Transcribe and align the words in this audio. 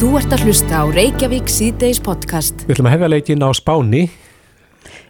Þú 0.00 0.14
ert 0.16 0.32
að 0.32 0.46
hlusta 0.46 0.78
á 0.80 0.84
Reykjavík 0.88 1.50
síðdeis 1.52 1.98
podcast. 2.00 2.62
Við 2.64 2.78
ætlum 2.78 2.86
að 2.88 2.94
hefja 2.94 3.08
leikin 3.12 3.42
á 3.44 3.48
Spáni. 3.52 4.06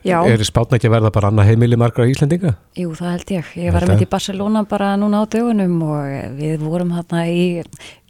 Já, 0.03 0.16
Er 0.27 0.43
Spán 0.43 0.72
ekki 0.74 0.88
að 0.88 0.95
verða 0.96 1.11
bara 1.14 1.29
annað 1.30 1.51
heimili 1.51 1.77
margra 1.79 2.06
Íslendinga? 2.09 2.54
jú, 2.74 2.90
það 2.98 3.11
held 3.12 3.32
ég. 3.37 3.50
Ég 3.61 3.74
var 3.74 3.87
mynd 3.87 4.03
í 4.03 4.08
Barcelona 4.11 4.64
bara 4.66 4.95
núna 4.98 5.21
á 5.22 5.24
dögunum 5.30 5.76
og 5.84 6.37
við 6.40 6.64
vorum 6.64 6.90
hérna 6.96 7.26
í, 7.29 7.61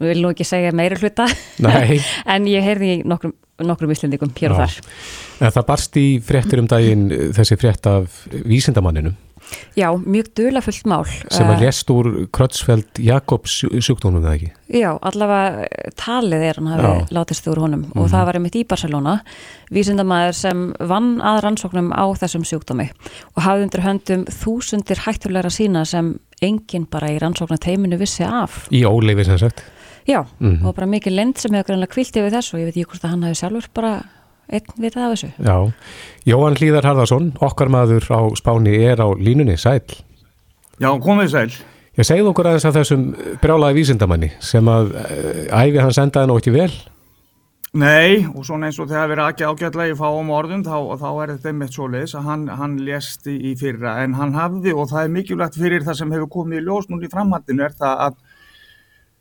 við 0.01 0.13
viljum 0.15 0.31
ekki 0.31 0.47
segja 0.47 0.73
meiri 0.73 0.97
hluta, 1.03 1.27
Nei. 1.59 1.99
en 2.33 2.47
ég 2.49 2.65
heyrði 2.65 2.93
í 2.95 3.01
nokkrum, 3.05 3.35
nokkrum 3.61 3.93
Íslendingum 3.93 4.33
hér 4.39 4.55
og 4.55 4.63
Já. 4.63 4.69
þar. 4.71 4.95
En 5.41 5.55
það 5.59 5.67
barst 5.75 5.99
í 6.01 6.07
fréttir 6.25 6.63
um 6.63 6.71
daginn 6.71 7.09
þessi 7.37 7.59
frétt 7.61 7.91
af 7.91 8.23
vísindamanninum 8.47 9.19
Já, 9.77 9.89
mjög 9.99 10.29
dulafullt 10.37 10.85
mál. 10.87 11.05
sem 11.31 11.47
að 11.47 11.57
Eh, 11.57 11.61
lést 11.61 11.91
úr 11.91 12.29
Krötsfeld 12.31 12.99
Jakobs 12.99 13.65
sjúkdónum 13.81 14.23
eða 14.25 14.35
ekki. 14.37 14.51
Já, 14.71 14.99
allavega 15.03 15.63
eh, 15.65 15.91
talið 15.97 16.43
er 16.51 16.55
hann 16.59 16.67
hafi. 16.67 16.83
Mhm. 16.83 17.09
látist 17.11 17.47
úr 17.49 17.59
honum 17.59 17.85
og 17.97 18.09
það 18.11 18.25
var 18.27 18.35
einmitt 18.35 18.55
í 18.57 18.67
Barcelona 18.67 19.21
vísindamæður 19.73 20.35
sem 20.35 20.63
vann 20.81 21.19
að 21.21 21.41
rannsóknum 21.45 21.91
á 21.95 22.05
þessum 22.19 22.45
sjúkdómi 22.47 22.89
og 23.37 23.43
hafði 23.45 23.67
undir 23.69 23.85
höndum 23.87 24.25
þúsundir 24.27 25.03
hættulegra 25.07 25.51
sína 25.51 25.85
sem 25.87 26.19
enginn 26.43 26.87
bara 26.91 27.09
í 27.09 27.19
rannsóknateiminu 27.21 27.99
vissi 28.01 28.25
af. 28.25 28.69
Í 28.71 28.83
óleifi 28.89 29.25
sem 29.25 29.39
sagt. 29.39 29.63
Já, 30.09 30.25
Mhm. 30.41 30.65
og 30.67 30.75
bara 30.75 30.87
mikið 30.87 31.15
lend 31.15 31.37
sem 31.39 31.53
hefur 31.53 31.67
greinlega 31.75 31.93
kvilt 31.93 32.17
yfir 32.17 32.31
þessu 32.33 32.55
og 32.55 32.61
ég 32.61 32.65
veit 32.65 32.77
ekki 32.77 32.87
hvort 32.91 33.05
að 33.05 33.11
hann 33.11 33.23
hafi 33.23 33.35
sjálfur 33.41 33.69
bara 33.75 34.03
einn 34.51 34.85
vitað 34.85 35.07
af 35.07 35.15
þessu. 35.15 35.33
Já. 35.47 35.57
Jóhann 36.29 36.59
Hlíðar 36.59 36.89
Harðarsson, 36.91 37.33
okkar 37.41 37.73
maður 37.73 38.07
á 38.11 38.21
Spáni 38.39 38.77
er 38.85 39.03
á 39.03 39.09
línunni, 39.17 39.57
sæl. 39.61 39.83
Já, 40.81 40.91
komið 41.03 41.35
sæl. 41.35 41.51
Ég 41.99 42.07
segði 42.07 42.31
okkur 42.31 42.49
aðeins 42.49 42.69
af 42.69 42.77
þessum 42.79 43.03
brjálaði 43.43 43.81
vísindamanni 43.81 44.31
sem 44.41 44.69
að 44.71 44.95
eh, 45.03 45.45
æfi 45.51 45.83
hann 45.83 45.95
sendaði 45.95 46.37
ekki 46.39 46.55
vel. 46.55 46.71
Nei, 47.71 48.27
og 48.27 48.43
svona 48.43 48.67
eins 48.67 48.81
og 48.83 48.89
þegar 48.91 49.11
verið 49.13 49.29
ekki 49.31 49.47
ágætlega 49.47 49.95
í 49.95 49.99
fáum 49.99 50.31
orðum, 50.35 50.65
þá, 50.67 50.75
þá 50.99 51.11
er 51.11 51.33
þetta 51.37 51.51
einmitt 51.53 51.77
svo 51.77 51.87
leiðis 51.87 52.17
að 52.19 52.25
hann, 52.27 52.49
hann 52.59 52.73
lést 52.83 53.29
í, 53.31 53.37
í 53.47 53.53
fyrra, 53.61 53.93
en 54.03 54.17
hann 54.19 54.35
hafði, 54.35 54.73
og 54.75 54.89
það 54.91 55.05
er 55.05 55.13
mikilvægt 55.15 55.59
fyrir 55.61 55.87
það 55.87 56.01
sem 56.01 56.15
hefur 56.17 56.33
komið 56.35 56.59
í 56.59 56.65
ljós 56.67 56.89
núna 56.91 57.07
í 57.07 57.13
framhaldinu, 57.13 57.63
er 57.69 57.77
það 57.79 58.03
að 58.09 58.17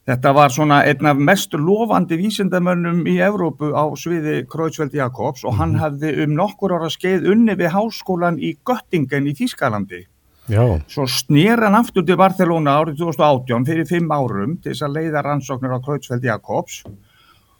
þetta 0.10 0.32
var 0.34 0.54
svona 0.54 0.80
einn 0.90 1.10
af 1.10 1.20
mest 1.22 1.54
lofandi 1.54 2.18
vísindamönnum 2.18 3.04
í 3.10 3.20
Evrópu 3.22 3.72
á 3.78 3.86
sviði 4.00 4.42
Kreutzfeldt 4.50 4.96
Jakobs 4.98 5.44
og 5.46 5.60
hann 5.60 5.76
hafði 5.78 6.16
um 6.24 6.38
nokkur 6.38 6.74
ára 6.78 6.90
skeið 6.90 7.28
unni 7.34 7.58
við 7.60 7.76
háskólan 7.76 8.40
í 8.42 8.56
Göttingen 8.66 9.30
í 9.30 9.36
Þýskalandi. 9.38 10.06
Já. 10.50 10.64
Svo 10.90 11.06
snýr 11.06 11.62
hann 11.62 11.78
aftur 11.78 12.08
til 12.08 12.18
Barcelona 12.18 12.80
árið 12.80 13.04
2018 13.04 13.68
fyrir 13.68 13.86
fimm 13.90 14.10
árum 14.10 14.58
til 14.58 14.74
þess 14.74 14.88
að 14.88 14.98
leiða 14.98 15.24
rannsóknir 15.28 15.78
á 15.78 15.84
Kreutzfeldt 15.86 16.26
Jakobs 16.26 16.82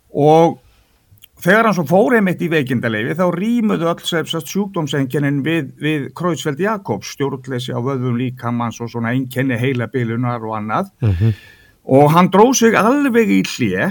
og 0.10 0.58
þegar 1.40 1.70
hann 1.70 1.78
svo 1.78 1.86
fór 1.92 2.18
einmitt 2.18 2.42
í 2.42 2.50
veikindaleifi 2.50 3.14
þá 3.20 3.24
rýmuðu 3.36 3.92
öll 3.94 4.02
sefsast 4.10 4.50
sjúkdómsengjinin 4.50 5.44
við, 5.46 5.70
við 5.78 6.10
Kreutzfeldt 6.18 6.66
Jakobs, 6.66 7.14
stjórnleysi 7.14 7.78
á 7.78 7.80
vöðum 7.80 8.18
líkamanns 8.18 8.82
og 8.82 8.90
svona 8.90 9.14
einkenni 9.14 9.62
heilabilunar 9.62 10.42
og 10.50 10.58
annað 10.64 10.90
Mm 11.06 11.14
og 11.86 12.12
hann 12.14 12.30
dróð 12.34 12.54
sig 12.60 12.78
alveg 12.78 13.32
í 13.40 13.42
hlje 13.48 13.90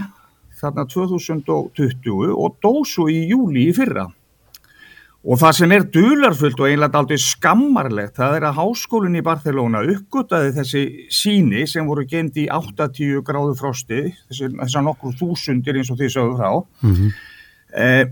þarna 0.58 0.86
2020 0.90 2.32
og 2.34 2.56
dó 2.62 2.80
svo 2.86 3.08
í 3.10 3.20
júli 3.30 3.68
í 3.68 3.74
fyrra. 3.76 4.08
Og 5.28 5.40
það 5.40 5.56
sem 5.58 5.72
er 5.74 5.84
dularfullt 5.92 6.60
og 6.62 6.68
einlega 6.68 7.00
aldrei 7.00 7.18
skammarlegt, 7.20 8.14
það 8.16 8.36
er 8.36 8.44
að 8.48 8.60
háskólinn 8.60 9.18
í 9.18 9.24
Barcelona 9.26 9.82
uppgötaði 9.82 10.52
þessi 10.60 10.82
síni 11.12 11.64
sem 11.68 11.88
voru 11.90 12.06
gemd 12.08 12.38
í 12.38 12.46
80 12.54 13.24
gráðu 13.26 13.56
frosti, 13.58 14.04
þessi, 14.30 14.52
þessar 14.60 14.86
nokkur 14.86 15.18
þúsundir 15.18 15.80
eins 15.80 15.90
og 15.90 15.98
því 15.98 16.10
sögðu 16.14 16.38
frá. 16.38 16.52
Mhm. 16.86 17.10
Eh, 17.74 18.04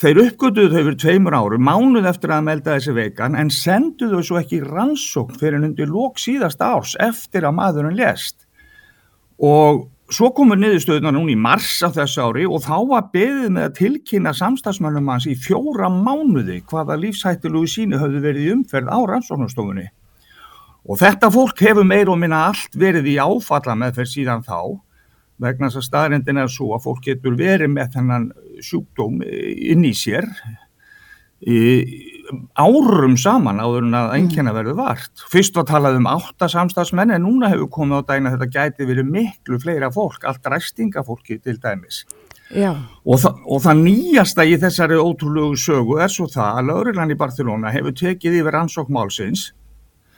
þeir 0.00 0.22
uppgötuðu 0.26 0.70
þau 0.70 0.84
fyrir 0.84 1.00
tveimur 1.00 1.38
árum, 1.40 1.66
mánuð 1.66 2.12
eftir 2.12 2.36
að 2.36 2.44
melda 2.44 2.76
þessi 2.76 2.94
veikan, 3.00 3.34
en 3.34 3.48
senduðu 3.48 4.20
þau 4.20 4.28
svo 4.28 4.38
ekki 4.44 4.60
rannsókn 4.68 5.40
fyrir 5.40 5.58
en 5.58 5.72
undir 5.72 5.88
lók 5.88 6.20
síðasta 6.20 6.76
árs 6.76 6.94
eftir 7.00 7.48
að 7.48 7.56
maðurinn 7.56 7.96
lést. 7.96 8.44
Og 9.40 9.86
svo 10.12 10.28
komur 10.36 10.58
niðurstöðuna 10.60 11.12
núna 11.14 11.32
í 11.32 11.38
mars 11.38 11.78
af 11.86 11.94
þessu 11.96 12.26
ári 12.26 12.44
og 12.48 12.60
þá 12.64 12.74
var 12.90 13.06
beðið 13.14 13.54
með 13.54 13.68
að 13.68 13.76
tilkynna 13.78 14.34
samstagsmönnum 14.36 15.08
hans 15.12 15.28
í 15.30 15.36
fjóra 15.38 15.88
mánuði 15.92 16.60
hvaða 16.68 16.98
lífshættilugu 17.00 17.70
síni 17.70 18.00
höfðu 18.00 18.20
verið 18.26 18.52
umferð 18.56 18.90
á 18.92 18.98
rannsóknastofunni. 19.12 19.86
Og 20.90 21.00
þetta 21.00 21.30
fólk 21.32 21.60
hefur 21.62 21.86
meir 21.86 22.10
og 22.10 22.18
minna 22.20 22.46
allt 22.50 22.76
verið 22.76 23.12
í 23.12 23.16
áfalla 23.20 23.76
með 23.78 24.00
fyrir 24.00 24.12
síðan 24.14 24.44
þá 24.44 24.60
vegna 25.40 25.70
þess 25.70 25.80
að 25.80 25.88
staðrendin 25.88 26.40
er 26.42 26.52
svo 26.52 26.74
að 26.76 26.84
fólk 26.84 27.04
getur 27.06 27.36
verið 27.38 27.72
með 27.72 27.94
þennan 27.96 28.26
sjúkdóm 28.64 29.22
inn 29.24 29.86
í 29.88 29.94
sér 29.96 30.26
í 31.40 31.60
árum 32.58 33.16
saman 33.20 33.60
áður 33.60 33.86
en 33.86 33.98
að 33.98 34.14
einnkjana 34.16 34.54
verður 34.56 34.78
vart. 34.78 35.24
Fyrst 35.32 35.56
var 35.58 35.68
talað 35.68 36.00
um 36.00 36.08
átta 36.10 36.48
samstagsmenn 36.50 37.14
en 37.14 37.24
núna 37.26 37.50
hefur 37.52 37.70
komið 37.76 38.02
á 38.02 38.08
dæna 38.12 38.34
þetta 38.34 38.50
gæti 38.54 38.88
verið 38.88 39.12
miklu 39.12 39.60
fleira 39.62 39.90
fólk, 39.94 40.24
allt 40.24 40.50
ræstingafólki 40.50 41.40
til 41.42 41.58
dæmis. 41.62 42.04
Og, 43.06 43.20
þa 43.22 43.30
og 43.46 43.62
það 43.62 43.84
nýjasta 43.84 44.46
í 44.48 44.56
þessari 44.58 44.98
ótrúlegu 44.98 45.58
sögu 45.58 46.00
er 46.02 46.10
svo 46.10 46.26
það 46.30 46.58
að 46.58 46.70
Laurilann 46.72 47.14
í 47.14 47.18
Barcelona 47.18 47.70
hefur 47.70 47.94
tekið 47.94 48.40
yfir 48.40 48.58
ansókmálsins 48.64 49.50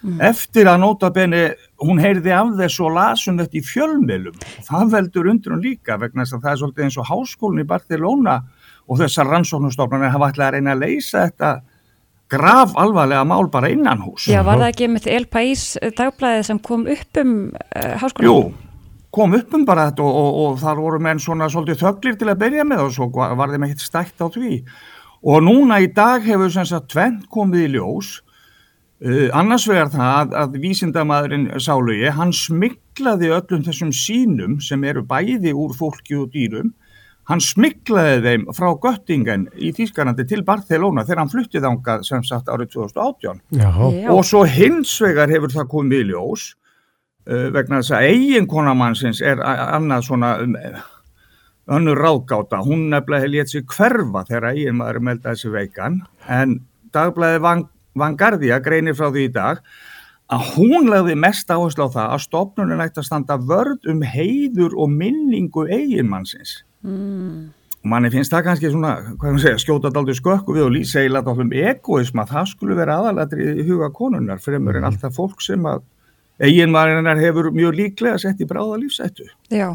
eftir 0.02 0.66
að 0.66 0.80
nota 0.82 1.12
beni, 1.14 1.42
hún 1.82 2.00
heyrði 2.02 2.32
af 2.34 2.54
þess 2.58 2.80
og 2.82 2.96
lasum 2.96 3.36
þetta 3.38 3.58
í 3.58 3.62
fjölmilum. 3.66 4.40
Það 4.66 4.94
veldur 4.96 5.28
undir 5.30 5.54
hún 5.54 5.62
líka 5.62 5.98
vegna 6.00 6.24
þess 6.24 6.38
að 6.38 6.42
það 6.42 6.52
er 6.52 6.60
svolítið 6.62 6.86
eins 6.86 6.98
og 6.98 7.10
háskólinn 7.10 7.62
í 7.62 7.68
Barcelona 7.68 8.38
og 8.88 8.98
þessar 8.98 9.30
rannsóknustofnarnir 9.30 10.14
hafa 10.14 10.32
ætlaði 10.32 10.48
að 10.48 10.56
reyna 10.56 10.74
að 10.74 10.82
leysa 10.82 11.26
þetta 11.26 11.52
graf 12.32 12.72
alvarlega 12.80 13.22
mál 13.28 13.50
bara 13.52 13.70
innan 13.72 14.00
hús. 14.02 14.26
já 14.30 14.42
var 14.44 14.58
það 14.60 14.72
ekki 14.72 14.88
með 14.90 15.08
El 15.12 15.26
País 15.30 15.64
dagblæðið 15.82 16.44
sem 16.48 16.60
kom 16.64 16.86
upp 16.90 17.20
um 17.22 17.36
uh, 17.52 17.94
háskóla? 18.00 18.26
Jú, 18.26 18.36
kom 19.12 19.36
upp 19.36 19.54
um 19.58 19.66
bara 19.68 19.90
þetta 19.90 20.06
og, 20.06 20.18
og, 20.22 20.40
og 20.42 20.58
þar 20.62 20.82
voru 20.86 21.00
menn 21.04 21.22
svona 21.22 21.50
svolítið 21.52 21.84
þöglir 21.84 22.18
til 22.18 22.32
að 22.32 22.42
byrja 22.42 22.66
með 22.68 22.84
og 22.86 22.92
svo 22.96 23.08
var 23.12 23.54
þeim 23.54 23.68
ekkert 23.68 23.86
stækt 23.86 24.24
á 24.24 24.26
því. 24.32 24.58
Og 25.22 25.42
núna 25.46 25.78
í 25.84 25.88
dag 25.94 26.24
hefur 26.26 26.50
sem 26.50 26.66
sagt 26.66 26.90
tvent 26.90 27.28
komið 27.30 27.66
í 27.68 27.72
ljós, 27.76 28.14
uh, 29.04 29.28
annars 29.38 29.68
vegar 29.70 29.92
það 29.92 30.14
að, 30.16 30.38
að 30.42 30.60
vísindamæðurinn 30.64 31.50
Sálugi, 31.62 32.08
hann 32.16 32.32
smiklaði 32.34 33.34
öllum 33.36 33.66
þessum 33.68 33.92
sínum 33.94 34.58
sem 34.64 34.82
eru 34.88 35.04
bæði 35.06 35.54
úr 35.54 35.76
fólki 35.78 36.18
og 36.18 36.32
dýrum, 36.34 36.72
hann 37.30 37.42
smiklaði 37.42 38.22
þeim 38.24 38.46
frá 38.56 38.70
Göttingen 38.82 39.46
í 39.54 39.70
Þýskarandi 39.76 40.26
til 40.28 40.42
Barcelona 40.46 41.04
þegar 41.06 41.22
hann 41.22 41.30
fluttið 41.32 41.68
ángað 41.68 42.06
sem 42.08 42.24
sagt 42.26 42.50
árið 42.50 42.72
2018. 42.74 43.42
Já. 43.60 43.70
Og 44.10 44.24
svo 44.26 44.42
hins 44.48 44.94
vegar 45.02 45.30
hefur 45.30 45.54
það 45.54 45.70
komið 45.70 46.02
í 46.02 46.08
ljós 46.10 46.48
uh, 47.28 47.46
vegna 47.54 47.82
þess 47.82 47.94
að 47.98 48.08
eiginkona 48.10 48.74
mannsins 48.78 49.22
er 49.22 49.42
annað 49.44 50.08
svona 50.08 50.34
um, 50.42 50.58
önnur 51.78 52.02
ráðgáta. 52.02 52.62
Hún 52.66 52.88
nefnilega 52.90 53.30
létt 53.30 53.54
sig 53.54 53.66
hverfa 53.70 54.26
þegar 54.28 54.50
eiginmaður 54.52 55.00
meldaði 55.06 55.44
sig 55.44 55.54
veikan 55.54 56.02
en 56.26 56.58
dagblæði 56.92 57.42
Van, 57.44 57.66
Vangardia 57.98 58.58
greinir 58.64 58.98
frá 58.98 59.12
því 59.12 59.28
í 59.28 59.32
dag 59.32 59.62
að 60.32 60.50
hún 60.56 60.88
lagði 60.88 61.14
mest 61.20 61.50
áherslu 61.52 61.86
á 61.86 61.94
það 61.94 62.12
að 62.16 62.22
stopnunin 62.24 62.82
ætti 62.82 63.02
að 63.02 63.08
standa 63.08 63.36
vörð 63.38 63.88
um 63.92 64.02
heiður 64.02 64.74
og 64.80 64.90
minningu 64.90 65.66
eiginmannsins. 65.68 66.62
Mm. 66.82 67.50
Manni 67.82 68.10
finnst 68.14 68.30
það 68.30 68.44
kannski 68.46 68.68
svona, 68.70 68.92
hvað 69.18 69.32
maður 69.32 69.42
segja, 69.42 69.58
skjóta 69.58 69.90
daldur 69.90 70.14
skökku 70.14 70.54
við 70.54 70.66
og 70.68 70.70
lýsa 70.76 71.00
eiginlega 71.00 71.26
dálítið 71.26 71.42
um 71.48 71.56
egoisma, 71.72 72.24
það 72.30 72.44
skulle 72.52 72.76
vera 72.78 72.98
aðalatri 73.00 73.48
í 73.58 73.64
huga 73.66 73.88
konunnar 73.94 74.38
fremur 74.38 74.78
en 74.78 74.86
alltaf 74.86 75.16
fólk 75.18 75.42
sem 75.42 75.66
að 75.66 75.82
eiginmarinnar 76.42 77.18
hefur 77.20 77.50
mjög 77.54 77.74
líklega 77.78 78.18
sett 78.22 78.40
í 78.42 78.46
bráða 78.48 78.78
lífsættu. 78.80 79.26
Já, 79.52 79.68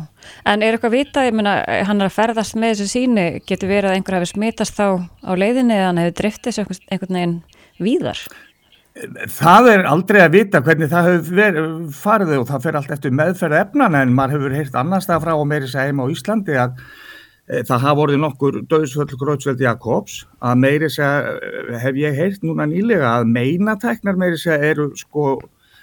en 0.47 0.63
er 0.63 0.75
eitthvað 0.78 0.95
vitað, 0.95 1.28
ég 1.29 1.35
meina, 1.38 1.57
hann 1.88 2.01
er 2.01 2.09
að 2.09 2.15
ferðast 2.15 2.56
með 2.59 2.74
þessu 2.74 2.88
síni, 2.92 3.27
getur 3.48 3.71
verið 3.71 3.92
að 3.92 4.00
einhver 4.00 4.18
hafi 4.18 4.31
smitast 4.31 4.80
þá 4.80 4.88
á 5.27 5.31
leiðinni 5.36 5.75
eða 5.77 5.92
hann 5.92 6.01
hefur 6.01 6.31
einhvern- 6.31 6.88
einhvern 6.92 7.19
veginn 7.19 7.38
víðar? 7.83 8.24
Það 9.29 9.67
er 9.73 9.83
aldrei 9.89 10.21
að 10.23 10.31
vita 10.38 10.61
hvernig 10.65 10.89
það 10.91 11.09
hefur 11.11 11.73
farið 11.94 12.31
og 12.39 12.47
það 12.49 12.63
fer 12.65 12.77
allt 12.79 12.94
eftir 12.95 13.13
meðferð 13.17 13.59
efnana 13.59 14.01
en 14.05 14.15
maður 14.17 14.38
hefur 14.38 14.55
heyrt 14.57 14.77
annars 14.79 15.05
það 15.09 15.21
frá 15.25 15.33
og 15.38 15.45
meiri 15.51 15.67
segja 15.69 15.91
heima 15.91 16.07
á 16.07 16.13
Íslandi 16.13 16.55
að 16.57 16.79
e, 17.47 17.61
það 17.67 17.83
hafa 17.85 18.03
orðið 18.05 18.21
nokkur 18.23 18.57
döðsvöld 18.71 19.13
Grótsveld 19.21 19.61
Jakobs 19.61 20.17
að 20.41 20.57
meiri 20.63 20.89
segja, 20.89 21.35
eh, 21.38 21.77
hef 21.83 21.99
ég 22.01 22.17
heyrt 22.17 22.41
núna 22.47 22.65
nýlega 22.71 23.13
að 23.19 23.29
meinatæknar 23.35 24.17
meiri 24.17 24.39
segja 24.41 24.71
eru 24.73 24.89
sko 24.97 25.38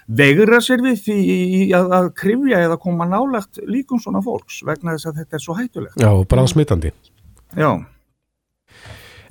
vegra 0.09 0.59
sér 0.61 0.83
við 0.85 0.99
því 1.07 1.19
í- 1.25 1.73
að, 1.73 1.87
að 2.01 2.11
krifja 2.19 2.59
eða 2.67 2.81
koma 2.83 3.07
nálagt 3.09 3.63
líkum 3.65 4.03
svona 4.03 4.21
fólks 4.27 4.59
vegna 4.69 4.97
þess 4.99 5.07
að 5.13 5.23
þetta 5.23 5.39
er 5.39 5.45
svo 5.47 5.55
hættulegt. 5.57 5.97
Já, 6.03 6.11
bara 6.29 6.45
smitandi. 6.51 6.91
Já. 7.57 7.71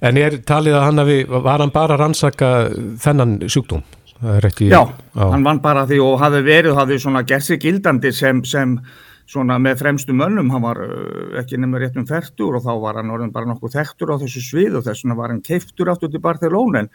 En 0.03 0.19
er 0.19 0.41
talið 0.43 0.75
að 0.75 0.85
hann 0.89 0.99
hafi, 0.99 1.17
var 1.31 1.63
hann 1.63 1.71
bara 1.71 1.95
að 1.95 2.01
rannsaka 2.03 2.49
þennan 3.03 3.37
sjúkdóm? 3.47 3.83
Ekki... 4.23 4.69
Já, 4.71 4.83
hann 5.19 5.43
vann 5.43 5.59
bara 5.63 5.87
því 5.87 5.99
og 6.03 6.19
hafi 6.21 6.43
verið, 6.45 6.75
hafi 6.77 6.99
svona 6.99 7.23
gert 7.27 7.43
sig 7.43 7.59
gildandi 7.63 8.11
sem, 8.15 8.39
sem 8.47 8.77
svona 9.29 9.57
með 9.61 9.79
fremstu 9.79 10.15
mönnum, 10.15 10.51
hann 10.53 10.63
var 10.63 10.79
uh, 10.83 11.39
ekki 11.39 11.57
nema 11.59 11.79
rétt 11.81 11.97
um 11.99 12.07
færtur 12.07 12.57
og 12.57 12.65
þá 12.65 12.71
var 12.83 12.99
hann 12.99 13.11
orðin 13.13 13.31
bara 13.35 13.47
nokkuð 13.49 13.77
þektur 13.77 14.13
á 14.15 14.21
þessu 14.21 14.43
svið 14.43 14.77
og 14.79 14.85
þess 14.87 15.05
vegna 15.05 15.17
var 15.19 15.33
hann 15.33 15.41
keiftur 15.45 15.91
aftur 15.91 16.11
til 16.11 16.23
Barcelona. 16.23 16.83
En 16.83 16.91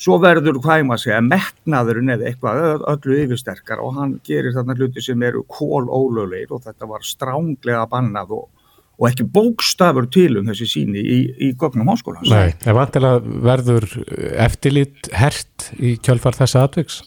svo 0.00 0.18
verður 0.22 0.60
hvað 0.62 0.86
maður 0.88 1.04
segja 1.04 1.20
metnaðurinn 1.26 2.14
eða 2.16 2.30
eitthvað 2.30 2.86
öllu 2.94 3.20
yfirsterkar 3.24 3.82
og 3.82 3.98
hann 3.98 4.16
gerir 4.26 4.54
þarna 4.56 4.78
hluti 4.78 5.04
sem 5.04 5.26
eru 5.26 5.44
kól 5.50 5.90
ólögleir 5.90 6.54
og 6.54 6.62
þetta 6.66 6.90
var 6.90 7.06
stránglega 7.06 7.86
bannað 7.90 8.36
og, 8.38 8.48
og 9.02 9.08
ekki 9.10 9.26
bókstafur 9.34 10.06
til 10.14 10.36
um 10.38 10.46
þessi 10.46 10.68
síni 10.70 11.02
í, 11.02 11.18
í 11.42 11.48
gögnum 11.58 11.90
háskóla. 11.90 12.22
Nei, 12.30 12.52
en 12.54 12.76
vantilega 12.76 13.38
verður 13.42 13.88
eftirlit 14.44 15.10
hert 15.18 15.72
í 15.74 15.96
kjölfar 15.98 16.38
þessa 16.38 16.62
atviks? 16.68 17.00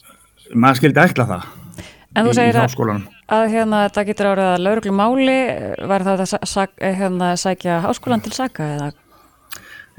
Maður 0.51 0.81
skildi 0.81 1.01
ætla 1.06 1.27
það. 1.30 1.45
En 2.15 2.27
þú 2.27 2.33
segir 2.36 2.59
að, 2.59 3.07
að 3.38 3.45
hérna, 3.51 3.86
þetta 3.88 4.03
getur 4.09 4.30
árið 4.33 4.50
að 4.50 4.65
lauruglu 4.65 4.95
máli, 4.95 5.39
var 5.88 6.06
það 6.07 6.25
að 6.25 6.36
sag, 6.51 6.75
hérna, 6.80 7.31
sækja 7.39 7.80
háskólan 7.83 8.24
til 8.24 8.36
saka 8.36 8.68
eða? 8.75 8.92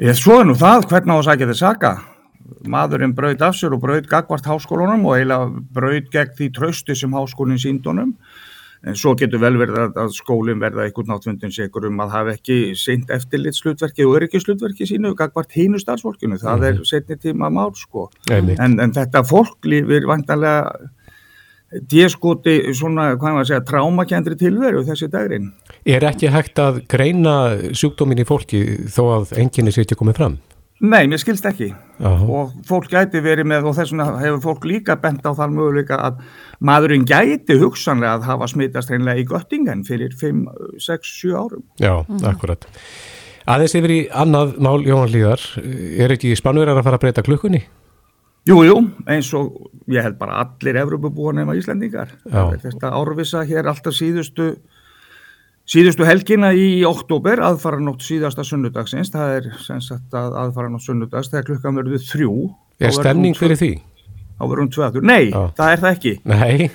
Ég 0.01 0.21
svo 0.21 0.43
er 0.43 0.49
nú 0.49 0.57
það, 0.57 0.91
hvernig 0.93 1.17
á 1.17 1.17
að 1.17 1.27
sækja 1.31 1.51
til 1.51 1.59
saka? 1.61 1.93
Maðurinn 2.69 3.17
braut 3.17 3.41
af 3.43 3.57
sér 3.59 3.75
og 3.75 3.83
braut 3.83 4.09
gagvart 4.09 4.49
háskólanum 4.49 5.09
og 5.09 5.17
eiginlega 5.17 5.65
braut 5.77 6.13
gegn 6.13 6.37
því 6.37 6.51
trösti 6.57 6.97
sem 6.97 7.17
háskólinn 7.17 7.61
síndunum. 7.61 8.13
En 8.85 8.97
svo 8.99 9.15
getur 9.19 9.41
vel 9.41 9.57
verið 9.59 9.97
að 9.97 10.13
skólinn 10.15 10.61
verða 10.61 10.85
einhvern 10.85 11.09
náttfundin 11.11 11.55
sigur 11.55 11.87
um 11.89 12.03
að 12.05 12.13
hafa 12.13 12.35
ekki 12.37 12.75
seint 12.77 13.11
eftirlit 13.11 13.57
slutverki 13.57 14.05
og 14.05 14.19
öryggi 14.19 14.43
slutverki 14.43 14.87
sínu 14.87 15.15
gagvart 15.17 15.57
hínu 15.57 15.81
starfsfólkinu. 15.81 16.39
Það 16.39 16.57
mm 16.57 16.63
-hmm. 16.63 16.81
er 16.81 16.85
setni 16.85 17.17
tíma 17.17 17.51
mál 17.51 17.75
sko. 17.75 18.11
En, 18.31 18.81
en 18.81 18.93
þetta 18.93 19.25
fólk 19.25 19.65
lífir 19.65 20.07
vantanlega 20.07 20.71
dískoti 21.91 22.61
svona, 22.77 23.13
hvað 23.19 23.37
maður 23.37 23.49
segja, 23.51 23.65
trámakendri 23.67 24.37
tilveru 24.39 24.85
þessi 24.87 25.09
dagrin. 25.11 25.53
Er 25.85 26.05
ekki 26.07 26.31
hægt 26.33 26.61
að 26.63 26.83
greina 26.91 27.57
sjúkdómin 27.75 28.23
í 28.23 28.27
fólki 28.29 28.63
þó 28.93 29.03
að 29.17 29.35
enginni 29.43 29.75
sér 29.75 29.87
ekki 29.87 29.99
komið 29.99 30.21
fram? 30.21 30.39
Nei, 30.85 31.07
mér 31.09 31.21
skilst 31.23 31.47
ekki 31.49 31.71
Aha. 32.05 32.27
og 32.29 32.51
fólk 32.69 32.91
gæti 32.93 33.23
verið 33.25 33.49
með 33.49 33.71
og 33.71 33.77
þess 33.79 33.95
vegna 33.95 34.19
hefur 34.21 34.43
fólk 34.45 34.67
líka 34.69 34.99
bent 35.01 35.25
á 35.25 35.33
þann 35.33 35.55
möguleika 35.57 35.97
að 35.97 36.19
maðurinn 36.61 37.07
gæti 37.09 37.57
hugsanlega 37.63 38.19
að 38.19 38.27
hafa 38.29 38.49
smitast 38.53 38.93
hreinlega 38.93 39.23
í 39.23 39.25
göttingen 39.31 39.87
fyrir 39.89 40.13
5, 40.21 40.43
6, 40.85 41.15
7 41.23 41.33
árum. 41.33 41.65
Já, 41.81 41.95
mm. 42.05 42.21
akkurat. 42.29 42.69
Aðeins 43.49 43.77
yfir 43.79 43.95
í 43.95 43.99
annað 44.11 44.57
mál 44.61 44.85
Jóhann 44.85 45.13
Líðar, 45.15 45.49
er 45.63 46.13
ekki 46.13 46.37
spannverðar 46.37 46.83
að 46.83 46.89
fara 46.91 47.01
að 47.01 47.05
breyta 47.07 47.25
klukkunni? 47.25 47.63
Jújú, 48.47 48.63
jú, 48.69 48.79
eins 49.11 49.33
og 49.35 49.55
ég 49.91 50.05
held 50.05 50.21
bara 50.21 50.43
allir 50.45 50.77
Evropabúar 50.79 51.35
nema 51.35 51.57
Íslandingar. 51.59 52.13
Þetta 52.27 52.93
árvisa 52.95 53.47
hér 53.49 53.67
alltaf 53.73 53.97
síðustu, 53.97 54.53
síðustu 55.71 56.07
helgina 56.07 56.53
í 56.55 56.85
oktober, 56.89 57.43
aðfara 57.45 57.81
nótt 57.83 58.05
síðasta 58.07 58.45
sunnudagsins, 58.47 59.13
það 59.15 59.35
er 59.39 59.49
sem 59.65 59.83
sagt 59.85 60.15
að 60.17 60.37
aðfara 60.45 60.73
nótt 60.73 60.87
sunnudags, 60.87 61.31
þegar 61.33 61.49
klukkan 61.51 61.79
verður 61.81 62.05
þrjú. 62.07 62.35
Er 62.81 62.95
stemning 62.95 63.39
fyrir 63.39 63.61
því? 63.61 63.71
Á 64.37 64.45
verðum 64.45 64.69
tvöður. 64.73 65.07
Nei, 65.09 65.31
Já. 65.33 65.41
það 65.57 65.73
er 65.73 65.83
það 65.85 65.97
ekki. 65.97 66.15
Nei. 66.29 66.69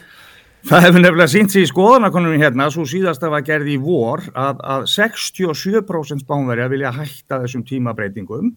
Það 0.62 0.84
hefur 0.86 1.02
nefnilega 1.02 1.32
sínt 1.32 1.54
sér 1.54 1.64
í 1.66 1.70
skoðanakonunum 1.72 2.42
hérna, 2.42 2.68
svo 2.74 2.84
síðasta 2.86 3.32
var 3.34 3.42
gerði 3.46 3.78
í 3.78 3.80
vor 3.82 4.22
að, 4.38 4.60
að 4.62 4.84
67% 4.94 6.22
spánverja 6.22 6.68
vilja 6.70 6.92
hætta 6.94 7.40
þessum 7.42 7.64
tímabreitingum 7.66 8.52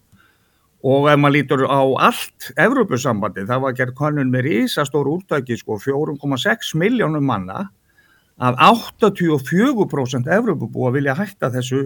Og 0.85 1.07
ef 1.09 1.17
maður 1.17 1.33
lítur 1.33 1.63
á 1.65 1.81
allt 2.05 2.51
Evrópusambandi, 2.61 3.47
það 3.49 3.61
var 3.63 3.77
gert 3.77 3.95
konun 3.97 4.29
með 4.29 4.45
rísastór 4.45 5.07
úrtæki, 5.09 5.57
sko, 5.57 5.79
4,6 5.81 6.75
miljónum 6.77 7.25
manna, 7.25 7.63
að 8.41 8.59
84% 8.67 10.29
Evrópubúa 10.37 10.91
vilja 10.95 11.15
hætta 11.17 11.51
þessu, 11.53 11.81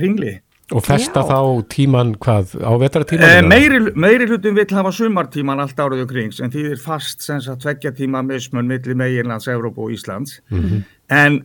ringli. 0.00 0.38
Og 0.76 0.84
festa 0.84 1.22
Já. 1.22 1.28
þá 1.30 1.68
tíman 1.72 2.10
hvað, 2.20 2.58
á 2.60 2.72
vetratíman? 2.76 3.24
E, 3.24 3.44
meiri, 3.46 3.78
meiri 3.96 4.26
hlutum 4.28 4.58
vil 4.58 4.66
hafa 4.76 4.92
sumartíman 4.92 5.62
allt 5.62 5.78
árið 5.80 6.04
og 6.04 6.10
krings, 6.10 6.42
en 6.44 6.52
því 6.52 6.64
er 6.74 6.82
fast 6.82 7.24
sem 7.24 7.40
sagt 7.40 7.62
tveggja 7.64 7.94
tíma 7.96 8.20
mismun 8.26 8.68
millir 8.68 8.98
meginlands, 8.98 9.48
Evrópu 9.48 9.86
og 9.86 9.94
Íslands. 9.96 10.42
Mm 10.50 10.60
-hmm. 10.60 10.82
En 11.08 11.40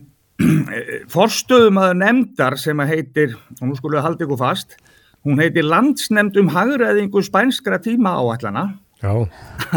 forstöðum 1.14 1.80
að 1.80 1.96
nefndar 1.96 2.58
sem 2.58 2.76
að 2.76 2.86
heitir, 2.86 3.36
og 3.62 3.68
nú 3.68 3.76
skulum 3.76 3.98
við 3.98 4.04
halda 4.04 4.24
ykkur 4.24 4.38
fast, 4.38 4.76
Hún 5.24 5.40
heiti 5.40 5.62
Landsnemnd 5.64 6.36
um 6.36 6.50
hagræðingu 6.52 7.22
spænskra 7.24 7.78
tíma 7.80 8.12
áallana. 8.20 8.74
Já. 9.00 9.24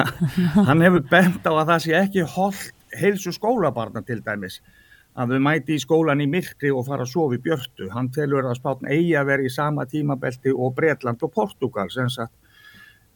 Hann 0.67 0.83
hefur 0.83 1.05
bent 1.07 1.47
á 1.47 1.51
að 1.55 1.69
það 1.69 1.83
sé 1.85 1.93
ekki 2.01 2.25
hold 2.27 2.65
heilsu 3.01 3.33
skólabarna 3.35 4.03
til 4.05 4.19
dæmis 4.25 4.59
að 5.17 5.33
þau 5.33 5.43
mæti 5.47 5.77
í 5.77 5.81
skólan 5.81 6.21
í 6.21 6.27
myrkri 6.29 6.71
og 6.71 6.85
fara 6.85 7.05
að 7.07 7.13
sofi 7.15 7.39
björtu. 7.41 7.87
Hann 7.93 8.11
telur 8.13 8.45
að 8.45 8.59
spátn 8.59 8.89
eigi 8.91 9.15
að 9.17 9.31
vera 9.31 9.47
í 9.47 9.49
sama 9.53 9.87
tímabelti 9.89 10.53
og 10.53 10.75
Breitland 10.77 11.23
og 11.25 11.33
Portugal 11.33 11.89
sem 11.89 12.09
sagt 12.13 12.33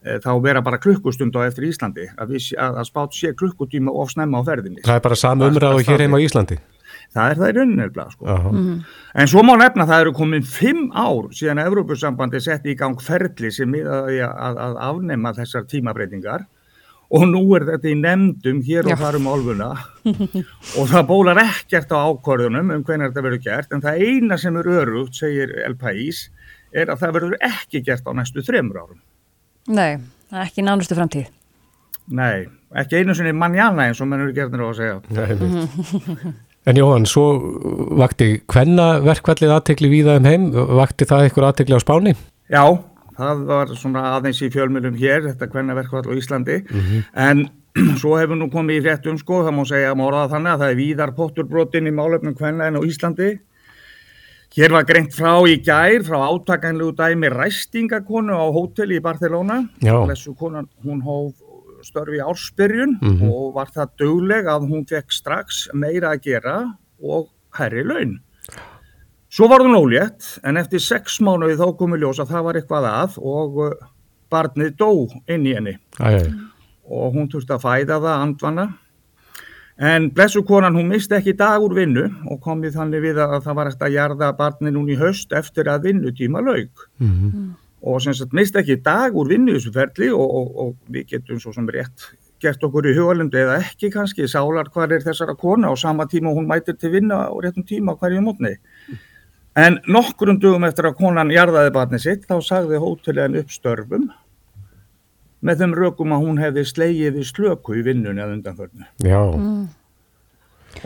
e, 0.02 0.18
þá 0.18 0.32
vera 0.42 0.64
bara 0.66 0.82
klukkustund 0.82 1.36
á 1.38 1.46
eftir 1.46 1.68
Íslandi 1.70 2.08
að, 2.16 2.34
að, 2.34 2.80
að 2.82 2.88
spátn 2.90 3.18
sé 3.20 3.34
klukkutíma 3.38 3.94
of 3.94 4.10
snemma 4.10 4.42
á 4.42 4.48
ferðinni. 4.50 4.82
Það 4.82 4.98
er 4.98 5.06
bara 5.06 5.20
sama 5.22 5.50
umræðu 5.52 5.86
hér 5.86 6.06
heim 6.06 6.18
á 6.18 6.24
Íslandi 6.26 6.58
það 7.12 7.30
er 7.30 7.40
það 7.40 7.50
í 7.50 7.54
rauninni 7.56 7.86
sko. 8.12 8.24
uh 8.24 8.44
-huh. 8.44 8.52
-hmm. 8.52 8.78
en 9.14 9.28
svo 9.28 9.42
má 9.42 9.56
nefna 9.58 9.86
það 9.86 10.00
eru 10.00 10.12
komin 10.12 10.42
fimm 10.42 10.90
ár 10.94 11.28
síðan 11.32 11.58
að 11.58 11.66
Evrópussambandi 11.66 12.40
setti 12.40 12.70
í 12.70 12.78
gang 12.78 13.00
ferli 13.00 13.50
sem 13.50 13.72
að, 13.72 14.20
að, 14.22 14.56
að 14.66 14.76
afnema 14.76 15.32
þessar 15.32 15.66
tímabreitingar 15.66 16.46
og 17.12 17.26
nú 17.28 17.42
er 17.56 17.66
þetta 17.68 17.90
í 17.90 17.96
nefndum 18.00 18.62
hér 18.64 18.88
og 18.88 19.00
þar 19.00 19.18
um 19.18 19.28
álfuna. 19.32 19.68
Og 20.80 20.88
það 20.88 21.08
bólar 21.10 21.40
ekkert 21.42 21.92
á 21.92 22.08
ákvörðunum 22.08 22.72
um 22.72 22.84
hvernig 22.86 23.10
þetta 23.10 23.24
verður 23.26 23.42
gert 23.44 23.74
en 23.76 23.84
það 23.84 24.04
eina 24.06 24.38
sem 24.40 24.56
er 24.56 24.70
örugt, 24.80 25.18
segir 25.20 25.52
El 25.66 25.76
País 25.80 26.24
er 26.72 26.88
að 26.88 27.02
það 27.04 27.16
verður 27.18 27.36
ekki 27.50 27.82
gert 27.84 28.08
á 28.08 28.12
næstu 28.16 28.44
þremur 28.46 28.80
árum. 28.80 29.02
Nei, 29.68 30.00
ekki 30.42 30.64
nánustu 30.64 30.96
framtíð. 30.96 31.28
Nei, 32.16 32.48
ekki 32.80 33.02
einu 33.02 33.14
sinni 33.14 33.34
mannjana 33.36 33.90
eins 33.90 34.00
og 34.02 34.08
mann 34.10 34.24
eru 34.24 34.32
gerðin 34.36 34.64
á 34.64 34.66
að 34.70 34.80
segja. 34.80 34.96
Nei, 35.12 36.32
En 36.62 36.78
Jóhann, 36.78 37.08
svo 37.10 37.24
vakti 37.98 38.36
hvenna 38.46 39.00
verkvallið 39.02 39.50
aðtekli 39.50 39.88
víða 39.90 40.20
um 40.20 40.26
heim, 40.28 40.44
vakti 40.78 41.08
það 41.10 41.24
eitthvað 41.26 41.46
aðtekli 41.48 41.74
á 41.74 41.82
spáni? 41.82 42.12
Já, 42.54 42.62
það 43.22 43.44
var 43.48 43.74
svona 43.78 44.04
aðeins 44.16 44.42
í 44.42 44.50
fjölmjölum 44.52 44.98
hér, 45.00 45.26
þetta 45.30 45.48
hvenna 45.52 45.76
verkvall 45.78 46.04
á 46.10 46.12
Íslandi, 46.18 46.58
mm 46.62 46.80
-hmm. 46.80 47.04
en 47.28 47.44
svo 48.00 48.18
hefur 48.20 48.36
nú 48.36 48.50
komið 48.52 48.80
í 48.80 48.82
fréttum 48.84 49.18
sko, 49.18 49.44
það 49.46 49.56
má 49.56 49.64
segja 49.68 49.94
morðað 49.96 50.34
þannig 50.34 50.52
að 50.52 50.60
það 50.62 50.72
er 50.72 50.80
víðar 50.82 51.14
potturbrotin 51.16 51.88
í 51.88 51.96
málefnum 51.96 52.36
hvenna 52.36 52.66
en 52.68 52.76
á 52.76 52.82
Íslandi. 52.82 53.30
Hér 54.52 54.70
var 54.74 54.84
greint 54.84 55.14
frá 55.16 55.40
í 55.48 55.56
gær, 55.64 56.02
frá 56.04 56.18
átakanlegu 56.28 56.92
dæmi 56.92 57.30
ræstingakonu 57.32 58.36
á 58.36 58.46
hóteli 58.52 58.98
í 59.00 59.04
Barcelona, 59.04 59.62
þessu 59.80 60.34
konan 60.36 60.68
hún 60.84 61.00
hóf 61.00 61.32
störfi 61.82 62.20
ársbyrjun 62.20 62.98
mm 63.00 63.18
-hmm. 63.18 63.30
og 63.32 63.54
var 63.54 63.68
það 63.74 63.88
dögleg 63.98 64.46
að 64.46 64.68
hún 64.70 64.84
fekk 64.88 65.12
strax 65.12 65.68
meira 65.72 66.12
að 66.12 66.22
gera 66.22 66.56
og 67.02 67.28
herri 67.58 67.84
laun. 67.84 68.20
Svo 69.32 69.48
var 69.48 69.64
það 69.64 69.72
nólétt 69.72 70.28
en 70.44 70.60
eftir 70.60 70.82
sex 70.84 71.16
mánuði 71.24 71.56
þá 71.60 71.66
komi 71.78 71.98
ljós 72.00 72.20
að 72.20 72.34
það 72.34 72.46
var 72.46 72.58
eitthvað 72.60 72.88
að 72.90 73.18
og 73.18 73.58
uh, 73.64 73.72
barnið 74.32 74.74
dó 74.76 74.90
inn 75.32 75.48
í 75.48 75.56
henni. 75.56 75.78
Æ, 76.00 76.28
og 76.92 77.16
hún 77.16 77.30
þurfti 77.32 77.56
að 77.56 77.64
fæða 77.64 77.98
það 78.04 78.26
andvana. 78.26 78.68
En 79.82 80.10
blessu 80.12 80.42
konan 80.44 80.76
hún 80.76 80.92
misti 80.92 81.16
ekki 81.16 81.32
dag 81.38 81.64
úr 81.64 81.72
vinnu 81.78 82.04
og 82.28 82.42
komið 82.44 82.76
þannig 82.76 83.06
við 83.06 83.22
að 83.24 83.38
það 83.46 83.58
var 83.58 83.70
eftir 83.72 83.88
að 83.88 83.96
jarða 83.96 84.28
barnið 84.36 84.76
núni 84.76 84.94
í 84.94 85.00
höst 85.00 85.32
eftir 85.34 85.70
að 85.72 85.88
vinnutíma 85.88 86.44
laug. 86.44 86.88
Mm 87.00 87.16
-hmm 87.16 87.50
og 87.82 88.02
sem 88.02 88.14
sagt 88.14 88.34
mist 88.36 88.56
ekki 88.58 88.78
dag 88.82 89.14
úr 89.18 89.30
vinnu 89.32 89.56
þessu 89.56 89.72
ferli 89.74 90.10
og, 90.14 90.22
og, 90.22 90.50
og 90.64 90.92
við 90.94 91.08
getum 91.14 91.40
svo 91.42 91.52
sem 91.54 91.66
rétt 91.74 92.12
gert 92.42 92.62
okkur 92.66 92.88
í 92.90 92.94
hugalundu 92.96 93.38
eða 93.38 93.60
ekki 93.62 93.90
kannski. 93.94 94.26
Sálar 94.30 94.70
hvað 94.74 94.96
er 94.96 95.04
þessara 95.04 95.34
kona 95.38 95.70
og 95.70 95.78
sama 95.78 96.08
tíma 96.10 96.32
hún 96.34 96.48
mætir 96.50 96.78
til 96.78 96.92
vinna 96.94 97.24
og 97.30 97.44
réttum 97.44 97.66
tíma 97.66 97.94
hverju 97.98 98.22
mótni. 98.22 98.56
En 99.58 99.78
nokkurum 99.84 100.38
dugum 100.40 100.64
eftir 100.64 100.88
að 100.88 100.96
konan 101.02 101.32
jarðaði 101.32 101.74
barnið 101.74 102.04
sitt 102.06 102.24
þá 102.28 102.38
sagði 102.44 102.80
hóteliðan 102.80 103.36
uppstörfum 103.42 104.08
með 105.42 105.60
þeim 105.60 105.76
rökum 105.76 106.14
að 106.14 106.24
hún 106.24 106.40
hefði 106.40 106.64
slegið 106.70 107.18
í 107.20 107.24
slöku 107.26 107.76
í 107.76 107.84
vinnunni 107.84 108.22
að 108.22 108.36
undanförnu. 108.38 108.88
Já. 109.04 109.20
Mm 109.34 109.68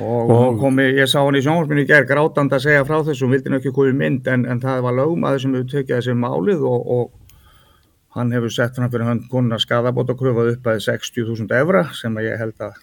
og, 0.01 0.31
og 0.31 0.59
komi, 0.61 0.87
ég 0.97 1.09
sá 1.11 1.21
hann 1.23 1.39
í 1.39 1.43
sjónvarpinu 1.45 1.85
í 1.85 1.89
gerð 1.89 2.11
grátand 2.11 2.55
að 2.55 2.65
segja 2.67 2.87
frá 2.89 2.99
þessu, 3.07 3.27
hún 3.27 3.37
vildi 3.37 3.53
náttúrulega 3.53 3.63
ekki 3.63 3.77
komið 3.79 4.01
mynd 4.01 4.31
en, 4.33 4.45
en 4.51 4.63
það 4.63 4.83
var 4.87 4.99
lögmaður 4.99 5.45
sem 5.45 5.57
hefur 5.57 5.71
tekið 5.73 5.95
þessi 5.97 6.17
málið 6.23 6.67
og, 6.71 6.91
og 6.97 8.19
hann 8.19 8.35
hefur 8.35 8.53
sett 8.53 8.77
fram 8.77 8.93
fyrir 8.93 9.11
hann 9.11 9.23
konar 9.31 9.63
skadabót 9.63 10.13
og 10.13 10.21
kröfað 10.21 10.53
upp 10.55 10.71
að 10.73 10.83
60.000 10.89 11.59
evra 11.61 11.87
sem 11.97 12.19
ég 12.25 12.39
held 12.41 12.67
að 12.67 12.81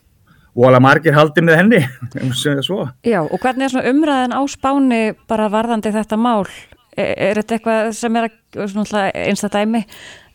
vola 0.57 0.79
margir 0.83 1.15
haldi 1.17 1.43
með 1.45 1.59
henni 1.61 1.81
Já, 3.13 3.19
og 3.23 3.35
hvernig 3.41 3.67
er 3.67 3.73
svona 3.73 3.91
umræðin 3.91 4.37
á 4.37 4.41
spáni 4.51 5.01
bara 5.29 5.49
varðandi 5.53 5.93
þetta 5.93 6.19
mál? 6.19 6.45
Er, 6.93 7.13
er 7.31 7.41
þetta 7.41 7.57
eitthvað 7.57 7.91
sem 7.97 8.17
er 8.19 8.29
einstaklega 8.53 9.53
dæmi 9.57 9.85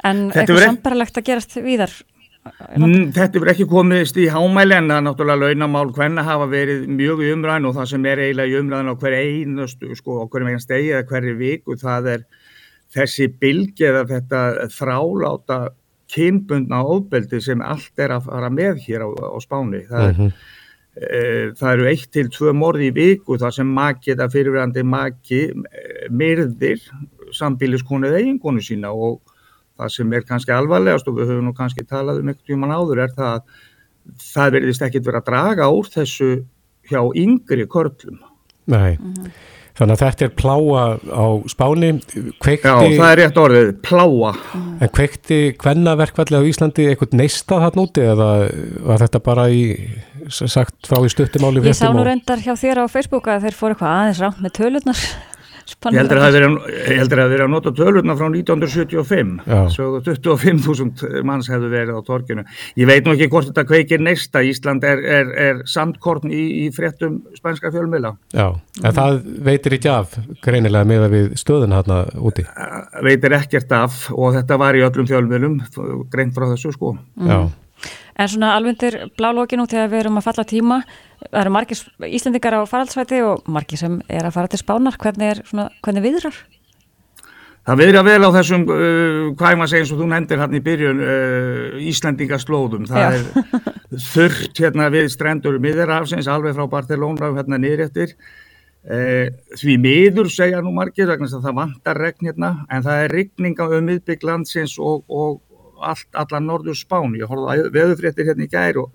en 0.08 0.28
eitthvað 0.32 0.64
sambarlegt 0.66 1.20
að 1.20 1.28
gerast 1.30 1.58
víðar? 1.62 1.92
Mm, 2.78 3.10
þetta 3.12 3.40
verður 3.40 3.52
ekki 3.52 3.66
komist 3.68 4.18
í 4.20 4.28
hámæli 4.32 4.76
en 4.76 4.88
það 4.88 4.98
er 4.98 5.04
náttúrulega 5.06 5.48
launamál 5.48 5.88
hvenna 5.94 6.24
hafa 6.24 6.46
verið 6.50 6.86
mjög 6.90 7.22
í 7.26 7.32
umræðin 7.34 7.68
og 7.68 7.74
það 7.76 7.90
sem 7.92 8.06
er 8.08 8.22
eiginlega 8.24 8.52
í 8.52 8.60
umræðin 8.62 8.92
á 8.92 9.00
hver 9.02 9.16
einastu, 9.18 9.90
sko, 9.98 10.20
hverjum 10.30 10.52
eigin 10.52 10.62
stegi 10.62 10.92
eða 10.94 11.08
hverju 11.10 11.34
viku, 11.38 11.76
það 11.80 12.10
er 12.14 12.24
þessi 12.94 13.28
bylgi 13.42 13.88
eða 13.90 14.04
þetta 14.14 14.42
þráláta 14.74 15.58
kynbundna 16.08 16.82
ofbeldi 16.84 17.40
sem 17.44 17.62
allt 17.64 18.00
er 18.00 18.14
að 18.16 18.28
fara 18.30 18.50
með 18.52 18.82
hér 18.86 19.04
á, 19.04 19.08
á 19.08 19.38
spáni. 19.44 19.84
Það, 19.88 20.04
er, 20.04 20.14
mm 20.14 20.20
-hmm. 20.20 20.32
e, 20.96 21.22
það 21.60 21.72
eru 21.72 21.88
eitt 21.92 22.10
til 22.12 22.28
tvö 22.32 22.54
morði 22.56 22.90
í 22.90 22.94
viku 22.96 23.38
þar 23.38 23.56
sem 23.58 23.74
maki 23.80 24.14
eða 24.14 24.30
fyrirverandi 24.32 24.84
maki 24.84 25.42
myrðir 26.10 26.84
sambíliskonið 27.32 28.20
eigingonu 28.20 28.64
sína 28.64 28.92
og 28.92 29.20
það 29.78 29.94
sem 29.94 30.12
er 30.12 30.24
kannski 30.26 30.54
alvarlegast 30.54 31.08
og 31.08 31.18
við 31.18 31.32
höfum 31.32 31.50
nú 31.50 31.54
kannski 31.54 31.84
talað 31.86 32.22
um 32.22 32.28
einhvern 32.28 32.46
tíman 32.46 32.74
áður 32.74 33.04
er 33.04 33.12
það 33.14 33.34
að 33.34 33.42
það 34.32 34.54
verðist 34.56 34.82
ekkit 34.82 35.06
verið 35.06 35.20
að 35.20 35.28
draga 35.28 35.68
úr 35.68 35.90
þessu 35.92 36.30
hjá 36.88 37.00
yngri 37.14 37.66
körlum. 37.68 38.18
Nei, 38.66 38.96
mm 38.96 39.14
-hmm. 39.14 39.30
Þannig 39.78 39.94
að 39.94 40.02
þetta 40.02 40.26
er 40.26 40.32
pláa 40.38 40.82
á 40.98 41.26
spáni, 41.50 41.90
kveikti... 42.42 42.66
Já, 42.66 42.76
það 42.98 43.10
er 43.12 43.20
rétt 43.22 43.40
orðið, 43.44 43.72
pláa. 43.86 44.32
En 44.82 44.92
kveikti 44.98 45.40
hvenna 45.62 45.94
verkvalli 46.00 46.40
á 46.40 46.48
Íslandi 46.50 46.88
eitthvað 46.90 47.16
neista 47.20 47.60
það 47.62 47.78
núti 47.78 48.04
eða 48.04 48.28
var 48.90 49.04
þetta 49.06 49.22
bara 49.30 49.48
í, 49.54 49.62
sagt 50.34 50.90
frá 50.90 51.02
í 51.04 51.12
stuttumáli? 51.14 51.62
Ég 51.68 51.78
sá 51.78 51.88
nú 51.94 52.06
reyndar 52.06 52.42
hjá 52.42 52.54
þér 52.58 52.82
á 52.82 52.86
Facebooka 52.90 53.36
að 53.36 53.48
þeir 53.48 53.58
fóru 53.60 53.76
eitthvað 53.76 53.96
aðeins 53.96 54.22
rátt 54.24 54.42
með 54.44 54.56
tölurnar. 54.58 55.04
Ég 55.68 55.98
heldur 55.98 56.18
að 56.18 56.36
það 56.38 56.46
hefði 56.88 57.16
verið 57.18 57.42
að 57.44 57.50
nota 57.52 57.72
tölurna 57.76 58.14
frá 58.16 58.26
1975 58.30 59.34
svo 59.74 60.00
25.000 60.06 61.22
manns 61.28 61.50
hefðu 61.52 61.68
verið 61.72 61.98
á 61.98 62.02
torkinu. 62.06 62.44
Ég 62.78 62.88
veit 62.88 63.04
nú 63.04 63.12
ekki 63.12 63.28
hvort 63.32 63.50
þetta 63.50 63.66
kveikir 63.68 64.02
neista. 64.02 64.42
Ísland 64.48 64.86
er, 64.88 65.02
er, 65.04 65.30
er 65.48 65.62
samtkorn 65.68 66.32
í, 66.32 66.42
í 66.64 66.66
fréttum 66.74 67.20
spænska 67.36 67.72
fjölmila. 67.74 68.14
Já, 68.32 68.48
en 68.80 68.96
það 68.96 69.20
veitir 69.50 69.78
ekki 69.78 69.92
af 69.92 70.16
greinilega 70.44 70.88
með 70.88 71.06
að 71.06 71.16
við 71.18 71.30
stöðun 71.44 71.76
hérna 71.76 72.02
úti. 72.16 72.48
Veitir 73.04 73.38
ekkert 73.38 73.78
af 73.78 74.02
og 74.16 74.34
þetta 74.38 74.60
var 74.64 74.78
í 74.78 74.84
öllum 74.88 75.08
fjölmilum 75.10 75.60
greint 76.12 76.36
frá 76.36 76.48
þessu 76.54 76.72
sko. 76.74 76.96
Já. 77.20 77.42
En 78.18 78.26
svona 78.26 78.56
alvöndir 78.58 78.96
blálókinu 79.14 79.68
þegar 79.70 79.90
við 79.92 80.00
erum 80.02 80.18
að 80.18 80.24
falla 80.26 80.44
tíma, 80.50 80.78
það 81.22 81.40
eru 81.44 81.50
margir 81.54 81.82
Íslandingar 82.08 82.56
á 82.58 82.60
faraldsvæti 82.66 83.20
og 83.22 83.44
margir 83.46 83.78
sem 83.78 84.00
er 84.10 84.26
að 84.26 84.34
fara 84.34 84.50
til 84.50 84.58
spánar, 84.58 84.98
hvernig 84.98 85.34
er 85.36 85.42
svona, 85.46 85.68
hvernig 85.86 86.02
viðrar? 86.02 86.40
Það 87.68 87.80
viðra 87.82 88.02
vel 88.06 88.18
á 88.24 88.30
þessum, 88.32 88.62
uh, 88.64 89.22
hvað 89.36 89.50
er 89.52 89.60
maður 89.60 89.68
að 89.68 89.70
segja 89.70 89.84
eins 89.84 89.92
og 89.92 89.98
þú 90.00 90.10
nefndir 90.10 90.42
hérna 90.42 90.58
í 90.58 90.64
byrjun, 90.66 91.00
uh, 91.04 91.78
Íslandingaslóðum, 91.92 92.86
það 92.88 93.02
Já. 93.04 93.08
er 93.08 94.04
þurrt 94.08 94.62
hérna 94.64 94.90
við 94.94 95.08
strendur 95.14 95.58
miðurafsins 95.62 96.30
alveg 96.32 96.56
frá 96.56 96.66
Barcelona 96.72 97.30
hérna 97.36 97.60
niðréttir, 97.62 98.14
uh, 98.88 99.26
því 99.60 99.76
miður 99.84 100.32
segja 100.32 100.64
nú 100.64 100.72
margir, 100.74 101.06
vegna 101.12 101.30
það 101.30 101.60
vantar 101.60 102.00
regn 102.02 102.32
hérna, 102.32 102.54
en 102.72 102.88
það 102.88 103.04
er 103.04 103.14
regninga 103.20 103.68
um 103.68 103.92
miðbygglandsins 103.92 104.78
og, 104.82 105.04
og 105.06 105.44
allt, 105.80 106.08
allan 106.12 106.48
norður 106.48 106.78
spán, 106.78 107.16
ég 107.18 107.30
horfði 107.30 107.70
veðufréttir 107.74 108.30
hérna 108.30 108.46
í 108.46 108.52
gær 108.52 108.82
og 108.84 108.92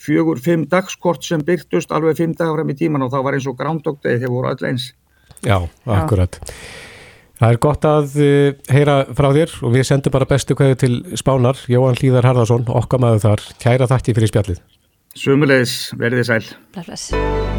fjögur, 0.00 0.40
fimm 0.40 0.66
dagskort 0.70 1.24
sem 1.26 1.42
byrtust 1.44 1.92
alveg 1.92 2.20
fimm 2.20 2.36
dagar 2.36 2.58
fram 2.58 2.72
í 2.72 2.78
tíman 2.78 3.04
og 3.04 3.12
þá 3.12 3.20
var 3.26 3.36
eins 3.36 3.48
og 3.50 3.58
grándóktegi 3.58 4.22
þegar 4.22 4.34
voru 4.36 4.52
öll 4.54 4.70
eins. 4.70 4.92
Já, 5.44 5.56
akkurat. 5.88 6.40
Það 7.40 7.54
er 7.54 7.58
gott 7.64 7.86
að 7.88 8.16
uh, 8.20 8.50
heyra 8.68 8.96
frá 9.16 9.30
þér 9.32 9.54
og 9.64 9.72
við 9.72 9.86
sendum 9.88 10.12
bara 10.12 10.28
bestu 10.28 10.56
hverju 10.56 10.76
til 10.82 10.92
Spánar, 11.16 11.62
Jóhann 11.72 11.96
Hlíðar 11.96 12.28
Harðarsson, 12.28 12.66
okkar 12.68 13.00
maður 13.00 13.24
þar, 13.24 13.46
kæra 13.62 13.88
þakki 13.88 14.16
fyrir 14.18 14.32
spjallið. 14.32 14.60
Sumulegis, 15.16 15.72
verðið 15.98 16.28
sæl. 16.28 16.44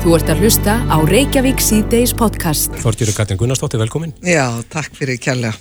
Þú 0.01 0.13
ert 0.15 0.29
að 0.31 0.43
hlusta 0.45 0.77
á 0.85 0.97
Reykjavík 1.09 1.59
C-Days 1.59 2.13
podcast. 2.17 2.77
Þorgjur 2.79 3.11
Katrin 3.17 3.41
Gunnarsdóttir, 3.41 3.81
velkomin. 3.81 4.13
Já, 4.23 4.45
takk 4.71 4.93
fyrir 4.95 5.19
kjalla. 5.21 5.51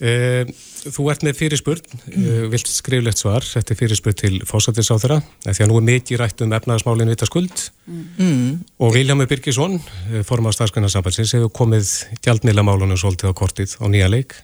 Uh, 0.00 0.48
þú 0.94 1.06
ert 1.12 1.24
með 1.26 1.38
fyrirspurn, 1.40 2.00
mm. 2.10 2.26
vilt 2.52 2.70
skriflegt 2.70 3.20
svar, 3.20 3.44
þetta 3.46 3.74
er 3.74 3.78
fyrirspurn 3.80 4.18
til 4.18 4.34
fósættisáþurra, 4.46 5.20
því 5.46 5.64
að 5.64 5.70
nú 5.70 5.78
er 5.80 5.86
mikið 5.90 6.20
rætt 6.22 6.44
um 6.44 6.54
efnaðasmálinn 6.56 7.12
vita 7.12 7.28
skuld 7.28 7.64
mm. 7.86 8.50
og 8.82 8.92
Viljámi 8.94 9.28
Birgisson, 9.30 9.78
eh, 10.12 10.22
form 10.26 10.48
á 10.48 10.56
starfsgrunarsambandsins, 10.56 11.34
hefur 11.36 11.52
komið 11.56 11.92
gjaldmiðlamálunum 12.26 13.00
svolítið 13.00 13.32
á 13.32 13.38
kortið 13.38 13.76
á 13.82 13.84
nýja 13.90 14.12
leik. 14.12 14.38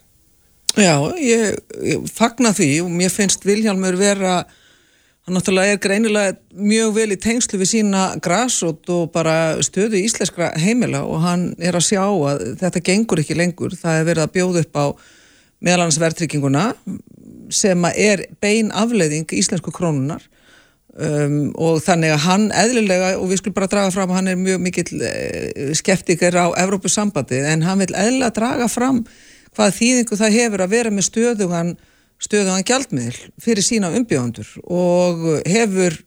Já, 0.72 0.96
ég, 1.20 1.56
ég 1.84 2.04
fagna 2.08 2.54
því 2.56 2.72
og 2.86 2.92
mér 2.92 3.12
finnst 3.12 3.44
Viljámur 3.44 3.98
vera, 4.00 4.42
hann 5.26 5.36
náttúrulega 5.36 5.76
er 5.76 5.82
greinilega 5.84 6.36
mjög 6.56 6.94
vel 6.96 7.08
í 7.12 7.18
tengslu 7.20 7.60
við 7.60 7.74
sína 7.76 8.06
græsot 8.24 8.88
og 8.90 9.10
bara 9.14 9.60
stöðu 9.62 10.00
íslenskra 10.00 10.50
heimila 10.58 11.04
og 11.04 11.20
hann 11.22 11.50
er 11.60 11.76
að 11.76 11.90
sjá 11.92 12.06
að 12.06 12.46
þetta 12.62 12.86
gengur 12.88 13.20
ekki 13.20 13.36
lengur, 13.36 13.76
það 13.76 14.00
er 14.00 14.08
verið 14.08 14.24
að 14.24 14.32
bjóða 14.38 14.64
upp 14.64 14.80
á 14.80 14.86
meðalans 15.62 15.98
verðtrygginguna 16.02 16.72
sem 17.52 17.88
er 17.92 18.26
bein 18.42 18.70
afleiðing 18.74 19.30
íslensku 19.36 19.72
krónunar 19.74 20.24
um, 20.96 21.52
og 21.60 21.82
þannig 21.84 22.14
að 22.14 22.24
hann 22.26 22.46
eðlilega, 22.62 23.12
og 23.20 23.28
við 23.30 23.42
skulum 23.42 23.58
bara 23.60 23.70
draga 23.72 23.92
fram 23.94 24.14
hann 24.16 24.32
er 24.32 24.40
mjög 24.40 24.62
mikill 24.64 24.88
uh, 24.98 25.72
skeptiker 25.78 26.36
á 26.38 26.46
Evrópusambandi, 26.64 27.42
en 27.52 27.64
hann 27.66 27.82
vil 27.84 27.92
eðlilega 27.92 28.34
draga 28.38 28.68
fram 28.72 29.02
hvað 29.52 29.74
þýðingu 29.78 30.20
það 30.20 30.38
hefur 30.38 30.64
að 30.64 30.76
vera 30.76 30.92
með 30.92 31.08
stöðugan 31.10 31.74
stöðugan 32.22 32.66
gjaldmiðl 32.66 33.18
fyrir 33.42 33.66
sína 33.66 33.90
umbjóðandur 33.98 34.48
og 34.70 35.24
hefur 35.48 35.98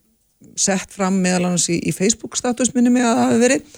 sett 0.55 0.93
fram 0.95 1.19
meðalans 1.23 1.67
í, 1.69 1.79
í 1.83 1.91
Facebook 1.95 2.37
statusminni 2.39 2.93
með 2.93 3.09
að 3.09 3.17
það 3.19 3.27
hefur 3.27 3.43
verið 3.43 3.75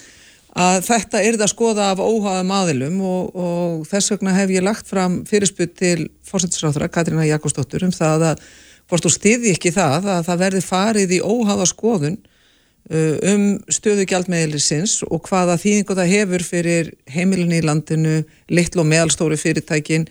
að 0.58 0.78
þetta 0.88 1.22
er 1.22 1.36
það 1.38 1.46
að 1.46 1.52
skoða 1.54 1.90
af 1.92 2.00
óháðum 2.02 2.54
aðilum 2.58 3.02
og, 3.06 3.36
og 3.38 3.84
þess 3.90 4.14
vegna 4.16 4.38
hef 4.38 4.54
ég 4.56 4.66
lagt 4.66 4.90
fram 4.90 5.20
fyrirsput 5.30 5.76
til 5.78 6.08
fórsættisráþura 6.26 6.90
Katrína 6.92 7.28
Jakobsdóttur 7.28 7.86
um 7.86 7.94
það 7.94 8.32
að 8.32 8.48
hvort 8.88 9.06
þú 9.06 9.12
stiði 9.14 9.54
ekki 9.54 9.74
það 9.76 10.10
að 10.16 10.26
það 10.30 10.42
verði 10.46 10.64
farið 10.66 11.14
í 11.18 11.20
óháða 11.22 11.68
skoðun 11.70 12.18
uh, 12.18 13.16
um 13.34 13.46
stöðu 13.74 14.08
gjaldmeðlisins 14.10 15.02
og 15.08 15.28
hvaða 15.28 15.60
þýðingu 15.62 16.00
það 16.00 16.14
hefur 16.16 16.48
fyrir 16.48 16.94
heimilinni 17.12 17.62
í 17.62 17.68
landinu, 17.68 18.18
litlu 18.50 18.84
og 18.84 18.90
meðalstóri 18.90 19.38
fyrirtækin 19.40 20.08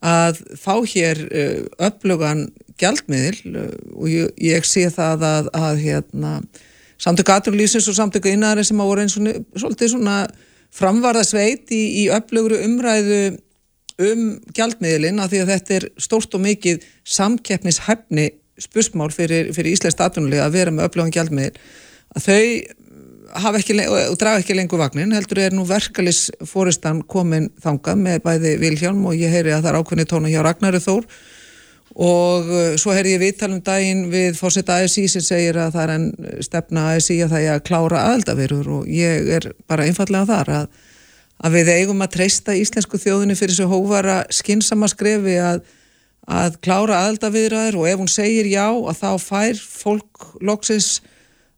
að 0.00 0.40
fá 0.56 0.78
hér 0.88 1.26
uh, 1.28 1.60
upplugan 1.90 2.46
gjaldmeðil 2.80 3.52
uh, 3.52 3.70
og 3.98 4.08
ég, 4.08 4.34
ég 4.40 4.64
sé 4.68 4.86
það 4.94 5.28
að, 5.28 5.54
að 5.60 5.84
hérna 5.84 6.34
samtöku 7.00 7.34
aðrunlýsins 7.34 7.88
og 7.90 7.96
samtöku 7.96 8.32
innæðari 8.32 8.66
sem 8.68 8.80
að 8.80 8.90
voru 8.90 9.04
eins 9.04 9.16
og 9.18 9.28
svolítið 9.62 9.94
svona 9.94 10.16
framvarðasveit 10.76 11.72
í, 11.74 11.82
í 12.02 12.08
öflugru 12.14 12.60
umræðu 12.66 13.22
um 14.00 14.26
gjaldmiðlinn 14.56 15.20
að 15.20 15.34
því 15.34 15.40
að 15.42 15.54
þetta 15.54 15.76
er 15.76 15.88
stórt 16.00 16.36
og 16.36 16.44
mikið 16.44 16.84
samkeppnishæfni 17.16 18.28
spursmál 18.60 19.10
fyrir, 19.12 19.50
fyrir 19.56 19.74
Íslands 19.74 19.98
aðrunlið 20.00 20.44
að 20.44 20.54
vera 20.56 20.74
með 20.74 20.88
öflugan 20.88 21.14
gjaldmiðl 21.16 21.56
að 22.16 22.26
þau 22.26 22.44
hafa 23.40 23.60
ekki 23.60 23.76
og 23.86 24.16
draga 24.18 24.40
ekki 24.42 24.56
lengur 24.58 24.80
vagnin, 24.80 25.12
heldur 25.14 25.38
er 25.44 25.54
nú 25.54 25.64
verkalis 25.68 26.28
fóristan 26.48 27.02
komin 27.06 27.50
þangað 27.62 28.00
með 28.02 28.22
bæði 28.24 28.54
Vilhjálm 28.62 29.04
og 29.06 29.18
ég 29.18 29.30
heyri 29.30 29.52
að 29.54 29.66
það 29.66 29.70
er 29.70 29.78
ákveðni 29.80 30.06
tóna 30.10 30.32
hjá 30.32 30.40
Ragnari 30.44 30.80
Þór 30.82 31.06
og 31.94 32.46
uh, 32.46 32.76
svo 32.78 32.94
heyrði 32.94 33.16
ég 33.16 33.22
viðtalum 33.24 33.62
daginn 33.66 34.04
við 34.12 34.38
fórsetta 34.38 34.78
ASI 34.78 35.08
sem 35.10 35.24
segir 35.24 35.58
að 35.58 35.74
það 35.74 35.82
er 35.82 35.94
en 35.96 36.06
stefna 36.46 36.86
ASI 36.94 37.18
að 37.24 37.34
það 37.34 37.46
er 37.46 37.56
að 37.56 37.66
klára 37.66 38.04
aðeldavirur 38.10 38.70
og 38.76 38.88
ég 38.94 39.30
er 39.38 39.50
bara 39.70 39.88
einfallega 39.88 40.28
þar 40.30 40.54
að, 40.60 40.80
að 41.42 41.58
við 41.58 41.72
eigum 41.74 42.04
að 42.06 42.14
treysta 42.16 42.56
íslensku 42.56 43.00
þjóðinu 43.02 43.36
fyrir 43.38 43.56
þessu 43.56 43.70
hófara 43.72 44.20
skinnsama 44.30 44.90
skrefi 44.92 45.38
að, 45.42 45.64
að 46.30 46.60
klára 46.62 47.00
aðeldavirur 47.06 47.80
og 47.80 47.88
ef 47.90 48.02
hún 48.04 48.12
segir 48.12 48.50
já 48.52 48.68
að 48.70 49.00
þá 49.02 49.10
fær 49.24 49.64
fólk 49.64 50.28
loksins 50.40 51.00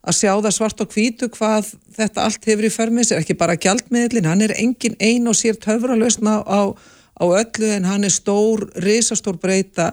að 0.02 0.16
sjá 0.18 0.32
það 0.32 0.54
svart 0.56 0.80
og 0.82 0.94
hvítu 0.96 1.28
hvað 1.30 1.74
þetta 1.94 2.24
allt 2.26 2.46
hefur 2.48 2.66
í 2.66 2.72
förmis, 2.72 3.12
er 3.12 3.20
ekki 3.22 3.36
bara 3.38 3.58
gjaldmiðlin, 3.60 4.26
hann 4.26 4.42
er 4.42 4.54
engin 4.58 4.96
ein 4.98 5.28
og 5.30 5.36
sér 5.38 5.58
töfralösna 5.62 6.40
á, 6.42 6.74
á 6.74 7.24
öllu 7.24 7.68
en 7.70 7.86
hann 7.86 8.08
er 8.08 8.14
stór, 8.14 8.66
risastór 8.82 9.38
breyta 9.38 9.92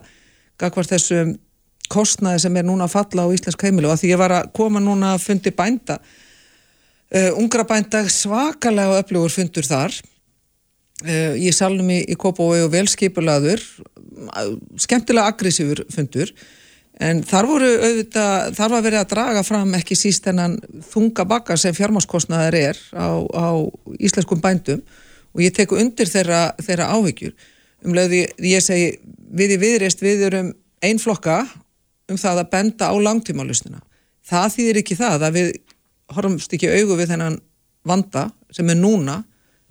gagvar 0.59 0.87
þessum 0.89 1.35
kostnaði 1.89 2.43
sem 2.43 2.57
er 2.59 2.67
núna 2.67 2.85
að 2.85 2.95
falla 2.97 3.25
á 3.25 3.33
Íslensk 3.33 3.63
heimilu 3.65 3.89
og 3.89 3.99
því 3.99 4.13
ég 4.13 4.21
var 4.21 4.35
að 4.35 4.51
koma 4.57 4.81
núna 4.83 5.15
að 5.15 5.25
fundi 5.25 5.53
bænda 5.55 5.97
uh, 5.99 7.31
ungra 7.39 7.65
bænda 7.67 8.03
svakalega 8.11 9.01
öflugur 9.01 9.33
fundur 9.33 9.67
þar. 9.67 9.95
Uh, 10.99 11.33
í 11.39 11.51
salnum 11.55 11.89
í, 11.95 12.01
í 12.11 12.15
Kópavói 12.19 12.61
og 12.65 12.73
velskipulaður 12.73 13.63
skemmtilega 14.79 15.31
aggressífur 15.31 15.85
fundur. 15.93 16.33
En 16.99 17.21
þar 17.23 17.47
voru 17.47 17.67
auðvitað, 17.79 18.49
þar 18.57 18.73
var 18.73 18.81
verið 18.83 18.99
að 18.99 19.11
draga 19.13 19.43
fram 19.47 19.69
ekki 19.77 19.95
síst 19.95 20.25
þennan 20.27 20.57
þunga 20.89 21.23
bakka 21.29 21.55
sem 21.57 21.75
fjármáskostnaðar 21.77 22.57
er 22.59 22.81
á, 22.91 23.23
á 23.23 23.47
íslenskum 23.95 24.41
bændum. 24.43 24.83
Og 25.31 25.45
ég 25.45 25.55
teku 25.55 25.79
undir 25.79 26.09
þeirra, 26.11 26.49
þeirra 26.59 26.89
áhyggjur. 26.97 27.31
Um 27.87 27.95
leiði 27.95 28.25
ég 28.43 28.63
segi 28.65 28.89
við 29.29 29.55
í 29.55 29.59
viðrist 29.61 30.01
við 30.03 30.25
erum 30.29 30.53
einn 30.85 31.01
flokka 31.01 31.41
um 32.09 32.17
það 32.17 32.43
að 32.43 32.51
benda 32.53 32.89
á 32.89 32.95
langtímálusnina. 32.97 33.81
Það 34.25 34.53
þýðir 34.55 34.81
ekki 34.81 34.97
það 34.99 35.25
að 35.27 35.37
við 35.37 35.51
horfumst 36.15 36.53
ekki 36.55 36.71
augu 36.73 36.97
við 36.97 37.13
þennan 37.13 37.39
vanda 37.87 38.29
sem 38.53 38.69
er 38.69 38.79
núna, 38.79 39.19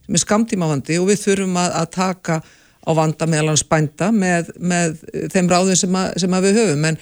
sem 0.06 0.16
er 0.16 0.22
skamtímavandi 0.22 0.98
og 1.00 1.10
við 1.10 1.22
þurfum 1.24 1.58
að, 1.58 1.72
að 1.80 1.88
taka 1.96 2.40
á 2.88 2.90
vanda 2.96 3.26
meðal 3.28 3.52
hans 3.52 3.64
bænda 3.68 4.10
með, 4.14 4.52
með 4.58 5.00
þeim 5.32 5.50
ráðum 5.50 5.78
sem, 5.78 5.96
að, 5.98 6.12
sem 6.22 6.36
að 6.36 6.46
við 6.48 6.60
höfum. 6.62 6.86
En, 6.88 6.98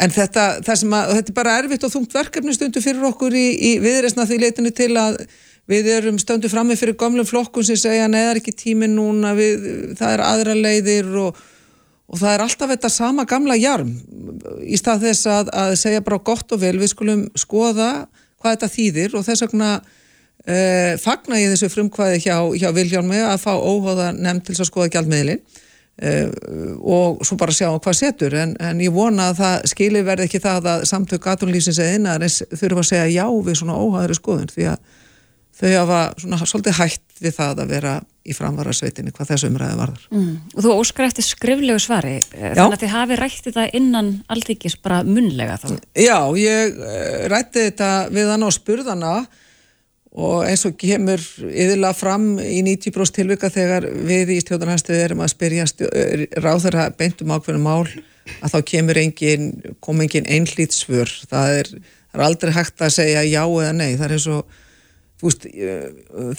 en 0.00 0.14
þetta, 0.14 0.46
að, 0.62 1.14
þetta 1.18 1.32
er 1.34 1.36
bara 1.36 1.56
erfitt 1.60 1.84
og 1.86 1.94
þungt 1.94 2.16
verkefni 2.16 2.54
stundu 2.56 2.82
fyrir 2.84 3.06
okkur 3.10 3.36
í, 3.36 3.46
í 3.70 3.72
viðreysna 3.82 4.28
því 4.28 4.40
leitinu 4.44 4.72
til 4.74 4.92
að 5.00 5.20
við 5.70 5.92
erum 5.94 6.18
stöndu 6.20 6.50
frammi 6.50 6.76
fyrir 6.78 6.98
gamlum 6.98 7.28
flokkun 7.28 7.66
sem 7.66 7.78
segja 7.78 8.10
neðar 8.10 8.42
ekki 8.42 8.56
tímin 8.58 8.96
núna, 8.98 9.32
við, 9.38 9.94
það 10.00 10.16
er 10.16 10.26
aðra 10.26 10.58
leiðir 10.58 11.10
og 11.28 11.40
og 12.10 12.18
það 12.18 12.32
er 12.32 12.44
alltaf 12.44 12.72
þetta 12.72 12.90
sama 12.90 13.26
gamla 13.28 13.56
jarm 13.58 13.92
í 14.66 14.78
stað 14.78 15.06
þess 15.06 15.30
að, 15.30 15.50
að 15.54 15.76
segja 15.78 16.02
bara 16.02 16.18
gott 16.26 16.52
og 16.52 16.62
vel, 16.62 16.74
við 16.80 16.92
skulum 16.92 17.24
skoða 17.38 17.90
hvað 18.40 18.56
þetta 18.56 18.70
þýðir 18.74 19.16
og 19.18 19.26
þess 19.26 19.44
vegna 19.46 19.70
uh, 19.78 20.92
fagna 21.00 21.40
ég 21.40 21.54
þessu 21.54 21.70
frumkvæði 21.70 22.22
hjá, 22.24 22.36
hjá 22.58 22.70
Viljálmi 22.74 23.20
að 23.22 23.42
fá 23.44 23.52
óháða 23.54 24.10
nefn 24.16 24.42
til 24.48 24.56
að 24.58 24.70
skoða 24.72 24.90
gjaldmiðlin 24.96 25.42
uh, 25.44 26.32
og 26.80 27.22
svo 27.26 27.38
bara 27.40 27.54
sjá 27.54 27.68
hvað 27.76 27.98
setur. 28.00 28.34
En, 28.42 28.56
en 28.58 28.80
ég 28.82 28.94
vona 28.94 29.30
að 29.30 29.42
það 29.44 29.68
skilir 29.74 30.08
verði 30.08 30.26
ekki 30.26 30.42
það 30.42 30.70
að 30.72 30.86
samtök 30.90 31.30
aðtunlýsins 31.30 31.78
eða 31.78 32.00
innar 32.00 32.26
þurfa 32.26 32.82
að 32.82 32.90
segja 32.90 33.12
já 33.20 33.26
við 33.28 33.60
svona 33.60 33.78
óháðari 33.78 34.18
skoðun 34.18 34.50
því 34.50 34.72
að 34.72 34.98
þau 35.60 35.70
hafa 35.74 36.00
svona 36.20 36.40
svolítið 36.48 36.78
hætt 36.78 37.20
við 37.20 37.36
það 37.36 37.62
að 37.64 37.74
vera 37.74 37.98
í 38.20 38.36
framvarasveitinni 38.36 39.12
hvað 39.16 39.32
þessu 39.32 39.50
umræði 39.50 39.76
varðar. 39.80 40.06
Mm. 40.12 40.32
Og 40.54 40.64
þú 40.64 40.72
óskar 40.76 41.08
eftir 41.08 41.26
skriflegu 41.26 41.80
svari, 41.82 42.16
eh, 42.20 42.52
Já. 42.52 42.62
þannig 42.62 42.76
að 42.76 42.82
þið 42.84 42.94
hafi 42.94 43.18
rætti 43.20 43.44
þetta 43.48 43.66
innan 43.80 44.10
alltingis 44.28 44.76
bara 44.80 45.02
munlega 45.04 45.58
þá? 45.60 45.68
Já, 45.96 46.18
ég 46.40 46.80
eh, 46.80 47.28
rætti 47.32 47.66
þetta 47.68 47.90
við 48.12 48.32
hann 48.32 48.44
á 48.44 48.50
spurðana 48.56 49.14
og 50.10 50.44
eins 50.44 50.64
og 50.66 50.74
kemur 50.80 51.22
yðurlega 51.46 51.94
fram 51.94 52.32
í 52.42 52.60
90% 52.66 53.20
tilvika 53.20 53.50
þegar 53.52 53.86
við 53.86 54.34
í 54.34 54.40
stjórnarhansstuði 54.42 55.04
erum 55.04 55.22
að 55.22 55.34
spyrja 55.34 55.68
eh, 55.90 56.26
ráðara 56.42 56.88
beintum 56.90 57.30
ákveðinu 57.30 57.62
mál 57.62 57.86
að 58.40 58.56
þá 58.56 58.58
kemur 58.72 58.98
engin, 59.00 59.52
kom 59.82 60.00
engin 60.02 60.28
einhlýtsvör, 60.28 61.10
það 61.30 61.60
er, 61.60 61.70
það 62.10 62.18
er 62.18 62.26
aldrei 62.26 62.52
hægt 62.54 62.82
að 62.84 62.96
segja 62.98 63.22
já 63.26 63.42
eða 63.44 63.72
nei, 63.76 63.94
það 63.94 64.06
er 64.08 64.16
eins 64.18 64.28
og 64.30 64.58
Veist, 65.20 65.44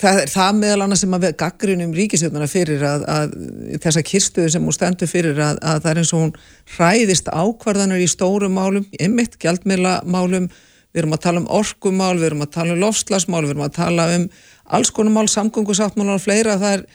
það 0.02 0.20
er 0.24 0.32
það 0.32 0.56
meðal 0.58 0.86
annað 0.88 1.00
sem 1.04 1.14
að 1.14 1.26
gaggrunum 1.38 1.92
ríkisjóðuna 1.94 2.48
fyrir 2.50 2.82
að, 2.88 3.04
að 3.14 3.36
þessa 3.84 4.02
kirstuðu 4.10 4.54
sem 4.56 4.66
hún 4.66 4.74
stendur 4.74 5.12
fyrir 5.12 5.38
að, 5.38 5.60
að 5.62 5.84
það 5.84 5.92
er 5.92 6.02
eins 6.02 6.14
og 6.16 6.24
hún 6.24 6.32
hræðist 6.78 7.30
ákvarðanur 7.30 8.02
í 8.02 8.08
stórum 8.10 8.58
málum, 8.58 8.88
ymmit, 8.98 9.38
gjaldmiðlamálum, 9.44 10.50
við 10.92 11.04
erum 11.04 11.14
að 11.14 11.24
tala 11.28 11.44
um 11.44 11.52
orkumál, 11.60 12.16
við 12.18 12.32
erum 12.32 12.42
að 12.48 12.56
tala 12.58 12.74
um 12.74 12.82
lofslagsmál, 12.82 13.44
við 13.46 13.54
erum 13.54 13.68
að 13.68 13.78
tala 13.78 14.10
um 14.16 14.28
alls 14.74 14.92
konar 14.96 15.14
mál, 15.14 15.30
samgöngusáttmál 15.30 16.16
og 16.16 16.26
fleira, 16.26 16.58
það 16.58 16.80
er 16.80 16.86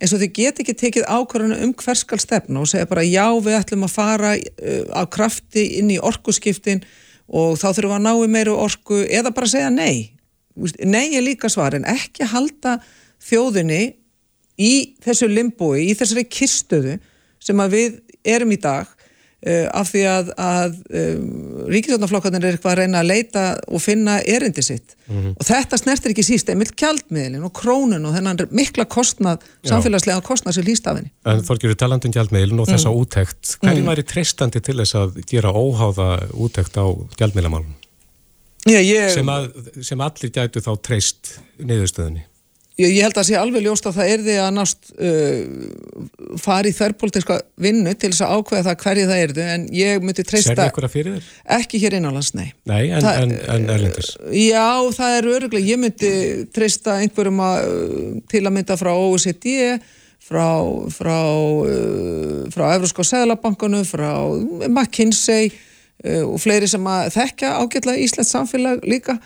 eins 0.00 0.14
og 0.16 0.24
þið 0.24 0.32
get 0.40 0.64
ekki 0.64 0.74
tekið 0.78 1.06
ákvarðanu 1.06 1.60
um 1.68 1.76
hverskal 1.78 2.18
stefna 2.22 2.64
og 2.64 2.70
segja 2.70 2.88
bara 2.90 3.04
já 3.06 3.28
við 3.44 3.58
ætlum 3.60 3.84
að 3.86 3.94
fara 3.94 4.32
á 4.34 5.02
krafti 5.12 5.68
inn 5.78 5.92
í 5.94 6.00
orkuskiptin 6.02 6.82
og 7.28 7.54
þá 7.60 7.68
þurfum 7.68 7.92
við 7.92 7.98
að 8.00 8.04
ná 8.08 8.12
í 8.16 8.32
meiru 8.32 8.56
orku 8.58 9.04
eða 9.06 9.30
bara 9.36 9.50
segja 9.52 9.70
nei 9.70 10.13
nei 10.84 11.16
er 11.16 11.24
líka 11.26 11.50
svar 11.52 11.74
en 11.74 11.86
ekki 11.88 12.26
halda 12.30 12.78
þjóðinni 13.24 13.82
í 14.60 14.74
þessu 15.02 15.28
limbói, 15.30 15.88
í 15.90 15.94
þessari 15.98 16.26
kistöðu 16.30 16.98
sem 17.42 17.60
að 17.60 17.74
við 17.74 17.96
erum 18.24 18.52
í 18.54 18.60
dag 18.62 18.86
uh, 18.86 19.66
af 19.74 19.90
því 19.90 20.02
að, 20.08 20.30
að 20.40 20.76
um, 21.00 21.26
ríkisvöldnaflokkarnir 21.72 22.46
er 22.46 22.56
eitthvað 22.56 22.74
að 22.74 22.80
reyna 22.82 23.02
að 23.02 23.10
leita 23.10 23.44
og 23.66 23.82
finna 23.82 24.16
erindi 24.22 24.64
sitt 24.64 24.96
mm 25.06 25.16
-hmm. 25.16 25.34
og 25.34 25.48
þetta 25.48 25.80
snertir 25.80 26.14
ekki 26.14 26.26
síst 26.26 26.50
einmitt 26.52 26.74
kjaldmiðlin 26.80 27.44
og 27.44 27.52
krónun 27.58 28.06
og 28.06 28.16
þennan 28.16 28.44
mikla 28.50 28.86
kostnað, 28.86 29.44
samfélagslega 29.66 30.22
kostnað 30.24 30.58
sem 30.58 30.68
líst 30.68 30.86
af 30.86 31.00
henni. 31.00 31.12
En 31.26 31.42
Þorgjur, 31.44 31.74
talandum 31.74 32.12
kjaldmiðlin 32.14 32.60
og 32.60 32.70
þessa 32.70 32.90
mm. 32.90 33.00
útækt, 33.00 33.56
hvernig 33.60 33.82
mm. 33.82 33.90
væri 33.90 34.02
treystandi 34.02 34.60
til 34.60 34.78
þess 34.80 34.94
að 34.94 35.22
gera 35.26 35.50
óháða 35.52 36.10
útækt 36.32 36.78
á 36.78 36.86
kjaldmiðlamálunum? 37.18 37.83
Já, 38.64 38.78
ég... 38.80 39.10
sem, 39.12 39.28
að, 39.28 39.50
sem 39.84 40.00
allir 40.00 40.32
gætu 40.32 40.62
þá 40.64 40.72
treyst 40.80 41.34
niðurstöðunni 41.60 42.24
ég, 42.80 42.90
ég 42.90 43.02
held 43.04 43.14
að 43.14 43.20
það 43.20 43.26
sé 43.28 43.36
alveg 43.38 43.64
ljóst 43.64 43.88
að 43.88 43.98
það 43.98 44.12
er 44.12 44.22
því 44.24 44.36
að 44.42 44.52
nást 44.56 44.92
uh, 44.94 46.38
fari 46.42 46.72
í 46.72 46.76
þærpolítiska 46.76 47.38
vinnu 47.66 47.94
til 47.94 48.10
þess 48.10 48.24
að 48.26 48.38
ákveða 48.38 48.66
það 48.68 48.78
hverju 48.84 49.08
það 49.10 49.24
er 49.24 49.34
því 49.34 49.48
en 49.54 49.66
ég 49.78 50.06
myndi 50.06 50.26
treysta? 50.26 50.68
Ekki 51.58 51.82
hér 51.82 51.98
innanlands, 51.98 52.32
nei 52.36 52.46
Nei, 52.66 52.88
en, 52.88 53.04
það, 53.04 53.20
en, 53.22 53.34
en 53.56 53.68
erlendis? 53.76 54.14
Já, 54.40 54.70
það 54.96 55.18
er 55.18 55.28
öruglega, 55.34 55.68
ég 55.70 55.82
myndi 55.82 56.14
treysta 56.54 56.98
einhverjum 57.02 57.44
að, 57.44 57.68
til 58.32 58.42
að 58.42 58.56
mynda 58.56 58.78
frá 58.80 58.92
OECD 58.94 59.52
frá 60.24 60.48
frá, 60.94 61.20
uh, 61.20 62.42
frá 62.54 62.66
Evróska 62.72 63.06
Sæðlabankanu 63.06 63.84
frá 63.86 64.10
McKinsey 64.70 65.52
og 66.26 66.36
fleiri 66.42 66.68
sem 66.68 66.84
að 66.90 67.14
þekka 67.14 67.54
ágætla 67.62 67.96
Íslands 68.02 68.32
samfélag 68.34 68.84
líka. 68.88 69.16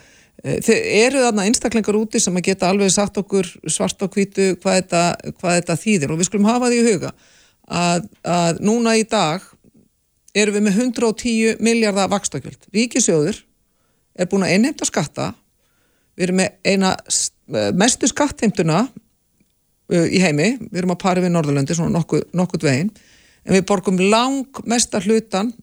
Eh, 0.44 0.60
þeir 0.62 0.84
eru 1.08 1.24
þarna 1.24 1.46
einstaklingar 1.48 1.98
úti 1.98 2.20
sem 2.22 2.36
að 2.38 2.50
geta 2.50 2.68
alveg 2.70 2.92
sagt 2.94 3.18
okkur 3.18 3.48
svart 3.66 4.02
og 4.04 4.14
hvitu 4.14 4.52
hvað 4.62 4.80
þetta, 4.82 5.02
hvað 5.40 5.58
þetta 5.58 5.78
þýðir. 5.82 6.12
Og 6.12 6.20
við 6.20 6.30
skulum 6.30 6.50
hafa 6.50 6.70
því 6.70 6.78
í 6.78 6.86
huga 6.92 7.12
að, 7.66 8.06
að 8.22 8.62
núna 8.68 8.94
í 8.98 9.04
dag 9.08 9.42
erum 10.38 10.58
við 10.58 10.66
með 10.68 10.80
110 10.84 11.64
miljardar 11.64 12.12
vakstakjöld. 12.12 12.70
Ríkisjóður 12.74 13.42
er 14.18 14.30
búin 14.30 14.46
að 14.46 14.54
einheimta 14.54 14.86
skatta. 14.86 15.32
Við 16.18 16.28
erum 16.28 16.40
með 16.42 16.54
eina 16.66 16.94
mestu 17.78 18.08
skattheimtuna 18.10 18.84
í 19.88 20.20
heimi, 20.20 20.52
við 20.68 20.82
erum 20.82 20.92
að 20.92 21.00
pari 21.00 21.22
við 21.24 21.32
Norðurlandi 21.32 21.76
svona 21.78 21.94
nokkuð, 21.96 22.26
nokkuð 22.36 22.66
veginn 22.66 22.90
en 23.48 23.56
við 23.56 23.64
borgum 23.70 24.00
lang 24.12 24.60
mesta 24.68 25.00
hlutan 25.00 25.54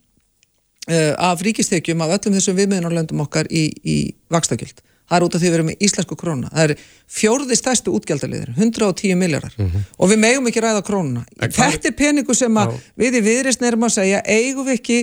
af 0.86 1.42
ríkistekjum 1.42 2.04
af 2.06 2.12
öllum 2.20 2.36
þessum 2.38 2.60
viðmiðunarlöndum 2.60 3.24
okkar 3.24 3.48
í, 3.50 3.72
í 3.82 3.96
vakstakjöld. 4.30 4.84
Það 5.06 5.18
er 5.18 5.26
út 5.26 5.36
af 5.36 5.42
því 5.42 5.48
að 5.48 5.52
við 5.52 5.58
erum 5.58 5.68
með 5.70 5.84
íslensku 5.86 6.16
króna. 6.18 6.50
Það 6.54 6.72
er 6.72 6.86
fjórði 7.16 7.58
stærstu 7.60 7.94
útgjaldaliðir, 7.94 8.54
110 8.58 9.20
miljardar 9.20 9.54
mm 9.58 9.68
-hmm. 9.68 9.84
og 9.98 10.10
við 10.10 10.20
megum 10.24 10.48
ekki 10.50 10.64
ræða 10.66 10.82
krónuna. 10.86 11.26
Þetta 11.42 11.90
er 11.90 11.98
peningu 11.98 12.34
sem 12.34 12.58
að 12.58 12.74
við 12.98 13.20
í 13.20 13.22
viðrist 13.22 13.62
nefnum 13.62 13.86
að 13.86 13.96
segja, 14.00 14.24
eigum 14.26 14.66
við 14.66 14.80
ekki 14.80 15.00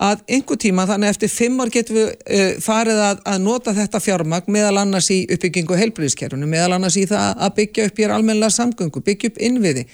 að 0.00 0.22
einhver 0.28 0.56
tíma, 0.56 0.86
þannig 0.88 1.12
eftir 1.12 1.28
fimm 1.28 1.60
ár 1.60 1.70
getum 1.72 1.98
við 1.98 2.06
uh, 2.08 2.52
farið 2.62 3.00
að, 3.04 3.18
að 3.26 3.42
nota 3.44 3.74
þetta 3.76 4.00
fjármagn 4.00 4.52
meðal 4.54 4.78
annars 4.80 5.10
í 5.10 5.26
uppbyggingu 5.28 5.76
heilbríðiskerfunu, 5.76 6.46
meðal 6.46 6.78
annars 6.78 6.96
í 6.96 7.04
það 7.10 7.42
að 7.44 7.54
byggja 7.58 7.86
upp 7.90 8.00
hér 8.00 8.14
almenna 8.14 8.50
samgöngu, 8.50 9.02
byggja 9.04 9.32
upp 9.32 9.42
innviði. 9.50 9.84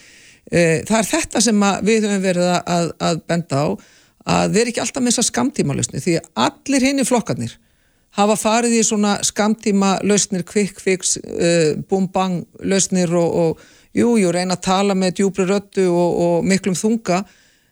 Uh, 0.52 0.84
það 0.86 0.98
er 1.00 1.10
þetta 1.10 1.42
sem 1.42 1.66
við 1.82 2.06
höfum 2.06 2.22
verið 2.22 2.52
að, 2.60 2.92
að 3.08 3.22
benda 3.26 3.64
á 3.66 3.66
að 4.26 4.56
þeir 4.56 4.72
ekki 4.72 4.82
alltaf 4.82 5.04
missa 5.06 5.24
skamtíma 5.24 5.76
lausni 5.76 6.02
því 6.02 6.18
að 6.18 6.28
allir 6.46 6.86
hinn 6.88 7.02
í 7.02 7.06
flokkarnir 7.06 7.56
hafa 8.16 8.36
farið 8.40 8.78
í 8.78 8.84
svona 8.86 9.16
skamtíma 9.26 9.96
lausnir, 10.06 10.44
quick 10.48 10.80
fix, 10.80 11.16
uh, 11.20 11.76
boom 11.88 12.08
bang 12.12 12.44
lausnir 12.64 13.12
og, 13.14 13.34
og 13.42 13.66
jú, 13.96 14.16
jú, 14.20 14.32
reyna 14.32 14.56
að 14.56 14.64
tala 14.68 14.96
með 14.96 15.20
djúbri 15.20 15.48
röttu 15.48 15.86
og, 15.90 16.20
og 16.26 16.48
miklum 16.48 16.76
þunga 16.78 17.22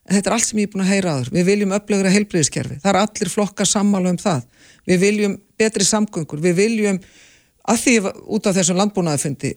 en 0.04 0.18
þetta 0.18 0.30
er 0.30 0.36
allt 0.36 0.48
sem 0.50 0.60
ég 0.60 0.68
er 0.68 0.72
búin 0.74 0.84
að 0.84 0.90
heyra 0.92 1.12
aður. 1.14 1.30
Við 1.32 1.46
viljum 1.48 1.70
upplegra 1.72 2.12
heilbreyðiskerfi, 2.12 2.80
það 2.82 2.90
er 2.90 2.98
allir 3.00 3.30
flokkar 3.32 3.68
sammála 3.68 4.12
um 4.12 4.18
það. 4.20 4.42
Við 4.84 4.98
viljum 5.00 5.36
betri 5.56 5.86
samgöngur, 5.88 6.42
við 6.44 6.58
viljum 6.58 6.98
að 7.72 7.80
því 7.80 7.94
út 8.36 8.48
af 8.50 8.58
þessum 8.58 8.80
landbúnaðafundi 8.82 9.54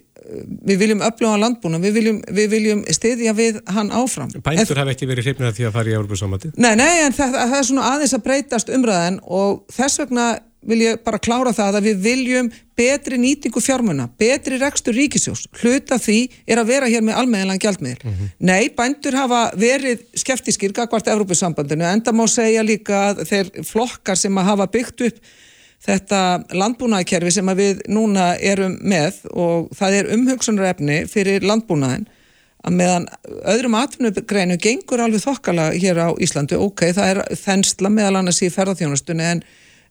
við 0.67 0.81
viljum 0.81 1.03
öfluga 1.05 1.37
landbúna, 1.41 1.79
við 1.83 1.99
viljum, 1.99 2.17
við 2.39 2.49
viljum 2.51 2.83
stiðja 2.91 3.33
við 3.37 3.61
hann 3.73 3.93
áfram. 3.95 4.33
Bændur 4.43 4.81
hafa 4.81 4.93
ekki 4.95 5.07
verið 5.09 5.29
hrifnið 5.29 5.51
að 5.51 5.55
því 5.59 5.69
að 5.69 5.77
fara 5.77 5.91
í 5.91 5.95
Európa-samati? 5.99 6.51
Nei, 6.57 6.73
nei, 6.79 6.91
en 7.05 7.15
það, 7.15 7.37
það 7.37 7.57
er 7.59 7.69
svona 7.69 7.87
aðeins 7.93 8.17
að 8.17 8.25
breytast 8.27 8.73
umræðan 8.75 9.21
og 9.23 9.63
þess 9.77 10.03
vegna 10.03 10.27
vil 10.67 10.79
ég 10.81 11.01
bara 11.05 11.19
klára 11.21 11.53
það 11.55 11.77
að 11.79 11.87
við 11.87 11.99
viljum 12.03 12.49
betri 12.77 13.17
nýtingu 13.21 13.61
fjármuna, 13.63 14.07
betri 14.19 14.57
rekstur 14.59 14.95
ríkisjós. 14.97 15.45
Hluta 15.61 15.99
því 16.01 16.19
er 16.49 16.59
að 16.59 16.71
vera 16.73 16.89
hér 16.91 17.05
með 17.05 17.19
almeðinlega 17.21 17.63
gjaldmiðl. 17.63 18.03
Mm 18.03 18.13
-hmm. 18.13 18.31
Nei, 18.49 18.69
bændur 18.75 19.15
hafa 19.15 19.41
verið 19.55 20.03
skeftiskir 20.17 20.73
gagvart 20.73 21.07
Európa-sambandinu, 21.07 21.85
enda 21.87 22.11
má 22.11 22.27
segja 22.27 22.63
líka 22.63 23.09
að 23.11 23.23
þeir 23.29 23.51
flokkar 23.63 24.17
sem 24.17 24.37
að 24.37 24.49
hafa 24.51 24.67
byggt 24.67 25.01
upp 25.07 25.17
þetta 25.85 26.21
landbúnaðkerfi 26.57 27.31
sem 27.37 27.51
við 27.57 27.81
núna 27.93 28.31
erum 28.41 28.77
með 28.81 29.21
og 29.31 29.69
það 29.77 29.99
er 29.99 30.13
umhugsunarefni 30.15 31.03
fyrir 31.11 31.45
landbúnaðin 31.45 32.07
að 32.67 32.75
meðan 32.79 33.05
öðrum 33.47 33.77
atvinnugreinu 33.79 34.57
gengur 34.61 35.03
alveg 35.03 35.23
þokkala 35.23 35.69
hér 35.77 36.01
á 36.03 36.09
Íslandi, 36.19 36.57
ok, 36.59 36.89
það 36.97 37.11
er 37.13 37.21
þensla 37.39 37.91
meðal 37.93 38.19
annars 38.19 38.41
í 38.43 38.49
ferðarþjónustunni 38.51 39.27
en, 39.27 39.43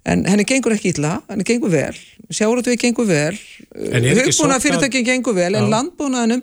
en 0.05 0.27
henni 0.29 0.44
gengur 0.49 0.75
ekki 0.75 0.92
illa, 0.96 1.20
henni 1.31 1.46
gengur 1.46 1.72
vel, 1.72 1.94
sjáur 2.29 2.61
að 2.61 2.72
við 2.72 2.83
gengur 2.83 3.09
vel, 3.09 3.33
hugbúna 3.72 4.61
fyrirtækinn 4.61 5.07
gengur 5.07 5.38
vel, 5.38 5.53
en 5.55 5.70
landbúnaðinum 5.72 6.42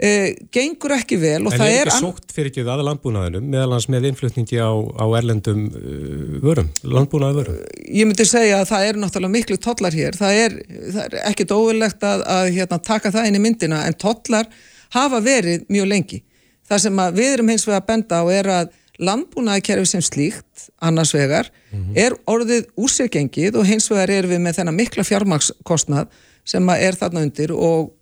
Uh, 0.00 0.30
gengur 0.48 0.94
ekki 0.96 1.18
vel 1.20 1.42
og 1.44 1.52
en 1.52 1.60
það 1.60 1.66
er... 1.66 1.74
En 1.74 1.80
er 1.82 1.88
ekki 1.90 2.00
sótt 2.00 2.32
fyrir 2.32 2.48
ekki 2.48 2.62
það 2.64 2.82
landbúnaðinum 2.86 3.48
meðal 3.52 3.74
hans 3.74 3.86
með 3.92 4.06
innflutningi 4.08 4.56
á, 4.56 4.72
á 4.72 5.04
erlendum 5.18 5.66
uh, 5.66 6.38
vörum, 6.40 6.70
landbúnaði 6.88 7.36
vörum? 7.36 7.58
Ég 7.84 8.08
myndi 8.08 8.24
segja 8.24 8.62
að 8.62 8.70
það 8.70 8.86
er 8.86 9.00
náttúrulega 9.02 9.34
miklu 9.34 9.58
tollar 9.60 9.98
hér, 9.98 10.16
það 10.16 10.40
er, 10.46 10.56
það 10.94 11.02
er 11.02 11.18
ekkit 11.28 11.52
óverlegt 11.52 12.08
að, 12.08 12.24
að 12.32 12.48
hérna, 12.56 12.80
taka 12.86 13.12
það 13.12 13.28
inn 13.28 13.36
í 13.36 13.42
myndina 13.44 13.82
en 13.90 13.98
tollar 14.00 14.48
hafa 14.96 15.20
verið 15.26 15.68
mjög 15.68 15.92
lengi. 15.92 16.22
Það 16.70 16.82
sem 16.86 17.04
við 17.20 17.34
erum 17.34 17.52
hins 17.52 17.68
vegar 17.68 17.82
að 17.82 17.90
benda 17.92 18.22
á 18.22 18.24
er 18.32 18.52
að 18.56 18.74
landbúnaðikerfi 19.04 19.92
sem 19.92 20.02
slíkt, 20.04 20.66
annars 20.80 21.12
vegar, 21.16 21.52
mm 21.70 21.78
-hmm. 21.78 22.02
er 22.06 22.16
orðið 22.24 22.72
úrseggengið 22.76 23.60
og 23.60 23.68
hins 23.68 23.90
vegar 23.90 24.10
er 24.10 24.32
við 24.32 24.40
með 24.40 24.60
þennan 24.60 24.80
mikla 24.80 25.04
fjármakskostnað 25.04 26.08
sem 26.44 26.68
er 26.68 26.96
þarna 26.96 27.28
undir 27.28 27.52
og 27.52 27.92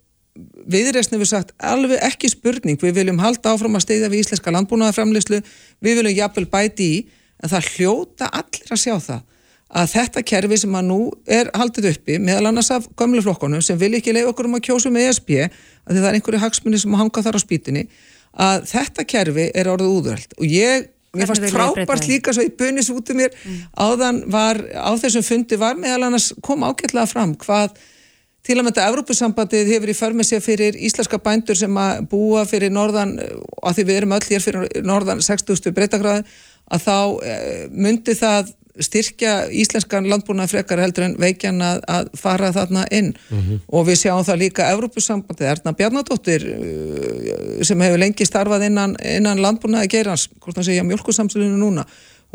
viðreysni 0.69 1.19
við 1.21 1.31
sagt 1.31 1.55
alveg 1.57 2.01
ekki 2.05 2.31
spurning, 2.31 2.79
við 2.81 3.01
viljum 3.01 3.21
halda 3.23 3.53
áfram 3.53 3.77
að 3.79 3.85
steyða 3.87 4.11
við 4.11 4.25
íslenska 4.25 4.53
landbúnaðarframleyslu, 4.55 5.41
við 5.83 5.99
viljum 6.01 6.17
jafnvel 6.17 6.45
bæti 6.51 6.91
í, 6.99 7.01
en 7.39 7.51
það 7.51 7.73
hljóta 7.75 8.29
allir 8.35 8.73
að 8.75 8.81
sjá 8.83 8.95
það 8.97 9.25
að 9.69 9.89
þetta 9.93 10.23
kerfi 10.25 10.57
sem 10.63 10.77
að 10.79 10.87
nú 10.87 10.99
er 11.29 11.49
haldið 11.53 11.91
uppi 11.91 12.17
meðal 12.21 12.49
annars 12.49 12.71
af 12.73 12.87
gömleflokkonum 12.97 13.61
sem 13.61 13.77
vil 13.77 13.91
ekki 13.99 14.15
leiða 14.15 14.31
okkur 14.31 14.49
um 14.49 14.57
að 14.57 14.63
kjósa 14.65 14.91
með 14.93 15.11
ESB 15.11 15.35
að 15.45 15.99
það 15.99 16.07
er 16.09 16.17
einhverju 16.17 16.41
hagsmunni 16.41 16.79
sem 16.81 16.95
hanga 16.97 17.23
þar 17.25 17.37
á 17.37 17.41
spýtinni 17.43 17.83
að 18.33 18.65
þetta 18.71 19.05
kerfi 19.13 19.45
er 19.53 19.69
orðið 19.69 19.93
úðvöld 19.93 20.33
og 20.39 20.49
ég, 20.49 20.89
mér 21.13 21.29
fannst 21.29 21.53
frábært 21.53 22.09
líka 22.09 22.33
svo 22.33 22.47
í 22.47 22.51
bunis 22.57 22.89
út 22.93 23.13
um 23.13 23.21
mér 23.21 23.35
mm. 23.37 23.61
áðan 23.77 24.23
var, 24.33 24.61
á 24.73 24.89
þessum 24.97 25.25
fundi 25.27 25.61
var 25.61 25.77
meðal 25.77 26.07
annars 26.09 26.31
kom 26.45 26.65
ágætlega 26.65 27.05
fram 27.09 27.37
hvað 27.37 27.77
Til 28.49 28.55
að 28.57 28.65
þetta 28.71 28.85
Evrópusambandið 28.89 29.67
hefur 29.75 29.91
í 29.91 29.93
förmið 29.93 30.25
sér 30.25 30.39
fyrir 30.41 30.77
íslenska 30.87 31.19
bændur 31.21 31.57
sem 31.57 31.75
að 31.77 31.99
búa 32.09 32.47
fyrir 32.49 32.71
norðan, 32.73 33.11
og 33.61 33.75
því 33.77 33.85
við 33.85 33.99
erum 33.99 34.15
öll 34.17 34.25
hér 34.25 34.41
fyrir 34.41 34.79
norðan 34.81 35.21
60. 35.21 35.69
breytagráði, 35.77 36.23
að 36.73 36.87
þá 36.87 36.95
eh, 37.29 37.67
myndi 37.69 38.17
það 38.17 38.49
styrkja 38.79 39.33
íslenskan 39.53 40.07
landbúnaði 40.09 40.53
frekar 40.55 40.81
heldur 40.81 41.05
en 41.05 41.15
veikjan 41.19 41.61
að, 41.61 41.81
að 41.91 42.11
fara 42.17 42.49
þarna 42.55 42.87
inn 42.95 43.11
mm 43.11 43.39
-hmm. 43.39 43.63
og 43.67 43.85
við 43.85 44.01
sjáum 44.01 44.25
það 44.25 44.41
líka 44.43 44.69
Evrópusambandið, 44.73 45.49
Erna 45.53 45.73
Bjarnadóttir 45.77 46.45
eh, 46.49 47.63
sem 47.67 47.81
hefur 47.85 48.01
lengi 48.01 48.25
starfað 48.25 48.65
innan, 48.71 48.95
innan 49.03 49.41
landbúnaði 49.45 49.91
gerans, 49.93 50.29
hvort 50.39 50.57
það 50.57 50.71
segja 50.71 50.87
mjölkusamsölinu 50.89 51.59
núna 51.59 51.85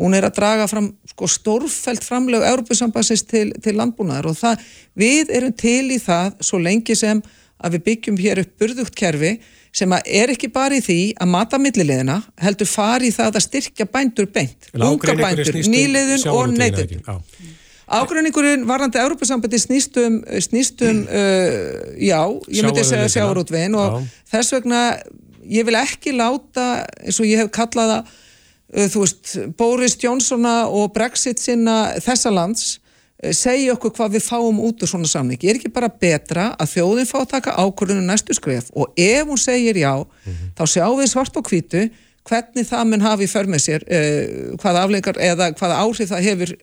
hún 0.01 0.15
er 0.17 0.27
að 0.27 0.37
draga 0.39 0.67
fram 0.67 0.91
sko, 1.09 1.29
stórfælt 1.31 2.03
framlegu 2.03 2.43
Európusambassins 2.43 3.23
til, 3.27 3.47
til 3.63 3.75
landbúnaðar 3.79 4.31
og 4.31 4.39
það, 4.39 4.63
við 4.97 5.33
erum 5.37 5.55
til 5.55 5.91
í 5.95 5.99
það 6.03 6.39
svo 6.43 6.59
lengi 6.59 6.97
sem 6.99 7.21
að 7.55 7.77
við 7.77 7.85
byggjum 7.89 8.17
hér 8.19 8.41
upp 8.43 8.57
burðugt 8.59 8.97
kerfi 8.99 9.35
sem 9.75 9.91
er 9.91 10.31
ekki 10.31 10.49
bara 10.55 10.77
í 10.77 10.83
því 10.83 10.99
að 11.19 11.31
mata 11.31 11.59
millilegina, 11.59 12.21
heldur 12.39 12.67
fari 12.69 13.11
í 13.11 13.15
það 13.15 13.39
að 13.39 13.45
styrkja 13.47 13.87
bændur 13.91 14.27
beint, 14.31 14.69
unga 14.75 15.15
bændur, 15.19 15.59
nýliðun 15.67 16.27
og 16.31 16.55
neytur. 16.55 16.95
Ágruningurinn 17.85 18.63
varandi 18.65 18.97
Európa-sambandi 18.97 19.59
snýstum, 19.61 20.21
snýstum 20.41 21.03
uh, 21.05 21.91
já, 22.01 22.21
ég 22.49 22.65
myndi 22.65 22.85
segja 22.87 23.11
sjáurútvegin 23.17 23.75
og 23.77 23.99
já. 23.99 24.07
þess 24.33 24.55
vegna 24.55 24.79
ég 25.45 25.67
vil 25.67 25.77
ekki 25.77 26.15
láta, 26.15 26.85
eins 27.03 27.19
og 27.21 27.29
ég 27.29 27.43
hef 27.43 27.51
kallaða 27.53 28.01
þú 28.75 29.03
veist, 29.03 29.35
Boris 29.57 29.97
Johnsona 30.01 30.55
og 30.67 30.93
Brexit 30.95 31.39
sinna 31.39 31.95
þessa 32.03 32.33
lands 32.33 32.79
eh, 33.23 33.31
segja 33.31 33.75
okkur 33.75 33.93
hvað 33.95 34.17
við 34.17 34.25
fáum 34.27 34.59
út 34.67 34.83
úr 34.83 34.91
svona 34.91 35.09
samning. 35.09 35.39
Ég 35.41 35.55
er 35.55 35.61
ekki 35.61 35.73
bara 35.75 35.89
betra 35.89 36.49
að 36.59 36.73
þjóðin 36.75 37.09
fá 37.09 37.19
að 37.21 37.31
taka 37.37 37.55
ákvörðunum 37.55 38.09
næstu 38.09 38.35
skref 38.35 38.71
og 38.75 38.91
ef 38.97 39.23
hún 39.29 39.39
segir 39.39 39.79
já, 39.79 39.95
mm 39.95 40.33
-hmm. 40.33 40.51
þá 40.57 40.63
sjáum 40.73 40.99
við 40.99 41.11
svart 41.13 41.37
og 41.37 41.47
hvítu 41.47 41.89
hvernig 42.25 42.65
það 42.65 42.87
mun 42.89 43.05
hafi 43.05 43.27
för 43.29 43.49
með 43.49 43.63
sér 43.65 43.85
uh, 43.85 44.53
hvaða 44.61 44.85
afleikar 44.85 45.19
eða 45.21 45.51
hvaða 45.59 45.79
áhrif 45.83 46.09
það 46.09 46.27
hefur 46.29 46.53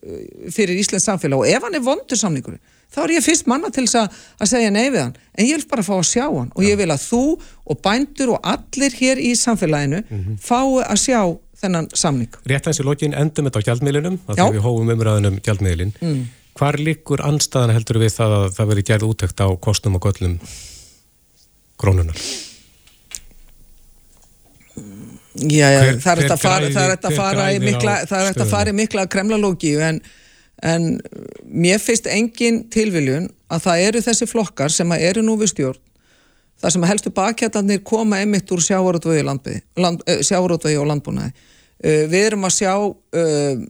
fyrir 0.50 0.80
Íslands 0.82 1.06
samfélag 1.06 1.42
og 1.42 1.50
ef 1.50 1.66
hann 1.66 1.78
er 1.78 1.84
vondur 1.86 2.18
samningur 2.18 2.58
þá 2.92 2.98
er 3.04 3.14
ég 3.16 3.24
fyrst 3.24 3.48
manna 3.50 3.70
til 3.72 3.86
að, 3.86 4.10
að 4.42 4.50
segja 4.50 4.72
nei 4.74 4.88
við 4.90 5.00
hann 5.04 5.14
en 5.14 5.46
ég 5.46 5.60
vil 5.60 5.70
bara 5.70 5.86
fá 5.86 5.94
að 5.96 6.08
sjá 6.10 6.26
hann 6.26 6.50
og 6.50 6.66
ég 6.66 6.78
vil 6.80 6.90
að 6.90 7.06
þú 7.06 7.22
og 7.38 7.80
bændur 7.84 8.34
og 8.34 8.50
allir 8.54 8.98
hér 8.98 9.22
í 9.22 9.32
samfélaginu 9.38 10.02
mm 10.02 10.18
-hmm. 10.18 10.38
fái 10.42 10.82
að 10.88 11.02
sjá 11.06 11.20
þennan 11.62 11.88
samning. 11.96 12.38
Rétt 12.50 12.68
eins 12.68 12.80
í 12.82 12.86
lokin 12.86 13.16
endum 13.16 13.48
þetta 13.48 13.62
á 13.62 13.66
gjaldmiðlunum, 13.70 14.20
að 14.26 14.40
því 14.40 14.48
við 14.56 14.64
hófum 14.66 14.94
umræðunum 14.96 15.40
gjaldmiðlin. 15.46 15.92
Mm. 16.02 16.22
Hvar 16.58 16.78
líkur 16.78 17.22
anstæðan 17.24 17.74
heldur 17.76 18.00
við 18.02 18.14
það 18.18 18.38
að 18.38 18.46
það 18.58 18.72
veri 18.72 18.86
gerð 18.90 19.08
úttökt 19.08 19.40
á 19.40 19.48
kostnum 19.62 19.96
og 19.96 20.08
göllum 20.08 20.38
krónunar? 21.80 22.18
Já, 25.32 25.68
já, 25.72 25.78
hver, 25.80 26.00
það 26.02 26.12
er 26.12 26.20
þetta 26.20 26.34
að 26.34 26.42
fara, 26.42 27.12
fara 27.16 27.46
í 27.54 27.60
mikla, 27.62 27.94
það 28.08 28.18
er 28.18 28.26
þetta 28.28 28.44
að 28.44 28.50
fara 28.52 28.72
í 28.72 28.76
mikla 28.76 29.06
kremlalógi 29.08 29.70
en, 29.80 30.02
en 30.60 30.90
mér 31.48 31.80
finnst 31.80 32.08
engin 32.12 32.66
tilviljun 32.72 33.30
að 33.52 33.64
það 33.64 33.84
eru 33.86 34.02
þessi 34.04 34.28
flokkar 34.28 34.74
sem 34.74 34.92
eru 34.98 35.24
nú 35.24 35.38
við 35.40 35.54
stjórn 35.54 35.80
þar 36.62 36.74
sem 36.76 36.86
helstu 36.86 37.12
bakkjætanir 37.14 37.82
koma 37.84 38.22
emitt 38.22 38.50
úr 38.54 38.62
sjávarótvegi 38.62 39.24
land, 39.26 39.48
og 40.78 40.90
landbúnaði. 40.90 41.32
Uh, 41.82 42.04
við 42.10 42.28
erum 42.28 42.46
að 42.46 42.58
sjá 42.60 42.74
uh, 42.78 43.62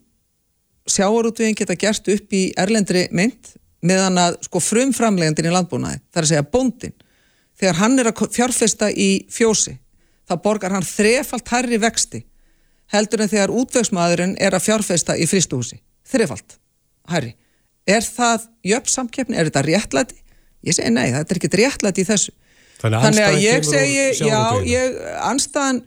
sjáarútveginn 0.89 1.57
geta 1.57 1.77
gert 1.79 2.09
upp 2.13 2.35
í 2.35 2.49
erlendri 2.59 3.07
mynd 3.15 3.55
meðan 3.87 4.19
að 4.21 4.39
sko 4.47 4.63
frumframlegandin 4.63 5.49
í 5.49 5.55
landbúnaði, 5.55 6.01
það 6.11 6.21
er 6.21 6.27
að 6.27 6.31
segja 6.33 6.49
bóndin 6.55 6.95
þegar 7.59 7.79
hann 7.79 7.99
er 7.99 8.11
að 8.11 8.23
fjárfesta 8.35 8.91
í 8.91 9.11
fjósi, 9.31 9.77
þá 10.29 10.35
borgar 10.43 10.75
hann 10.75 10.87
þrefalt 10.87 11.53
herri 11.55 11.79
vexti 11.83 12.23
heldur 12.93 13.25
en 13.25 13.31
þegar 13.33 13.55
útvegsmaðurinn 13.63 14.37
er 14.43 14.55
að 14.55 14.67
fjárfesta 14.67 15.17
í 15.17 15.27
fristuhúsi, 15.31 15.81
þrefalt 16.07 16.59
herri, 17.11 17.35
er 17.87 18.05
það 18.07 18.47
jöfnsamkeppni, 18.73 19.39
er 19.39 19.51
þetta 19.51 19.65
réttlæti? 19.67 20.19
Ég 20.63 20.77
segi 20.77 20.93
nei, 20.95 21.09
þetta 21.11 21.35
er 21.35 21.41
ekki 21.41 21.57
réttlæti 21.59 22.05
í 22.05 22.07
þessu 22.07 22.35
Þannig, 22.83 23.03
Þannig 23.07 23.27
að 23.29 23.43
ég 23.43 23.67
segi, 23.69 24.07
já, 24.27 24.41
ég, 24.67 24.97
anstæðan 25.23 25.83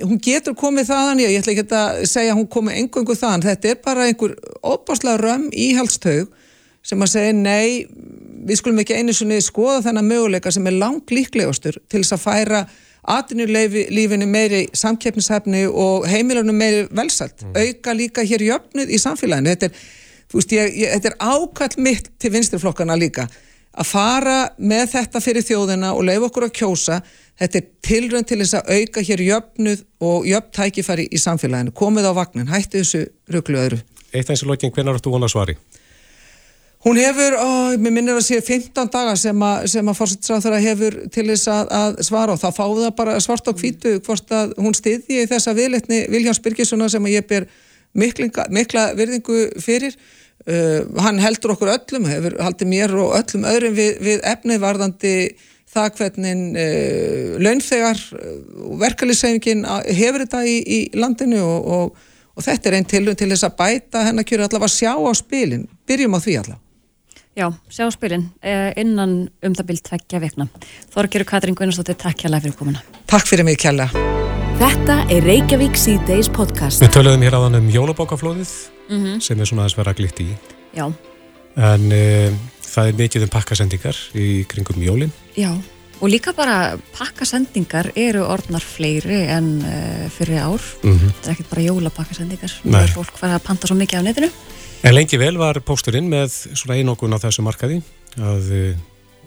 hún 0.00 0.20
getur 0.22 0.54
komið 0.58 0.88
þaðan, 0.90 1.22
ég 1.22 1.40
ætla 1.40 1.54
ekki 1.54 1.64
að 1.76 2.04
segja 2.10 2.32
að 2.32 2.38
hún 2.40 2.48
komið 2.52 2.78
engungu 2.82 3.16
þaðan, 3.18 3.44
þetta 3.48 3.70
er 3.70 3.80
bara 3.84 4.06
einhver 4.08 4.36
óbáslega 4.62 5.18
römm 5.20 5.48
íhaldstaug 5.52 6.30
sem 6.86 7.04
að 7.04 7.12
segja 7.12 7.34
nei, 7.36 7.84
við 8.46 8.58
skulum 8.58 8.80
ekki 8.82 8.98
einu 8.98 9.14
sinni 9.14 9.38
skoða 9.44 9.82
þennan 9.88 10.08
möguleika 10.08 10.52
sem 10.54 10.66
er 10.66 10.78
langt 10.78 11.12
líklegastur 11.14 11.78
til 11.90 12.02
þess 12.02 12.16
að 12.16 12.24
færa 12.24 12.62
atvinnulífinu 13.12 14.26
meiri 14.30 14.64
samkeppnishefni 14.78 15.64
og 15.66 16.06
heimilunum 16.10 16.58
meiri 16.58 16.84
velsalt, 16.94 17.42
mm. 17.42 17.56
auka 17.58 17.94
líka 17.98 18.26
hér 18.26 18.46
jöfnuð 18.46 18.92
í 18.94 19.00
samfélaginu, 19.02 19.54
þetta 19.54 19.70
er, 19.70 19.86
veist, 20.34 20.54
ég, 20.54 20.76
ég, 20.84 20.92
þetta 20.96 21.10
er 21.10 21.18
ákall 21.18 21.82
mitt 21.82 22.12
til 22.22 22.30
vinstirflokkana 22.34 22.98
líka 22.98 23.26
að 23.72 23.88
fara 23.88 24.38
með 24.58 24.90
þetta 24.96 25.20
fyrir 25.24 25.46
þjóðina 25.46 25.92
og 25.96 26.04
leiða 26.04 26.28
okkur 26.28 26.48
að 26.48 26.56
kjósa 26.60 27.02
Þetta 27.42 27.58
er 27.58 27.68
tilrönd 27.82 28.28
til 28.28 28.38
þess 28.42 28.54
að 28.58 28.68
auka 28.76 29.02
hér 29.02 29.20
jöfnuð 29.26 29.84
og 30.04 30.26
jöfntækifæri 30.28 31.08
í 31.10 31.18
samfélaginu. 31.18 31.72
Komið 31.74 32.06
á 32.06 32.12
vagnin, 32.14 32.50
hætti 32.50 32.82
þessu 32.82 33.06
rugglu 33.32 33.58
öðru. 33.58 33.78
Eitt 34.12 34.30
eins 34.30 34.44
og 34.44 34.52
lókin, 34.52 34.70
hvernig 34.74 35.00
áttu 35.00 35.10
hún 35.10 35.26
að 35.26 35.32
svari? 35.32 35.56
Hún 36.82 36.98
hefur, 36.98 37.36
ó, 37.38 37.48
mér 37.78 37.94
minnir 37.94 38.18
að 38.18 38.26
sé 38.26 38.38
15 38.42 38.90
daga 38.92 39.14
sem 39.18 39.42
að, 39.46 39.66
að 39.80 39.98
fórsettsráþara 39.98 40.62
hefur 40.62 40.96
til 41.14 41.26
þess 41.30 41.50
að, 41.50 41.74
að 41.78 42.00
svara 42.06 42.34
og 42.34 42.40
þá 42.42 42.48
fáðu 42.56 42.80
það 42.84 42.96
bara 42.98 43.18
svart 43.22 43.50
á 43.50 43.52
kvítu 43.54 43.92
hvort 44.02 44.34
að 44.34 44.56
hún 44.58 44.74
stiði 44.74 45.22
í 45.22 45.28
þessa 45.30 45.54
viðletni 45.58 46.00
Viljáns 46.10 46.42
Byrkissona 46.42 46.90
sem 46.90 47.06
að 47.06 47.14
ég 47.14 47.28
ber 47.30 47.46
mikla, 47.94 48.48
mikla 48.50 48.88
virðingu 48.98 49.44
fyrir. 49.62 49.94
Uh, 50.42 50.82
hann 50.98 51.20
heldur 51.22 51.54
okkur 51.54 51.70
öllum, 51.76 52.08
hefur 52.10 52.34
haldið 52.42 52.70
mér 52.72 52.94
og 52.98 53.12
öllum 53.20 53.44
öðrum 53.46 53.76
við, 53.76 53.92
við 54.02 54.24
efnið 54.26 54.62
varðandi 54.64 55.12
það 55.72 56.00
hvernig 56.00 56.40
uh, 56.58 57.36
launþegar 57.46 58.00
og 58.18 58.72
uh, 58.72 58.80
verkefliðsefingin 58.82 59.62
hefur 59.86 60.26
þetta 60.26 60.42
í, 60.42 60.56
í 60.58 60.80
landinu 60.98 61.44
og, 61.46 61.70
og, 61.76 62.10
og 62.34 62.48
þetta 62.48 62.70
er 62.72 62.78
einn 62.80 62.90
tilum 62.90 63.18
til 63.18 63.30
þess 63.30 63.46
að 63.46 63.56
bæta 63.62 64.02
hennar 64.08 64.26
kjöru 64.26 64.48
allavega 64.48 64.70
að 64.70 64.76
sjá 64.80 64.92
á 64.98 65.12
spilin. 65.14 65.68
Byrjum 65.86 66.18
á 66.18 66.20
því 66.20 66.36
allavega 66.42 66.62
Já, 67.32 67.48
sjá 67.72 67.86
á 67.88 67.92
spilin 67.94 68.26
eh, 68.44 68.74
innan 68.76 69.30
um 69.40 69.54
það 69.56 69.70
byrjum 69.70 69.86
tveggja 69.88 70.20
vekna 70.20 70.48
Þorgiru 70.92 71.24
Katrín 71.24 71.56
Gunnarsdóttir, 71.56 71.96
takk 71.96 72.20
kjærlega 72.20 72.44
fyrir 72.44 72.58
komuna. 72.58 72.84
Takk 73.08 73.30
fyrir 73.30 73.48
mig 73.48 73.56
kjærlega 73.62 74.20
Þetta 74.58 74.98
er 75.08 75.22
Reykjavík 75.22 75.76
C-Days 75.76 76.28
podcast 76.28 76.82
Við 76.82 76.92
töluðum 76.98 77.22
hér 77.22 77.38
áðan 77.38 77.60
um 77.60 77.70
jólabókaflóðið 77.70 78.52
mm 78.88 78.98
-hmm. 78.98 79.20
sem 79.20 79.40
er 79.40 79.46
svona 79.46 79.62
aðeins 79.62 79.78
vera 79.78 79.92
glitt 79.92 80.20
í 80.20 80.28
Já 80.74 80.92
En 81.56 81.92
eh, 81.92 82.32
það 82.72 82.88
er 82.88 82.98
mikið 83.00 83.26
um 83.26 83.32
pakkasendingar 83.32 83.98
í 84.16 84.26
kringum 84.48 84.80
jólinn. 84.82 85.12
Já, 85.36 85.50
og 86.00 86.10
líka 86.10 86.32
bara 86.36 86.78
pakkasendingar 86.96 87.92
eru 87.98 88.24
orðnar 88.24 88.64
fleiri 88.64 89.22
en 89.32 89.52
uh, 89.60 90.06
fyrir 90.12 90.40
ár. 90.40 90.62
Mm 90.82 90.96
-hmm. 90.98 91.12
Það 91.20 91.28
er 91.28 91.34
ekkert 91.34 91.50
bara 91.50 91.66
jólapakkasendingar. 91.68 92.54
Það 92.62 92.82
er 92.82 92.94
fólk 92.96 93.12
hvað 93.18 93.36
að 93.36 93.44
panta 93.44 93.66
svo 93.66 93.76
mikið 93.76 94.00
á 94.00 94.02
netinu. 94.02 94.30
En 94.82 94.94
lengi 94.94 95.18
vel 95.18 95.36
var 95.38 95.60
pósturinn 95.60 96.08
með 96.08 96.28
svona 96.54 96.74
einokun 96.74 97.14
á 97.14 97.22
þessu 97.22 97.42
markaði 97.42 97.82
að 98.16 98.50
uh, 98.50 98.76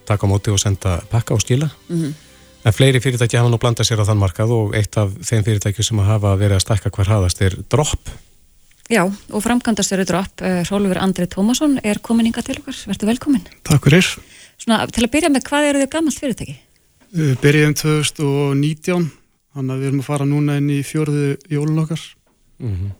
taka 0.04 0.26
móti 0.26 0.50
og 0.50 0.58
senda 0.58 1.00
pakka 1.10 1.34
og 1.34 1.40
skila. 1.40 1.70
Mm 1.88 2.02
-hmm. 2.02 2.12
En 2.66 2.74
fleiri 2.74 2.98
fyrirtæki 2.98 3.38
hafa 3.38 3.50
nú 3.52 3.60
blandað 3.62 3.86
sér 3.86 4.00
á 4.02 4.08
þann 4.08 4.18
markað 4.18 4.52
og 4.56 4.72
eitt 4.74 4.96
af 4.98 5.12
þeim 5.22 5.44
fyrirtæki 5.46 5.84
sem 5.86 6.00
hafa 6.02 6.32
verið 6.34 6.58
að 6.58 6.64
stækka 6.64 6.90
hver 6.96 7.10
haðast 7.12 7.42
er 7.46 7.54
Drop. 7.70 8.10
Já, 8.90 9.04
og 9.06 9.42
framkvæmdastöru 9.44 10.06
Drop, 10.06 10.42
Rólfur 10.70 10.98
Andri 10.98 11.28
Tómasson 11.30 11.78
er 11.86 12.00
komin 12.02 12.26
yngar 12.30 12.46
til 12.46 12.58
okkar, 12.58 12.74
verður 12.90 13.12
velkomin. 13.12 13.46
Takk 13.66 13.86
fyrir. 13.86 14.10
Svona, 14.58 14.80
til 14.90 15.06
að 15.06 15.12
byrja 15.14 15.30
með, 15.30 15.46
hvað 15.46 15.68
eru 15.68 15.84
þið 15.84 15.90
gammalt 15.94 16.20
fyrirtæki? 16.22 16.56
Við 17.14 17.32
byrjum 17.44 17.78
2019, 17.82 19.08
þannig 19.54 19.74
að 19.74 19.80
við 19.82 19.90
erum 19.92 20.02
að 20.02 20.10
fara 20.10 20.28
núna 20.28 20.58
inn 20.58 20.74
í 20.74 20.82
fjörðu 20.86 21.32
jólun 21.50 21.82
okkar. 21.86 22.02
Mm 22.58 22.74
-hmm. 22.74 22.92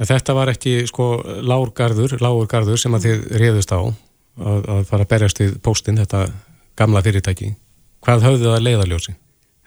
En 0.00 0.06
þetta 0.08 0.34
var 0.34 0.50
ekki 0.50 0.86
sko 0.90 1.10
lágurgarður, 1.46 2.18
lágurgarður 2.18 2.78
sem 2.78 2.94
að 2.94 3.06
þið 3.06 3.26
réðust 3.38 3.70
á 3.70 3.80
að, 3.80 4.60
að 4.66 4.84
fara 4.88 5.04
að 5.04 5.10
berjast 5.10 5.40
í 5.40 5.50
postin, 5.62 5.98
þetta 6.00 6.30
gamla 6.74 7.02
fyrirtæki. 7.02 7.54
Hvað 8.00 8.24
höfðu 8.26 8.46
það 8.46 8.56
að 8.56 8.64
leiðaljósi? 8.66 9.14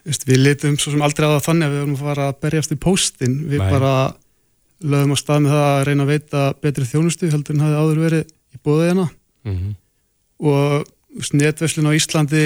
Við 0.04 0.42
litum 0.42 0.76
svo 0.82 0.92
sem 0.92 1.04
aldrei 1.06 1.28
að 1.28 1.36
það 1.38 1.46
þannig 1.48 1.68
að 1.68 1.74
við 1.74 1.82
vorum 1.84 1.96
að 1.96 2.04
fara 2.08 2.26
að 2.28 2.40
berjast 2.44 2.74
í 2.74 2.80
postin. 2.82 3.36
Við 3.48 3.62
Nei. 3.62 3.70
bara 3.72 3.94
lögum 4.84 5.16
á 5.16 5.18
stað 5.22 5.44
með 5.44 5.54
það 5.54 5.68
að 5.70 5.86
reyna 5.88 6.04
að 6.04 6.12
veita 6.12 6.42
betri 6.64 6.88
þjónustu 6.90 7.30
heldur 7.32 7.56
en 7.56 7.64
hafið 7.64 7.80
áður 7.80 8.02
verið 8.04 8.26
í 8.34 8.60
bóðiðina. 8.68 9.08
Mm 9.48 9.56
-hmm. 9.58 9.76
Og 10.44 11.34
netveslin 11.40 11.88
á 11.88 11.94
Íslandi 11.96 12.44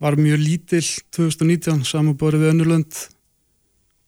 var 0.00 0.16
mjög 0.16 0.40
lítill 0.40 0.88
2019 1.12 1.84
samanborið 1.84 2.40
við 2.40 2.52
önnurlönd 2.54 3.02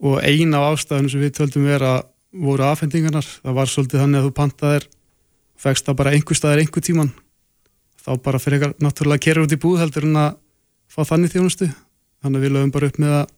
og 0.03 0.19
eina 0.25 0.59
af 0.59 0.73
ástæðunum 0.73 1.13
sem 1.13 1.21
við 1.21 1.37
töldum 1.37 1.69
vera 1.69 2.03
voru 2.33 2.65
afhendingarnar. 2.65 3.27
Það 3.45 3.55
var 3.55 3.69
svolítið 3.69 4.03
þannig 4.03 4.19
að 4.19 4.27
þú 4.27 4.33
pantaðir 4.41 4.89
fegst 5.63 5.87
það 5.87 5.99
bara 6.01 6.15
einhver 6.17 6.37
staðar 6.37 6.59
einhver 6.65 6.83
tíman. 6.83 7.13
Þá 8.03 8.19
bara 8.19 8.41
fyrir 8.43 8.59
eitthvað 8.59 8.83
náttúrulega 8.83 9.23
kera 9.23 9.45
út 9.45 9.53
í 9.53 9.61
búð 9.63 9.85
heldur 9.85 10.09
en 10.09 10.17
að 10.17 10.42
fá 10.93 11.03
þannig 11.09 11.33
þjónustu 11.33 11.69
þannig 12.23 12.39
að 12.39 12.45
við 12.45 12.55
lögum 12.57 12.75
bara 12.75 12.91
upp 12.91 13.01
með 13.03 13.17
að 13.17 13.33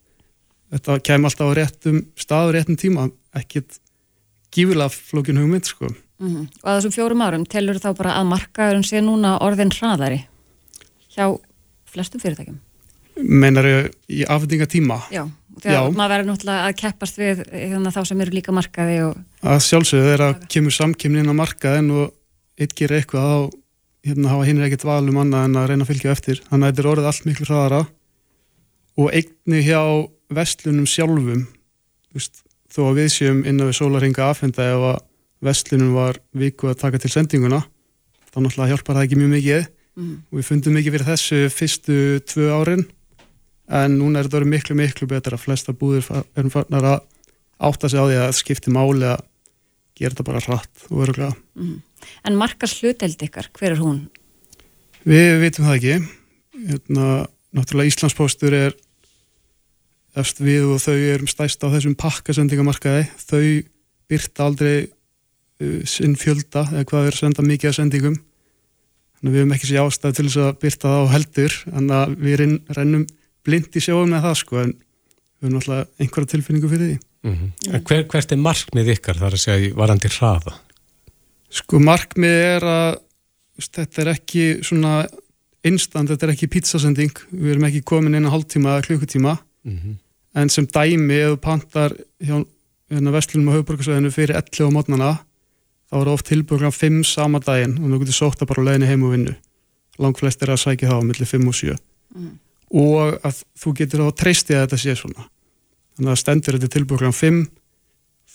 þetta 0.75 0.99
kem 1.07 1.29
alltaf 1.29 1.51
á 1.51 1.57
réttum 1.59 2.03
stað 2.19 2.49
og 2.49 2.55
réttum 2.57 2.79
tíma, 2.81 3.09
ekkit 3.37 3.79
gífilega 4.55 4.91
flókin 4.91 5.41
hugmynd 5.41 5.67
sko. 5.69 5.89
mm 5.89 6.29
-hmm. 6.29 6.47
Og 6.63 6.69
að 6.69 6.77
þessum 6.79 6.97
fjórum 6.97 7.23
árum 7.23 7.47
telur 7.47 7.79
þá 7.79 7.91
bara 7.97 8.19
að 8.19 8.31
markaðurinn 8.33 8.87
sé 8.87 9.01
núna 9.01 9.39
orðin 9.41 9.71
hraðari 9.71 10.27
hjá 11.15 11.39
flestum 11.87 12.21
fyrirtækjum 12.21 12.61
Meinar 13.15 13.65
þau 13.65 13.91
í 14.11 14.25
afhendingatíma? 14.27 14.97
Já, 15.15 15.31
þegar 15.63 15.93
maður 15.95 16.11
verður 16.11 16.29
náttúrulega 16.31 16.67
að 16.67 16.77
keppast 16.81 17.19
við 17.19 17.43
að 17.47 17.95
þá 17.95 18.05
sem 18.05 18.21
eru 18.21 18.35
líka 18.35 18.53
markaði 18.53 18.97
og... 19.05 19.21
Að 19.43 19.61
sjálfsögðu 19.69 20.09
þegar 20.09 20.25
að 20.27 20.49
kemur 20.49 20.75
samkymnin 20.75 21.31
á 21.31 21.35
markaðin 21.35 21.91
og 21.95 22.11
gerir 22.75 22.99
eitthvað 22.99 23.29
á 23.31 23.39
hérna 24.05 24.33
hafa 24.33 24.47
hinn 24.49 24.63
ekkert 24.65 24.87
valum 24.87 25.21
annað 25.23 25.47
en 25.49 25.61
að 25.61 25.69
reyna 25.71 25.87
að 25.87 25.91
fylgja 25.93 26.15
eftir. 26.15 26.41
Þannig 26.49 26.67
að 26.67 26.73
þetta 26.73 26.83
er 26.83 26.91
orðið 26.93 27.11
allt 27.11 27.29
miklu 27.29 27.49
hraðara. 27.49 27.83
Og 29.01 29.15
eigni 29.19 29.63
hjá 29.65 29.81
vestlunum 30.35 30.89
sjálfum 30.89 31.47
veist, 32.15 32.43
þó 32.71 32.81
að 32.91 32.99
við 33.01 33.09
séum 33.15 33.41
innan 33.45 33.71
við 33.71 33.79
sólaringa 33.81 34.29
afhenda 34.31 34.67
ef 34.75 34.89
að 34.93 34.99
vestlunum 35.45 35.95
var 35.97 36.21
viku 36.37 36.71
að 36.71 36.81
taka 36.81 37.01
til 37.03 37.13
sendinguna 37.13 37.65
þá 38.35 38.39
náttúrulega 38.43 38.71
hjálpar 38.73 38.99
það 38.99 39.07
ekki 39.07 39.19
mjög 39.21 39.35
mikið. 39.39 39.67
Mm. 39.95 40.15
og 40.27 40.39
við 40.41 40.47
fundum 40.49 40.75
mikið 40.75 40.95
fyrir 40.97 41.07
þessu 41.07 41.37
fyrstu 41.55 41.97
tvö 42.27 42.47
árin 42.51 42.81
en 43.71 43.93
núna 43.95 44.19
er 44.19 44.27
þetta 44.27 44.41
orðið 44.41 44.51
miklu 44.51 44.75
miklu 44.81 45.07
betra. 45.07 45.39
Flesta 45.39 45.71
búðir 45.71 46.09
erum 46.35 46.51
farnar 46.51 46.89
að 46.89 47.05
átta 47.63 47.91
sig 47.91 48.03
á 48.03 48.05
því 48.09 48.17
að 48.25 48.33
skipti 48.41 48.75
máli 48.75 49.07
að 49.07 49.23
gera 49.95 50.11
þetta 50.11 50.27
bara 50.27 50.43
hratt 50.43 50.87
og 50.89 50.99
veru 50.99 51.15
glæða 51.15 51.37
mm. 51.55 51.77
En 52.25 52.39
markar 52.39 52.71
sluteld 52.71 53.21
ykkar, 53.27 53.51
hver 53.57 53.75
er 53.75 53.83
hún? 53.83 54.07
Við 55.05 55.41
vitum 55.43 55.69
það 55.69 55.79
ekki. 55.79 55.97
Hérna, 56.71 57.07
náttúrulega 57.55 57.93
Íslandspostur 57.93 58.57
er 58.57 58.77
eftir 60.19 60.47
við 60.47 60.69
og 60.75 60.83
þau 60.83 60.95
erum 60.97 61.31
stæst 61.31 61.65
á 61.65 61.69
þessum 61.73 61.97
pakkasendingamarkaði. 61.99 63.09
Þau 63.27 63.43
byrta 64.11 64.47
aldrei 64.49 64.77
uh, 64.85 65.83
sinn 65.89 66.17
fjölda 66.19 66.69
eða 66.71 66.87
hvað 66.91 67.11
er 67.11 67.19
senda 67.19 67.45
mikið 67.45 67.73
að 67.73 67.79
sendingum. 67.81 68.17
Þannig 69.19 69.31
að 69.31 69.35
við 69.35 69.43
hefum 69.43 69.57
ekki 69.57 69.71
sér 69.71 69.85
ástæði 69.85 70.19
til 70.19 70.27
þess 70.29 70.43
að 70.45 70.59
byrta 70.65 70.93
það 70.93 71.05
á 71.05 71.13
heldur. 71.15 71.59
Þannig 71.65 71.97
að 71.99 72.17
við 72.25 72.45
rennum 72.79 73.07
blind 73.45 73.77
í 73.77 73.85
sjóum 73.85 74.15
með 74.15 74.29
það 74.29 74.39
sko 74.41 74.63
en 74.63 74.75
við 74.75 75.45
hefum 75.45 75.59
náttúrulega 75.59 76.05
einhverja 76.05 76.33
tilfinningu 76.35 76.71
fyrir 76.73 76.93
því. 76.93 77.01
Mm 77.25 77.35
-hmm. 77.35 77.81
Hver, 77.89 78.05
hvert 78.13 78.33
er 78.33 78.41
markmið 78.41 78.93
ykkar 78.99 79.21
þar 79.21 79.37
að 79.37 79.45
segja 79.45 79.75
varandi 79.77 80.09
hraða? 80.13 80.55
Sko 81.55 81.79
markmið 81.83 82.39
er 82.45 82.67
að 82.67 82.89
þetta 83.63 84.03
er 84.03 84.11
ekki 84.17 84.47
svona 84.67 85.05
instant, 85.65 86.11
þetta 86.11 86.27
er 86.27 86.33
ekki 86.35 86.51
pizzasending. 86.53 87.15
Við 87.31 87.55
erum 87.55 87.69
ekki 87.69 87.85
komin 87.87 88.17
inn 88.19 88.27
að 88.27 88.35
hálftíma 88.35 88.75
eða 88.75 88.87
klukkutíma. 88.89 89.37
Mm 89.65 89.77
-hmm. 89.79 89.95
en 90.35 90.49
sem 90.51 90.67
dæmi 90.67 91.15
ef 91.15 91.31
þú 91.31 91.37
pantar 91.41 91.93
hjá 92.21 92.45
hérna, 92.91 93.13
vestlunum 93.15 93.49
á 93.49 93.55
höfuborgarsvæðinu 93.57 94.11
fyrir 94.13 94.37
11 94.37 94.67
á 94.67 94.75
mótnana 94.75 95.11
þá 95.89 96.01
eru 96.01 96.11
oft 96.11 96.27
tilbúin 96.27 96.73
5 96.73 97.05
sama 97.05 97.39
daginn 97.39 97.79
og 97.79 97.91
þú 97.91 97.99
getur 98.03 98.19
sótt 98.19 98.43
að 98.43 98.51
bara 98.51 98.65
leginni 98.65 98.87
heim 98.87 99.03
og 99.03 99.13
vinnu. 99.15 99.35
Langt 99.99 100.19
flest 100.19 100.43
er 100.43 100.51
að 100.51 100.63
sækja 100.65 100.91
þá 100.91 101.05
millir 101.07 101.27
5 101.27 101.49
og 101.49 101.55
7 101.55 101.77
mm. 102.15 102.39
og 102.71 103.19
að 103.25 103.43
þú 103.57 103.75
getur 103.79 104.01
þá 104.01 104.15
treystið 104.23 104.57
að 104.57 104.65
þetta 104.65 104.79
sé 104.83 104.97
svona. 104.97 105.29
Þannig 105.97 106.13
að 106.13 106.23
stendur 106.23 106.59
þetta 106.59 106.75
tilbúin 106.75 107.13
5 107.13 107.47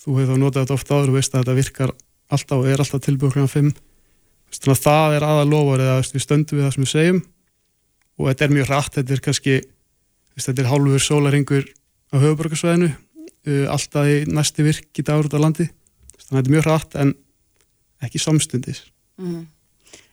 þú 0.00 0.16
hefur 0.16 0.32
þá 0.32 0.40
notað 0.40 0.62
þetta 0.62 0.78
ofta 0.78 0.94
áður 0.94 1.12
og 1.12 1.18
veist 1.18 1.34
að 1.34 1.42
þetta 1.42 1.58
virkar 1.60 1.92
alltaf 2.30 2.62
og 2.62 2.68
er 2.70 2.82
alltaf 2.82 3.02
tilbúið 3.04 3.36
kl. 3.36 3.48
5 3.50 3.70
þannig 4.50 4.72
að 4.74 4.82
það 4.84 5.16
er 5.16 5.26
aða 5.26 5.44
lofar 5.46 5.84
eða 5.84 5.98
við 6.02 6.24
stöndum 6.24 6.58
við 6.58 6.66
það 6.66 6.74
sem 6.74 6.84
við 6.84 6.92
segjum 6.92 7.20
og 8.20 8.26
þetta 8.28 8.46
er 8.46 8.54
mjög 8.56 8.70
rætt, 8.70 8.96
þetta 8.96 9.14
er 9.14 9.22
kannski 9.24 9.54
þetta 10.40 10.62
er 10.62 10.70
hálfur 10.70 11.04
sólaringur 11.04 11.68
á 12.10 12.16
höfuborgarsvæðinu 12.18 12.90
uh, 12.90 13.66
alltaf 13.70 14.10
í 14.10 14.16
næsti 14.30 14.66
virk 14.66 15.02
í 15.02 15.06
dagur 15.06 15.30
út 15.30 15.36
á 15.38 15.44
landi 15.44 15.68
þannig 15.68 16.26
að 16.26 16.36
þetta 16.36 16.50
er 16.50 16.54
mjög 16.56 16.68
rætt 16.68 16.98
en 17.02 17.14
ekki 18.06 18.22
samstundis 18.22 18.84
mm. 19.20 19.48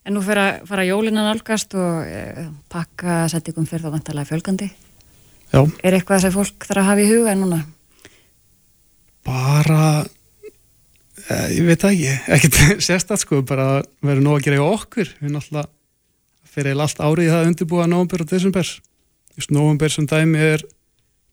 En 0.07 0.15
nú 0.15 0.21
fyrir 0.23 0.39
að 0.39 0.67
fara 0.69 0.85
jólinan 0.87 1.27
algast 1.27 1.73
og 1.75 2.05
uh, 2.07 2.45
pakka 2.71 3.25
setjum 3.31 3.67
fyrir 3.67 3.87
þá 3.87 3.95
vantarlega 3.97 4.29
fjölgandi 4.29 4.69
Já. 5.47 5.61
Er 5.79 5.95
eitthvað 5.95 6.25
sem 6.25 6.33
fólk 6.35 6.65
þarf 6.67 6.81
að 6.81 6.87
hafa 6.89 7.03
í 7.03 7.07
huga 7.07 7.33
núna? 7.39 7.61
Bara 9.27 9.81
Eh, 9.97 10.16
ég 11.27 11.65
veit 11.67 11.81
það 11.81 11.93
ekki, 11.93 12.13
ekkert 12.37 12.59
sérstatt 12.87 13.23
sko, 13.23 13.41
bara 13.47 13.81
verður 14.05 14.23
nóg 14.23 14.39
að 14.39 14.45
gera 14.47 14.59
í 14.59 14.63
okkur 14.63 15.11
við 15.19 15.33
náttúrulega 15.33 15.67
fyrir 16.57 16.79
allt 16.81 17.01
árið 17.03 17.31
það 17.31 17.41
að 17.41 17.49
undirbúa 17.51 17.87
nógumber 17.89 18.23
og 18.23 18.31
desember 18.31 18.71
nógumber 19.53 19.93
sem 19.93 20.07
dæmi 20.09 20.41
er 20.41 20.63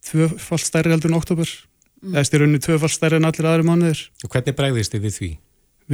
tvöfald 0.04 0.64
stærri 0.64 0.92
heldur 0.92 1.12
en 1.12 1.18
oktober 1.18 1.48
mm. 1.48 2.12
eða 2.12 2.26
styrunni 2.28 2.61
tvöfald 2.61 2.92
stærri 2.92 3.20
en 3.20 3.28
allir 3.28 3.48
aðri 3.48 3.66
mánuðir 3.68 4.02
og 4.24 4.35
Hvernig 4.35 4.59
bregðist 4.59 4.96
þið 4.96 5.07
við 5.07 5.18
því? 5.18 5.30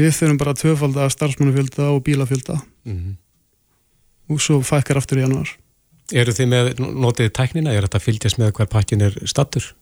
Við 0.00 0.14
þurfum 0.16 0.40
bara 0.40 0.56
tvöfald 0.58 0.98
að 0.98 1.12
starfsmannufjölda 1.14 1.90
og 1.90 2.02
bílafjölda 2.06 2.56
mm 2.58 2.96
-hmm. 2.96 3.14
og 4.34 4.40
svo 4.42 4.60
fækkar 4.62 4.98
aftur 4.98 5.18
í 5.18 5.26
januar 5.26 5.54
Eru 6.10 6.32
þið 6.34 6.48
með 6.50 6.80
notið 6.80 7.30
tæknina? 7.30 7.72
Er 7.72 7.86
þetta 7.86 7.98
að 7.98 8.06
fylgjast 8.08 8.38
með 8.38 8.52
hver 8.56 8.66
pakkin 8.66 9.00
er 9.06 9.14
stattur? 9.30 9.74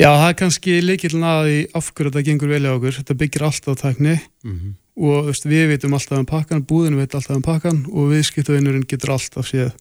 Já, 0.00 0.08
það 0.08 0.28
er 0.28 0.38
kannski 0.40 0.76
leikilin 0.82 1.26
aði 1.28 1.58
af 1.76 1.90
hverju 1.92 2.10
þetta 2.10 2.26
gengur 2.26 2.52
vel 2.52 2.64
á 2.64 2.72
okkur, 2.72 2.96
þetta 3.00 3.18
byggir 3.20 3.44
alltaf 3.48 3.80
tækni. 3.82 4.14
Mm 4.42 4.54
-hmm. 4.54 4.76
og 5.08 5.26
veist, 5.28 5.44
við 5.46 5.66
veitum 5.72 5.94
alltaf 5.94 6.18
um 6.18 6.26
pakkan, 6.26 6.64
búðinu 6.64 6.96
veit 7.00 7.14
alltaf 7.14 7.36
um 7.36 7.42
pakkan 7.42 7.84
og 7.92 8.12
viðskiptavinnurinn 8.12 8.88
getur 8.88 9.12
alltaf 9.16 9.46
séð 9.46 9.72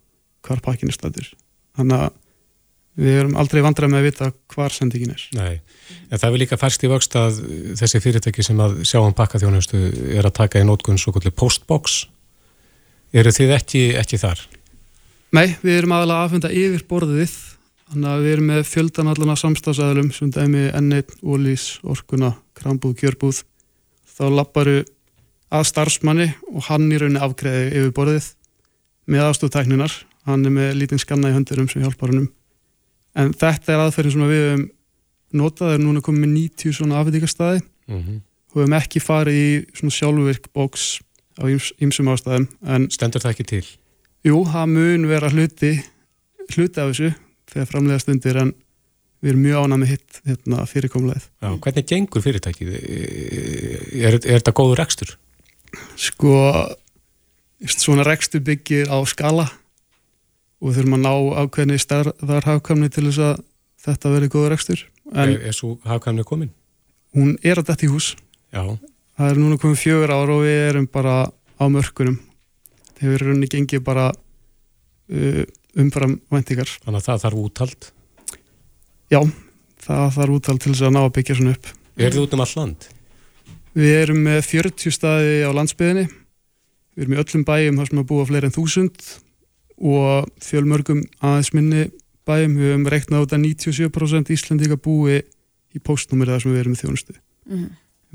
hvar 0.41 0.60
pakkin 0.63 0.89
er 0.89 0.97
stættir 0.97 1.32
þannig 1.78 2.06
að 2.06 2.12
við 3.02 3.19
erum 3.21 3.38
aldrei 3.39 3.62
vandrað 3.63 3.91
með 3.91 4.02
að 4.02 4.08
vita 4.10 4.30
hvar 4.52 4.74
sendingin 4.76 5.13
er. 5.13 5.21
Nei, 5.38 5.62
en 6.12 6.19
það 6.19 6.28
er 6.28 6.41
líka 6.43 6.60
færst 6.60 6.84
í 6.84 6.89
vöxt 6.91 7.15
að 7.15 7.39
þessi 7.80 8.02
fyrirtæki 8.04 8.43
sem 8.43 8.60
að 8.60 8.82
sjá 8.88 9.00
um 9.00 9.15
pakkaþjónustu 9.15 9.80
er 10.17 10.28
að 10.28 10.36
taka 10.41 10.60
í 10.60 10.67
nótgunn 10.67 11.00
svo 11.00 11.13
kvöldi 11.15 11.32
postbox. 11.32 12.04
Eru 13.15 13.32
þið 13.32 13.56
ekki, 13.56 13.86
ekki 14.00 14.19
þar? 14.19 14.43
Nei, 15.36 15.56
við 15.63 15.78
erum 15.80 15.95
aðalega 15.95 16.28
aðfunda 16.28 16.52
yfir 16.52 16.84
borðið 16.89 17.38
Þannig 17.92 18.08
að 18.08 18.22
við 18.24 18.32
erum 18.32 18.46
með 18.48 18.62
fjöldan 18.70 19.10
allan 19.12 19.34
af 19.34 19.40
samstagsæðlum 19.42 20.10
sem 20.16 20.30
dæmi 20.32 20.62
N1, 20.80 21.10
Ólís, 21.28 21.64
Orkuna, 21.84 22.30
Krambúð, 22.56 22.94
Kjörbúð. 23.02 23.42
Þá 24.08 24.22
lapparu 24.32 24.76
að 25.52 25.66
starfsmanni 25.68 26.30
og 26.54 26.70
hann 26.70 26.86
í 26.88 27.00
rauninni 27.02 27.20
afgreði 27.20 27.66
yfir 27.82 27.90
borðið 27.98 28.30
með 29.12 29.26
aðstofntækninar. 29.26 29.96
Hann 30.30 30.48
er 30.48 30.54
með 30.56 30.78
lítinn 30.80 31.02
skanna 31.04 31.34
í 31.34 31.36
höndurum 31.36 31.68
sem 31.68 31.84
hjálpar 31.84 32.14
hannum. 32.14 32.30
En 33.20 33.34
þetta 33.36 33.74
er 33.74 33.84
aðferðin 33.84 34.16
sem 34.16 34.24
við 34.30 34.40
hefum 34.46 34.64
notað. 35.42 35.66
Það 35.66 35.76
er 35.76 35.84
núna 35.84 36.04
komið 36.06 36.24
með 36.24 36.32
90 36.38 36.78
svona 36.78 37.02
afvíkastæði 37.02 37.60
mm 37.60 37.98
-hmm. 37.98 38.22
og 38.54 38.56
við 38.56 38.64
hefum 38.64 38.78
ekki 38.78 39.02
farið 39.04 39.42
í 39.42 39.50
svona 39.76 39.98
sjálfvirk 39.98 40.48
bóks 40.56 40.86
á 41.36 41.44
ýmsum 41.84 42.08
ástæðum. 42.08 42.48
En 42.64 42.88
Stendur 42.88 43.20
það 43.20 43.36
ekki 43.36 43.48
til? 43.52 43.66
Jú, 44.24 44.46
það 44.48 44.72
mun 44.78 45.10
vera 45.12 45.28
hluti, 45.28 45.74
hluti 46.56 46.80
af 46.80 46.94
þessu 46.94 47.12
þegar 47.52 47.70
framlega 47.70 48.04
stundir 48.04 48.40
en 48.42 48.54
við 49.22 49.34
erum 49.34 49.44
mjög 49.46 49.66
ánað 49.66 49.82
með 49.82 49.92
hitt 49.94 50.22
hérna, 50.26 50.68
fyrirkomleið. 50.70 51.26
Já, 51.44 51.50
hvernig 51.66 51.90
gengur 51.92 52.24
fyrirtækið? 52.26 52.72
Er, 54.02 54.18
er 54.18 54.40
þetta 54.40 54.56
góður 54.58 54.82
rekstur? 54.82 55.16
Sko, 56.00 56.38
svona 57.70 58.06
rekstur 58.08 58.44
byggir 58.46 58.90
á 58.90 58.98
skala 59.10 59.48
og 60.62 60.70
við 60.70 60.80
þurfum 60.80 60.98
að 60.98 61.06
ná 61.06 61.14
ákveðni 61.44 61.78
starðar 61.82 62.48
hafkamni 62.50 62.90
til 62.94 63.08
þess 63.10 63.22
að 63.28 63.46
þetta 63.86 64.16
verði 64.16 64.32
góður 64.34 64.58
ekstur. 64.58 64.84
Er, 65.12 65.36
er 65.38 65.56
svo 65.58 65.76
hafkamni 65.86 66.26
komin? 66.28 66.52
Hún 67.18 67.36
er 67.44 67.62
að 67.62 67.72
dætt 67.72 67.86
í 67.86 67.92
hús. 67.92 68.14
Já. 68.54 68.64
Það 69.18 69.32
er 69.32 69.40
núna 69.42 69.62
komið 69.62 69.82
fjögur 69.82 70.14
ár 70.14 70.34
og 70.34 70.44
við 70.46 70.60
erum 70.70 70.90
bara 70.92 71.16
á 71.30 71.66
mörkunum. 71.70 72.20
Það 72.98 73.08
hefur 73.08 73.26
rauninni 73.28 73.50
gengið 73.52 73.84
bara 73.86 74.10
uh, 74.12 75.44
umfram 75.80 76.18
vendingar. 76.34 76.72
Þannig 76.86 77.02
að 77.02 77.08
það 77.08 77.22
þarf 77.26 77.42
úttald? 77.42 77.90
Já, 79.12 79.22
það 79.86 80.08
þarf 80.18 80.36
úttald 80.38 80.64
til 80.64 80.74
þess 80.74 80.88
að 80.88 80.96
ná 80.96 81.02
að 81.04 81.14
byggja 81.18 81.38
svona 81.40 81.56
upp. 81.56 81.72
Er 82.02 82.16
þið 82.16 82.26
út 82.26 82.36
um 82.36 82.44
all 82.46 82.54
land? 82.60 82.90
Við 83.72 83.98
erum 84.02 84.24
með 84.28 84.42
40 84.50 84.96
staði 84.96 85.36
á 85.48 85.52
landsbyðinni. 85.56 86.06
Við 86.92 87.06
erum 87.06 87.16
í 87.16 87.22
öllum 87.24 87.48
bæjum 87.48 87.80
þar 87.80 87.92
sem 87.92 88.02
að 88.02 88.10
búa 88.10 88.28
fleiri 88.28 88.50
en 88.50 88.56
þúsund 88.56 89.12
og 89.82 90.28
fjölmörgum 90.44 91.02
aðeins 91.24 91.52
minni 91.56 91.86
bæjum 92.28 92.58
við 92.60 92.72
höfum 92.72 92.90
reiknað 92.94 93.26
út 93.26 93.36
að 93.36 93.44
97% 93.48 94.34
Íslandíka 94.36 94.78
búi 94.78 95.22
í 95.72 95.82
postnúmeri 95.84 96.36
þar 96.36 96.44
sem 96.44 96.54
við 96.54 96.64
erum 96.64 96.76
í 96.76 96.80
þjónustu 96.80 97.16
mm. 97.18 97.68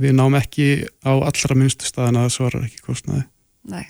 við 0.04 0.16
náum 0.16 0.38
ekki 0.38 0.68
á 1.02 1.12
allra 1.16 1.58
minnstu 1.58 1.88
staðin 1.88 2.20
að 2.20 2.28
það 2.28 2.34
svarar 2.36 2.66
ekki 2.68 2.84
kostnaði 2.86 3.24
Nei. 3.66 3.86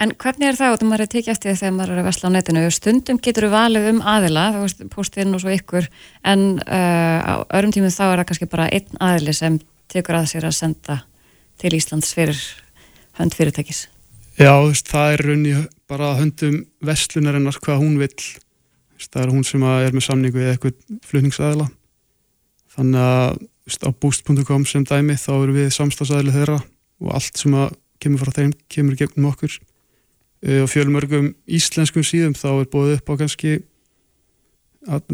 En 0.00 0.12
hvernig 0.18 0.50
er 0.50 0.58
það, 0.58 0.74
og 0.74 0.80
þú 0.80 0.88
maður 0.90 1.04
er 1.04 1.10
tekið 1.12 1.32
eftir 1.34 1.58
þegar 1.58 1.76
maður 1.76 1.92
er 1.94 2.00
að 2.02 2.08
vesla 2.08 2.30
á 2.30 2.34
netinu, 2.34 2.64
stundum 2.74 3.20
getur 3.22 3.46
við 3.46 3.54
valið 3.54 3.88
um 3.92 4.00
aðila, 4.14 4.46
þú 4.54 4.64
veist, 4.64 4.82
postinn 4.94 5.36
og 5.36 5.42
svo 5.42 5.54
ykkur 5.54 5.88
en 6.32 6.44
uh, 6.64 7.18
á 7.20 7.34
örum 7.58 7.74
tímum 7.74 7.94
þá 7.94 8.04
er 8.08 8.22
það 8.22 8.26
kannski 8.30 8.50
bara 8.50 8.68
einn 8.72 9.00
aðili 9.00 9.36
sem 9.36 9.60
tekur 9.90 10.20
að 10.20 10.30
sér 10.32 10.48
að 10.48 10.58
senda 10.58 11.00
til 11.60 11.74
Íslands 11.76 12.14
fyrir 12.16 12.40
hönd 13.20 13.36
fyrirtækis. 13.36 13.86
Já, 14.40 14.54
það 14.88 15.14
er 15.14 15.26
raunni 15.28 15.56
bara 15.90 16.14
höndum 16.16 16.62
vestlunarinnar 16.86 17.58
hvað 17.60 17.82
hún 17.82 17.98
veist, 18.00 18.38
það 19.10 19.22
er 19.26 19.34
hún 19.34 19.44
sem 19.44 19.66
er 19.68 19.92
með 19.96 20.06
samningu 20.06 20.40
eða 20.40 20.56
eitthvað 20.56 21.00
flutningsæðila 21.10 21.68
þannig 22.76 23.04
að 23.04 23.40
á 23.86 23.90
boost.com 24.02 24.64
sem 24.66 24.84
dæmi 24.86 25.16
þá 25.20 25.32
eru 25.36 25.54
við 25.54 25.72
samstagsæðili 25.74 26.34
þeirra 26.34 26.58
og 26.60 27.12
allt 27.16 27.40
sem 27.40 27.56
kemur 28.00 28.22
frá 28.22 28.32
þeim 28.36 28.54
kemur 28.72 28.98
gegnum 28.98 29.30
okkur 29.30 29.58
og 30.40 30.70
fjölmörgum 30.72 31.34
íslenskum 31.46 32.04
síðum 32.06 32.36
þá 32.38 32.48
er 32.52 32.70
búið 32.72 32.94
upp 32.96 33.12
á 33.12 33.14
kannski 33.20 33.58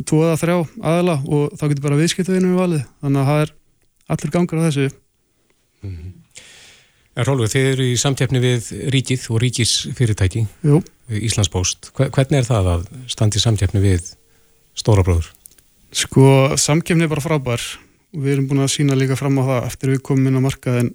tvoða 0.07 0.37
þrjá 0.38 0.59
aðala 0.79 1.16
og 1.27 1.57
þá 1.59 1.64
getur 1.70 1.87
bara 1.88 1.99
viðskiptaðinu 1.99 2.53
við 2.53 2.61
valið 2.61 2.85
þannig 3.03 3.22
að 3.22 3.31
það 3.31 3.42
er 3.42 3.55
allir 4.14 4.35
gangar 4.37 4.62
á 4.62 4.66
þessu 4.68 4.87
mm 4.87 5.90
-hmm. 5.90 6.14
En 7.16 7.25
Rólfur, 7.25 7.49
þið 7.49 7.66
eru 7.70 7.85
í 7.88 7.96
samtjafni 7.96 8.40
við 8.42 8.66
ríkið 8.92 9.22
og 9.33 9.40
ríkisfyrirtæki, 9.40 10.42
Jú. 10.68 10.83
Íslandsbóst. 11.09 11.88
Hvernig 11.96 12.42
er 12.42 12.44
það 12.44 12.68
að 12.75 12.83
standi 13.09 13.40
samtjafni 13.40 13.81
við 13.81 14.11
stóra 14.77 15.05
bróður? 15.07 15.31
Sko, 15.96 16.53
samtjafni 16.61 17.07
er 17.07 17.09
bara 17.09 17.25
frábær 17.25 17.62
og 18.12 18.20
við 18.20 18.35
erum 18.35 18.51
búin 18.51 18.61
að 18.66 18.75
sína 18.75 18.99
líka 18.99 19.16
fram 19.16 19.40
á 19.40 19.49
það 19.49 19.68
eftir 19.70 19.94
við 19.94 20.03
komum 20.05 20.29
inn 20.29 20.37
á 20.37 20.44
markaðin 20.44 20.92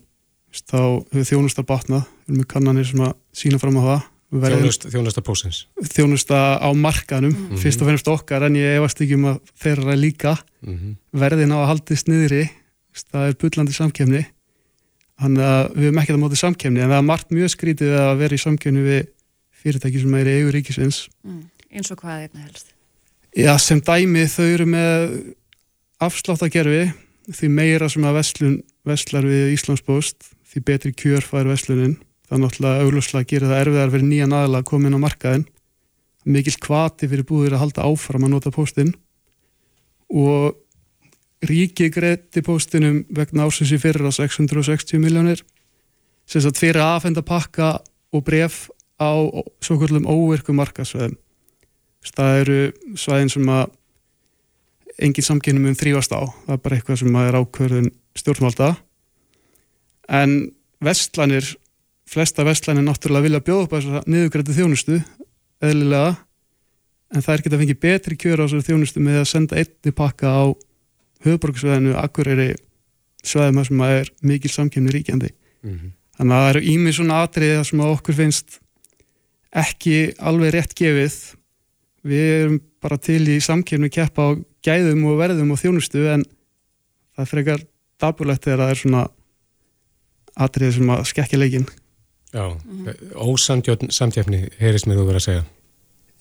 þá 0.52 0.80
hefur 1.14 1.30
þjónusta 1.30 1.66
batnað, 1.68 2.08
við 2.26 2.34
erum 2.34 2.42
með 2.42 2.50
kannanir 2.54 2.90
sem 2.90 3.06
að 3.06 3.14
sína 3.42 3.62
fram 3.62 3.80
á 3.80 3.84
það. 3.88 4.10
Þjónust, 4.32 4.86
þjónusta 4.94 5.22
pósins? 5.28 5.58
Þjónusta 5.92 6.38
á 6.64 6.70
markaðnum, 6.72 7.34
mm 7.36 7.48
-hmm. 7.50 7.60
fyrst 7.60 7.82
og 7.82 7.90
fennast 7.90 8.08
okkar 8.08 8.46
en 8.48 8.56
ég 8.56 8.78
efast 8.80 9.02
ekki 9.04 9.18
um 9.20 9.26
að 9.34 9.42
þeirra 9.60 9.96
líka 10.00 10.38
mm 10.64 10.76
-hmm. 10.78 10.94
verðin 11.12 11.52
á 11.52 11.58
að 11.60 11.70
haldist 11.72 12.08
niðri, 12.08 12.46
það 13.12 13.28
er 13.28 13.36
bullandi 13.42 13.76
samkjafni 13.76 14.24
Þannig 15.22 15.46
að 15.46 15.64
við 15.76 15.86
hefum 15.86 16.00
ekkert 16.02 16.18
að 16.18 16.22
móta 16.24 16.40
samkefni 16.40 16.82
en 16.82 16.90
það 16.90 16.98
er 16.98 17.06
margt 17.06 17.34
mjög 17.36 17.52
skrítið 17.54 17.92
að 18.00 18.12
vera 18.24 18.38
í 18.38 18.42
samkefni 18.42 18.86
við 18.86 19.02
fyrirtæki 19.62 20.02
sem 20.02 20.16
er 20.18 20.30
í 20.30 20.36
eigu 20.40 20.54
ríkisins. 20.56 21.02
Mm, 21.22 21.44
eins 21.78 21.94
og 21.94 22.02
hvað 22.02 22.24
einna 22.24 22.46
helst? 22.48 22.72
Já, 23.38 23.52
sem 23.62 23.82
dæmi 23.86 24.26
þau 24.32 24.48
eru 24.48 24.68
með 24.74 25.14
afsláttagerfi 26.02 26.82
því 27.38 27.52
meira 27.54 27.90
sem 27.92 28.08
að 28.10 28.18
vestlun 28.18 28.58
vestlar 28.88 29.28
við 29.30 29.54
Íslandsbóst 29.54 30.32
því 30.52 30.64
betri 30.68 30.92
kjör 30.98 31.26
fær 31.26 31.50
vestlunin. 31.50 31.98
Það 32.28 32.38
er 32.38 32.44
náttúrulega 32.44 32.86
auglúslega 32.86 33.24
að 33.24 33.32
gera 33.32 33.52
það 33.52 33.62
erfiðar 33.64 33.94
fyrir 33.94 34.08
nýjan 34.08 34.36
aðla 34.36 34.62
að 34.62 34.68
koma 34.72 34.90
inn 34.90 34.98
á 35.00 35.06
markaðin. 35.06 35.46
Mikil 36.26 36.58
kvati 36.62 37.10
fyrir 37.12 37.28
búðir 37.28 37.56
að 37.56 37.64
halda 37.66 37.88
áfram 37.88 38.28
að 38.28 38.34
nota 38.36 38.54
póstinn. 38.54 38.94
Og 40.12 40.60
ríki 41.48 41.90
greiði 41.94 42.44
póstinum 42.46 43.02
vegna 43.10 43.48
ásins 43.48 43.74
í 43.74 43.80
fyrra 43.82 44.12
660 44.14 45.02
miljónir 45.02 45.42
sem 46.30 46.44
satt 46.44 46.60
fyrir 46.62 46.84
aðfenda 46.84 47.24
pakka 47.26 47.80
og 48.14 48.24
bref 48.28 48.68
á 49.02 49.18
svo 49.64 49.80
kvöldum 49.82 50.06
óverku 50.06 50.54
markasveðum 50.54 51.18
það 52.10 52.40
eru 52.42 52.60
svæðin 52.98 53.32
sem 53.32 53.52
að 53.52 53.74
engin 55.02 55.26
samkynum 55.26 55.70
um 55.70 55.78
þrývast 55.78 56.14
á. 56.14 56.22
Það 56.46 56.56
er 56.56 56.64
bara 56.64 56.78
eitthvað 56.78 57.02
sem 57.02 57.20
er 57.22 57.38
ákverðin 57.38 57.92
stjórnvalda 58.18 58.72
en 60.12 60.36
vestlanir 60.84 61.45
flesta 62.12 62.43
vestlanir 62.43 62.84
náttúrulega 62.84 63.28
vilja 63.28 63.43
bjóða 63.45 63.65
upp 63.65 63.76
að 63.76 63.86
þess 63.86 64.00
að 64.02 64.10
niðugræti 64.12 64.58
þjónustu 64.58 64.97
eðlilega. 65.63 66.12
En 67.12 67.24
það 67.24 67.34
er 67.34 67.41
ekki 67.41 67.52
að 67.52 67.62
fengi 67.62 67.78
betri 67.86 68.17
kjör 68.19 68.43
á 68.43 68.45
þessari 68.45 68.67
þjónustu 68.67 69.04
með 69.04 69.21
að 69.21 69.30
senda 69.32 69.60
einni 69.62 69.93
pakka 69.95 70.32
á 70.32 70.43
höfuborgsveðinu 71.26 71.95
Akureyri 72.00 72.50
sveðum 73.24 73.63
sem 73.67 73.84
er 73.86 74.12
mikil 74.26 74.52
samkjöfni 74.52 74.95
ríkjandi. 74.95 75.30
Mm 75.62 75.76
-hmm. 75.76 75.91
þannig 76.17 76.36
að 76.36 76.41
það 76.41 76.52
eru 76.52 76.62
ímið 76.74 76.95
svona 76.97 77.21
atriði 77.24 77.63
sem 77.69 77.80
okkur 77.86 78.15
finnst 78.17 78.60
ekki 79.52 79.97
alveg 80.17 80.54
rétt 80.56 80.76
gefið. 80.76 81.17
Við 82.02 82.28
erum 82.41 82.62
bara 82.82 82.97
til 82.97 83.21
í 83.30 83.38
samkjöfni 83.39 83.89
keppa 83.89 84.21
á 84.26 84.30
gæðum 84.65 85.06
og 85.06 85.19
verðum 85.19 85.52
og 85.54 85.60
þjónustu 85.62 86.08
en 86.10 86.24
það 87.15 87.30
frekar 87.30 87.62
daburlegt 88.02 88.43
þegar 88.43 88.63
það 88.63 88.71
er 88.71 88.80
svona 88.82 89.04
atriði 90.36 90.78
sem 90.78 90.94
að 90.94 91.06
skekja 91.12 91.39
leikin 91.39 91.67
Já, 92.32 92.48
mm 92.48 92.86
-hmm. 92.86 93.15
ósamtjöfni 93.15 93.91
samtjöfni 93.91 94.50
heyrist 94.60 94.88
mér 94.88 95.02
þú 95.02 95.08
verið 95.10 95.22
að 95.22 95.28
segja 95.28 95.44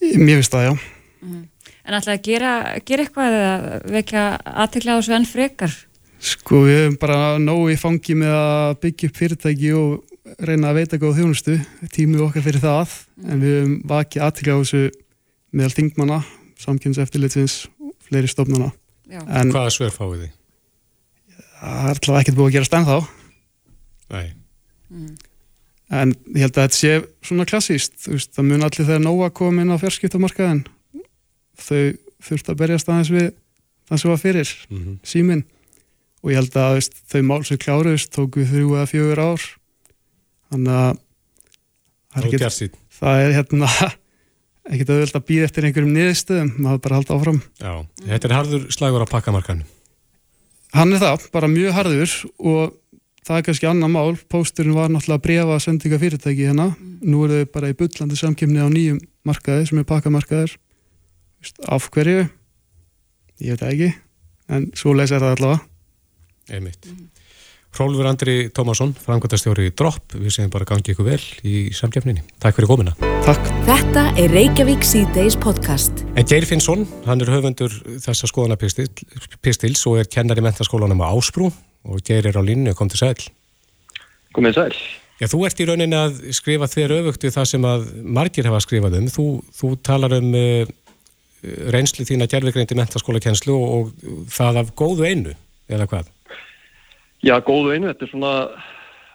Mér 0.01 0.40
finnst 0.40 0.53
það, 0.53 0.64
já 0.64 0.73
mm 0.73 1.31
-hmm. 1.33 1.44
En 1.85 1.94
ætlaði 1.94 2.18
að 2.18 2.27
gera, 2.27 2.53
gera 2.87 3.03
eitthvað 3.03 3.33
eða 3.35 3.81
vekja 3.85 4.25
aðtekla 4.44 4.92
á 4.94 4.99
þessu 4.99 5.14
enn 5.16 5.27
frekar? 5.27 5.73
Sko 6.20 6.64
við 6.66 6.79
hefum 6.83 6.96
bara 7.01 7.38
nógu 7.38 7.70
í 7.73 7.79
fangi 7.81 8.14
með 8.14 8.35
að 8.37 8.81
byggja 8.83 9.09
upp 9.09 9.16
fyrirtæki 9.16 9.73
og 9.73 10.05
reyna 10.38 10.70
að 10.70 10.79
veita 10.81 11.01
góð 11.01 11.16
þjónustu, 11.20 11.57
tímið 11.94 12.25
okkar 12.27 12.44
fyrir 12.44 12.61
það, 12.61 12.96
en 13.27 13.40
við 13.40 13.57
hefum 13.57 13.77
vakið 13.90 14.27
aðtekla 14.27 14.57
á 14.57 14.61
þessu 14.61 14.83
meðal 15.57 15.77
þingmanna, 15.79 16.18
samkynnseftilitsins, 16.61 17.57
fleiri 18.07 18.31
stofnana. 18.31 18.70
En, 19.11 19.51
Hvaða 19.51 19.73
svör 19.75 19.94
fáið 19.94 20.27
þið? 20.27 20.37
Það 21.61 21.81
er 21.81 21.94
alltaf 21.94 22.20
ekkert 22.20 22.38
búið 22.38 22.51
að 22.51 22.55
gera 22.59 22.68
stend 22.68 22.90
þá. 22.90 22.99
Nei. 24.11 24.33
Mm. 24.90 25.14
En 25.90 26.12
ég 26.37 26.44
held 26.44 26.55
að 26.55 26.66
þetta 26.68 26.79
sé 26.79 26.92
svona 27.27 27.46
klassíst, 27.51 27.96
það 28.07 28.46
mun 28.46 28.66
allir 28.66 28.87
þegar 28.87 29.03
nóga 29.03 29.31
koma 29.35 29.64
inn 29.64 29.75
á 29.75 29.83
fjarskiptamarkaðin 29.83 30.64
þau 31.61 31.96
þurft 32.20 32.51
að 32.53 32.61
berjast 32.61 32.90
aðeins 32.90 33.12
við 33.14 33.31
það 33.88 34.03
sem 34.03 34.12
var 34.12 34.20
fyrir 34.20 34.53
mm 34.68 34.79
-hmm. 34.81 34.99
símin 35.03 35.42
og 36.20 36.33
ég 36.33 36.40
held 36.40 36.59
að 36.61 36.77
veist, 36.79 37.01
þau 37.11 37.23
mál 37.27 37.40
sem 37.44 37.61
kláruðist 37.61 38.12
tóku 38.14 38.44
þrjú 38.46 38.77
eða 38.77 38.90
fjögur 38.90 39.23
ár 39.25 39.46
þannig 40.51 40.77
að 40.77 41.01
það 42.11 42.29
er, 42.29 42.44
ekki, 42.44 42.70
það 43.01 43.25
er 43.25 43.35
hérna 43.38 43.70
ekkert 44.70 44.92
auðvöld 44.94 45.18
að 45.18 45.29
býða 45.31 45.49
eftir 45.49 45.66
einhverjum 45.66 45.94
niðurstöðum 45.96 46.53
maður 46.59 46.83
bara 46.87 47.01
halda 47.01 47.16
áfram 47.16 47.42
Já, 47.59 47.73
þetta 48.07 48.29
er 48.29 48.37
harður 48.37 48.66
slagur 48.70 49.07
á 49.07 49.12
pakkamarkanu 49.12 49.68
Hann 50.70 50.94
er 50.94 51.03
það, 51.03 51.25
bara 51.35 51.51
mjög 51.51 51.73
harður 51.75 52.12
og 52.38 52.77
það 53.31 53.38
er 53.38 53.47
kannski 53.47 53.69
annar 53.71 53.93
mál. 53.93 54.16
Pósturinn 54.31 54.75
var 54.75 54.90
náttúrulega 54.90 55.21
að 55.21 55.25
brefa 55.29 55.61
sendinga 55.62 56.01
fyrirtæki 56.03 56.49
hérna, 56.49 56.71
mm. 56.75 56.99
nú 57.07 57.23
er 57.27 57.37
þau 57.37 57.53
bara 57.55 57.71
í 57.71 57.79
byllandi 57.79 58.19
samkymni 58.19 58.62
á 58.62 58.69
nýjum 58.73 58.99
markaði 59.29 59.71
sem 59.71 59.81
er 59.83 59.88
pakkamarkaðir 59.88 60.57
af 61.71 61.88
hverju? 61.95 62.27
Ég 63.40 63.57
veit 63.57 63.64
ekki 63.71 63.95
en 64.51 64.69
svo 64.77 64.97
lesa 64.99 65.23
það 65.23 65.38
allavega. 65.38 65.64
Einmitt. 66.51 66.90
Mm. 66.90 67.09
Rólfur 67.79 68.09
Andri 68.11 68.35
Tómasson, 68.51 68.90
framkvæmtastjóri 68.99 69.69
Dropp 69.79 70.17
við 70.19 70.35
séum 70.35 70.50
bara 70.50 70.67
gangi 70.67 70.90
ykkur 70.90 71.07
vel 71.07 71.21
í 71.46 71.69
samkjöfninni 71.71 72.25
Takk 72.42 72.57
fyrir 72.59 72.67
komina 72.67 72.96
Takk. 73.23 73.46
Þetta 73.69 74.02
er 74.19 74.33
Reykjavík 74.35 74.83
C-Days 74.83 75.37
podcast. 75.38 76.02
En 76.19 76.27
Geir 76.27 76.48
Finnsson, 76.50 76.83
hann 77.07 77.23
er 77.23 77.31
höfundur 77.31 77.71
þessa 78.02 78.27
skoðanapistils 78.27 79.85
og 79.87 80.00
er 80.00 80.11
kennar 80.11 80.40
í 80.40 80.42
mentaskólanum 80.42 81.04
á 81.07 81.15
Ásbrú 81.15 81.52
og 81.88 82.02
Geir 82.04 82.26
er 82.28 82.37
á 82.37 82.42
línu, 82.44 82.74
kom 82.76 82.90
til 82.90 83.00
sæl 83.00 83.31
Komið 84.37 84.58
sæl 84.58 84.74
Já, 85.20 85.28
þú 85.28 85.42
ert 85.44 85.60
í 85.60 85.66
rauninni 85.68 85.96
að 85.98 86.20
skrifa 86.33 86.68
þér 86.70 86.94
öfugt 87.02 87.26
við 87.26 87.35
það 87.35 87.48
sem 87.50 87.64
að 87.68 87.83
margir 88.16 88.46
hefa 88.48 88.62
skrifað 88.64 88.96
um 89.02 89.10
þú, 89.12 89.26
þú 89.52 89.72
talar 89.85 90.14
um 90.16 90.31
uh, 90.33 90.70
reynslu 91.74 92.06
þín 92.08 92.24
að 92.24 92.37
gerðvigreindi 92.37 92.78
mentaskóla 92.78 93.20
kjenslu 93.20 93.52
og, 93.52 93.90
og 93.92 94.24
það 94.33 94.62
af 94.62 94.72
góðu 94.81 95.04
einu, 95.04 95.35
eða 95.68 95.88
hvað? 95.92 96.08
Já, 97.20 97.35
góðu 97.44 97.74
einu, 97.74 97.90
þetta 97.90 98.06
er 98.06 98.12
svona, 98.14 98.33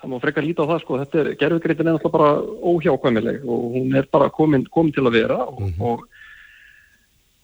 það 0.03 0.13
má 0.13 0.17
frekar 0.21 0.45
líta 0.45 0.65
á 0.65 0.69
það 0.75 0.83
sko, 0.83 0.99
þetta 1.01 1.21
er, 1.23 1.31
gerðvigreindin 1.41 1.89
er 1.89 1.97
alltaf 1.97 2.13
bara 2.13 2.29
óhjákvæmileg 2.69 3.49
og 3.49 3.65
hún 3.73 3.97
er 3.97 4.09
bara 4.13 4.29
komin, 4.33 4.69
komin 4.69 4.93
til 4.93 5.07
að 5.09 5.17
vera 5.17 5.39
og, 5.41 5.61
mm 5.61 5.73
-hmm. 5.73 5.89
og 5.89 6.05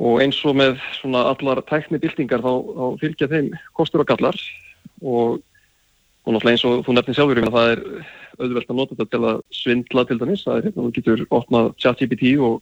og 0.02 0.22
eins 0.24 0.40
og 0.50 0.56
með 0.58 0.80
svona 0.98 1.28
allar 1.30 1.62
tæknibildingar 1.70 2.42
þá, 2.42 2.54
þá 2.78 2.86
fylgja 3.02 3.28
þeim 3.30 3.50
kostur 3.78 4.02
og 4.02 4.10
gallar 4.10 4.38
og, 5.02 5.40
og 6.26 6.36
náttúrulega 6.36 6.56
eins 6.56 6.66
og 6.68 6.84
þú 6.86 6.96
nefnir 6.98 7.18
sjálfur 7.18 7.42
það 7.48 7.72
er 7.76 7.82
auðvelt 8.42 8.70
að 8.72 8.78
nota 8.80 8.98
þetta 8.98 9.10
til 9.14 9.24
að 9.30 9.40
svindla 9.54 10.04
til 10.08 10.20
dæmis, 10.22 10.44
það 10.46 10.58
er 10.58 10.68
hérna, 10.68 10.84
þú 10.86 10.94
getur 10.98 11.24
opnað 11.38 11.72
chat-GPT 11.84 12.36
og, 12.42 12.62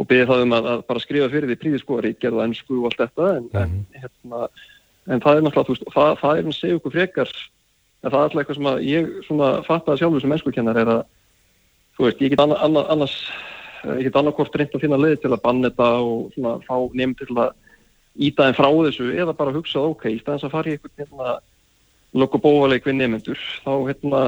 og 0.00 0.10
beðið 0.10 0.30
það 0.32 0.44
um 0.46 0.54
að, 0.58 0.68
að 0.72 0.84
bara 0.90 1.04
skrifa 1.04 1.30
fyrir 1.32 1.50
því 1.50 1.58
príðiskóri, 1.62 2.12
gerða 2.20 2.46
ennsku 2.48 2.78
og 2.80 2.90
allt 2.90 3.02
þetta 3.02 3.32
en, 3.38 3.48
mm 3.48 3.62
en, 3.62 3.74
mhm. 3.78 4.04
hérna, 4.04 4.44
en 5.12 5.24
það 5.24 5.40
er 5.40 5.48
náttúrulega, 5.48 5.66
þú 5.68 5.76
veist, 5.76 5.88
það, 5.96 6.12
það 6.22 6.38
er 6.42 6.52
að 6.52 6.58
segja 6.60 6.80
okkur 6.80 6.96
frekar 6.96 7.32
en 8.02 8.10
það 8.10 8.18
er 8.18 8.22
alltaf 8.26 8.42
eitthvað 8.42 8.60
sem 8.60 8.70
að 8.72 8.84
ég 8.88 9.10
svona 9.26 9.50
fatta 9.66 9.98
sjálfur 9.98 10.24
sem 10.24 10.36
ennskukennar 10.36 10.82
er 10.82 10.92
að 10.96 11.02
þú 11.96 12.06
veist, 12.06 12.22
ég 12.22 12.32
get 12.32 12.42
annars, 12.42 12.86
annars 12.88 13.18
Eh, 13.82 13.98
ég 13.98 14.06
get 14.06 14.18
annarkort 14.18 14.54
reynd 14.54 14.74
að 14.76 14.84
finna 14.84 14.98
leið 15.00 15.16
til 15.24 15.32
að 15.32 15.40
banna 15.42 15.70
þetta 15.70 15.86
og 16.06 16.34
svona 16.36 16.52
fá 16.62 16.74
nefn 16.94 17.14
til 17.18 17.34
að 17.34 17.54
íta 18.16 18.48
þeim 18.48 18.58
frá 18.58 18.68
þessu 18.68 19.08
eða 19.14 19.36
bara 19.36 19.54
hugsa 19.54 19.84
ok, 19.86 20.08
í 20.10 20.20
staðins 20.20 20.44
að 20.48 20.54
fara 20.56 20.70
í 20.70 20.76
einhvern 20.76 21.00
hérna 21.00 21.36
lokobóvaleg 22.12 22.84
við 22.84 22.98
nefnendur 22.98 23.40
þá 23.64 23.72
hérna 23.88 24.22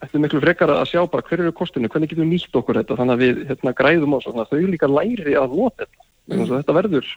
eftir 0.00 0.22
miklu 0.22 0.40
frekar 0.42 0.72
að 0.72 0.86
sjá 0.92 1.00
bara 1.10 1.26
hver 1.26 1.42
eru 1.42 1.52
kostinu, 1.56 1.90
hvernig 1.90 2.12
getum 2.12 2.24
við 2.24 2.32
nýtt 2.36 2.56
okkur 2.56 2.78
þetta 2.80 2.96
þannig 3.00 3.16
að 3.16 3.24
við 3.24 3.42
hérna 3.50 3.74
græðum 3.76 4.14
á 4.16 4.18
svona 4.24 4.46
þau 4.48 4.60
líka 4.70 4.88
læri 4.88 5.34
að 5.36 5.56
nota 5.58 5.88
þetta 5.90 6.38
mm. 6.38 6.54
þetta 6.54 6.76
verður 6.78 7.10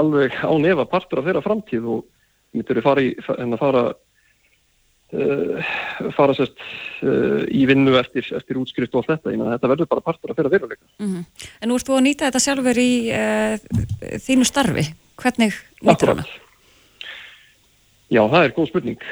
alveg 0.00 0.38
á 0.40 0.52
nefa 0.62 0.86
partur 0.88 1.20
af 1.20 1.26
þeirra 1.26 1.44
framtíð 1.44 1.90
og 1.96 2.06
við 2.54 2.68
þurfum 2.68 2.80
að 2.80 2.88
fara 2.88 3.04
í, 3.04 3.10
hérna 3.26 3.60
fara 3.60 3.82
fara 5.10 6.34
sérst 6.38 6.60
uh, 7.02 7.40
í 7.50 7.64
vinnu 7.68 7.96
eftir, 7.98 8.26
eftir 8.36 8.60
útskrift 8.60 8.94
og 8.94 9.02
allt 9.02 9.16
þetta, 9.16 9.32
ég 9.34 9.40
meina 9.40 9.56
þetta 9.56 9.72
verður 9.72 9.90
bara 9.90 10.04
partur 10.06 10.32
að 10.32 10.38
fyrir 10.42 10.54
veruleika. 10.54 10.84
Mm 11.00 11.08
-hmm. 11.08 11.48
En 11.60 11.68
nú 11.68 11.78
ert 11.78 11.88
þú 11.88 11.96
að 11.96 12.06
nýta 12.06 12.28
þetta 12.28 12.44
sjálfur 12.44 12.78
í 12.78 12.92
uh, 13.14 13.56
þínu 14.26 14.46
starfi, 14.46 14.86
hvernig 15.16 15.58
nýtur 15.82 16.14
hana? 16.14 16.28
Já, 18.10 18.24
það 18.26 18.44
er 18.44 18.54
góð 18.56 18.66
spurning. 18.66 19.02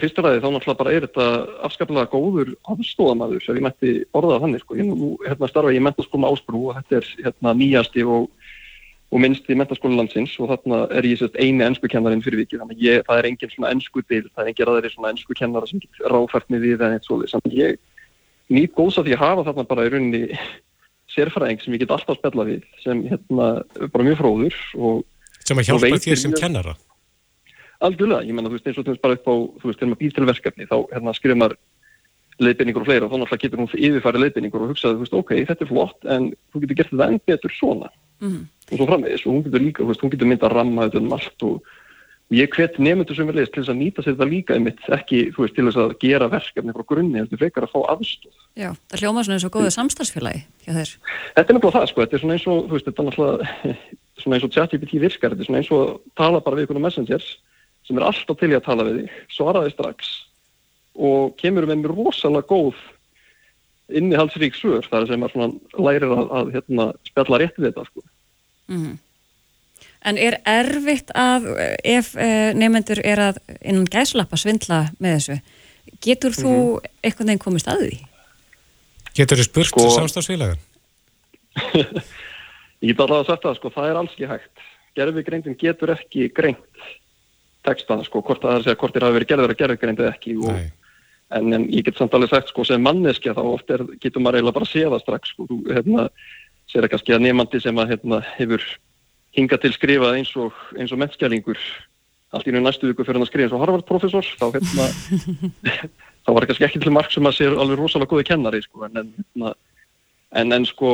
Fyrsta 0.00 0.22
ræði 0.24 0.40
þá 0.40 0.46
náttúrulega 0.48 0.78
bara 0.80 0.92
er 0.96 1.04
þetta 1.04 1.24
afskaplega 1.66 2.08
góður 2.08 2.54
afstóðamæður 2.72 3.42
sem 3.44 3.58
ég 3.58 3.64
mætti 3.66 3.90
orðað 4.16 4.40
þannig, 4.46 4.62
sko. 4.64 4.76
Ég 4.78 4.86
nú 4.88 5.10
hérna 5.26 5.48
starfa 5.50 5.74
ég 5.76 5.84
mentaskóla 5.84 6.30
ásprú 6.32 6.62
og 6.70 6.78
þetta 6.78 6.96
er 6.96 7.10
hérna 7.26 7.52
nýjasti 7.52 8.06
og 8.08 8.30
og 9.06 9.22
minnst 9.22 9.46
í 9.46 9.56
mentaskóla 9.58 10.00
landsins 10.00 10.32
og 10.42 10.50
þarna 10.50 10.80
er 10.98 11.06
ég 11.06 11.20
sérst 11.20 11.36
eini 11.38 11.62
ennskukennarinn 11.66 12.24
fyrir 12.24 12.40
vikið 12.42 12.62
þannig 12.62 12.80
ég, 12.82 13.04
það 13.06 13.20
er 13.20 13.28
engin 13.30 13.52
svona 13.52 13.72
ennsku 13.74 14.02
til 14.02 14.24
það 14.26 14.42
er 14.42 14.50
engin 14.50 14.70
aðeins 14.72 14.96
svona 14.96 15.12
ennskukennara 15.14 15.70
sem 15.70 15.82
getur 15.82 16.10
ráfært 16.10 16.48
mig 16.50 16.64
við 16.64 16.82
en 16.82 16.96
eitt 16.96 17.06
svo 17.06 17.20
þannig 17.22 17.58
ég 17.60 17.78
nýtt 18.50 18.74
góðs 18.74 18.98
að 18.98 19.08
því 19.08 19.14
að 19.16 19.22
hafa 19.22 19.44
þarna 19.50 19.66
bara 19.70 19.86
í 19.86 19.92
rauninni 19.94 20.22
sérfræðing 21.14 21.62
sem 21.62 21.76
ég 21.76 21.84
get 21.84 21.94
alltaf 21.94 22.18
spella 22.18 22.48
við 22.48 22.66
sem 22.82 23.04
hérna 23.06 23.46
bara 23.94 24.08
mjög 24.08 24.18
fróður 24.22 24.58
og 24.74 25.04
sem 25.46 25.62
að 25.62 25.70
hjálpa 25.70 26.02
þér 26.02 26.22
sem 26.24 26.34
kennara? 26.34 26.74
Algjörlega, 27.86 28.24
ég 28.26 28.34
menna 28.34 28.50
þú 28.50 28.56
veist 28.56 28.66
eins 28.66 28.80
og 28.80 28.86
þú 28.86 28.94
veist 28.94 29.04
bara 29.04 29.16
upp 29.18 29.30
á 29.30 29.34
þú 29.36 29.70
veist 29.70 29.78
þegar 29.78 29.90
maður 29.92 30.02
býr 30.02 30.16
til 30.16 30.28
verkefni 30.32 30.66
þá 30.66 30.76
hérna 30.90 31.14
skrifum 31.14 31.42
maður 31.44 31.58
leiðbynningur 32.42 32.82
og 32.82 32.88
fleira 32.88 33.06
og 33.06 33.12
þá 33.12 33.16
náttúrulega 33.20 33.42
getur 33.44 33.62
hún 33.62 33.70
yfirfæri 33.76 34.22
leiðbynningur 34.22 34.64
og 34.64 34.72
hugsaði, 34.72 34.96
þú 34.96 35.04
veist, 35.04 35.14
ok, 35.16 35.30
þetta 35.48 35.64
er 35.64 35.70
flott 35.70 36.08
en 36.16 36.26
þú 36.52 36.62
getur 36.64 36.78
gert 36.80 36.90
þetta 36.92 37.08
enn 37.12 37.20
betur 37.30 37.54
svona 37.56 37.90
mm 38.20 38.44
og 38.66 38.78
svo 38.80 38.86
framvegis 38.88 39.26
og 39.26 39.32
hún 39.32 39.44
getur 39.46 39.62
líka, 39.62 39.84
hún 39.86 40.12
getur 40.12 40.28
mynda 40.28 40.48
að 40.48 40.56
ramma 40.56 40.86
þetta 40.88 41.02
um 41.02 41.12
allt 41.14 41.44
og, 41.46 41.68
og 42.26 42.34
ég 42.34 42.50
hvet 42.50 42.78
nefndur 42.82 43.18
sem 43.18 43.28
er 43.30 43.38
leiðist 43.38 43.54
til 43.54 43.62
þess 43.62 43.72
að 43.72 43.78
nýta 43.80 44.02
sér 44.02 44.16
þetta 44.16 44.28
líka 44.30 44.56
einmitt, 44.56 44.80
ekki, 44.96 45.20
veist, 45.36 45.54
til 45.54 45.66
þess 45.68 45.80
að 45.82 45.94
gera 46.02 46.28
verkefni 46.32 46.74
frá 46.74 46.86
grunni, 46.90 47.20
heldur 47.20 47.42
frekar 47.42 47.66
að 47.66 47.74
fá 47.76 47.78
aðstóð 47.94 48.40
Já, 48.58 48.70
það 48.90 49.04
hljóma 49.04 49.24
svona 49.26 49.36
eins 49.36 49.46
og 49.46 49.52
góðu 49.54 49.70
samstagsfélagi. 49.74 50.42
Þetta 50.66 51.44
er 51.44 51.56
náttúrulega 51.58 51.74
það, 51.76 51.88
sko, 51.90 52.02
þetta 52.02 52.16
er 52.16 52.22
svona 52.24 52.36
eins 52.38 52.46
og, 52.50 52.70
veist, 52.72 52.88
þetta 52.88 53.02
er 53.02 53.08
náttúrulega 53.10 53.74
svona 54.22 54.38
eins 54.38 54.46
og 54.48 54.54
ChatGPT 54.56 55.02
virkar, 55.02 55.34
þetta 55.34 55.44
er 55.44 55.50
svona 55.50 55.60
eins 55.62 55.72
og 55.76 56.14
tala 56.18 56.42
bara 56.42 56.58
við 56.58 56.66
einhvern 56.66 56.86
messenger 56.88 57.26
sem 57.86 58.00
er 58.00 58.08
alltaf 58.08 58.40
til 58.40 58.50
í 58.50 58.56
að 58.56 58.66
tala 58.66 58.88
við 58.88 59.02
þig, 59.02 59.18
svaraði 59.36 59.74
strax 59.76 60.14
og 60.96 61.36
kemur 61.38 61.68
með 61.68 61.84
mér 61.84 61.92
rosalega 61.92 62.48
góð 62.48 62.80
innihaldsrík 63.92 64.56
svör 64.58 64.86
þar 64.90 65.06
sem 65.08 65.20
maður 65.22 65.56
lærir 65.78 66.06
að, 66.10 66.30
að 66.38 66.52
hérna, 66.56 66.86
spjalla 67.06 67.40
rétt 67.42 67.58
við 67.58 67.68
þetta 67.68 67.84
sko. 67.90 68.06
mm 68.68 68.80
-hmm. 68.84 68.96
En 70.06 70.18
er 70.18 70.38
erfitt 70.46 71.10
að 71.14 71.46
ef 71.82 72.14
eh, 72.16 72.54
nefnendur 72.54 73.00
er 73.04 73.18
að 73.18 73.38
innan 73.60 73.88
gæslappa 73.90 74.36
svindla 74.36 74.90
með 74.98 75.16
þessu 75.16 75.38
getur 76.00 76.30
þú 76.30 76.52
mm 76.52 76.76
-hmm. 76.76 76.90
eitthvað 77.02 77.26
nefn 77.26 77.44
komist 77.44 77.68
að 77.68 77.82
því? 77.82 77.98
Getur 79.14 79.38
þið 79.38 79.44
spurt 79.44 79.66
sko, 79.66 79.90
samstagsfélagan? 79.90 80.58
Ég 82.82 82.92
get 82.92 83.00
alveg 83.00 83.18
að 83.18 83.26
setja 83.26 83.48
það 83.48 83.56
sko, 83.56 83.70
það 83.70 83.90
er 83.90 83.96
alls 83.96 84.12
ekki 84.12 84.26
hægt 84.26 84.56
gerfi 84.94 85.22
greindin 85.22 85.56
getur 85.58 85.90
ekki 85.90 86.28
greint 86.28 86.58
textana 87.62 88.04
sko, 88.04 88.22
hvort 88.22 88.42
það 88.42 88.50
er 88.50 88.56
að 88.56 88.64
segja 88.64 88.76
hvort 88.76 88.94
þér 88.94 89.04
hafi 89.04 89.14
verið 89.14 89.28
gerður 89.28 89.50
að 89.50 89.58
gerfi 89.58 89.80
greindið 89.82 90.12
ekki 90.12 90.36
og 90.36 90.52
Nei 90.52 90.70
En, 91.34 91.50
en 91.52 91.64
ég 91.74 91.82
get 91.86 91.98
samt 91.98 92.14
alveg 92.14 92.30
sagt 92.30 92.52
sko 92.52 92.62
sem 92.66 92.82
manneskja 92.82 93.34
þá 93.34 93.42
oft 93.42 93.70
er, 93.74 93.82
getur 93.98 94.22
maður 94.22 94.38
eiginlega 94.38 94.58
bara 94.60 94.68
að 94.68 94.72
sé 94.72 94.84
það 94.86 95.00
strax 95.02 95.32
sko, 95.32 95.46
þú 95.50 95.56
hérna 95.74 96.04
sér 96.70 96.84
það 96.84 96.92
kannski 96.92 97.14
að 97.16 97.24
nefandi 97.24 97.60
sem 97.64 97.80
að 97.82 97.90
hérna 97.94 98.20
hefur 98.36 98.66
hingað 99.36 99.64
til 99.64 99.72
skrifað 99.74 100.18
eins 100.20 100.32
og, 100.38 100.60
eins 100.78 100.94
og 100.94 101.00
mennskjælingur 101.02 101.58
allt 102.36 102.46
í 102.46 102.54
nú 102.54 102.62
næstu 102.62 102.90
viku 102.90 103.04
fyrir 103.06 103.18
hann 103.18 103.26
að 103.26 103.30
skrifa 103.32 103.48
eins 103.48 103.56
og 103.56 103.64
Harvard-professor 103.64 104.30
þá 104.38 104.46
hérna 104.54 104.88
þá 106.26 106.32
var 106.36 106.48
kannski 106.48 106.66
ekki 106.66 106.82
til 106.82 106.94
marg 106.94 107.12
sem 107.14 107.28
að 107.28 107.38
sér 107.38 107.58
alveg 107.58 107.78
rosalega 107.80 108.10
góði 108.12 108.26
kennari 108.30 108.62
sko. 108.64 108.86
En, 108.86 109.12
hérna, 109.18 109.52
en, 110.42 110.56
en 110.56 110.66
sko 110.66 110.90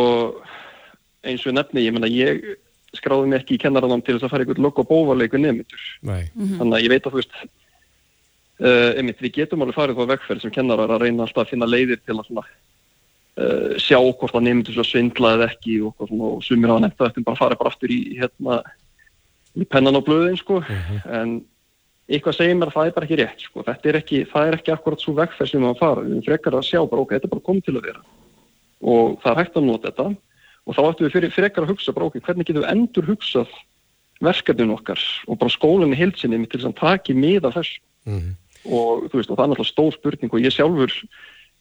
eins 1.24 1.44
og 1.46 1.56
nefni, 1.56 1.86
ég 1.86 1.96
menna 1.96 2.10
ég 2.10 2.44
skráði 2.96 3.30
mig 3.30 3.40
ekki 3.40 3.56
í 3.56 3.62
kennaranám 3.62 4.02
til 4.04 4.18
þess 4.18 4.28
að 4.28 4.34
fara 4.34 4.44
ykkur 4.44 4.60
lokk 4.60 4.82
og 4.82 4.88
bóvarleiku 4.90 5.40
nefndur 5.40 5.84
þannig 6.04 6.74
að 6.76 6.82
ég 6.84 6.92
veit 6.92 7.06
að 7.06 7.14
þú 7.14 7.20
veist 7.20 7.36
einmitt, 8.62 9.22
við 9.22 9.40
getum 9.40 9.64
alveg 9.64 9.74
farið 9.74 10.02
á 10.02 10.10
vegferð 10.12 10.44
sem 10.44 10.52
kennarar 10.54 10.92
að 10.94 11.06
reyna 11.06 11.24
alltaf 11.24 11.46
að 11.46 11.54
finna 11.54 11.66
leiðir 11.66 11.98
til 12.02 12.14
að 12.14 12.26
svona, 12.28 12.44
uh, 13.42 13.72
sjá 13.82 13.98
hvort 13.98 14.34
það 14.34 14.44
nefndur 14.46 14.76
svo 14.76 14.84
svindla 14.86 15.32
eða 15.36 15.48
ekki 15.50 15.78
og, 15.86 15.96
svona, 15.98 16.28
og 16.36 16.44
sumir 16.46 16.72
hafa 16.72 16.84
nefnt 16.84 17.00
að 17.00 17.08
þetta 17.10 17.24
bara 17.28 17.40
farið 17.40 17.62
bara 17.62 17.72
aftur 17.72 17.94
í, 17.94 18.00
hérna, 18.20 18.58
í 19.58 19.66
pennan 19.66 19.98
og 19.98 20.06
blöðin 20.06 20.38
sko. 20.38 20.60
mhm. 20.60 21.00
-huh. 21.00 21.16
en 21.20 21.34
eitthvað 22.12 22.36
segir 22.36 22.58
mér 22.58 22.70
að 22.70 22.76
það 22.76 22.86
er 22.86 22.94
bara 22.96 23.06
ekki 23.06 23.20
rétt 23.20 23.40
sko. 23.46 23.64
er 23.66 23.96
ekki, 23.96 24.24
það 24.32 24.46
er 24.46 24.58
ekki 24.58 24.72
akkurat 24.72 25.00
svo 25.00 25.14
vegferð 25.14 25.50
sem 25.50 25.62
við 25.62 25.78
fara, 25.78 26.02
við 26.02 26.24
frekar 26.24 26.54
að 26.54 26.68
sjá 26.68 26.80
bara 26.86 27.02
ok, 27.02 27.10
þetta 27.14 27.26
er 27.26 27.34
bara 27.34 27.48
komið 27.48 27.64
til 27.64 27.76
að 27.76 27.86
vera 27.88 28.02
og 28.82 29.18
það 29.22 29.32
er 29.32 29.38
hægt 29.42 29.56
að 29.56 29.66
nota 29.66 29.90
þetta 29.90 30.06
og 30.66 30.74
þá 30.74 30.82
ættum 30.82 31.06
við 31.06 31.12
fyrir, 31.12 31.30
frekar 31.30 31.62
að 31.62 31.70
hugsa 31.70 31.92
bara 31.92 32.06
ok, 32.06 32.20
hvernig 32.20 32.46
getum 32.46 32.62
við 32.62 32.70
endur 32.70 33.06
hugsað 33.06 33.48
verkefnin 34.22 34.74
okkar 34.74 35.00
og 35.26 35.38
bara 35.38 35.50
skólinni 35.50 35.98
heilsinni 35.98 36.46
til 36.46 36.60
þess 36.60 36.70
að 36.70 36.80
taki 36.82 37.14
miða 37.14 37.50
þess 37.50 37.78
-huh. 38.06 38.12
Mhm 38.12 38.41
og 38.68 39.06
þú 39.10 39.20
veist 39.20 39.30
og 39.32 39.38
það 39.38 39.44
er 39.44 39.52
náttúrulega 39.52 39.72
stór 39.72 39.94
spurning 39.96 40.32
og 40.32 40.42
ég 40.42 40.54
sjálfur 40.54 40.96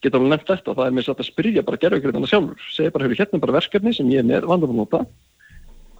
geta 0.01 0.17
alveg 0.17 0.31
nefnt 0.33 0.49
þetta. 0.49 0.77
Það 0.77 0.87
er 0.87 0.95
mér 0.97 1.07
satt 1.07 1.21
að 1.21 1.29
spyrja 1.29 1.65
bara 1.65 1.81
gerðugriðana 1.81 2.29
sjálfur. 2.29 2.63
Segja 2.73 2.93
bara, 2.93 3.07
hefur 3.07 3.21
hérna 3.21 3.41
bara 3.43 3.57
verkefni 3.59 3.93
sem 3.97 4.09
ég 4.13 4.23
er 4.23 4.27
með 4.27 4.47
vandar 4.49 4.71
að 4.71 4.79
nota. 4.79 5.03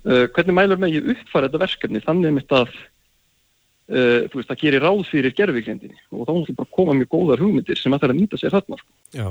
Uh, 0.01 0.25
hvernig 0.33 0.57
mælur 0.57 0.81
með 0.81 0.95
ég 0.97 1.11
uppfæra 1.13 1.49
þetta 1.49 1.61
verkefni 1.61 2.01
þannig 2.01 2.33
mitt 2.33 2.55
að 2.57 2.71
uh, 2.73 4.23
þú 4.31 4.39
veist, 4.39 4.49
það 4.49 4.61
gerir 4.63 4.85
ráð 4.87 5.03
fyrir 5.11 5.35
gerðugrindinni 5.37 5.99
og 6.09 6.23
þá 6.23 6.31
náttúrulega 6.31 6.57
bara 6.63 6.73
koma 6.77 6.95
mjög 6.97 7.11
góðar 7.13 7.43
hugmyndir 7.45 7.77
sem 7.77 7.93
að 7.93 8.01
það 8.01 8.07
er 8.07 8.15
að 8.15 8.21
nýta 8.21 8.39
sér 8.41 8.55
þarna 8.55 8.79
sko. 8.79 8.89
Já, 9.13 9.27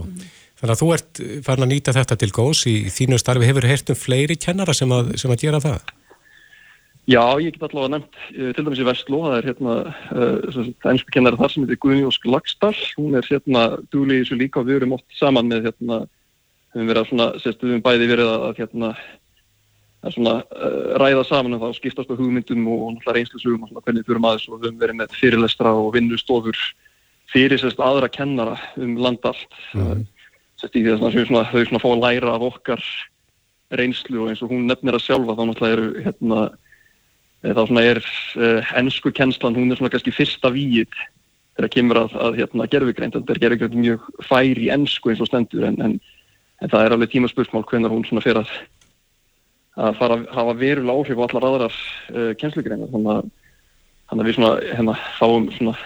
þannig 0.60 0.74
að 0.76 0.82
þú 0.84 0.90
ert 0.94 1.22
farin 1.48 1.66
að 1.66 1.72
nýta 1.72 1.96
þetta 1.96 2.18
til 2.22 2.30
góðs 2.36 2.62
í 2.70 2.76
þínu 2.94 3.18
starfi. 3.18 3.50
Hefur 3.50 3.66
hert 3.72 3.90
um 3.90 3.98
fleiri 3.98 4.38
kennara 4.38 4.76
sem 4.78 4.94
að, 4.94 5.10
sem 5.18 5.34
að 5.34 5.42
gera 5.42 5.62
það 5.64 5.90
Já, 7.08 7.22
ég 7.40 7.54
get 7.54 7.62
allavega 7.64 7.96
nefnt 7.96 8.18
uh, 8.36 8.50
til 8.54 8.64
dæmis 8.66 8.80
í 8.82 8.84
Vestló, 8.84 9.22
það 9.24 9.36
er 9.38 9.46
hérna 9.48 9.76
uh, 10.12 10.66
einsku 10.90 11.12
kennari 11.14 11.38
þar 11.40 11.52
sem 11.52 11.64
heitir 11.64 11.80
Guðnjósk 11.80 12.26
Lagstall, 12.28 12.76
hún 12.98 13.16
er 13.16 13.26
hérna 13.26 13.62
dúli 13.94 14.18
í 14.18 14.24
þessu 14.24 14.38
líka 14.40 14.60
og 14.60 14.68
við 14.68 14.82
erum 14.82 14.94
oft 14.98 15.16
saman 15.16 15.48
með 15.48 15.70
hérna, 15.70 16.02
við 16.74 16.76
hefum 16.76 16.92
verið 16.92 17.02
að 17.02 17.08
svona, 17.08 17.28
sérstum 17.40 17.72
við 17.72 17.82
bæði 17.86 18.10
verið 18.12 18.32
að 18.34 18.60
hérna 18.60 18.92
að 20.00 20.14
svona 20.16 20.36
uh, 20.44 20.92
ræða 21.00 21.24
saman 21.30 21.56
um 21.56 21.64
það 21.64 21.72
og 21.72 21.80
skiptast 21.80 22.12
á 22.12 22.18
hugmyndum 22.20 22.68
og 22.68 22.86
náttúrulega 22.92 23.16
reynslusugum 23.18 23.64
og 23.64 23.72
svona 23.72 23.84
hvernig 23.88 24.14
erum 24.14 24.30
aðeins 24.30 24.46
og 24.48 24.60
við 24.60 24.68
hefum 24.68 24.80
verið 24.84 25.00
með 25.00 25.18
fyrirlestra 25.24 25.74
og 25.80 25.92
vinnustofur 25.96 26.62
fyrir 27.32 27.60
sérst 27.60 27.82
aðra 27.84 28.08
kennara 28.12 28.56
um 28.80 28.96
landallt, 29.00 29.60
mm. 29.72 30.06
sérst 30.60 30.76
í 30.76 30.84
því 30.84 30.96
að 30.96 31.20
svona, 31.24 31.46
þau 31.50 31.62
svona 31.64 31.82
fá 31.82 31.90
að 31.90 32.02
læra 32.06 32.32
af 32.36 32.48
okkar 32.52 32.88
reynslu 33.76 34.24
og 34.24 34.32
eins 34.32 34.42
og 34.44 34.50
hún 34.52 34.66
nefnir 34.70 34.96
að 34.96 35.08
sjálfa 35.08 35.36
þá 35.36 35.44
náttúrulega 35.48 35.76
eru 35.76 35.92
hérna 36.06 36.42
Eh, 36.42 36.69
þá 37.40 37.62
svona 37.64 37.84
er 37.88 38.00
uh, 38.02 38.72
ennsku 38.76 39.12
kennslan, 39.16 39.56
hún 39.56 39.72
er 39.72 39.80
svona 39.80 39.92
kannski 39.92 40.12
fyrsta 40.12 40.50
víið 40.52 40.92
þegar 41.56 41.72
kemur 41.74 42.00
að, 42.02 42.16
að 42.20 42.40
hérna, 42.40 42.68
gerfugreint, 42.72 43.16
þetta 43.16 43.34
er 43.34 43.42
gerfugreint 43.44 43.78
mjög 43.80 44.08
fær 44.28 44.60
í 44.60 44.68
ennsku 44.72 45.12
eins 45.12 45.22
og 45.24 45.30
stendur 45.30 45.66
en, 45.68 45.78
en, 45.84 45.96
en 46.60 46.72
það 46.72 46.84
er 46.84 46.96
alveg 46.96 47.14
tímaspursmál 47.14 47.64
hvernig 47.68 47.92
hún 47.92 48.04
svona 48.08 48.24
fyrir 48.24 48.42
að, 48.42 48.52
að 49.80 49.96
fara 50.00 50.18
að 50.18 50.26
hafa 50.36 50.56
verulega 50.60 50.98
áhrif 50.98 51.22
á 51.22 51.24
allar 51.26 51.48
aðrar 51.48 51.78
uh, 52.12 52.32
kennslugreinar 52.40 52.92
þannig 52.92 53.14
að, 53.14 53.32
þannig 54.10 54.24
að 54.24 54.30
við 54.30 54.38
svona, 54.38 54.52
hérna, 54.74 54.98
fáum 55.16 55.48
svona, 55.56 55.78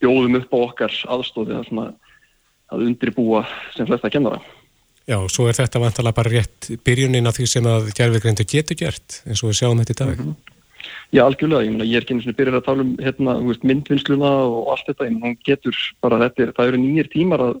bjóðum 0.00 0.40
upp 0.40 0.56
á 0.56 0.58
okkar 0.62 0.98
aðstóði 1.12 1.58
að, 1.58 1.68
svona, 1.68 1.86
að 2.72 2.88
undirbúa 2.88 3.44
sem 3.76 3.88
flesta 3.88 4.10
kennara. 4.12 4.40
Já, 5.02 5.18
svo 5.34 5.48
er 5.50 5.56
þetta 5.58 5.80
vantalega 5.82 6.14
bara 6.14 6.30
rétt 6.30 6.68
byrjunin 6.86 7.26
af 7.26 7.34
því 7.34 7.46
sem 7.50 7.66
að 7.66 7.88
gerðvigreindu 7.98 8.46
getur 8.46 8.78
gert 8.78 9.18
eins 9.26 9.42
og 9.42 9.50
við 9.50 9.58
sjáum 9.58 9.80
þetta 9.82 9.96
í 9.96 9.98
dag. 9.98 10.12
Mm 10.14 10.28
-hmm. 10.28 10.51
Já, 11.12 11.22
algjörlega, 11.24 11.66
ég, 11.66 11.74
mena, 11.74 11.88
ég 11.88 11.98
er 11.98 12.06
ekki 12.06 12.16
eins 12.16 12.28
og 12.30 12.38
byrjar 12.38 12.58
að 12.58 12.64
tala 12.68 12.86
um 12.86 12.94
hérna, 13.02 13.34
veist, 13.44 13.66
myndvinnsluna 13.68 14.32
og 14.46 14.72
allt 14.72 14.88
þetta, 14.88 15.08
ég, 15.08 15.18
hún 15.22 15.36
getur 15.46 15.78
bara 16.04 16.20
þetta, 16.24 16.46
er, 16.46 16.54
það 16.56 16.72
eru 16.72 16.80
nýjir 16.82 17.10
tímar 17.12 17.44
að, 17.44 17.60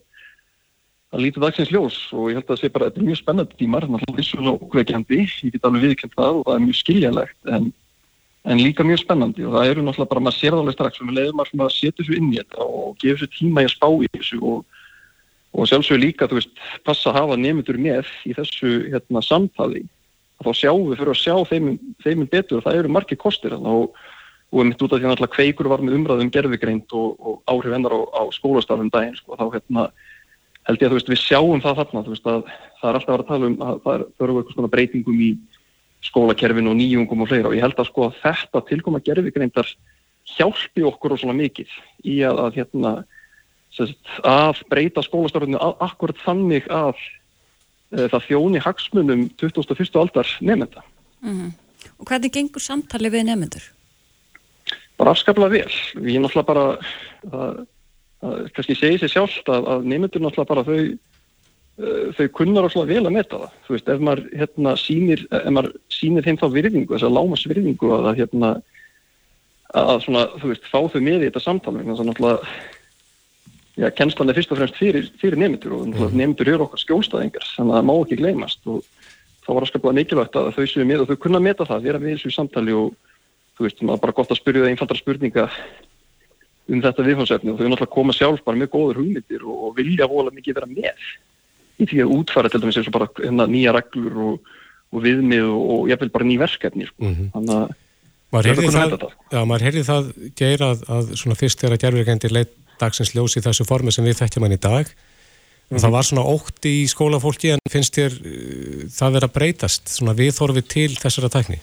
að 1.12 1.24
líta 1.26 1.44
dagsins 1.44 1.72
ljós 1.74 2.00
og 2.16 2.30
ég 2.30 2.40
held 2.40 2.46
að 2.46 2.52
það 2.54 2.60
sé 2.62 2.72
bara, 2.74 2.90
þetta 2.90 3.02
er 3.02 3.08
mjög 3.10 3.20
spennandi 3.20 3.60
tímar, 3.60 3.86
þannig 3.86 4.02
að 4.02 4.12
það 4.12 4.22
er 4.22 4.28
svona 4.30 4.56
okveikjandi, 4.58 5.22
ég 5.28 5.54
get 5.56 5.68
alveg 5.68 5.86
viðkjönd 5.88 6.18
það 6.18 6.40
og 6.40 6.44
það 6.48 6.58
er 6.58 6.66
mjög 6.66 6.78
skiljanlegt 6.80 7.52
en, 7.56 7.72
en 8.52 8.62
líka 8.62 8.86
mjög 8.88 9.02
spennandi 9.04 9.48
og 9.48 9.56
það 9.56 9.72
eru 9.72 9.86
náttúrulega 9.86 10.12
bara, 10.14 10.26
maður 10.26 10.38
sér 10.38 10.54
það 10.56 10.62
alveg 10.64 10.78
strax 10.78 11.02
og 11.02 11.10
við 11.10 11.18
leiðum 11.20 11.44
að 11.44 11.74
setja 11.76 11.96
þessu 12.00 12.18
inn 12.18 12.30
í 12.32 12.38
þetta 12.40 12.68
og 12.68 12.94
gefa 13.02 13.20
þessu 13.20 13.34
tíma 13.36 13.62
í 13.62 13.68
að 13.68 13.74
spá 13.76 13.88
í 13.92 14.12
þessu 14.16 14.40
og 14.42 14.80
og 15.52 15.68
sjálfsögur 15.68 16.00
líka, 16.00 16.28
þú 16.28 16.38
veist, 16.38 16.52
passa 16.86 17.10
að 17.10 17.18
hafa 17.18 17.36
nefndur 17.36 17.76
með 17.76 18.08
í 18.24 18.32
þessu 18.36 18.70
hérna, 18.92 19.20
samtali 19.20 19.82
að 20.42 20.48
þá 20.50 20.60
sjáum 20.60 20.88
við 20.90 20.98
fyrir 21.00 21.12
að 21.12 21.20
sjá 21.22 21.36
þeim, 21.50 21.68
þeim 22.02 22.24
betur 22.32 22.58
og 22.58 22.66
það 22.66 22.80
eru 22.80 22.90
margir 22.96 23.20
kostir. 23.20 23.54
Og, 23.56 23.94
og 24.52 24.66
mitt 24.68 24.82
út 24.84 24.92
af 24.92 25.00
því 25.00 25.08
að 25.08 25.14
alltaf 25.14 25.32
kveikur 25.32 25.70
var 25.72 25.84
með 25.84 25.96
umræðum 26.00 26.32
gerðvigreint 26.34 26.96
og, 26.98 27.14
og 27.22 27.38
áhrif 27.48 27.72
hennar 27.72 27.94
á, 27.96 28.00
á 28.12 28.22
skólastarfum 28.36 28.90
daginn 28.92 29.16
sko, 29.16 29.38
þá 29.38 29.46
hérna, 29.54 29.86
held 30.68 30.84
ég 30.84 30.90
að 30.90 30.98
veist, 30.98 31.10
við 31.10 31.22
sjáum 31.22 31.62
það 31.64 31.80
þarna 31.80 32.04
veist, 32.10 32.28
það 32.28 32.90
er 32.90 32.98
alltaf 32.98 33.08
að 33.08 33.14
vera 33.14 33.24
að 33.24 33.32
tala 33.32 33.48
um 33.48 33.56
að 33.64 33.80
það 33.86 34.04
eru 34.26 34.36
eitthvað 34.42 34.58
svona 34.58 34.72
breytingum 34.74 35.24
í 35.24 35.32
skólakerfinu 36.02 36.72
og 36.72 36.78
nýjungum 36.78 37.24
og 37.24 37.30
fleira. 37.30 37.48
Og 37.48 37.56
ég 37.56 37.64
held 37.64 37.78
að 37.78 37.88
sko 37.88 38.06
að 38.08 38.20
þetta 38.22 38.64
tilkoma 38.68 39.02
gerðvigreintar 39.06 39.72
hjálpi 40.36 40.84
okkur 40.86 41.14
og 41.14 41.22
svona 41.22 41.38
mikið 41.38 41.72
í 42.08 42.20
að, 42.26 42.44
að 42.44 42.60
hérna 42.60 42.94
að 44.28 44.62
breyta 44.68 45.02
skólastarfinu 45.04 45.60
akkurat 45.80 46.18
þannig 46.26 46.66
að 46.68 46.98
það 47.92 48.26
þjóni 48.28 48.62
hagsmunum 48.64 49.28
2001. 49.40 49.96
aldar 50.00 50.28
nefnda. 50.40 50.82
Mm 51.22 51.36
-hmm. 51.36 51.52
Og 52.00 52.08
hvernig 52.08 52.32
gengur 52.34 52.62
samtali 52.62 53.10
við 53.12 53.28
nefndur? 53.28 53.62
Bara 54.98 55.14
afskaplega 55.14 55.50
vel. 55.52 55.78
Við 55.94 56.14
erum 56.14 56.26
náttúrulega 56.26 56.50
bara, 56.50 56.64
það, 57.30 57.62
það 58.22 58.50
kannski 58.56 58.76
segir 58.78 59.02
sér 59.02 59.12
sjálft 59.14 59.48
að, 59.48 59.68
að 59.72 59.88
nefndur 59.92 60.24
náttúrulega 60.24 60.50
bara 60.50 60.64
þau, 60.66 60.80
e, 61.78 61.94
þau 62.18 62.28
kunnar 62.38 62.68
alltaf 62.68 62.90
vel 62.90 63.06
að 63.06 63.16
meta 63.16 63.40
það. 63.44 63.56
Þú 63.66 63.76
veist, 63.76 63.88
ef 63.88 64.04
maður, 64.08 64.28
hérna, 64.42 64.76
sínir, 64.76 65.24
ef 65.30 65.48
maður 65.50 65.72
sínir 65.88 66.26
þeim 66.26 66.38
þá 66.42 66.46
virðingu, 66.58 66.94
þess 66.94 67.08
að 67.08 67.16
lámas 67.18 67.46
virðingu 67.50 67.94
að, 67.98 68.12
hérna, 68.20 68.52
að 69.82 69.96
svona, 70.06 70.28
þú 70.38 70.52
veist, 70.52 70.70
fá 70.70 70.78
þau 70.92 71.00
með 71.00 71.18
í 71.18 71.26
þetta 71.28 71.44
samtali. 71.46 71.82
Þannig 71.82 72.02
að 72.02 72.10
náttúrulega 72.10 72.54
já, 73.78 73.88
kennslan 73.96 74.30
er 74.30 74.38
fyrst 74.38 74.52
og 74.52 74.60
fremst 74.60 74.80
fyrir, 74.80 75.08
fyrir 75.20 75.40
nefndur 75.40 75.76
og 75.78 75.86
mm. 75.92 76.16
nefndur 76.18 76.50
eru 76.52 76.66
okkar 76.66 76.82
skjólstaðingar 76.82 77.46
þannig 77.54 77.72
að 77.72 77.78
það 77.78 77.88
má 77.88 77.94
ekki 77.94 78.20
gleymast 78.20 78.68
og 78.68 78.82
þá 79.42 79.48
var 79.52 79.62
það 79.62 79.70
skaplega 79.70 79.98
mikilvægt 79.98 80.36
að 80.38 80.50
þau 80.56 80.66
séu 80.70 80.86
með 80.88 81.04
og 81.04 81.08
þau 81.10 81.22
kunna 81.24 81.40
meta 81.42 81.68
það, 81.68 81.88
vera 81.88 82.02
við 82.02 82.16
þessu 82.16 82.34
samtali 82.36 82.76
og 82.76 82.92
þú 83.56 83.66
veist, 83.66 83.82
maður 83.82 84.04
bara 84.04 84.16
gott 84.18 84.32
að 84.32 84.40
spyrja 84.40 84.64
það 84.64 84.72
einfaldra 84.72 85.00
spurninga 85.00 85.48
um 86.72 86.82
þetta 86.84 87.06
viðfáðsefni 87.08 87.52
og 87.52 87.58
þau 87.58 87.66
náttúrulega 87.66 87.94
koma 87.96 88.16
sjálf 88.16 88.42
bara 88.46 88.60
með 88.60 88.72
góður 88.72 89.02
hugmyndir 89.02 89.44
og, 89.44 89.68
og 89.68 89.76
vilja 89.78 90.08
vola 90.10 90.32
mikið 90.34 90.58
vera 90.58 90.70
með 90.70 91.06
í 91.82 91.88
því 91.88 92.02
að 92.04 92.16
útfæra 92.18 92.52
til 92.52 92.62
dæmis 92.62 92.78
eins 92.78 92.90
og 92.90 92.96
bara 92.96 93.08
hérna, 93.18 93.48
nýja 93.50 93.74
reglur 93.74 94.18
og, 94.28 94.52
og 94.92 95.04
viðmið 95.04 95.48
og, 95.48 95.62
og 95.74 95.90
ég 95.90 96.02
vil 96.02 96.12
bara 96.14 96.28
ný 96.28 96.36
verkefni 96.40 96.86
sko. 96.86 97.02
mm 97.02 97.14
-hmm. 97.14 97.30
þannig 97.34 97.56
að 97.56 97.78
maður 98.32 98.48
heyrði 98.48 98.72
það, 98.72 99.06
já, 99.32 99.40
maður 99.44 99.64
heyrði 99.66 99.84
það 99.90 100.12
geir 100.40 100.62
að, 100.68 100.84
að 100.88 101.14
svona 101.20 101.40
fyrst 101.40 101.60
þegar 101.60 101.82
gerðvirkendir 101.84 102.32
leitt 102.32 102.54
dagsins 102.80 103.14
ljós 103.16 103.36
í 103.36 103.42
þessu 103.44 103.66
formi 103.68 103.92
sem 103.94 104.06
við 104.06 104.20
þekkjum 104.22 104.46
hann 104.46 104.56
í 104.56 104.62
dag 104.62 104.92
og 105.72 105.80
það 105.80 105.94
var 105.94 106.06
svona 106.06 106.24
ótti 106.28 106.72
í 106.82 106.86
skólafólki 106.90 107.54
en 107.54 107.62
finnst 107.70 107.96
þér 107.96 108.16
uh, 108.20 108.86
það 108.92 109.18
verið 109.18 109.28
að 109.28 109.36
breytast 109.36 109.92
svona 109.92 110.16
viðþorfið 110.18 110.68
til 110.74 110.90
þessara 111.00 111.32
tækni? 111.32 111.60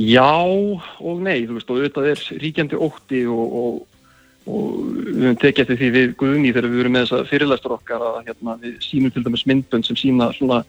Já 0.00 0.32
og 0.32 1.20
nei, 1.20 1.44
þú 1.44 1.58
veist 1.58 1.70
og 1.70 1.80
auðvitað 1.80 2.10
er 2.14 2.26
ríkjandi 2.40 2.78
ótti 2.80 3.24
og, 3.28 3.56
og, 3.60 4.04
og 4.48 4.68
við 4.80 5.26
höfum 5.26 5.40
tekið 5.42 5.64
eftir 5.64 5.80
því 5.80 5.90
við 5.96 6.14
Guðni 6.22 6.52
þegar 6.54 6.70
við 6.70 6.80
verum 6.80 6.94
með 6.96 7.06
þessa 7.06 7.28
fyrirlæstur 7.28 7.74
okkar 7.76 8.04
að 8.06 8.20
hérna, 8.30 8.56
við 8.62 8.78
sínum 8.86 9.12
til 9.12 9.24
dæmis 9.26 9.44
myndbönd 9.50 9.88
sem 9.88 9.98
sína 10.00 10.30
svona 10.38 10.62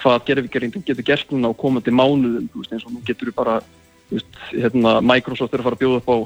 hvað 0.00 0.22
gerðvíkjarindum 0.30 0.86
getur 0.86 1.04
gert 1.04 1.34
núna 1.34 1.50
á 1.52 1.60
komandi 1.60 1.92
mánuðum, 1.92 2.46
þú 2.48 2.62
veist 2.62 2.72
eins 2.72 2.86
og 2.88 2.94
nú 2.94 3.02
getur 3.04 3.28
við 3.28 3.36
bara, 3.36 3.58
þú 4.08 4.16
veist, 4.16 4.38
hérna 4.54 4.94
Microsoft 5.04 5.52
er 5.52 5.60
að 5.60 5.68
fara 5.68 5.76
að 5.76 5.82
bjóða 5.82 6.00
upp 6.00 6.08
á 6.08 6.16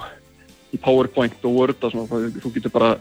í 0.74 0.80
PowerPoint 0.82 1.46
og 1.46 1.58
Word 1.58 1.86
og 1.86 1.94
svona, 1.94 2.30
þú 2.42 2.54
getur 2.56 2.74
bara 2.74 2.94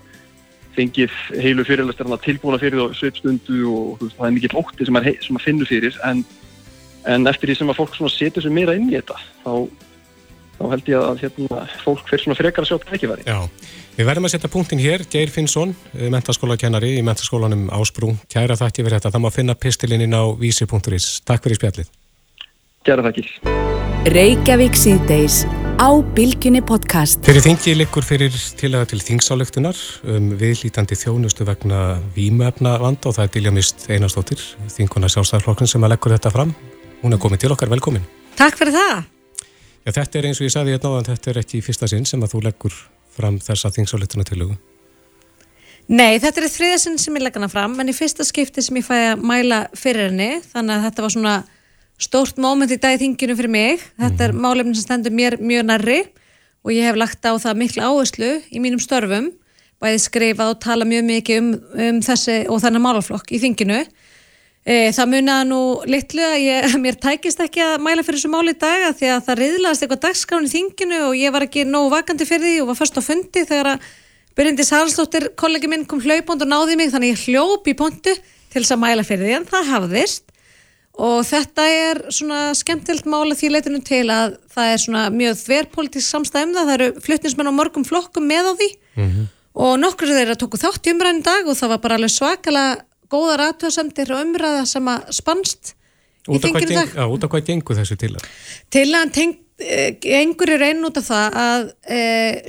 fengið 0.78 1.14
heilu 1.42 1.66
fyrirlæstir 1.68 2.10
tilbúna 2.24 2.60
fyrir 2.62 2.82
þá 2.82 2.98
sveipstundu 2.98 3.64
og 3.70 4.02
veist, 4.02 4.18
það 4.18 4.28
er 4.28 4.36
mikið 4.38 4.58
ótti 4.62 4.88
sem 4.88 4.98
maður 4.98 5.44
finnur 5.44 5.70
fyrir 5.70 5.98
en, 6.08 6.24
en 7.10 7.30
eftir 7.30 7.52
því 7.52 7.60
sem 7.60 7.74
að 7.74 7.80
fólk 7.82 7.98
setur 8.12 8.46
sér 8.46 8.56
meira 8.56 8.76
inn 8.78 8.90
í 8.90 8.98
þetta 8.98 9.20
þá, 9.44 9.54
þá 10.58 10.64
held 10.74 10.92
ég 10.94 11.08
að 11.10 11.24
hérna, 11.24 11.64
fólk 11.84 12.06
fyrir 12.10 12.26
svona 12.26 12.40
frekar 12.40 12.66
að 12.66 12.72
sjá 12.72 13.10
veri. 13.12 13.28
Já, 13.28 13.40
við 13.98 14.10
verðum 14.10 14.30
að 14.30 14.36
setja 14.36 14.54
punktin 14.54 14.82
hér, 14.82 15.06
Geir 15.14 15.34
Finnsson, 15.34 15.76
eh, 15.94 16.10
mentaskólakennari 16.14 16.96
í 16.98 17.04
mentaskólanum 17.06 17.68
Ásbrú, 17.74 18.16
kæra 18.34 18.58
þakki 18.58 18.88
fyrir 18.88 18.98
þetta, 18.98 19.14
það 19.14 19.26
má 19.26 19.32
finna 19.34 19.58
pistilinn 19.58 20.08
inn 20.08 20.18
á 20.18 20.26
vísi.is. 20.34 21.20
Takk 21.28 21.46
fyrir 21.46 21.62
spjallið. 21.62 21.94
Kæra 22.84 23.06
þakki. 23.06 23.28
Reykjavík 24.14 24.76
síðdeis 24.76 25.44
á 25.80 25.90
Bilginni 26.16 26.62
podcast. 26.62 27.22
Fyrir 27.26 27.44
þingi 27.44 27.74
likur 27.78 28.06
fyrir 28.06 28.34
tilaga 28.60 28.88
til 28.92 29.00
þingsálöktunar 29.02 29.78
um 30.14 30.32
viðlítandi 30.40 30.98
þjónustu 30.98 31.46
vegna 31.48 32.00
výmöfna 32.16 32.76
vanda 32.82 33.10
og 33.10 33.16
það 33.18 33.26
er 33.26 33.32
Dilja 33.34 33.54
Einastóttir, 33.96 34.44
þinguna 34.76 35.10
sjálfstæðarflokkin 35.14 35.70
sem 35.70 35.86
að 35.86 35.96
leggur 35.96 36.14
þetta 36.16 36.34
fram. 36.34 36.54
Hún 37.02 37.16
er 37.16 37.22
komin 37.22 37.42
til 37.42 37.52
okkar, 37.54 37.72
velkomin. 37.72 38.06
Takk 38.40 38.60
fyrir 38.60 38.76
það. 38.76 39.08
Já, 39.84 39.92
þetta 39.92 40.20
er 40.20 40.28
eins 40.30 40.42
og 40.42 40.48
ég 40.48 40.54
sagði 40.54 40.76
hérna 40.76 40.92
á 40.92 40.96
þann, 40.98 41.10
þetta 41.10 41.32
er 41.32 41.42
ekki 41.44 41.64
fyrsta 41.66 41.90
sinn 41.92 42.06
sem 42.08 42.22
að 42.24 42.36
þú 42.36 42.44
leggur 42.48 42.78
fram 43.14 43.40
þessa 43.44 43.74
þingsálöktuna 43.74 44.28
tilögu. 44.30 44.60
Nei, 45.92 46.16
þetta 46.24 46.40
er 46.40 46.54
þriðasinn 46.54 47.02
sem 47.02 47.18
ég 47.20 47.26
legg 47.26 47.36
hana 47.36 47.52
fram, 47.52 47.76
en 47.82 47.92
í 47.92 47.98
fyrsta 47.98 48.24
skipti 48.24 48.64
sem 48.64 48.78
ég 48.80 48.86
fæ 48.88 48.96
að 49.14 49.26
mæla 49.26 49.66
fyrir 49.76 50.08
henni, 50.08 50.30
þannig 50.54 50.78
að 50.78 50.86
þetta 50.88 51.04
var 51.04 51.14
svona 51.18 51.36
stórt 52.02 52.40
móment 52.42 52.72
í 52.74 52.80
dag 52.82 52.98
í 52.98 53.02
þinginu 53.02 53.38
fyrir 53.38 53.54
mig. 53.54 53.84
Þetta 54.02 54.28
er 54.28 54.34
mhm. 54.36 54.44
málefnin 54.44 54.78
sem 54.78 54.88
stendur 54.88 55.16
mér 55.16 55.38
mjög 55.42 55.68
narri 55.70 56.00
og 56.64 56.72
ég 56.72 56.88
hef 56.88 57.00
lagt 57.00 57.26
á 57.28 57.36
það 57.36 57.60
miklu 57.60 57.84
áherslu 57.84 58.32
í 58.50 58.62
mínum 58.64 58.82
störfum, 58.82 59.32
bæði 59.84 60.00
skrifað 60.00 60.54
og 60.54 60.62
tala 60.64 60.88
mjög 60.88 61.04
mikið 61.10 61.42
um, 61.42 61.50
um 61.88 62.00
þessi 62.06 62.38
og 62.48 62.62
þennan 62.64 62.86
málaflokk 62.86 63.34
í 63.36 63.42
þinginu. 63.44 63.82
E, 64.64 64.94
það 64.96 65.10
muniða 65.12 65.42
nú 65.50 65.60
litlu 65.92 66.24
að 66.24 66.38
ég, 66.40 66.76
mér 66.86 67.00
tækist 67.04 67.42
ekki 67.44 67.66
að 67.66 67.82
mæla 67.84 68.06
fyrir 68.06 68.22
þessu 68.22 68.32
máli 68.32 68.54
í 68.56 68.62
dag 68.62 68.86
því 68.96 69.10
að 69.12 69.26
það 69.26 69.42
riðlaðist 69.42 69.84
eitthvað 69.84 70.06
dagskrán 70.06 70.48
í 70.48 70.54
þinginu 70.54 71.02
og 71.10 71.18
ég 71.20 71.36
var 71.36 71.46
ekki 71.50 71.66
nógu 71.68 71.92
vakandi 71.92 72.30
fyrir 72.30 72.48
því 72.48 72.62
og 72.64 72.72
var 72.72 72.80
först 72.80 73.00
á 73.00 73.04
fundi 73.04 73.44
þegar 73.44 73.74
að 73.74 73.92
Byrjandi 74.34 74.64
Sarlsdóttir, 74.66 75.28
kollegi 75.38 75.70
minn, 75.70 75.84
kom 75.86 76.00
hlaupond 76.02 76.42
og 76.42 76.50
náði 76.50 76.78
mig 76.80 76.90
þannig 76.90 77.12
ég 77.12 77.26
hljóp 77.28 77.68
í 77.70 77.76
pontu 77.78 78.16
til 78.16 78.62
þess 78.64 78.74
að 78.74 78.82
mæla 78.82 79.04
fyrir 79.06 79.28
því 79.28 79.36
en 79.38 79.46
það 79.52 79.68
hafðist 79.70 80.33
og 80.94 81.24
þetta 81.26 81.66
er 81.74 82.02
svona 82.14 82.40
skemmtilt 82.58 83.08
mála 83.10 83.38
því 83.38 83.50
leitinu 83.56 83.82
til 83.86 84.06
að 84.14 84.36
það 84.54 84.74
er 84.74 84.82
svona 84.84 85.04
mjög 85.14 85.40
þverrpolitísk 85.42 86.10
samstæðum 86.14 86.54
það, 86.54 86.68
það 86.70 86.74
eru 86.78 87.06
fluttnismenn 87.08 87.50
á 87.50 87.60
mörgum 87.60 87.88
flokkum 87.88 88.28
með 88.30 88.50
á 88.50 88.54
því 88.60 88.70
mm 88.72 89.08
-hmm. 89.10 89.30
og 89.66 89.80
nokkur 89.82 90.14
þeirra 90.14 90.38
tóku 90.38 90.62
þátt 90.62 90.86
í 90.86 90.94
umræðin 90.94 91.24
dag 91.26 91.48
og 91.48 91.58
það 91.58 91.74
var 91.74 91.82
bara 91.86 91.96
alveg 91.98 92.14
svakalega 92.14 92.84
góða 93.10 93.38
ræðtöðsamtir 93.42 94.14
og 94.14 94.22
umræða 94.22 94.66
sem 94.66 94.88
að 94.88 95.10
spannst 95.14 95.74
í 96.30 96.40
þinginu 96.40 96.78
dag. 96.78 96.94
Út 97.10 97.26
af 97.26 97.30
hvað 97.30 97.46
gengur 97.50 97.78
þessu 97.78 97.98
til 98.00 98.14
að? 98.16 98.28
Til 98.70 98.88
að 99.64 99.80
hann 99.80 99.98
tengt 100.00 100.06
einhver 100.24 100.52
er 100.54 100.64
einn 100.68 100.86
út 100.86 100.98
af 100.98 101.06
það 101.08 101.36
að 101.40 101.64
e, 101.88 102.00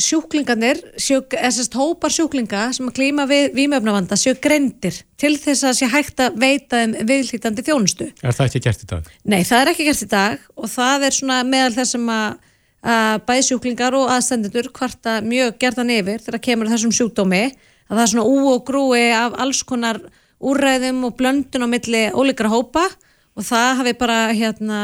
sjúklingarnir 0.03 0.81
sjúk, 1.01 1.35
SST 1.35 1.77
hópar 1.79 2.13
sjúklinga 2.13 2.73
sem 2.75 2.89
að 2.89 2.97
klíma 2.97 3.27
við 3.31 3.55
výmöfnavanda 3.55 4.17
séu 4.19 4.35
greindir 4.41 5.03
til 5.21 5.37
þess 5.39 5.65
að 5.65 5.77
sé 5.79 5.89
hægt 5.91 6.21
að 6.21 6.39
veita 6.41 6.83
um 6.85 6.97
viðlítandi 7.07 7.65
þjónustu. 7.67 8.11
Er 8.23 8.35
það 8.35 8.51
ekki 8.51 8.65
gert 8.67 8.83
í 8.83 8.91
dag? 8.91 9.13
Nei, 9.25 9.43
það 9.45 9.61
er 9.61 9.73
ekki 9.73 9.87
gert 9.89 10.03
í 10.03 10.11
dag 10.11 10.49
og 10.57 10.73
það 10.73 11.07
er 11.09 11.19
svona 11.19 11.39
meðal 11.45 11.77
þess 11.79 12.01
að, 12.01 12.43
að 12.83 13.23
bæði 13.29 13.47
sjúklingar 13.51 13.99
og 13.99 14.11
aðstendendur 14.15 14.73
hvarta 14.75 15.21
mjög 15.25 15.57
gerðan 15.63 15.95
yfir 15.95 16.27
þegar 16.27 16.45
kemur 16.49 16.73
þessum 16.73 16.95
sjúkdómi 16.95 17.45
að 17.89 17.97
það 17.97 18.05
er 18.05 18.13
svona 18.15 18.29
ú 18.29 18.53
og 18.55 18.67
grúi 18.69 19.09
af 19.15 19.39
alls 19.41 19.65
konar 19.67 20.03
úræðum 20.45 21.07
og 21.09 21.19
blöndun 21.19 21.65
á 21.65 21.69
milli 21.71 22.07
ólíkra 22.13 22.51
hópa 22.53 22.89
og 22.89 23.01
það 23.43 23.81
hafi 23.81 23.95
bara 23.99 24.19
hérna, 24.31 24.79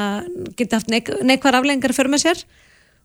getið 0.59 0.75
haft 0.75 0.91
neik 0.91 1.11
neikvar 1.23 1.61
aflengar 1.61 1.95
fyrir 1.95 2.11
með 2.11 2.25
sér. 2.25 2.43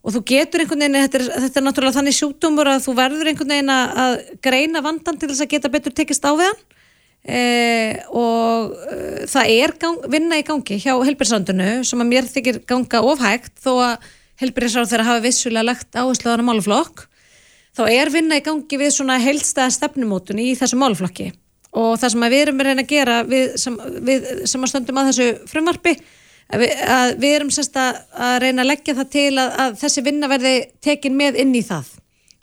Og 0.06 0.14
þú 0.14 0.22
getur 0.30 0.62
einhvern 0.62 0.82
veginn, 0.82 1.02
þetta 1.06 1.20
er, 1.20 1.28
þetta 1.46 1.60
er 1.60 1.66
náttúrulega 1.66 1.98
þannig 1.98 2.16
sjúkdómur 2.18 2.70
að 2.70 2.84
þú 2.86 2.96
verður 2.98 3.30
einhvern 3.32 3.54
veginn 3.56 3.74
að 3.74 4.16
greina 4.46 4.82
vandan 4.86 5.18
til 5.18 5.30
þess 5.32 5.46
að 5.46 5.54
geta 5.54 5.72
betur 5.74 5.96
tekist 5.98 6.26
á 6.26 6.32
við 6.38 6.50
hann. 6.50 6.66
E, 7.26 7.40
og 8.14 8.76
e, 8.86 8.98
það 9.32 9.54
er 9.56 9.72
gang, 9.82 10.04
vinna 10.14 10.38
í 10.38 10.44
gangi 10.46 10.78
hjá 10.78 10.92
helbjörnsrandunu 10.94 11.70
sem 11.90 12.04
að 12.04 12.12
mér 12.12 12.28
þykir 12.30 12.60
ganga 12.70 13.02
ofhægt 13.02 13.56
þó 13.64 13.72
að 13.82 14.06
helbjörnsrand 14.44 14.92
þeirra 14.92 15.08
hafi 15.08 15.24
vissulega 15.24 15.66
lagt 15.72 15.98
áherslu 15.98 16.30
á 16.30 16.34
hana 16.36 16.46
máluflokk 16.46 17.08
þá 17.76 17.82
er 17.90 18.12
vinna 18.14 18.38
í 18.38 18.44
gangi 18.46 18.78
við 18.78 18.94
svona 18.94 19.18
heilstæða 19.24 19.74
stefnumótun 19.74 20.44
í 20.44 20.52
þessu 20.60 20.78
máluflokki 20.78 21.32
og 21.76 21.98
það 22.02 22.14
sem 22.14 22.28
við 22.28 22.42
erum 22.42 22.62
að 22.62 22.70
reyna 22.70 22.86
að 22.86 22.94
gera 22.94 23.18
við 23.28 23.58
sem, 23.62 23.76
við, 24.08 24.30
sem 24.50 24.64
að 24.64 24.72
stöndum 24.72 25.02
að 25.02 25.12
þessu 25.12 25.50
frumvarpi 25.52 25.96
að 26.46 26.64
við, 26.64 26.86
að 26.96 27.12
við 27.24 27.36
erum 27.40 27.52
sérst 27.54 27.78
að, 27.82 28.00
að 28.28 28.38
reyna 28.46 28.64
að 28.64 28.72
leggja 28.72 28.98
það 29.02 29.12
til 29.18 29.28
að, 29.34 29.52
að 29.66 29.78
þessi 29.84 30.06
vinna 30.06 30.32
verði 30.32 30.56
tekin 30.86 31.20
með 31.20 31.42
inn 31.44 31.54
í 31.58 31.66
það 31.66 31.92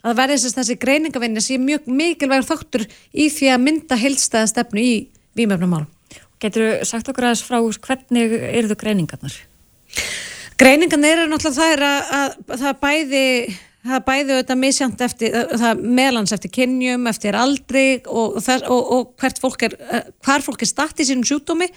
að 0.03 0.19
verði 0.19 0.39
sérst 0.43 0.59
þessi 0.59 0.79
greiningavinni 0.79 1.43
sé 1.43 1.57
mjög 1.61 1.89
mikilvægur 1.89 2.49
þáttur 2.51 2.85
í 3.13 3.29
því 3.31 3.51
að 3.53 3.65
mynda 3.65 3.99
helstaða 3.99 4.51
stefnu 4.51 4.83
í 4.83 4.95
výmöfnumál 5.37 5.85
Getur 6.43 6.65
þú 6.81 6.87
sagt 6.87 7.07
okkur 7.07 7.29
aðeins 7.29 7.43
frá 7.47 7.59
hvernig 7.85 8.33
eru 8.49 8.71
þú 8.73 8.75
greiningarnar? 8.81 9.35
Greiningarnar 10.59 11.13
eru 11.15 11.29
náttúrulega 11.31 11.55
það 11.55 11.75
er 11.75 11.83
að, 11.87 12.33
að 12.51 12.63
það 12.65 12.81
bæði 12.81 13.23
það 13.83 14.05
bæði 14.07 14.35
auðvitað 14.37 14.61
misjant 14.61 15.01
eftir 15.03 15.35
það 15.59 15.81
meðlans 15.99 16.33
eftir 16.35 16.53
kynjum, 16.55 17.09
eftir 17.11 17.35
aldri 17.35 17.87
og, 18.07 18.37
og, 18.39 18.69
og, 18.71 18.93
og 19.19 19.41
fólk 19.43 19.67
er 19.67 19.75
hvar 20.23 20.45
fólk 20.45 20.63
er 20.63 20.69
statt 20.69 21.03
í 21.03 21.07
sínum 21.07 21.27
sjúkdómi. 21.27 21.67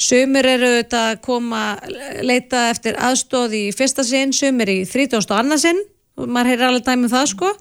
Sumir 0.00 0.48
eru 0.48 0.70
auðvitað 0.70 1.10
að 1.10 1.20
koma 1.26 1.62
leita 2.24 2.70
eftir 2.72 2.96
aðstóð 2.96 3.58
í 3.58 3.64
fyrsta 3.76 4.04
sinn, 4.06 4.32
sumir 4.32 4.72
í 4.72 4.80
30. 4.88 5.20
og 5.20 5.36
annarsinn 5.36 5.82
og 6.16 6.28
maður 6.32 6.54
heyrir 6.54 6.68
alveg 6.70 6.86
dæmið 6.88 7.08
um 7.10 7.12
það 7.12 7.30
sko. 7.34 7.52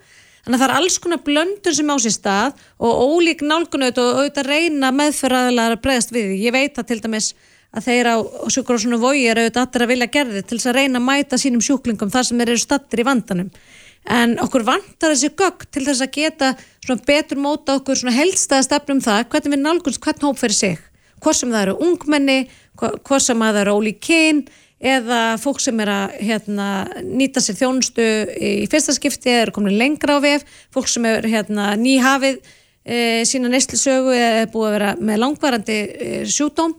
Þannig 0.42 0.58
að 0.58 0.62
það 0.62 0.68
er 0.70 0.76
alls 0.80 0.98
konar 0.98 1.22
blöndun 1.26 1.76
sem 1.78 1.92
á 1.92 1.96
sér 2.02 2.14
stað 2.16 2.62
og 2.82 3.02
ólík 3.12 3.44
nálgun 3.46 3.86
auðvitað 3.86 4.08
og 4.08 4.22
auðvitað 4.22 4.50
reyna 4.50 4.89
meðferðaðilega 4.96 5.76
að 5.76 5.84
bregðast 5.84 6.14
við 6.16 6.32
ég 6.42 6.56
veit 6.56 6.80
að 6.80 6.88
til 6.89 7.02
dæmis 7.04 7.28
að 7.72 7.86
þeir 7.86 8.10
á 8.10 8.16
sjúkurásunum 8.52 9.04
vogi 9.04 9.28
eru 9.30 9.46
auðvitað 9.46 9.68
allir 9.68 9.86
að 9.86 9.92
vilja 9.94 10.10
gerði 10.16 10.42
til 10.42 10.58
þess 10.58 10.72
að 10.72 10.80
reyna 10.80 11.00
að 11.00 11.08
mæta 11.12 11.39
sínum 11.39 11.64
sjúklingum 11.64 12.12
þar 12.12 12.28
sem 12.28 12.42
þeir 12.42 12.54
eru 12.56 12.64
stattir 12.64 13.04
í 13.04 13.08
vandanum 13.08 13.52
en 14.10 14.38
okkur 14.41 14.66
vantar 14.66 15.14
þessi 15.14 15.32
gögg 15.38 15.68
til 15.70 15.86
þess 15.86 16.02
að 16.02 16.16
geta 16.16 16.54
betur 17.06 17.38
móta 17.38 17.78
okkur 17.78 18.02
helstaða 18.12 18.66
stefnum 18.66 19.02
það 19.04 19.28
hvernig 19.30 19.56
við 19.56 19.62
nálgunst 19.62 20.02
hvern 20.02 20.28
hóp 20.28 20.39
fyrir 20.39 20.58
sig. 20.58 20.80
Hvort 21.22 21.38
sem 21.38 21.52
það 21.54 21.68
eru 21.68 21.78
ungmenni, 21.86 22.39
hvort 22.78 23.22
sem 23.22 23.39
það 23.39 23.62
eru 23.62 23.76
ólík 23.78 23.99
kyn 24.02 24.41
eða 24.82 25.20
fólk 25.38 25.60
sem 25.62 25.78
er 25.84 25.91
að 25.93 26.16
hérna, 26.26 26.68
nýta 27.06 27.43
sér 27.43 27.60
þjónustu 27.60 28.08
í 28.34 28.66
fyrsta 28.72 28.95
skipti 28.97 29.30
eða 29.30 29.43
eru 29.45 29.54
komin 29.54 29.78
lengra 29.78 30.18
á 30.18 30.20
vef, 30.24 30.45
fólk 30.74 30.89
sem 30.89 31.06
er 31.06 31.28
hérna, 31.30 31.76
nýhafið 31.78 32.39
e, 32.82 33.22
sína 33.30 33.52
neistlisögu 33.54 34.16
eða 34.18 34.49
búið 34.49 34.72
að 34.72 34.76
vera 34.80 34.95
með 34.97 35.22
langvarandi 35.22 35.78
e, 35.78 36.10
sjúdóm 36.26 36.74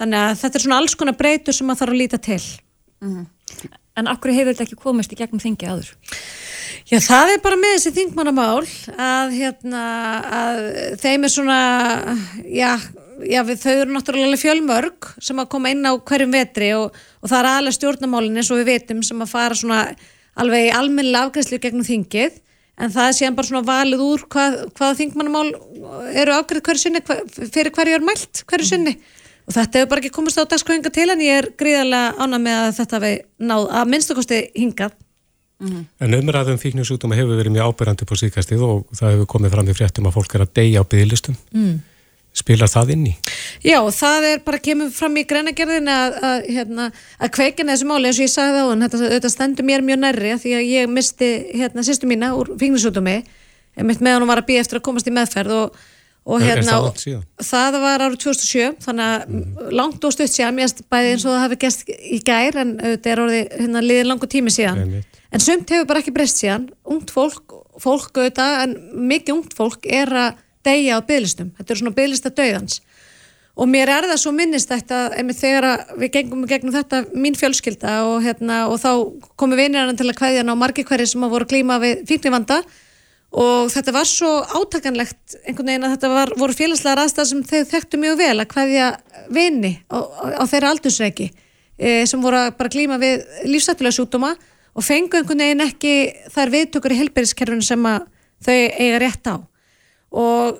þannig 0.00 0.22
að 0.22 0.40
þetta 0.40 0.58
er 0.58 0.64
svona 0.64 0.80
alls 0.80 0.96
konar 0.96 1.18
breytur 1.20 1.56
sem 1.56 1.68
maður 1.68 1.84
þarf 1.84 1.94
að 1.94 2.00
líta 2.00 2.22
til. 2.24 2.42
Mm 3.04 3.12
-hmm. 3.12 3.78
En 3.98 4.08
akkur 4.08 4.32
hefur 4.32 4.54
þetta 4.54 4.64
ekki 4.64 4.80
komist 4.80 5.12
í 5.12 5.18
gegnum 5.18 5.42
þingi 5.42 5.68
áður? 5.68 5.92
Já, 6.88 6.98
það 7.04 7.34
er 7.34 7.42
bara 7.44 7.58
með 7.60 7.74
þessi 7.76 7.92
þingmannamál 7.98 8.62
að, 8.96 9.34
hérna, 9.36 9.82
að 10.38 10.60
þeim 11.02 11.26
er 11.28 11.32
svona, 11.32 11.58
já, 12.48 12.70
já, 13.28 13.40
við, 13.48 13.60
þau 13.62 13.72
eru 13.74 13.94
náttúrulega 13.94 14.40
fjölmörg 14.40 15.10
sem 15.22 15.42
að 15.42 15.50
koma 15.52 15.72
inn 15.72 15.84
á 15.84 15.92
hverjum 15.96 16.32
vetri 16.32 16.72
og, 16.78 16.96
og 17.20 17.32
það 17.32 17.38
er 17.38 17.50
aðlega 17.50 17.78
stjórnamálinn 17.78 18.40
eins 18.40 18.50
og 18.52 18.62
við 18.62 18.72
veitum 18.72 19.04
sem 19.06 19.20
að 19.24 19.32
fara 19.34 19.58
svona 19.58 19.82
alveg 20.40 20.70
í 20.70 20.74
almennilega 20.74 21.28
afgræslu 21.28 21.60
gegnum 21.62 21.86
þingið. 21.86 22.40
En 22.82 22.92
það 22.92 23.10
er 23.10 23.16
síðan 23.18 23.34
bara 23.36 23.50
svona 23.50 23.66
valið 23.68 24.04
úr 24.06 24.22
hvað, 24.32 24.54
hvaða 24.78 24.98
þingmannamál 25.02 25.50
eru 26.16 26.34
afgræð 26.38 26.64
hverju 26.66 26.86
sinni, 26.86 27.02
hver, 27.04 27.20
fyrir 27.44 27.74
hverju 27.76 27.98
er 27.98 28.06
mælt 28.08 28.46
hverju 28.48 28.70
sinni 28.72 28.96
og 29.46 29.54
þetta 29.56 29.78
hefur 29.78 29.92
bara 29.92 30.02
ekki 30.02 30.16
komist 30.16 30.40
á 30.40 30.44
dagskvæðinga 30.48 30.92
til 30.94 31.08
en 31.12 31.24
ég 31.24 31.40
er 31.42 31.48
gríðarlega 31.58 32.14
ánað 32.18 32.44
með 32.48 32.58
að 32.58 32.76
þetta 32.80 33.02
við 33.06 33.16
náð 33.38 33.70
að 33.70 33.90
minnstakosti 33.94 34.44
hingað 34.58 35.00
Mm 35.62 35.68
-hmm. 35.70 35.84
En 36.00 36.14
umræðum 36.14 36.58
fíknusútuma 36.58 37.14
hefur 37.14 37.36
verið 37.38 37.52
mjög 37.54 37.68
ábyrgandi 37.70 38.04
på 38.04 38.16
síkastið 38.18 38.62
og 38.66 38.86
það 38.98 39.10
hefur 39.12 39.26
komið 39.30 39.50
fram 39.50 39.68
í 39.68 39.74
fréttum 39.78 40.06
að 40.08 40.14
fólk 40.16 40.34
er 40.34 40.42
að 40.42 40.54
deyja 40.54 40.80
á 40.82 40.84
bygglistum. 40.90 41.36
Mm 41.54 41.80
spilar 42.36 42.70
það 42.70 42.94
inn 42.94 43.04
í? 43.10 43.12
Já, 43.64 43.78
það 43.92 44.26
er 44.30 44.42
bara 44.46 44.60
kemur 44.64 44.90
fram 44.94 45.16
í 45.20 45.24
greinagerðin 45.28 45.90
að, 45.92 46.16
að, 46.28 46.48
hérna, 46.56 46.88
að 47.20 47.32
kveikina 47.36 47.74
þessu 47.74 47.88
máli 47.90 48.08
eins 48.08 48.20
og 48.20 48.26
ég 48.26 48.32
sagði 48.32 48.62
á 48.64 48.66
hann, 48.70 48.84
þetta, 48.86 49.00
þetta 49.14 49.32
stendur 49.34 49.68
mér 49.68 49.84
mjög 49.84 50.00
nærri 50.00 50.34
því 50.40 50.54
að 50.56 50.68
ég 50.70 50.92
misti 50.92 51.30
hérna 51.52 51.84
sýstu 51.86 52.08
mína 52.10 52.32
úr 52.38 52.54
fíknisútumi 52.60 53.18
mitt 53.88 54.04
með 54.04 54.18
hann 54.18 54.28
var 54.28 54.42
að 54.42 54.48
býja 54.48 54.64
eftir 54.64 54.80
að 54.80 54.86
komast 54.88 55.08
í 55.08 55.14
meðferð 55.14 55.58
og, 55.58 55.82
og 56.22 56.42
hérna 56.42 56.76
það, 56.94 57.16
það 57.48 57.78
var 57.82 58.04
árið 58.06 58.20
2007 58.22 58.68
þannig 58.84 59.08
að 59.08 59.24
mm. 59.26 59.64
langt 59.80 60.04
og 60.06 60.14
stutt 60.14 60.30
sér 60.30 60.54
mér 60.54 60.70
bæði 60.92 61.14
eins 61.14 61.24
og 61.26 61.34
það 61.34 61.42
hafi 61.42 61.58
gæst 61.64 61.82
í 61.90 62.20
gær 62.22 62.60
en 62.62 62.76
þetta 62.78 63.12
er 63.12 63.22
orðið 63.24 63.56
hérna 63.58 63.82
liðið 63.82 64.08
langu 64.10 64.30
tími 64.30 64.54
síðan. 64.54 64.84
Nei, 64.86 65.02
en 65.32 65.42
sumt 65.42 65.74
hefur 65.74 65.88
bara 65.90 66.04
ekki 66.04 66.14
breyst 66.14 66.38
síðan. 66.38 66.68
Ungt 66.86 67.10
fólk, 67.14 67.56
fólk 67.82 68.14
auðvitað 68.14 68.60
en 68.68 68.78
mikið 69.10 69.34
ungt 69.40 69.58
fólk 69.58 69.90
er 69.90 70.14
að 70.28 70.40
deyja 70.62 71.00
á 71.02 71.06
bygglistum, 71.06 71.50
þetta 71.58 71.74
er 71.74 71.80
svona 71.80 71.96
bygglista 71.96 72.30
döðans 72.30 72.78
og 73.52 73.68
mér 73.68 73.90
er 73.92 74.06
það 74.08 74.20
svo 74.22 74.32
minnist 74.34 74.70
þetta, 74.70 75.00
þegar 75.36 75.66
við 76.00 76.12
gengum 76.14 76.46
gegnum 76.48 76.72
þetta 76.74 77.02
mín 77.12 77.36
fjölskylda 77.36 77.98
og, 78.08 78.22
hérna, 78.24 78.62
og 78.72 78.80
þá 78.80 78.92
komum 79.36 79.58
við 79.58 79.70
innræðan 79.70 79.98
til 80.00 80.08
að 80.08 80.20
hvaðja 80.22 80.46
ná 80.46 80.54
margi 80.56 80.86
hverju 80.88 81.10
sem 81.10 81.26
að 81.26 81.34
voru 81.34 81.48
klíma 81.50 81.76
við 81.82 82.06
fíknivanda 82.08 82.62
og 83.32 83.70
þetta 83.72 83.94
var 83.96 84.08
svo 84.08 84.30
átakanlegt 84.44 85.38
einhvern 85.46 85.70
veginn 85.70 85.86
að 85.88 85.94
þetta 85.94 86.10
var, 86.12 86.32
voru 86.36 86.56
félagslega 86.56 87.06
aðstæð 87.06 87.28
sem 87.30 87.44
þau 87.48 87.60
þekktu 87.70 88.00
mjög 88.02 88.18
vel 88.20 88.34
að 88.34 88.50
hvaðja 88.52 88.88
vini 89.32 89.72
á, 89.88 89.98
á, 90.36 90.44
þeirra 90.50 90.72
aldursreiki 90.74 91.30
e, 91.78 92.02
sem 92.08 92.20
voru 92.20 92.42
bara 92.58 92.72
klíma 92.72 93.00
við 93.00 93.24
lífsættulega 93.48 93.96
sjúkdóma 93.96 94.34
og 94.76 94.84
fengu 94.84 95.16
einhvern 95.16 95.44
veginn 95.46 95.64
ekki 95.64 95.94
þær 96.34 96.52
viðtökur 96.52 96.92
í 96.92 97.00
helbæriskerfunu 97.00 97.64
sem 97.64 97.88
þau 98.42 98.52
eiga 98.52 99.00
rétt 99.00 99.32
á. 99.32 99.36
Og 100.12 100.58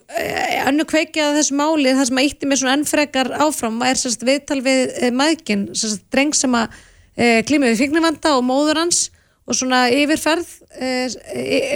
annu 0.64 0.87
eh, 0.87 0.89
kveikja 0.89 1.33
þessu 1.37 1.57
máli 1.59 1.93
það 1.93 2.07
sem 2.09 2.20
að 2.23 2.29
ítti 2.31 2.49
mér 2.49 2.61
svona 2.62 2.77
ennfrekar 2.79 3.35
áfram 3.45 3.83
er 3.85 4.01
sérst 4.01 4.25
viðtal 4.25 4.62
við 4.64 4.95
e, 4.97 5.11
maðgin 5.12 5.66
sérst 5.77 6.07
dreng 6.12 6.33
sem 6.37 6.57
að 6.57 6.73
e, 7.16 7.43
klíma 7.45 7.68
við 7.68 7.83
fíknivanda 7.85 8.33
og 8.39 8.47
móður 8.49 8.81
hans 8.81 9.11
og 9.47 9.59
svona 9.59 9.84
yfirferð 9.90 10.49
e, 10.78 10.90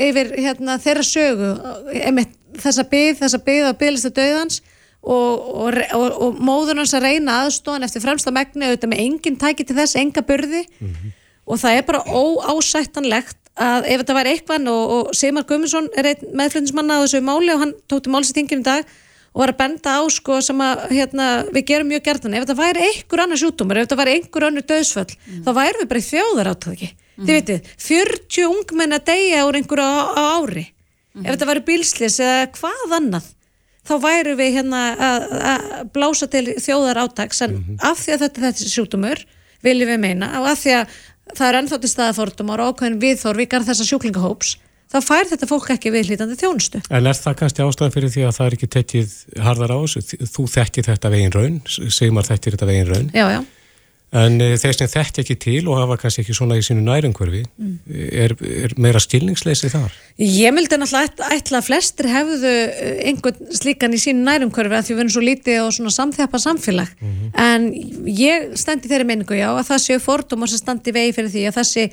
yfir 0.09 0.33
hérna, 0.39 0.79
þeirra 0.83 1.05
sögu 1.07 1.53
þessa 2.63 2.87
byggð, 2.91 3.21
þessa 3.23 3.41
byggð 3.47 3.71
á 3.71 3.73
bygglista 3.81 4.13
döðans 4.15 4.61
og, 5.07 5.49
og, 5.67 5.81
og, 5.95 6.07
og 6.27 6.39
móður 6.43 6.81
hans 6.83 6.95
að 6.97 7.09
reyna 7.09 7.41
aðstofan 7.45 7.87
eftir 7.87 8.05
fremsta 8.05 8.35
megni 8.35 8.69
auðvitað 8.69 8.93
með 8.93 9.03
engin 9.05 9.41
tæki 9.41 9.67
til 9.67 9.79
þess, 9.79 9.99
enga 10.01 10.23
börði 10.27 10.63
mm 10.67 10.93
-hmm. 10.93 11.17
og 11.47 11.61
það 11.63 11.79
er 11.79 11.89
bara 11.91 12.05
óásættanlegt 12.07 13.39
að 13.57 13.89
ef 13.89 14.03
þetta 14.03 14.19
væri 14.19 14.33
eitthvað 14.35 14.69
og, 14.69 14.95
og 14.97 15.15
Sigmar 15.17 15.47
Gumminsson 15.49 15.89
er 15.97 16.13
einn 16.13 16.33
meðflutnismanna 16.37 17.01
á 17.01 17.03
þessu 17.05 17.23
máli 17.25 17.55
og 17.55 17.63
hann 17.65 17.75
tókti 17.89 18.13
málsýtingin 18.13 18.61
í 18.61 18.67
dag 18.67 18.85
og 19.33 19.43
var 19.43 19.53
að 19.53 19.61
benda 19.61 19.97
á 20.01 20.03
sko 20.09 20.41
sem 20.41 20.61
að 20.61 20.87
hérna, 20.91 21.45
við 21.53 21.67
gerum 21.71 21.89
mjög 21.89 22.05
gertan, 22.05 22.35
ef 22.35 22.45
þetta 22.45 22.61
væri 22.61 22.85
einhver 22.89 23.21
annar 23.21 23.41
sjútumur, 23.41 23.77
ef 23.77 23.89
þetta 23.89 24.01
væri 24.01 24.15
einhver 24.17 24.47
annar 24.49 24.65
döðsföll 24.65 25.13
mm. 25.13 25.43
þá 25.45 25.51
væri 25.57 25.81
við 25.81 25.91
bara 25.91 26.01
í 26.01 26.09
þjóðar 26.11 26.51
áttöki 26.53 26.89
mm. 27.17 27.25
þið 27.25 27.33
veitir, 27.39 27.71
40 27.87 28.51
ungmenn 28.51 28.97
að 28.97 29.07
deyja 29.11 29.47
úr 29.49 29.59
einhverju 29.61 29.87
á, 29.87 29.97
á 30.17 30.23
ári 30.41 30.67
mm. 30.67 31.25
ef 31.25 31.31
þetta 31.33 31.51
væri 31.51 31.65
bílslis 31.71 32.21
eða 32.21 32.47
hvað 32.57 32.95
annað 33.01 33.33
þá 33.87 33.95
væri 34.03 34.37
við 34.39 34.55
hérna 34.59 34.83
að, 34.99 35.27
blása 35.95 36.29
til 36.31 36.47
þjóðar 36.59 37.03
áttaks 37.05 37.43
en 37.47 37.59
-hmm. 37.59 37.83
af 37.87 38.01
því 38.03 38.17
að 38.17 38.23
þetta, 38.25 38.47
þetta 38.47 38.71
sjútumur 38.73 39.27
viljum 39.63 39.93
við 39.95 40.01
meina 40.03 40.31
og 40.41 40.49
af 40.51 40.63
því 40.65 40.79
að 40.81 40.97
það 41.35 41.49
er 41.49 41.59
ennþátt 41.61 41.87
í 41.87 41.91
staðafórtumar 41.91 42.63
og 42.63 42.75
ákveðin 42.75 43.03
viðþór 43.03 43.43
vikar 43.43 43.67
þessa 43.67 43.87
sjúklingahóps 43.87 44.57
þá 44.93 44.99
fær 45.03 45.29
þetta 45.31 45.49
fólk 45.51 45.71
ekki 45.75 45.93
viðlítandi 45.95 46.39
þjónustu. 46.39 46.81
En 46.95 47.09
er 47.11 47.19
það 47.19 47.39
kannski 47.41 47.65
ástæðan 47.65 47.95
fyrir 47.95 48.13
því 48.15 48.27
að 48.29 48.37
það 48.37 48.47
er 48.47 48.57
ekki 48.57 48.69
tekið 48.77 49.15
harðar 49.47 49.75
á 49.75 49.79
þessu? 49.83 50.21
Þú 50.31 50.47
þekkir 50.55 50.89
þetta 50.91 51.13
vegin 51.15 51.35
raun, 51.35 51.61
Sigmar 51.67 52.29
þekkir 52.29 52.57
þetta 52.57 52.69
vegin 52.71 52.91
raun. 52.93 53.09
Já, 53.11 53.27
já. 53.35 53.41
En 54.17 54.39
e, 54.41 54.49
þeir 54.61 54.77
sem 54.79 54.91
þekkt 54.91 55.21
ekki 55.23 55.37
til 55.43 55.63
og 55.69 55.81
hafa 55.81 55.99
kannski 56.01 56.23
ekki 56.23 56.37
svona 56.37 56.57
í 56.57 56.65
sínu 56.65 56.85
nærumhverfi, 56.87 57.43
mm. 57.61 57.75
er, 58.25 58.35
er 58.65 58.75
meira 58.81 59.03
skilningsleisi 59.03 59.71
þar? 59.73 59.95
Ég 60.23 60.55
myndi 60.57 60.79
náttúrulega 60.81 61.31
ætla 61.37 61.61
að 61.61 61.69
flestir 61.69 62.09
hefðu 62.13 62.53
eh, 62.53 63.03
einhvern 63.11 63.53
slíkan 63.61 63.97
í 63.97 64.01
sínu 64.01 64.25
nærumhverfi 64.27 64.79
að 64.79 64.89
því 64.89 64.97
við 64.97 65.05
erum 65.05 65.15
svo 65.17 65.25
lítið 65.27 65.61
og 65.65 65.75
svona 65.77 65.95
samþjapa 65.99 66.43
samfélag. 66.47 66.93
Mm 67.01 67.15
-hmm. 67.15 67.31
En 67.47 67.69
ég 68.09 68.51
stendi 68.57 68.89
þeirri 68.89 69.09
minningu 69.11 69.37
já 69.37 69.51
að 69.53 69.69
það 69.71 69.85
séu 69.87 70.01
fordómar 70.01 70.49
sem 70.49 70.63
standi 70.63 70.93
vegi 70.97 71.17
fyrir 71.17 71.33
því 71.35 71.47
að 71.51 71.59
þessi 71.61 71.91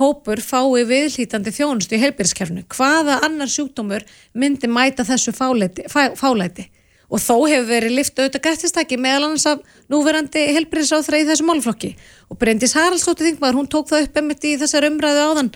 hópur 0.00 0.40
fái 0.40 0.84
viðlítandi 0.88 1.52
þjónustu 1.52 1.96
í 1.96 2.02
heilbyrðiskerfnu. 2.02 2.64
Hvaða 2.68 3.20
annar 3.26 3.48
sjúkdómur 3.48 4.04
myndi 4.34 4.68
mæta 4.68 5.04
þessu 5.04 5.32
fálæti? 5.36 5.84
fálæti? 5.88 6.68
Og 7.12 7.20
þó 7.20 7.34
hefur 7.50 7.68
verið 7.68 7.94
lift 7.98 8.16
auðvitað 8.16 8.44
gættistæki 8.46 8.98
meðal 9.00 9.26
annars 9.26 9.44
af 9.50 9.60
núverandi 9.92 10.46
helbriðsáþra 10.56 11.20
í 11.20 11.26
þessu 11.28 11.46
málflokki 11.48 11.92
og 12.32 12.38
Bryndis 12.40 12.72
Haraldsdóttir 12.78 13.28
Þingmaður, 13.28 13.58
hún 13.60 13.68
tók 13.68 13.90
það 13.90 14.06
upp 14.06 14.20
emitt 14.22 14.46
í 14.48 14.54
þessar 14.62 14.88
umræðu 14.88 15.26
áðan 15.28 15.50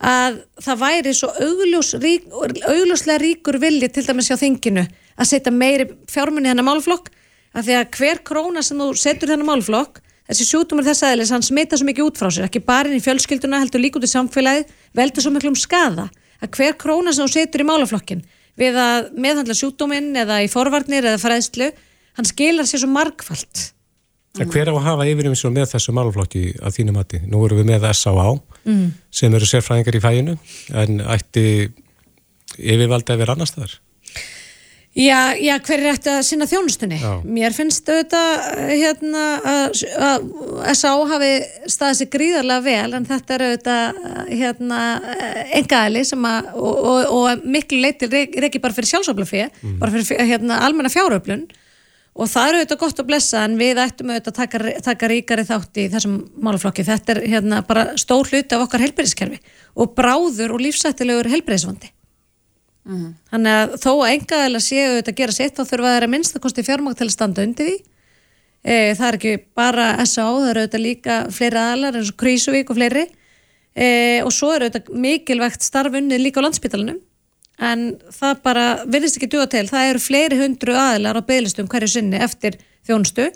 að 0.00 0.38
það 0.64 0.82
væri 0.84 1.14
svo 1.16 1.32
augljós, 1.34 1.90
rík, 2.00 2.28
augljóslega 2.30 3.20
ríkur 3.20 3.58
vilji 3.60 3.90
til 3.90 4.06
dæmis 4.06 4.30
hjá 4.30 4.38
Þinginu 4.40 4.86
að 4.86 5.28
setja 5.28 5.52
meiri 5.52 5.90
fjármunni 6.08 6.48
hennar 6.48 6.68
málflokk 6.70 7.10
af 7.52 7.66
því 7.66 7.76
að 7.80 7.98
hver 7.98 8.22
króna 8.24 8.62
sem 8.64 8.78
þú 8.78 8.94
setur 8.96 9.34
hennar 9.34 9.50
málflokk 9.50 10.00
þessi 10.30 10.46
sjútumur 10.46 10.86
þess 10.86 11.04
aðeins, 11.04 11.34
hann 11.34 11.44
smita 11.44 11.76
svo 11.76 11.88
mikið 11.90 12.06
út 12.06 12.20
frá 12.22 12.30
sér 12.30 12.46
ekki 12.46 12.62
bara 12.62 12.88
inn 12.88 13.00
í 13.00 13.02
fjölskylduna, 13.02 13.60
heldur 13.60 13.82
líka 13.82 13.98
út 13.98 14.06
í 14.06 14.12
samfélagi 14.14 14.68
veldur 14.96 15.26
svo 15.26 15.34
miklu 15.34 15.50
um 15.50 15.58
skada 15.58 16.06
að 16.40 16.54
hver 16.54 16.78
króna 16.80 17.12
sem 17.12 17.26
þú 17.26 17.34
setur 17.34 17.64
í 17.64 17.68
málaflokkin 17.68 18.22
við 18.58 18.78
að 18.80 19.10
meðhandla 19.20 19.56
sjúkdóminn 19.58 20.14
eða 20.22 20.40
í 20.44 20.48
forvarnir 20.52 21.06
eða 21.06 21.20
fræðslu, 21.22 21.70
hann 22.18 22.28
skilar 22.28 22.68
sér 22.68 22.84
svo 22.84 22.90
margfalt. 22.92 23.70
En 24.38 24.50
hver 24.50 24.70
á 24.70 24.74
að 24.74 24.84
hafa 24.86 25.06
yfirumsjón 25.10 25.54
með 25.56 25.72
þessu 25.72 25.92
málflokki 25.96 26.42
að 26.62 26.76
þínu 26.76 26.94
mati? 26.94 27.18
Nú 27.26 27.42
erum 27.46 27.58
við 27.62 27.70
með 27.72 27.88
S.A.A. 27.90 28.28
Mm. 28.62 28.90
sem 29.10 29.34
eru 29.34 29.48
sérfræðingar 29.48 29.98
í 29.98 30.02
fæinu 30.04 30.36
en 30.78 31.00
ætti 31.02 31.46
yfirvaldi 32.58 33.14
að 33.14 33.22
vera 33.24 33.34
annars 33.34 33.56
þar? 33.56 33.74
Já, 34.90 35.36
já, 35.38 35.54
hver 35.62 35.78
er 35.78 35.92
eftir 35.92 36.10
að 36.16 36.24
sinna 36.26 36.46
þjónustunni? 36.50 36.96
Já. 36.98 37.10
Mér 37.22 37.54
finnst 37.54 37.86
auðvitað 37.86 38.40
hérna, 38.72 39.26
að, 39.46 39.82
að 40.02 40.24
S.A. 40.72 40.94
hafi 41.12 41.28
staðið 41.70 41.98
sér 42.00 42.08
gríðarlega 42.10 42.64
vel 42.64 42.96
en 42.98 43.06
þetta 43.06 43.36
er 43.36 43.44
auðvitað 43.46 44.00
hérna, 44.40 44.80
engaðili 45.60 46.02
sem 46.08 46.26
að 46.26 46.48
og, 46.56 46.80
og, 46.90 46.98
og 47.20 47.44
miklu 47.54 47.78
leitil 47.84 48.10
er 48.18 48.48
ekki 48.48 48.62
bara 48.64 48.74
fyrir 48.74 48.90
sjálfsöflafið, 48.90 49.62
bara 49.78 49.94
fyrir 49.94 50.26
hérna, 50.32 50.58
almenna 50.66 50.90
fjáröflun 50.90 51.46
og 52.18 52.32
það 52.32 52.48
er 52.48 52.58
auðvitað 52.58 52.82
gott 52.82 53.04
að 53.04 53.08
blessa 53.12 53.44
en 53.46 53.56
við 53.62 53.82
ættum 53.84 54.10
auðvitað 54.10 54.32
að 54.34 54.40
taka, 54.42 54.74
taka 54.90 55.12
ríkari 55.14 55.46
þátt 55.46 55.78
í 55.78 55.86
þessum 55.94 56.18
málaflokki. 56.42 56.88
Þetta 56.90 57.14
er 57.14 57.22
hérna, 57.36 57.62
bara 57.70 57.86
stór 57.94 58.26
hluti 58.26 58.58
af 58.58 58.66
okkar 58.66 58.82
helbriðiskerfi 58.88 59.38
og 59.78 59.94
bráður 59.94 60.58
og 60.58 60.66
lífsættilegur 60.66 61.30
helbriðisvandi. 62.80 63.14
Þannig 63.30 63.56
að 63.56 63.74
þó 63.82 63.90
að 63.92 64.12
engaðilega 64.14 64.64
séu 64.64 64.84
auðvitað 64.88 65.12
að 65.12 65.20
gera 65.20 65.32
sitt 65.36 65.56
þá 65.56 65.64
þurfa 65.68 65.94
þeirra 65.94 66.10
minnst 66.10 66.36
að 66.36 66.44
kosti 66.44 66.64
fjármang 66.64 66.96
til 66.96 67.06
að 67.06 67.14
standa 67.14 67.44
undir 67.44 67.68
því. 67.68 67.76
E, 68.60 68.94
það 68.96 69.06
er 69.08 69.18
ekki 69.18 69.34
bara 69.56 69.86
S.A. 70.04 70.24
það 70.24 70.48
eru 70.50 70.62
auðvitað 70.64 70.84
líka 70.84 71.18
fleiri 71.32 71.60
aðlar 71.60 71.96
eins 71.96 72.10
og 72.12 72.18
Krísuvík 72.20 72.70
og 72.70 72.76
fleiri 72.76 73.06
e, 73.74 73.86
og 74.24 74.32
svo 74.32 74.50
eru 74.54 74.68
auðvitað 74.68 74.90
mikilvægt 75.00 75.64
starfunni 75.64 76.18
líka 76.20 76.42
á 76.42 76.44
landsbytalanum 76.44 77.00
en 77.60 77.86
það 78.12 78.42
bara 78.44 78.66
virðist 78.88 79.18
ekki 79.20 79.30
duga 79.32 79.48
til. 79.52 79.66
Það 79.68 79.92
eru 79.92 80.02
fleiri 80.02 80.40
hundru 80.40 80.76
aðlar 80.76 81.20
á 81.20 81.22
bygglistum 81.24 81.68
hverju 81.68 81.92
sinni 81.94 82.20
eftir 82.20 82.56
þjónustu 82.88 83.28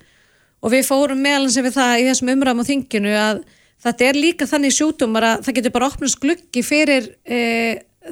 og 0.65 0.73
við 0.73 0.89
fórum 0.89 1.21
meðalans 1.21 1.61
við 1.61 1.77
það 1.77 1.99
í 2.01 2.09
þessum 2.09 2.33
umræðum 2.33 2.65
á 2.65 2.71
þinginu 2.71 3.17
að 3.21 3.43
þetta 3.85 4.07
er 4.09 4.19
líka 4.19 4.49
þannig 4.49 4.73
sjútumar 4.73 5.27
að 5.29 5.45
það 5.45 5.59
getur 5.59 5.75
bara 5.75 5.89
opnast 5.93 6.21
gluggi 6.21 6.63
fyrir 6.65 7.11
e, 7.25 7.41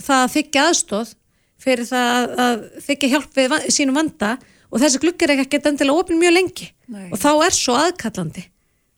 það 0.01 0.19
að 0.19 0.33
þykja 0.37 0.67
aðstóð 0.69 1.15
fyrir 1.63 1.89
það 1.89 2.33
að, 2.45 2.65
þykja 2.87 3.13
hjálp 3.15 3.39
við 3.39 3.55
sínum 3.75 3.99
vanda 3.99 4.37
og 4.73 4.83
þessi 4.83 5.03
gluggi 5.03 5.29
er 5.29 5.35
ekki 5.45 5.61
endilega 5.61 6.03
opin 6.03 6.21
mjög 6.21 6.35
lengi. 6.37 6.71
Nei. 6.93 7.09
og 7.09 7.21
þá 7.21 7.31
er 7.47 7.57
svo 7.57 7.77
aðkallandi 7.79 8.45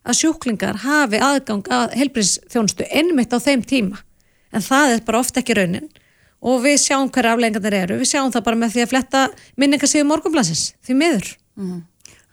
að 0.04 0.18
sjúklingar 0.18 0.80
hafi 0.82 1.20
aðgang 1.22 1.68
að 1.72 1.94
helbriðsþjónustu 2.00 2.88
einmitt 2.90 3.32
á 3.32 3.38
þeim 3.40 3.62
tíma. 3.64 4.00
En 4.54 4.64
það 4.64 4.96
er 4.96 5.06
bara 5.06 5.22
ofta 5.22 5.40
ekki 5.40 5.56
raunin. 5.58 5.88
Og 6.44 6.60
við 6.60 6.76
sjáum 6.82 7.08
hverja 7.08 7.32
afleggingarnir 7.32 7.76
eru. 7.78 7.96
Við 8.02 8.10
sjáum 8.10 8.32
það 8.34 8.44
bara 8.44 8.60
með 8.60 8.74
því 8.74 8.82
að 8.84 8.90
fletta 8.90 9.22
minningarsíðu 9.56 10.08
morgunblansins 10.10 10.64
því 10.84 10.96
miður 11.00 11.30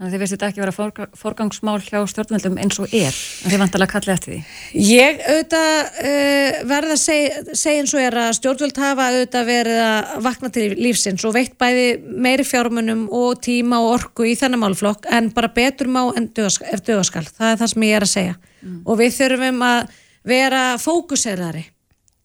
Þannig 0.02 0.16
að 0.16 0.16
þið 0.16 0.22
veist 0.24 0.34
þetta 0.34 0.48
ekki 0.50 0.62
vera 0.64 0.72
forga, 0.74 1.06
forgangsmál 1.14 1.76
hjá 1.86 2.00
stjórnvöldum 2.10 2.56
eins 2.58 2.80
og 2.82 2.94
er, 2.98 3.14
en 3.14 3.52
þið 3.54 3.60
vantalega 3.62 3.92
kallið 3.92 4.14
eftir 4.16 4.32
því. 4.34 4.38
Ég 4.82 5.20
auðvitað 5.28 5.74
uh, 6.02 6.56
verða 6.72 6.96
að 6.96 7.02
segja, 7.04 7.44
segja 7.60 7.84
eins 7.84 7.92
og 7.94 8.02
er 8.02 8.16
að 8.18 8.30
stjórnvöld 8.40 8.80
hafa 8.82 9.06
auðvitað 9.12 9.52
verið 9.52 9.82
að 9.86 10.16
vakna 10.26 10.50
til 10.56 10.64
lífsins 10.80 11.26
og 11.30 11.36
veitt 11.36 11.54
bæði 11.62 11.84
meiri 12.26 12.46
fjármunum 12.50 13.04
og 13.14 13.44
tíma 13.46 13.78
og 13.84 13.92
orku 14.00 14.26
í 14.26 14.34
þennan 14.40 14.64
málflokk 14.64 15.06
en 15.06 15.30
bara 15.36 15.52
betur 15.54 15.92
má 15.94 16.02
en 16.18 16.32
dugaskal. 16.34 17.28
Það 17.30 17.52
er 17.52 17.62
það 17.62 17.72
sem 17.76 17.86
ég 17.86 18.00
er 18.00 18.08
að 18.08 18.12
segja. 18.16 18.40
Og 18.82 18.98
við 19.04 19.14
þurfum 19.20 19.62
að 19.68 20.00
vera 20.34 20.64
fókuserðari 20.82 21.62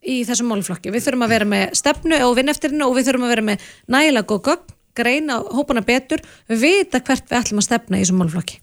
í 0.01 0.23
þessum 0.25 0.49
málflokki. 0.55 0.95
Við 0.97 1.11
þurfum 1.11 1.27
að 1.29 1.37
vera 1.37 1.51
með 1.53 1.77
stefnu 1.77 2.23
og 2.25 2.39
vinn 2.41 2.55
eftir 2.55 2.73
hennu 2.73 2.89
og 2.89 2.97
við 2.97 3.11
þurfum 3.11 3.29
að 3.29 3.35
vera 3.35 3.47
með 3.51 3.69
nægilega 3.93 4.31
góð 4.33 4.43
gögn 4.49 4.76
greina 4.97 5.39
hópana 5.55 5.85
betur, 5.87 6.23
vita 6.49 7.01
hvert 7.01 7.29
við 7.31 7.39
ætlum 7.41 7.63
að 7.63 7.69
stefna 7.69 8.01
í 8.01 8.05
þessum 8.05 8.21
málflokki. 8.23 8.61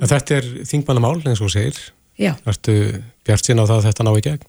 En 0.00 0.10
þetta 0.10 0.40
er 0.40 0.48
þingmannamál 0.70 1.20
eins 1.22 1.42
og 1.44 1.52
segir. 1.54 1.78
Já. 2.18 2.34
Ertu 2.46 2.74
bjart 3.26 3.46
sín 3.46 3.62
á 3.62 3.64
það 3.66 3.76
að 3.76 3.86
þetta 3.88 4.06
ná 4.06 4.12
í 4.14 4.24
gegn? 4.24 4.48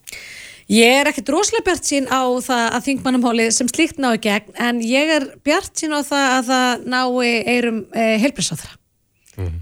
Ég 0.66 1.00
er 1.00 1.06
ekkert 1.06 1.28
rosalega 1.30 1.68
bjart 1.68 1.86
sín 1.86 2.08
á 2.10 2.22
það 2.42 2.64
að 2.74 2.86
þingmannamálið 2.88 3.52
sem 3.54 3.68
slíkt 3.70 4.00
ná 4.02 4.08
í 4.16 4.22
gegn 4.22 4.56
en 4.58 4.80
ég 4.82 5.12
er 5.14 5.28
bjart 5.46 5.78
sín 5.78 5.94
á 5.94 6.02
það 6.02 6.32
að 6.32 6.48
það 6.48 6.88
nái 6.90 7.34
eirum 7.54 7.78
e, 7.94 8.06
heilbrisáþra. 8.24 8.72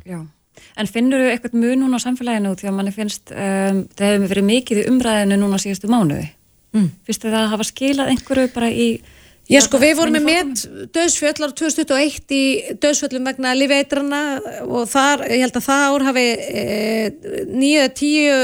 Já. 0.09 0.23
En 0.81 0.89
finnur 0.91 1.23
þú 1.23 1.33
eitthvað 1.33 1.59
mun 1.61 1.83
núna 1.85 2.01
á 2.01 2.05
samfélaginu 2.05 2.55
því 2.59 2.71
að 2.71 2.77
manni 2.79 2.95
finnst, 2.95 3.31
um, 3.31 3.83
það 3.95 4.15
hefur 4.15 4.33
verið 4.33 4.47
mikið 4.49 4.81
í 4.81 4.87
umræðinu 4.91 5.39
núna 5.39 5.61
síðustu 5.62 5.91
mánuði. 5.93 6.25
Mm. 6.75 6.89
Finnst 7.07 7.23
þið 7.23 7.37
það 7.37 7.43
að 7.43 7.53
hafa 7.53 7.69
skilað 7.69 8.15
einhverju 8.15 8.55
bara 8.57 8.71
í... 8.73 8.89
Já 9.45 9.61
sko 9.61 9.77
við 9.77 9.99
vorum 9.99 10.15
með 10.17 10.25
met 10.25 10.61
döðsfjöll 10.95 11.35
ára 11.45 11.53
2021 11.53 12.33
í 12.33 12.45
döðsfjöllum 12.81 13.27
vegna 13.29 13.51
lífeitrana 13.53 14.21
og 14.65 14.87
þar, 14.89 15.27
ég 15.29 15.43
held 15.45 15.59
að 15.61 15.67
það 15.67 15.83
ár 15.85 16.05
hafi 16.07 16.23
e, 16.33 16.63
nýju, 17.53 17.83
tíu 17.99 18.39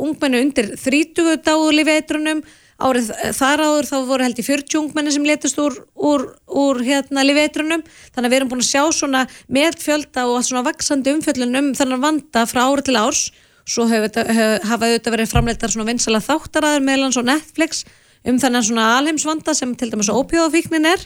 ungmenni 0.00 0.40
undir 0.46 0.70
30 0.80 1.42
dáu 1.44 1.66
lífeitrunum, 1.76 2.40
árið 2.88 3.10
þar 3.36 3.64
áður 3.66 3.90
þá 3.90 3.96
voru 4.08 4.24
held 4.24 4.40
í 4.40 4.46
40 4.46 4.78
ungmenni 4.80 5.12
sem 5.12 5.28
letist 5.28 5.60
úr, 5.60 5.76
úr, 5.92 6.24
úr 6.48 6.80
hérna 6.88 7.26
lífeitrunum, 7.28 7.84
þannig 8.16 8.30
að 8.30 8.32
við 8.32 8.38
erum 8.40 8.54
búin 8.54 8.64
að 8.64 8.70
sjá 8.70 8.82
svona 8.96 9.26
metfjölda 9.52 10.24
og 10.30 10.40
svona 10.40 10.64
vaksandi 10.70 11.16
umfjöllun 11.18 11.60
um 11.60 11.70
þennan 11.76 12.04
vanda 12.06 12.46
frá 12.48 12.64
ári 12.64 12.88
til 12.88 12.96
árs, 13.02 13.26
svo 13.68 13.84
hafa 13.90 14.24
auðvitað 14.64 15.12
verið 15.18 15.30
framleitar 15.36 15.76
svona 15.76 15.90
vinsala 15.90 16.24
þáttaraður 16.24 16.88
meðlan 16.88 17.12
svo 17.12 17.28
Netflix 17.28 17.84
um 18.24 18.38
þennan 18.40 18.64
svona 18.66 18.86
alheimsvanda 18.98 19.54
sem 19.56 19.74
til 19.78 19.90
dæmis 19.92 20.12
ópjóðafíknin 20.12 20.88
er. 20.92 21.02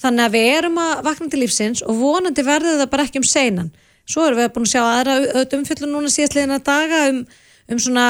Þannig 0.00 0.26
að 0.26 0.34
við 0.36 0.48
erum 0.56 0.80
að 0.80 1.04
vakna 1.04 1.28
til 1.30 1.42
lífsins 1.42 1.84
og 1.84 1.98
vonandi 2.00 2.44
verður 2.44 2.80
það 2.80 2.90
bara 2.92 3.06
ekki 3.06 3.20
um 3.20 3.28
seinan. 3.28 3.70
Svo 4.08 4.26
erum 4.26 4.40
við 4.40 4.52
búin 4.54 4.66
að 4.66 4.72
sjá 4.72 4.82
aðra 4.82 5.16
auðvitað 5.20 5.58
umfyllun 5.58 5.92
núna 5.94 6.12
síðastliðina 6.12 6.60
daga 6.66 7.02
um, 7.10 7.18
um 7.70 7.82
svona 7.84 8.06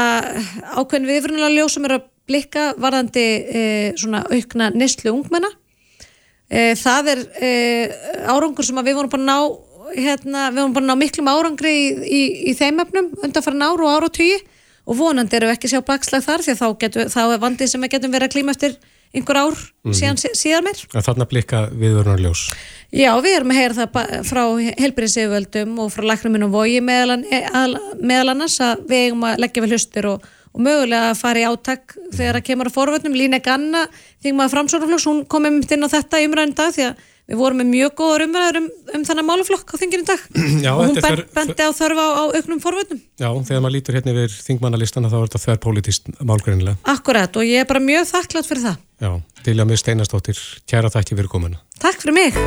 ákveðin 0.78 1.08
viðfrunulega 1.10 1.56
ljós 1.56 1.76
sem 1.76 1.88
er 1.88 1.96
að 1.98 2.06
blikka 2.30 2.68
varðandi 2.80 3.24
e, 3.26 3.64
svona 3.98 4.22
aukna 4.30 4.70
nýstlu 4.70 5.10
ungmenna. 5.12 5.50
E, 6.46 6.76
það 6.78 7.10
er 7.14 7.24
e, 7.42 7.50
árangur 8.30 8.66
sem 8.66 8.78
við 8.86 8.96
vorum 9.00 9.12
bara 9.12 9.26
ná 9.26 9.36
hérna, 9.96 10.46
við 10.54 10.62
vorum 10.62 10.78
bara 10.78 10.88
ná 10.92 10.96
miklum 10.98 11.30
árangri 11.30 11.74
í, 11.74 11.86
í, 12.06 12.22
í 12.52 12.56
þeim 12.58 12.84
efnum 12.84 13.10
undan 13.24 13.44
fara 13.44 13.58
náru 13.58 13.86
og 13.86 13.96
ára 13.96 14.10
og 14.10 14.14
tugi 14.14 14.38
og 14.86 14.96
vonandi 14.96 15.36
eru 15.36 15.50
ekki 15.52 15.68
að 15.68 15.74
sjá 15.74 15.84
bakslag 15.86 16.24
þar 16.24 16.46
því 16.46 16.54
að 16.54 16.98
þá, 17.12 17.22
er 17.26 17.44
vandið 17.44 17.72
sem 17.72 17.84
við 17.84 17.94
getum 17.96 18.14
verið 18.14 18.30
að 18.30 18.34
klíma 18.36 18.56
eftir 18.56 18.76
einhver 19.10 19.36
ár 19.36 19.56
mm 19.58 19.90
-hmm. 19.90 19.94
síðan, 19.98 20.18
síðan. 20.38 20.68
Þannig 20.92 21.24
að 21.24 21.30
blikka 21.30 21.60
viðvörnar 21.74 22.20
ljós. 22.22 22.50
Já, 22.90 23.10
við 23.22 23.36
erum 23.36 23.50
að 23.50 23.60
heyra 23.60 23.74
það 23.74 24.26
frá 24.26 24.42
helbriðsiföldum 24.78 25.78
og 25.78 25.92
frá 25.92 26.04
læknuminn 26.10 26.46
og 26.46 26.50
vogi 26.50 26.80
meðal, 26.80 27.24
meðal 28.00 28.28
annars 28.30 28.60
að 28.60 28.86
við 28.88 29.04
eigum 29.06 29.24
að 29.24 29.38
leggja 29.38 29.62
við 29.62 29.74
hlustir 29.74 30.06
og, 30.06 30.22
og 30.50 30.64
mögulega 30.66 31.12
að 31.12 31.20
fara 31.20 31.42
í 31.42 31.46
átak 31.46 31.94
þegar 32.10 32.40
það 32.40 32.46
kemur 32.48 32.70
að 32.70 32.76
forvöldnum. 32.76 33.16
Lína 33.16 33.40
Ganna, 33.44 33.86
því 34.22 34.34
maður 34.34 34.56
framsóruflokks, 34.56 35.08
hún 35.10 35.24
kom 35.30 35.48
um 35.48 35.60
inn 35.62 35.86
á 35.86 35.88
þetta 35.90 36.20
í 36.20 36.28
umræðin 36.28 36.56
dag 36.58 36.74
því 36.74 36.88
að 36.88 37.06
við 37.30 37.38
vorum 37.38 37.60
með 37.60 37.68
mjög 37.70 37.92
góður 38.00 38.24
umræður 38.26 38.58
um, 38.58 38.66
um 38.96 39.04
þannig 39.06 39.26
máluflokk 39.28 39.70
á 39.70 39.76
þinginu 39.78 40.06
dag 40.08 40.22
Já, 40.64 40.70
og 40.72 40.80
hún 40.82 40.96
þetta 40.96 41.12
er 41.12 41.20
ben, 41.22 41.30
bendi 41.36 41.68
á 41.70 41.70
þörfa 41.78 42.06
á, 42.06 42.10
á 42.10 42.24
auknum 42.34 42.62
forvöldnum. 42.64 43.02
Já, 43.22 43.28
þegar 43.30 43.62
maður 43.62 43.74
lítur 43.76 43.98
hérna 43.98 44.14
yfir 44.16 44.34
þingmannalistana 44.48 45.12
þá 45.12 45.16
er 45.20 45.28
þetta 45.28 45.42
þver 45.44 45.60
pólitist 45.66 46.10
málgreinilega. 46.18 46.80
Akkurat 46.90 47.38
og 47.38 47.46
ég 47.46 47.62
er 47.62 47.70
bara 47.70 47.82
mjög 47.84 48.10
þakklátt 48.10 48.50
fyrir 48.50 48.66
það. 48.66 48.82
Já, 49.00 49.10
Dilja 49.46 49.68
Mið 49.70 49.82
Steinastóttir, 49.84 50.42
kæra 50.68 50.90
þakki 50.92 51.20
fyrir 51.20 51.30
komuna. 51.30 51.62
Takk 51.80 52.02
fyrir 52.02 52.18
mig. 52.18 52.40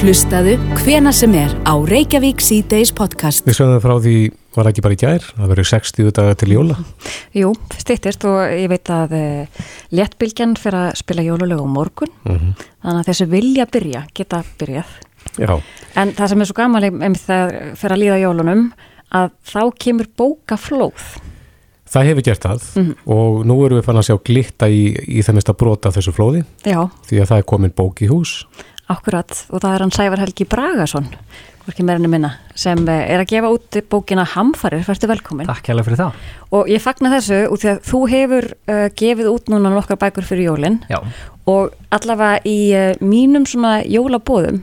Hlustaðu 0.00 0.54
hvena 0.84 1.10
sem 1.16 1.32
er 1.36 1.56
á 1.64 1.74
Reykjavík 1.88 2.44
C-Days 2.44 2.92
podcast. 2.96 3.42
Við 3.48 3.58
sögum 3.58 3.80
frá 3.82 3.96
því, 4.04 4.14
var 4.56 4.66
ekki 4.70 4.82
bara 4.82 4.94
í 4.96 5.00
gær, 5.00 5.22
það 5.36 5.48
verður 5.52 5.68
60 5.70 6.10
dagar 6.16 6.34
til 6.40 6.48
jóla. 6.54 6.76
Jú, 7.36 7.52
stýttist 7.78 8.24
og 8.26 8.40
ég 8.50 8.68
veit 8.72 8.90
að 8.90 9.12
uh, 9.14 9.64
léttbylgjan 9.94 10.56
fyrir 10.58 10.78
að 10.90 10.96
spila 11.02 11.22
jólulegu 11.26 11.62
á 11.62 11.68
morgun, 11.70 12.12
Mm 12.24 12.36
-hmm. 12.38 12.52
þannig 12.82 13.00
að 13.00 13.08
þessu 13.10 13.26
vilja 13.30 13.66
byrja 13.66 14.04
geta 14.14 14.42
byrjað. 14.58 14.90
Já, 15.38 15.60
En 15.96 16.12
það 16.12 16.28
sem 16.28 16.40
er 16.40 16.44
svo 16.46 16.54
gaman 16.54 16.84
um 17.02 17.14
það 17.14 17.76
fyrir 17.76 17.92
að 17.96 18.00
líða 18.02 18.20
jólunum, 18.22 18.72
að 19.12 19.30
þá 19.46 19.60
kemur 19.78 20.06
bókaflóð. 20.16 21.20
það 21.90 22.04
hefur 22.06 22.22
gert 22.22 22.42
það 22.44 22.60
Mhm. 22.76 22.94
og 23.06 23.44
nú 23.46 23.64
erum 23.66 23.78
við 23.80 23.84
fann 23.84 23.96
að 23.96 24.06
sjá 24.06 24.16
glitta 24.24 24.66
í, 24.68 24.94
í 25.08 25.22
þeim 25.22 25.34
mesta 25.34 25.52
brota 25.52 25.88
af 25.88 25.96
þessu 25.96 26.12
flóði 26.12 26.44
Já, 26.64 26.88
því 27.08 27.20
að 27.20 27.26
það 27.26 27.38
er 27.38 27.42
komin 27.42 27.70
bók 27.74 28.02
í 28.02 28.06
hús. 28.08 28.44
Akkurat, 28.90 29.32
og 29.50 29.62
það 29.62 29.72
er 29.74 29.84
hann 29.84 29.94
Sævar 29.94 30.22
Helgi 30.22 30.46
Bragason, 30.50 31.08
hvorki 31.64 31.84
meirinu 31.86 32.10
minna, 32.10 32.32
sem 32.58 32.80
eh, 32.90 33.02
er 33.14 33.22
að 33.22 33.30
gefa 33.30 33.50
út 33.54 33.80
bókina 33.92 34.24
Hamfarir, 34.34 34.82
færstu 34.86 35.08
velkomin. 35.10 35.48
Takk 35.48 35.70
hérlega 35.70 35.88
fyrir 35.88 36.00
það. 36.00 36.22
Og 36.56 36.70
ég 36.72 36.82
fagna 36.82 37.12
þessu 37.14 37.44
út 37.52 37.62
því 37.62 37.70
að 37.74 37.82
þú 37.86 38.00
hefur 38.10 38.48
uh, 38.50 38.86
gefið 38.98 39.28
út 39.30 39.52
núna 39.52 39.70
nokkar 39.70 40.00
bækur 40.00 40.26
fyrir 40.26 40.48
jólinn 40.48 40.80
og 41.50 41.76
allavega 41.94 42.40
í 42.46 42.56
uh, 42.74 42.90
mínum 43.02 43.46
svona 43.48 43.80
jólabóðum 43.86 44.60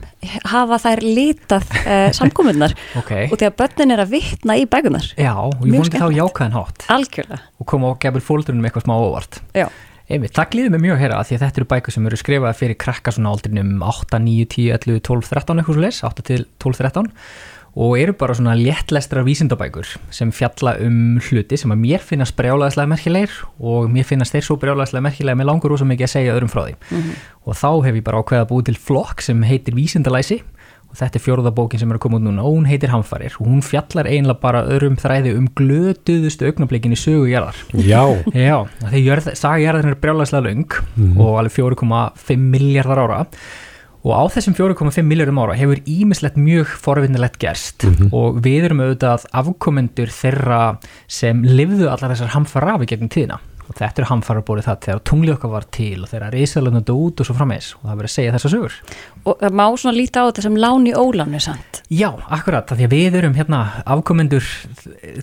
hafa 0.51 0.81
þær 0.83 1.03
litað 1.05 1.71
uh, 1.79 2.09
samkominnar 2.15 2.75
ok. 2.99 3.13
og 3.29 3.37
því 3.39 3.49
að 3.49 3.57
börnin 3.61 3.95
er 3.95 4.03
að 4.03 4.13
vitna 4.17 4.59
í 4.59 4.67
bækunar. 4.67 5.07
Já, 5.15 5.33
og 5.39 5.63
ég 5.63 5.77
vonandi 5.77 6.03
þá 6.03 6.19
jákvæðan 6.19 6.57
hátt 6.57 6.87
Algjörlega, 6.97 7.43
og 7.57 7.71
koma 7.71 7.93
og 7.93 8.01
gefur 8.03 8.27
fóldurinn 8.33 8.59
með 8.63 8.73
eitthvað 8.73 8.89
smá 8.89 8.97
óvart. 8.99 9.41
já. 9.55 9.69
Einmitt, 10.07 10.31
það 10.37 10.51
glýður 10.53 10.71
mig 10.71 10.81
mjög 10.85 10.95
að 10.95 11.01
heyra 11.03 11.15
að 11.19 11.27
því 11.27 11.35
að 11.35 11.41
þetta 11.43 11.59
eru 11.59 11.69
bækur 11.73 11.93
sem 11.93 12.05
eru 12.07 12.17
skrifaði 12.21 12.57
fyrir 12.61 12.77
krakka 12.79 13.11
svona 13.11 13.31
aldrinum 13.35 13.71
8, 13.83 14.19
9, 14.23 14.45
10, 14.53 14.69
11, 14.77 15.01
12, 15.03 15.29
13 15.33 15.59
eitthvað 15.59 15.75
svo 15.75 15.83
leis, 15.83 15.99
8 16.07 16.23
til 16.29 16.45
12, 16.63 16.77
13 16.79 17.09
og 17.77 17.93
eru 17.99 18.13
bara 18.17 18.33
svona 18.33 18.55
léttlestra 18.57 19.21
vísindabækur 19.21 19.89
sem 20.15 20.31
fjalla 20.33 20.73
um 20.81 21.19
hluti 21.21 21.59
sem 21.59 21.73
að 21.73 21.83
mér 21.83 22.01
finnast 22.01 22.33
brjálæðislega 22.39 22.89
merkilegir 22.89 23.35
og 23.59 23.91
mér 23.93 24.07
finnast 24.07 24.33
þeir 24.33 24.47
svo 24.47 24.57
brjálæðislega 24.63 25.05
merkilegir 25.05 25.37
með 25.37 25.49
langur 25.51 25.75
og 25.75 25.81
svo 25.81 25.89
mikið 25.91 26.07
að 26.07 26.13
segja 26.15 26.37
öðrum 26.37 26.53
frá 26.53 26.63
því 26.63 26.73
mm 26.73 27.01
-hmm. 27.01 27.27
og 27.45 27.59
þá 27.61 27.69
hef 27.85 27.95
ég 27.99 28.07
bara 28.07 28.21
ákveða 28.23 28.49
búið 28.49 28.65
til 28.65 28.77
flokk 28.87 29.21
sem 29.21 29.43
heitir 29.43 29.75
Vísindalæsi 29.75 30.41
þetta 30.97 31.19
er 31.19 31.23
fjóruðabókin 31.23 31.81
sem 31.81 31.91
er 31.91 31.99
að 31.99 32.03
koma 32.05 32.19
út 32.19 32.25
núna 32.25 32.45
og 32.45 32.55
hún 32.55 32.67
heitir 32.69 32.91
Hamfarir. 32.93 33.35
Og 33.41 33.49
hún 33.49 33.61
fjallar 33.65 34.09
einlega 34.09 34.39
bara 34.41 34.63
öðrum 34.65 34.97
þræði 34.99 35.35
um 35.37 35.47
glötuðustu 35.57 36.49
augnablikin 36.49 36.95
í 36.95 36.99
sögujarðar 36.99 37.61
Já, 37.85 38.01
Já, 38.33 38.57
þegar 38.89 39.23
sagjarðin 39.29 39.93
er 39.93 40.01
brjálæðislega 40.01 40.45
löng 40.47 40.65
mm 40.65 41.07
-hmm. 41.13 41.21
og 41.21 41.39
alveg 41.39 41.57
4,5 41.57 42.37
miljardar 42.37 43.03
ára. 43.05 43.25
Og 44.07 44.13
á 44.13 44.23
þessum 44.31 44.55
4,5 44.55 45.03
miljórum 45.03 45.39
ára 45.41 45.57
hefur 45.57 45.81
ímislegt 45.83 46.37
mjög 46.37 46.67
forvinnilegt 46.67 47.39
gerst. 47.39 47.83
Mm 47.83 47.93
-hmm. 47.93 48.13
og 48.13 48.41
við 48.41 48.65
erum 48.65 48.79
auðvitað 48.79 49.25
afkomendur 49.33 50.07
þeirra 50.07 50.77
sem 51.07 51.43
livðu 51.43 51.89
allar 51.89 52.13
þessar 52.15 52.33
hamfarafi 52.35 52.85
gegnum 52.85 53.09
tíðina 53.09 53.39
og 53.67 53.75
þetta 53.77 54.03
er 54.03 54.09
hamfara 54.11 54.43
búið 54.47 54.67
það 54.67 54.79
þegar 54.85 55.01
tunglið 55.09 55.35
okkar 55.35 55.53
var 55.53 55.67
til 55.77 56.03
og 56.03 56.11
þegar 56.11 56.35
reysalunum 56.35 56.85
dó 56.87 56.93
út 56.95 57.21
og 57.21 57.27
svo 57.27 57.35
frammeins 57.37 57.73
og 57.77 57.85
það 57.87 57.99
verið 58.01 58.11
að 58.11 58.15
segja 58.15 58.35
þessa 58.35 58.51
sögur 58.53 58.77
Og 59.27 59.41
það 59.41 59.57
má 59.59 59.65
svona 59.75 59.97
líta 59.97 60.23
á 60.23 60.27
þetta 60.29 60.45
sem 60.45 60.59
láni 60.63 60.93
óláni 60.95 61.41
sant? 61.43 61.81
Já, 61.91 62.09
akkurat, 62.31 62.71
því 62.71 62.87
að 62.87 62.95
við 62.95 63.17
erum 63.19 63.35
hérna 63.35 63.61
afkomendur 63.83 64.45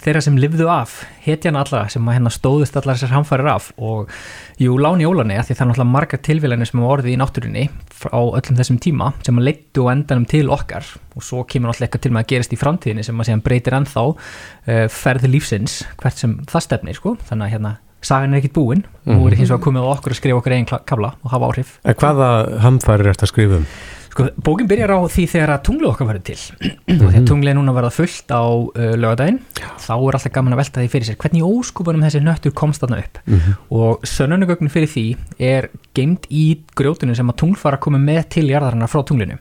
þeirra 0.04 0.24
sem 0.24 0.36
livðu 0.40 0.68
af 0.72 0.98
hetjana 1.24 1.62
allara 1.64 1.88
sem 1.92 2.10
hérna 2.12 2.32
stóðust 2.32 2.76
allar 2.76 2.98
þessar 2.98 3.14
hamfarir 3.16 3.48
af 3.54 3.70
og 3.80 4.12
jú, 4.60 4.76
láni 4.76 5.08
óláni 5.08 5.38
því 5.40 5.56
það 5.56 5.64
er 5.64 5.70
náttúrulega 5.70 5.94
margar 5.94 6.22
tilvílanir 6.24 6.68
sem 6.68 6.82
hafa 6.82 6.98
orðið 6.98 7.14
í 7.14 7.20
náttúrunni 7.20 7.64
á 8.12 8.20
öllum 8.20 8.60
þessum 8.60 8.80
tíma 8.82 9.12
sem 9.24 9.40
að 9.40 9.48
leittu 9.48 9.86
og 9.86 9.92
endanum 9.94 10.28
til 10.28 10.46
okkar 10.52 10.86
og 11.14 11.24
svo 11.24 11.44
kemur 11.48 11.72
alltaf 11.72 11.88
eitthvað 11.88 12.04
til 12.04 12.12
með 12.14 12.24
að 12.24 12.30
gerist 12.34 12.54
í 12.54 12.60
framtíðinni 12.60 13.06
sem 13.06 13.24
að 13.24 13.44
breytir 13.44 13.76
ennþá 13.78 14.04
uh, 14.10 14.86
ferði 14.92 15.32
lífsins 15.32 15.82
hvert 16.00 16.20
sem 16.20 16.36
það 16.50 16.66
stefnir 16.68 16.98
sko. 16.98 17.16
þannig 17.28 17.46
að 17.46 17.54
hérna 17.56 17.74
sagan 18.04 18.34
er 18.34 18.42
ekkit 18.42 18.56
búin 18.56 18.84
mm 18.84 19.12
-hmm. 19.12 19.20
og 19.20 19.32
er 19.32 19.36
hins 19.38 19.50
vegar 19.50 19.64
komið 19.64 19.84
á 19.84 19.88
okkur 19.96 20.12
að 20.12 20.20
skrifa 20.20 20.38
okkur 20.38 20.52
einn 20.52 20.66
kabla 20.66 21.14
og 21.22 21.30
hafa 21.30 21.46
áhrif. 21.50 21.78
En 21.84 21.94
hvaða 21.94 22.60
hamfærir 22.60 23.06
er 23.06 23.12
þetta 23.14 23.26
að 23.26 23.34
skrifa 23.34 23.56
um? 23.56 23.66
Sko, 24.14 24.28
bókin 24.38 24.68
byrjar 24.70 24.92
á 24.94 24.98
því 25.10 25.24
þegar 25.26 25.50
að 25.56 25.62
tunglu 25.66 25.88
okkar 25.90 26.06
verður 26.06 26.22
til 26.22 26.38
mm 26.38 26.70
-hmm. 26.70 27.00
og 27.02 27.12
þegar 27.12 27.24
tungli 27.26 27.50
er 27.50 27.56
núna 27.58 27.72
verða 27.74 27.90
fullt 27.90 28.28
á 28.30 28.44
uh, 28.46 28.94
lögadaginn, 28.94 29.40
þá 29.58 29.94
er 29.98 30.14
alltaf 30.14 30.32
gaman 30.32 30.54
að 30.54 30.60
velta 30.62 30.80
því 30.80 30.90
fyrir 30.92 31.06
sér 31.08 31.18
hvernig 31.18 31.42
óskupunum 31.42 32.04
þessi 32.06 32.20
nöttur 32.22 32.54
komst 32.54 32.82
þarna 32.82 32.98
upp 33.02 33.18
mm 33.26 33.34
-hmm. 33.34 33.54
og 33.70 34.06
sönnunugögnin 34.06 34.70
fyrir 34.70 34.88
því 34.88 35.16
er 35.38 35.68
geimt 35.94 36.26
í 36.30 36.62
grjótunum 36.76 37.14
sem 37.14 37.30
að 37.30 37.36
tungl 37.36 37.56
fara 37.56 37.76
að 37.76 37.80
koma 37.80 37.98
með 37.98 38.28
til 38.28 38.46
jarðarana 38.46 38.86
frá 38.86 39.02
tunglinu 39.02 39.38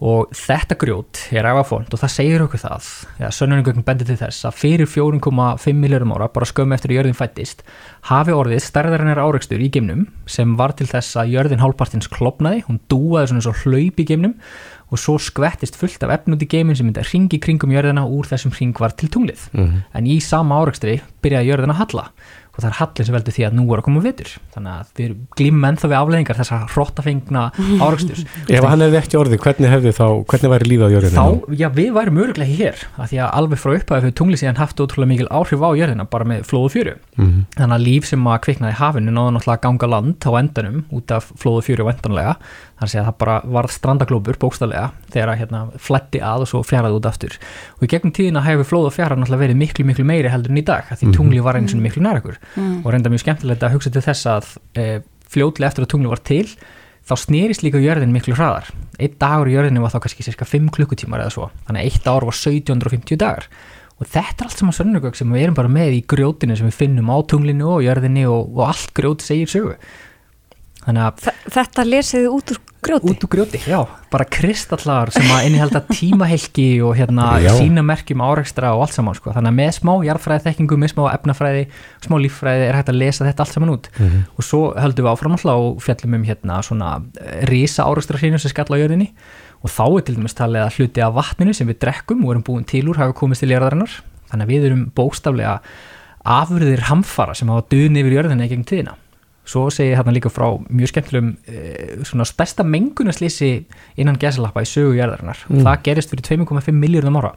og 0.00 0.30
þetta 0.32 0.78
grjót 0.80 1.18
er 1.36 1.44
ægafónd 1.44 1.92
og 1.92 2.00
það 2.00 2.12
segir 2.14 2.44
okkur 2.46 2.62
það 2.62 2.86
ja, 3.20 3.28
sönnuningögn 3.36 3.84
bendir 3.84 4.08
til 4.08 4.16
þess 4.16 4.46
að 4.48 4.56
fyrir 4.56 4.88
4,5 4.88 5.76
miljórum 5.76 6.14
ára 6.16 6.30
bara 6.32 6.48
skömmu 6.48 6.76
eftir 6.76 6.94
að 6.94 7.00
jörðin 7.00 7.18
fættist 7.18 7.60
hafi 8.08 8.32
orðið 8.32 8.64
stærðarinnar 8.64 9.20
áreikstur 9.20 9.60
í 9.60 9.68
geimnum 9.68 10.06
sem 10.24 10.56
var 10.56 10.72
til 10.78 10.88
þess 10.88 11.20
að 11.20 11.34
jörðin 11.34 11.60
hálfpartins 11.60 12.08
klopnaði, 12.08 12.64
hún 12.64 12.80
dúaði 12.88 13.34
svona 13.34 13.44
svo 13.44 13.56
hlaup 13.60 14.00
í 14.00 14.08
geimnum 14.08 14.38
og 14.90 14.98
svo 14.98 15.18
skvettist 15.22 15.76
fullt 15.78 16.02
af 16.02 16.16
efn 16.16 16.34
út 16.34 16.42
í 16.42 16.48
geimin 16.50 16.78
sem 16.78 16.88
myndi 16.88 17.02
að 17.02 17.12
ringi 17.12 17.38
kringum 17.42 17.72
jörðina 17.74 18.06
úr 18.08 18.26
þessum 18.26 18.54
ring 18.56 18.74
var 18.80 18.96
til 18.96 19.10
tunglið. 19.12 19.44
Mm 19.52 19.66
-hmm. 19.66 19.82
en 19.94 20.06
í 20.06 20.20
sama 20.20 20.58
áreikstri 20.58 21.00
byrjaði 21.22 21.50
jörðin 21.50 21.74
að 21.76 21.80
halla 21.82 22.04
og 22.60 22.64
það 22.64 22.70
er 22.70 22.78
hallin 22.80 23.08
sem 23.08 23.16
veldur 23.16 23.36
því 23.36 23.46
að 23.46 23.56
nú 23.56 23.64
er 23.70 23.80
að 23.80 23.86
koma 23.86 24.02
vitur 24.04 24.32
þannig 24.54 24.72
að 24.76 24.90
við 25.00 25.14
glímum 25.38 25.66
ennþá 25.70 25.90
við 25.90 25.98
afleðingar 26.00 26.40
þess 26.40 26.52
að 26.56 26.66
hróttafengna 26.74 27.44
áraugsturs 27.80 28.24
Ef 28.50 28.66
hann 28.66 28.84
hefði 28.84 29.00
ekki 29.00 29.20
orðið, 29.20 29.42
hvernig 29.44 29.72
hefði 29.74 29.94
þá 29.96 30.06
hvernig 30.30 30.52
væri 30.54 30.70
lífið 30.70 30.84
á 30.84 30.94
jörðinu? 30.94 31.16
Þá, 31.16 31.56
já, 31.60 31.68
við 31.76 31.90
væri 31.96 32.14
mörgulegi 32.16 32.58
hér, 32.60 32.84
að 32.96 33.12
því 33.12 33.20
að 33.24 33.34
alveg 33.40 33.62
frá 33.62 33.72
upphæðu 33.78 34.04
fyrir 34.04 34.16
tunglið 34.20 34.42
síðan 34.42 34.60
haft 34.60 34.82
ótrúlega 34.82 35.12
mikil 35.14 35.28
áhrif 35.30 35.64
á 35.64 35.70
jörðina 35.80 36.08
bara 36.10 36.28
með 36.28 36.42
flóðu 36.50 36.72
fjöru 36.74 36.96
mm 36.98 37.26
-hmm. 37.26 37.44
þannig 37.56 37.76
að 37.78 37.86
líf 37.86 38.10
sem 38.10 38.26
að 38.26 38.40
kviknaði 38.46 38.78
hafinu 38.80 39.14
náðu 39.14 39.36
náttúrulega 39.36 39.58
að 39.58 39.64
ganga 39.66 39.90
land 39.94 40.26
á 40.26 40.30
endanum 40.40 40.84
út 40.90 41.14
af 41.16 41.32
flóðu 41.40 41.64
fjöru 41.68 41.88
vendanlega 41.88 42.36
þannig 42.80 42.96
að 42.96 43.06
það 43.06 43.16
bara 43.20 43.34
varð 43.44 43.72
strandaglópur 43.74 44.38
bókstallega 44.40 44.86
þegar 45.12 45.32
að 45.32 45.40
hérna 45.42 45.60
fletti 45.76 46.20
að 46.24 46.44
og 46.46 46.50
svo 46.50 46.60
fjaraði 46.64 46.96
út 46.96 47.08
aftur 47.10 47.36
og 47.76 47.84
í 47.84 47.90
gegnum 47.92 48.14
tíðina 48.16 48.44
hefur 48.46 48.68
flóð 48.70 48.88
og 48.88 48.94
fjara 48.96 49.18
náttúrulega 49.18 49.44
verið 49.44 49.60
miklu 49.60 49.86
miklu 49.88 50.06
meiri 50.08 50.32
heldur 50.32 50.54
en 50.54 50.60
í 50.62 50.64
dag 50.64 50.88
því 50.88 51.10
mhm. 51.10 51.16
tungli 51.18 51.44
var 51.44 51.58
eins 51.60 51.76
og 51.76 51.82
miklu 51.84 52.04
nær 52.04 52.20
okkur 52.22 52.38
mm. 52.56 52.76
og 52.82 52.92
reynda 52.92 53.12
mjög 53.12 53.24
skemmtilegt 53.24 53.64
að 53.66 53.74
hugsa 53.76 53.92
til 53.94 54.04
þess 54.04 54.28
að 54.30 54.52
e, 54.74 54.86
fljóðlega 55.30 55.70
eftir 55.70 55.86
að 55.86 55.92
tungli 55.94 56.12
var 56.12 56.22
til 56.26 56.44
þá 57.06 57.14
snýrist 57.18 57.64
líka 57.64 57.80
jörðin 57.82 58.14
miklu 58.14 58.36
hraðar. 58.36 58.70
Einn 59.00 59.16
dagur 59.18 59.50
í 59.50 59.56
jörðinu 59.56 59.82
var 59.82 59.94
þá 59.94 60.02
kannski 60.04 60.26
cirka 60.26 60.46
5 60.46 60.68
klukkutímar 60.76 61.24
eða 61.24 61.34
svo. 61.34 61.48
Þannig 61.66 61.80
að 61.80 61.88
eitt 61.88 62.10
ár 62.10 62.26
var 62.28 62.36
1750 62.36 63.20
dagar. 63.20 63.48
Og 64.00 64.08
þetta 64.08 64.44
er 64.44 64.48
allt 64.48 64.60
saman 64.60 64.76
sönnugögg 64.76 65.18
sem 65.18 65.32
við 65.32 65.46
erum 65.46 65.56
bara 65.58 65.72
með 65.72 65.96
í 65.98 66.04
grjótinu 66.08 66.54
sem 66.56 66.68
við 66.70 66.78
finnum 66.78 67.10
á 67.12 67.16
tunglinu 67.28 67.66
og 67.74 67.82
jörðinu 67.84 68.28
og, 68.30 68.54
og 68.54 68.62
allt 68.70 68.94
grjót 68.96 69.24
segir 69.24 69.50
sögu 69.50 69.74
Þetta 70.86 71.84
lesiði 71.84 72.28
út 72.32 72.52
úr 72.54 72.60
grjóti? 72.80 73.10
Út 73.12 73.24
úr 73.24 73.30
grjóti, 73.34 73.60
já, 73.68 73.80
bara 74.12 74.24
kristallar 74.24 75.10
sem 75.12 75.26
að 75.28 75.48
innihælda 75.48 75.82
tímahelgi 75.90 76.68
og 76.84 76.94
hérna 76.96 77.26
sína 77.58 77.82
merkjum 77.84 78.22
áreikstra 78.24 78.72
og 78.76 78.86
allt 78.86 78.96
saman 78.96 79.16
sko. 79.18 79.34
þannig 79.36 79.52
að 79.52 79.58
með 79.58 79.70
smá 79.76 79.92
jarðfræði 80.06 80.44
þekkingu, 80.46 80.78
með 80.80 80.92
smá 80.94 81.02
efnafræði, 81.12 81.66
smá 82.06 82.16
líffræði 82.24 82.66
er 82.68 82.78
hægt 82.78 82.92
að 82.92 83.00
lesa 83.02 83.26
þetta 83.28 83.44
allt 83.44 83.56
saman 83.56 83.74
út 83.74 83.90
mm 83.92 84.06
-hmm. 84.06 84.24
og 84.36 84.48
svo 84.48 84.62
höldum 84.80 85.04
við 85.04 85.12
áfram 85.12 85.36
alltaf 85.36 85.60
og 85.66 85.82
fjallum 85.84 86.14
um 86.14 86.24
hérna 86.24 86.62
svona 86.62 87.02
eh, 87.20 87.44
rísa 87.50 87.84
áreikstra 87.84 88.18
hreinu 88.18 88.38
sem 88.38 88.50
skall 88.50 88.72
á 88.72 88.80
jörðinni 88.80 89.12
og 89.60 89.70
þá 89.70 89.84
er 89.98 90.02
til 90.02 90.16
dæmis 90.16 90.34
talið 90.34 90.64
að 90.64 90.74
hluti 90.76 91.00
af 91.04 91.14
vatninu 91.14 91.52
sem 91.52 91.68
við 91.68 91.78
drekkum 91.84 92.24
og 92.24 92.30
erum 92.32 92.42
búin 92.42 92.64
til 92.64 92.88
úr 92.88 92.96
hafa 92.96 93.12
komist 93.12 93.40
til 93.40 93.52
jörðarinnar 93.52 94.00
þannig 94.30 94.44
að 94.44 94.48
við 94.48 94.64
erum 94.64 94.92
bóstaflega 94.94 95.60
afurðir 96.24 96.80
hamfara 96.88 97.34
sem 97.34 97.48
hafa 97.48 97.68
döðni 97.68 98.00
yfir 98.00 98.16
jörðinni 98.16 98.48
gegn 98.48 98.64
tíðina 98.64 98.96
Svo 99.50 99.66
segir 99.74 99.96
hérna 99.98 100.12
líka 100.14 100.30
frá 100.30 100.46
mjög 100.70 100.92
skemmtilegum 100.92 101.30
eh, 101.50 101.98
svona 102.06 102.26
stærsta 102.28 102.62
mengunaslýsi 102.62 103.50
innan 103.98 104.18
gesalappa 104.20 104.62
í 104.62 104.68
sögugjörðarinnar. 104.70 105.42
Mm. 105.48 105.64
Það 105.66 105.84
gerist 105.88 106.12
fyrir 106.12 106.44
2,5 106.44 106.76
miljardum 106.76 107.18
ára. 107.18 107.32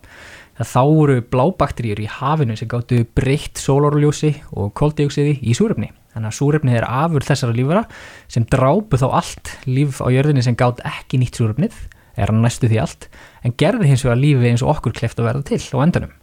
Það 0.60 0.70
þá 0.70 0.82
voru 0.92 1.18
blábakteríur 1.34 2.04
í 2.04 2.08
hafinu 2.20 2.58
sem 2.60 2.70
gáttu 2.70 3.02
breytt 3.18 3.58
sólorljósi 3.58 4.36
og 4.54 4.70
koldioksiði 4.78 5.40
í 5.42 5.58
súröfni. 5.58 5.90
Þannig 6.14 6.30
að 6.30 6.38
súröfnið 6.38 6.78
er 6.78 6.86
afur 6.86 7.26
þessara 7.26 7.58
lífara 7.58 7.86
sem 8.30 8.46
drápu 8.46 9.00
þá 9.02 9.08
allt 9.10 9.56
líf 9.66 9.98
á 9.98 10.08
jörðinni 10.14 10.46
sem 10.46 10.58
gátt 10.60 10.84
ekki 10.86 11.18
nýtt 11.18 11.40
súröfnið, 11.42 11.74
er 12.14 12.30
hann 12.30 12.44
næstu 12.46 12.70
því 12.70 12.84
allt, 12.84 13.08
en 13.42 13.58
gerði 13.58 13.90
hins 13.90 14.06
vegar 14.06 14.22
lífi 14.22 14.52
eins 14.52 14.62
og 14.62 14.76
okkur 14.76 14.94
kleft 15.00 15.18
að 15.18 15.32
verða 15.32 15.48
til 15.50 15.64
á 15.74 15.78
endanum. 15.82 16.14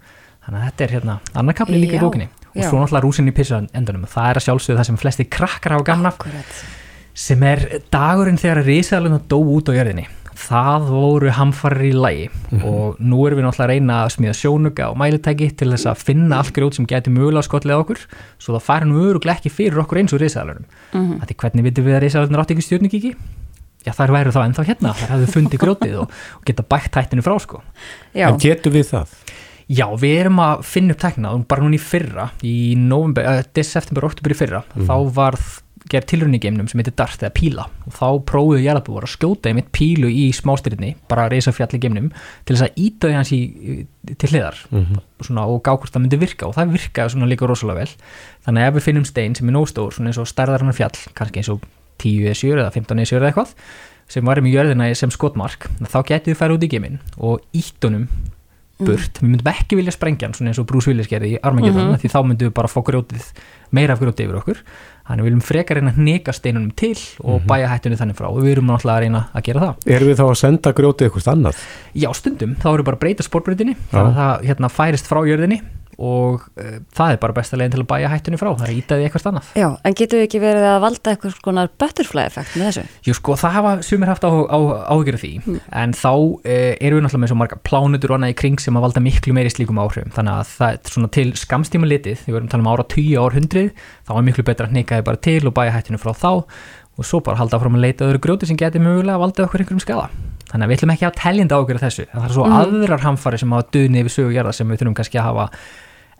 Þannig 0.46 0.60
að 0.60 0.68
þetta 0.68 0.86
er 0.86 0.94
hérna 0.94 1.18
annar 1.34 1.58
kapli 1.58 1.82
líka 1.82 1.98
í 1.98 2.04
bókinni 2.04 2.30
og 2.54 2.62
svo 2.64 2.80
náttúrulega 2.80 3.04
rúsin 3.06 3.30
í 3.30 3.34
pissa 3.36 3.62
endanum 3.72 4.06
það 4.10 4.30
er 4.30 4.40
að 4.40 4.46
sjálfsögðu 4.46 4.78
það 4.80 4.88
sem 4.90 5.00
flesti 5.00 5.28
krakkar 5.30 5.76
hafa 5.76 5.88
gamna 5.92 6.12
sem 7.14 7.42
er 7.42 7.66
dagurinn 7.92 8.40
þegar 8.40 8.64
risaðaluna 8.66 9.20
dó 9.28 9.38
út 9.40 9.70
á 9.70 9.76
jörðinni 9.76 10.06
það 10.40 10.86
voru 10.88 11.32
hamfarir 11.36 11.90
í 11.90 11.92
lægi 11.94 12.28
mm 12.28 12.58
-hmm. 12.58 12.64
og 12.64 13.00
nú 13.00 13.26
erum 13.26 13.38
við 13.38 13.44
náttúrulega 13.44 13.66
að 13.66 13.72
reyna 13.72 13.96
að 14.04 14.12
smíða 14.14 14.36
sjónuga 14.40 14.88
og 14.90 14.96
mælitæki 14.96 15.50
til 15.50 15.70
þess 15.72 15.86
að 15.90 16.04
finna 16.06 16.38
allt 16.38 16.54
grjót 16.56 16.74
sem 16.74 16.86
getur 16.86 17.12
mögulega 17.12 17.42
skotlega 17.42 17.82
okkur 17.82 18.00
svo 18.38 18.54
það 18.56 18.66
fær 18.68 18.86
nú 18.86 19.02
öruglega 19.08 19.36
ekki 19.36 19.50
fyrir 19.50 19.82
okkur 19.82 19.98
eins 19.98 20.12
og 20.12 20.20
risaðalunum 20.20 20.64
mm 20.92 21.00
-hmm. 21.00 21.26
Því 21.26 21.34
hvernig 21.36 21.64
vitum 21.64 21.84
við 21.84 21.96
að 21.96 22.02
risaðalunar 22.02 22.40
átt 22.40 22.50
ekki 22.50 22.62
stjórnugíki? 22.62 23.14
Já 23.86 23.92
þær 23.92 24.12
væru 24.12 24.30
þá 24.30 24.44
ennþá 24.44 24.64
hérna, 24.64 24.92
þær 24.92 25.10
hafðu 25.12 25.26
fundið 25.26 25.60
grjótið 25.60 25.94
og, 25.98 26.10
og 26.36 26.42
geta 26.44 26.62
bætt 26.62 26.94
hættinu 26.94 27.22
frá 27.22 27.38
sko 27.40 27.62
Já. 28.14 28.28
En 28.28 28.38
getur 28.38 28.72
við 28.72 28.86
það? 28.92 29.08
Já, 29.70 29.86
við 29.94 30.16
erum 30.24 30.40
að 30.42 30.62
finna 30.66 30.96
upp 30.96 31.02
tekna 31.04 31.32
bara 31.46 31.62
núna 31.62 31.78
í 31.78 31.82
fyrra, 31.82 32.30
í 32.42 32.74
november, 32.74 33.26
uh, 33.38 33.62
september, 33.62 34.08
oktober 34.08 34.34
í 34.34 34.38
fyrra, 34.38 34.64
mm. 34.74 34.88
þá 34.88 34.96
var 35.14 35.38
gerð 35.90 36.08
tilrunni 36.10 36.38
í 36.38 36.42
geimnum 36.42 36.68
sem 36.70 36.80
heitir 36.80 36.94
Dart 36.98 37.22
eða 37.22 37.32
Píla 37.34 37.64
og 37.88 37.94
þá 37.96 38.06
prófuðu 38.28 38.60
jarðabúar 38.62 39.06
að 39.06 39.12
skjóta 39.14 39.50
einmitt 39.50 39.70
pílu 39.74 40.10
í 40.12 40.28
smástyrinni, 40.36 40.92
bara 41.10 41.26
að 41.26 41.34
reysa 41.34 41.54
fjall 41.56 41.70
í 41.76 41.80
geimnum 41.82 42.10
til 42.46 42.56
þess 42.56 42.66
að 42.66 42.80
því 43.06 43.12
hans 43.16 43.32
í, 43.34 43.40
til 44.12 44.30
hliðar 44.30 44.60
mm 44.70 44.84
-hmm. 44.84 45.04
svona, 45.26 45.46
og 45.46 45.62
gá 45.64 45.72
hvort 45.72 45.92
það 45.94 46.04
myndi 46.04 46.20
virka 46.20 46.46
og 46.46 46.54
það 46.58 46.74
virkaði 46.76 47.30
líka 47.30 47.48
rosalega 47.48 47.80
vel 47.80 47.92
þannig 48.46 48.62
að 48.62 48.68
ef 48.68 48.74
við 48.74 48.86
finnum 48.88 49.04
stein 49.04 49.34
sem 49.34 49.48
er 49.48 49.56
nóstór 49.56 49.94
svona 49.94 50.10
eins 50.10 50.18
og 50.18 50.28
stærðarinnar 50.28 50.76
fjall, 50.76 50.98
kannski 51.14 51.40
eins 51.40 51.48
og 51.48 51.64
10 51.98 52.26
eða 52.26 52.34
7 52.34 52.52
eða 52.58 52.70
15 52.70 52.98
eða 52.98 53.10
7 53.10 53.16
eða 53.16 53.30
eitthvað 53.30 53.54
sem 54.10 54.24
varum 54.26 54.46
í 54.46 54.54
jörðina 54.54 54.94
sem 54.94 55.10
skotmark 55.10 55.70
þá 55.86 56.02
getur 56.06 56.32
við 56.32 56.40
færa 56.40 56.54
út 56.54 56.64
í 56.64 56.70
geimin 56.70 57.00
og 57.18 57.40
ítunum 57.52 58.08
burt, 58.86 59.20
mm. 59.20 59.24
við 59.24 59.30
myndum 59.30 59.50
ekki 59.52 59.78
vilja 59.78 59.94
sprengja 59.94 60.28
hann 60.28 60.36
svona 60.36 60.52
eins 60.52 60.60
og 60.62 60.68
Bruce 60.70 60.90
Willis 60.90 61.10
gerði 61.10 61.34
í 61.34 61.40
Armageddon 61.42 61.86
mm 61.86 61.92
-hmm. 61.94 62.00
því 62.00 62.12
þá 62.14 62.20
myndum 62.26 62.50
við 62.50 62.54
bara 62.54 62.68
fá 62.68 62.80
grjótið 62.86 63.26
meira 63.70 63.94
af 63.94 64.00
grjótið 64.00 64.26
yfir 64.26 64.40
okkur 64.40 64.62
þannig 65.10 65.24
við 65.24 65.28
viljum 65.30 65.42
frekar 65.46 65.76
reyna 65.76 65.90
að 65.90 65.98
neka 66.06 66.32
steinunum 66.32 66.70
til 66.70 66.98
og 67.22 67.40
mm 67.40 67.40
-hmm. 67.40 67.48
bæja 67.50 67.68
hættunni 67.68 67.96
þannig 67.96 68.16
frá 68.16 68.28
og 68.30 68.42
við 68.42 68.52
erum 68.52 68.66
náttúrulega 68.66 68.96
að 68.96 69.02
reyna 69.04 69.28
að 69.34 69.42
gera 69.42 69.60
það 69.60 69.74
Erum 69.86 70.08
við 70.08 70.18
þá 70.20 70.26
að 70.30 70.34
senda 70.34 70.72
grjótið 70.72 71.04
eitthvað 71.06 71.32
annað? 71.32 71.56
Já, 71.94 72.10
stundum, 72.14 72.54
þá 72.54 72.66
erum 72.68 72.80
við 72.80 72.84
bara 72.84 72.96
að 72.96 73.00
breyta 73.00 73.22
spórbreytinni 73.22 73.76
þannig 73.90 74.10
að 74.10 74.18
það 74.20 74.46
hérna, 74.46 74.68
færist 74.68 75.06
frá 75.06 75.20
jörðinni 75.26 75.60
og 76.00 76.46
uh, 76.56 76.78
það 76.96 77.14
er 77.14 77.20
bara 77.22 77.36
besta 77.36 77.58
leginn 77.58 77.74
til 77.74 77.82
að 77.82 77.88
bæja 77.90 78.10
hættunni 78.12 78.40
frá, 78.40 78.50
það 78.56 78.66
er 78.66 78.74
ítaði 78.78 79.06
eitthvað 79.06 79.28
annað. 79.30 79.50
Já, 79.60 79.68
en 79.84 79.96
getur 80.00 80.20
við 80.20 80.26
ekki 80.26 80.40
verið 80.42 80.66
að 80.70 80.78
valda 80.86 81.12
eitthvað 81.14 81.34
svona 81.36 81.66
butterfly 81.82 82.24
effekt 82.24 82.56
með 82.56 82.68
þessu? 82.70 82.84
Jú 83.06 83.16
sko, 83.18 83.36
það 83.40 83.56
hafa 83.58 83.74
sumir 83.86 84.12
haft 84.12 84.26
áhugir 84.26 85.20
því, 85.20 85.32
mm. 85.44 85.60
en 85.82 85.94
þá 86.00 86.10
uh, 86.10 86.40
eru 86.50 86.98
við 86.98 87.06
náttúrulega 87.06 87.24
með 87.24 87.32
svo 87.32 87.40
marga 87.42 87.60
plánutur 87.68 88.14
og 88.14 88.20
annað 88.20 88.34
í 88.34 88.38
kring 88.40 88.64
sem 88.64 88.80
að 88.80 88.86
valda 88.88 89.04
miklu 89.04 89.36
meiri 89.36 89.52
slíkum 89.52 89.82
áhrifum, 89.82 90.12
þannig 90.16 90.40
að 90.40 90.52
það 90.56 90.76
er 90.76 90.94
svona 90.96 91.14
til 91.20 91.28
skamstíma 91.44 91.90
litið, 91.90 92.26
við 92.26 92.40
erum 92.40 92.50
að 92.50 92.54
tala 92.56 92.66
um 92.66 92.72
ára 92.72 92.88
10 92.96 93.16
ár 93.20 93.36
hundrið, 93.36 93.72
þá 94.08 94.14
er 94.16 94.28
miklu 94.30 94.46
betra 94.48 94.70
að 94.70 94.76
neyka 94.78 95.00
þið 95.00 95.08
bara 95.10 95.24
til 95.28 95.40
og 95.44 95.56
bæja 95.56 95.76
hættunni 95.76 96.00
frá 96.00 96.14
þá 96.16 96.32
og 97.00 97.06
svo 97.06 97.22
bara 97.24 97.40
halda 97.40 97.56
áfram 97.56 97.78
að 97.78 97.86
leita 97.86 98.08
öðru 98.08 98.20
grjóti 98.26 98.48
sem 98.48 98.58
getur 98.60 98.82
mögulega 98.84 99.16
að 99.16 99.22
valda 99.24 99.46
okkur 99.46 99.62
einhverjum 99.62 99.82
skada 99.82 100.08
þannig 100.50 100.66
að 100.66 100.70
við 100.70 100.78
ætlum 100.78 100.92
ekki 100.94 101.06
að 101.08 101.18
teljenda 101.20 101.60
ágjörða 101.60 101.84
þessu 101.86 102.06
en 102.06 102.16
það 102.16 102.26
er 102.26 102.34
svo 102.34 102.46
mm. 102.46 102.56
aðrar 102.58 103.04
hamfari 103.06 103.40
sem 103.40 103.54
hafa 103.54 103.68
döðni 103.76 104.02
yfir 104.02 104.14
sögugjörða 104.16 104.54
sem 104.56 104.70
við 104.70 104.82
þurfum 104.82 104.96
kannski 104.98 105.20
að 105.20 105.28
hafa 105.28 105.46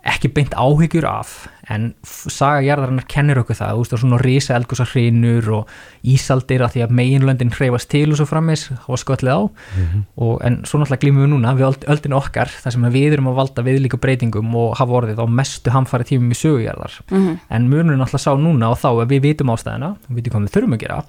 ekki 0.06 0.30
beint 0.32 0.54
áhyggjur 0.56 1.04
af 1.04 1.32
en 1.70 1.90
saga 2.04 2.62
jarðarinnar 2.64 3.04
kennir 3.10 3.38
okkur 3.42 3.58
það 3.58 3.74
þú 3.74 3.82
veist 3.82 3.92
það 3.92 3.96
er 3.96 4.02
svona 4.02 4.20
risa 4.24 4.54
elgusar 4.56 4.88
hrinur 4.90 5.50
og 5.58 5.74
ísaldir 6.14 6.64
að 6.64 6.72
því 6.74 6.84
að 6.86 6.94
meginlöndin 6.98 7.52
hreyfast 7.54 7.90
til 7.92 8.06
og 8.08 8.18
svo 8.18 8.26
framis, 8.30 8.64
hafa 8.86 8.98
sköllið 9.02 9.36
á 9.36 9.40
mm 9.44 9.84
-hmm. 9.84 10.02
og, 10.16 10.40
en 10.44 10.56
svo 10.64 10.80
náttúrulega 10.80 11.02
glímum 11.04 11.24
við 11.24 11.32
núna 11.34 11.54
við 11.54 11.84
öldinu 11.86 12.16
okkar, 12.16 12.48
þar 12.48 12.72
sem 12.72 12.82
við 12.92 13.12
erum 13.12 13.28
að 13.28 13.38
valda 13.40 13.62
við 13.62 13.80
líka 13.80 13.96
breytingum 14.00 14.54
og 14.54 14.78
hafa 14.78 14.92
orðið 14.92 15.20
á 15.20 15.26
mestu 15.28 15.70
hamfari 15.70 16.04
tímum 16.04 16.30
í 16.30 16.40
sögujarðar 16.42 16.92
mm 17.10 17.18
-hmm. 17.18 17.38
en 17.50 17.68
munum 17.68 17.94
við 17.94 18.00
náttúrulega 18.00 18.26
sá 18.26 18.32
núna 18.36 18.70
og 18.70 18.78
þá 18.78 18.90
að 19.02 19.08
við 19.08 19.20
vitum 19.20 19.50
ástæðina, 19.50 19.96
við 20.08 20.16
vitum 20.16 20.32
hvað 20.32 20.42
við 20.42 20.54
þurfum 20.54 20.74
að 20.74 20.80
gera 20.80 21.04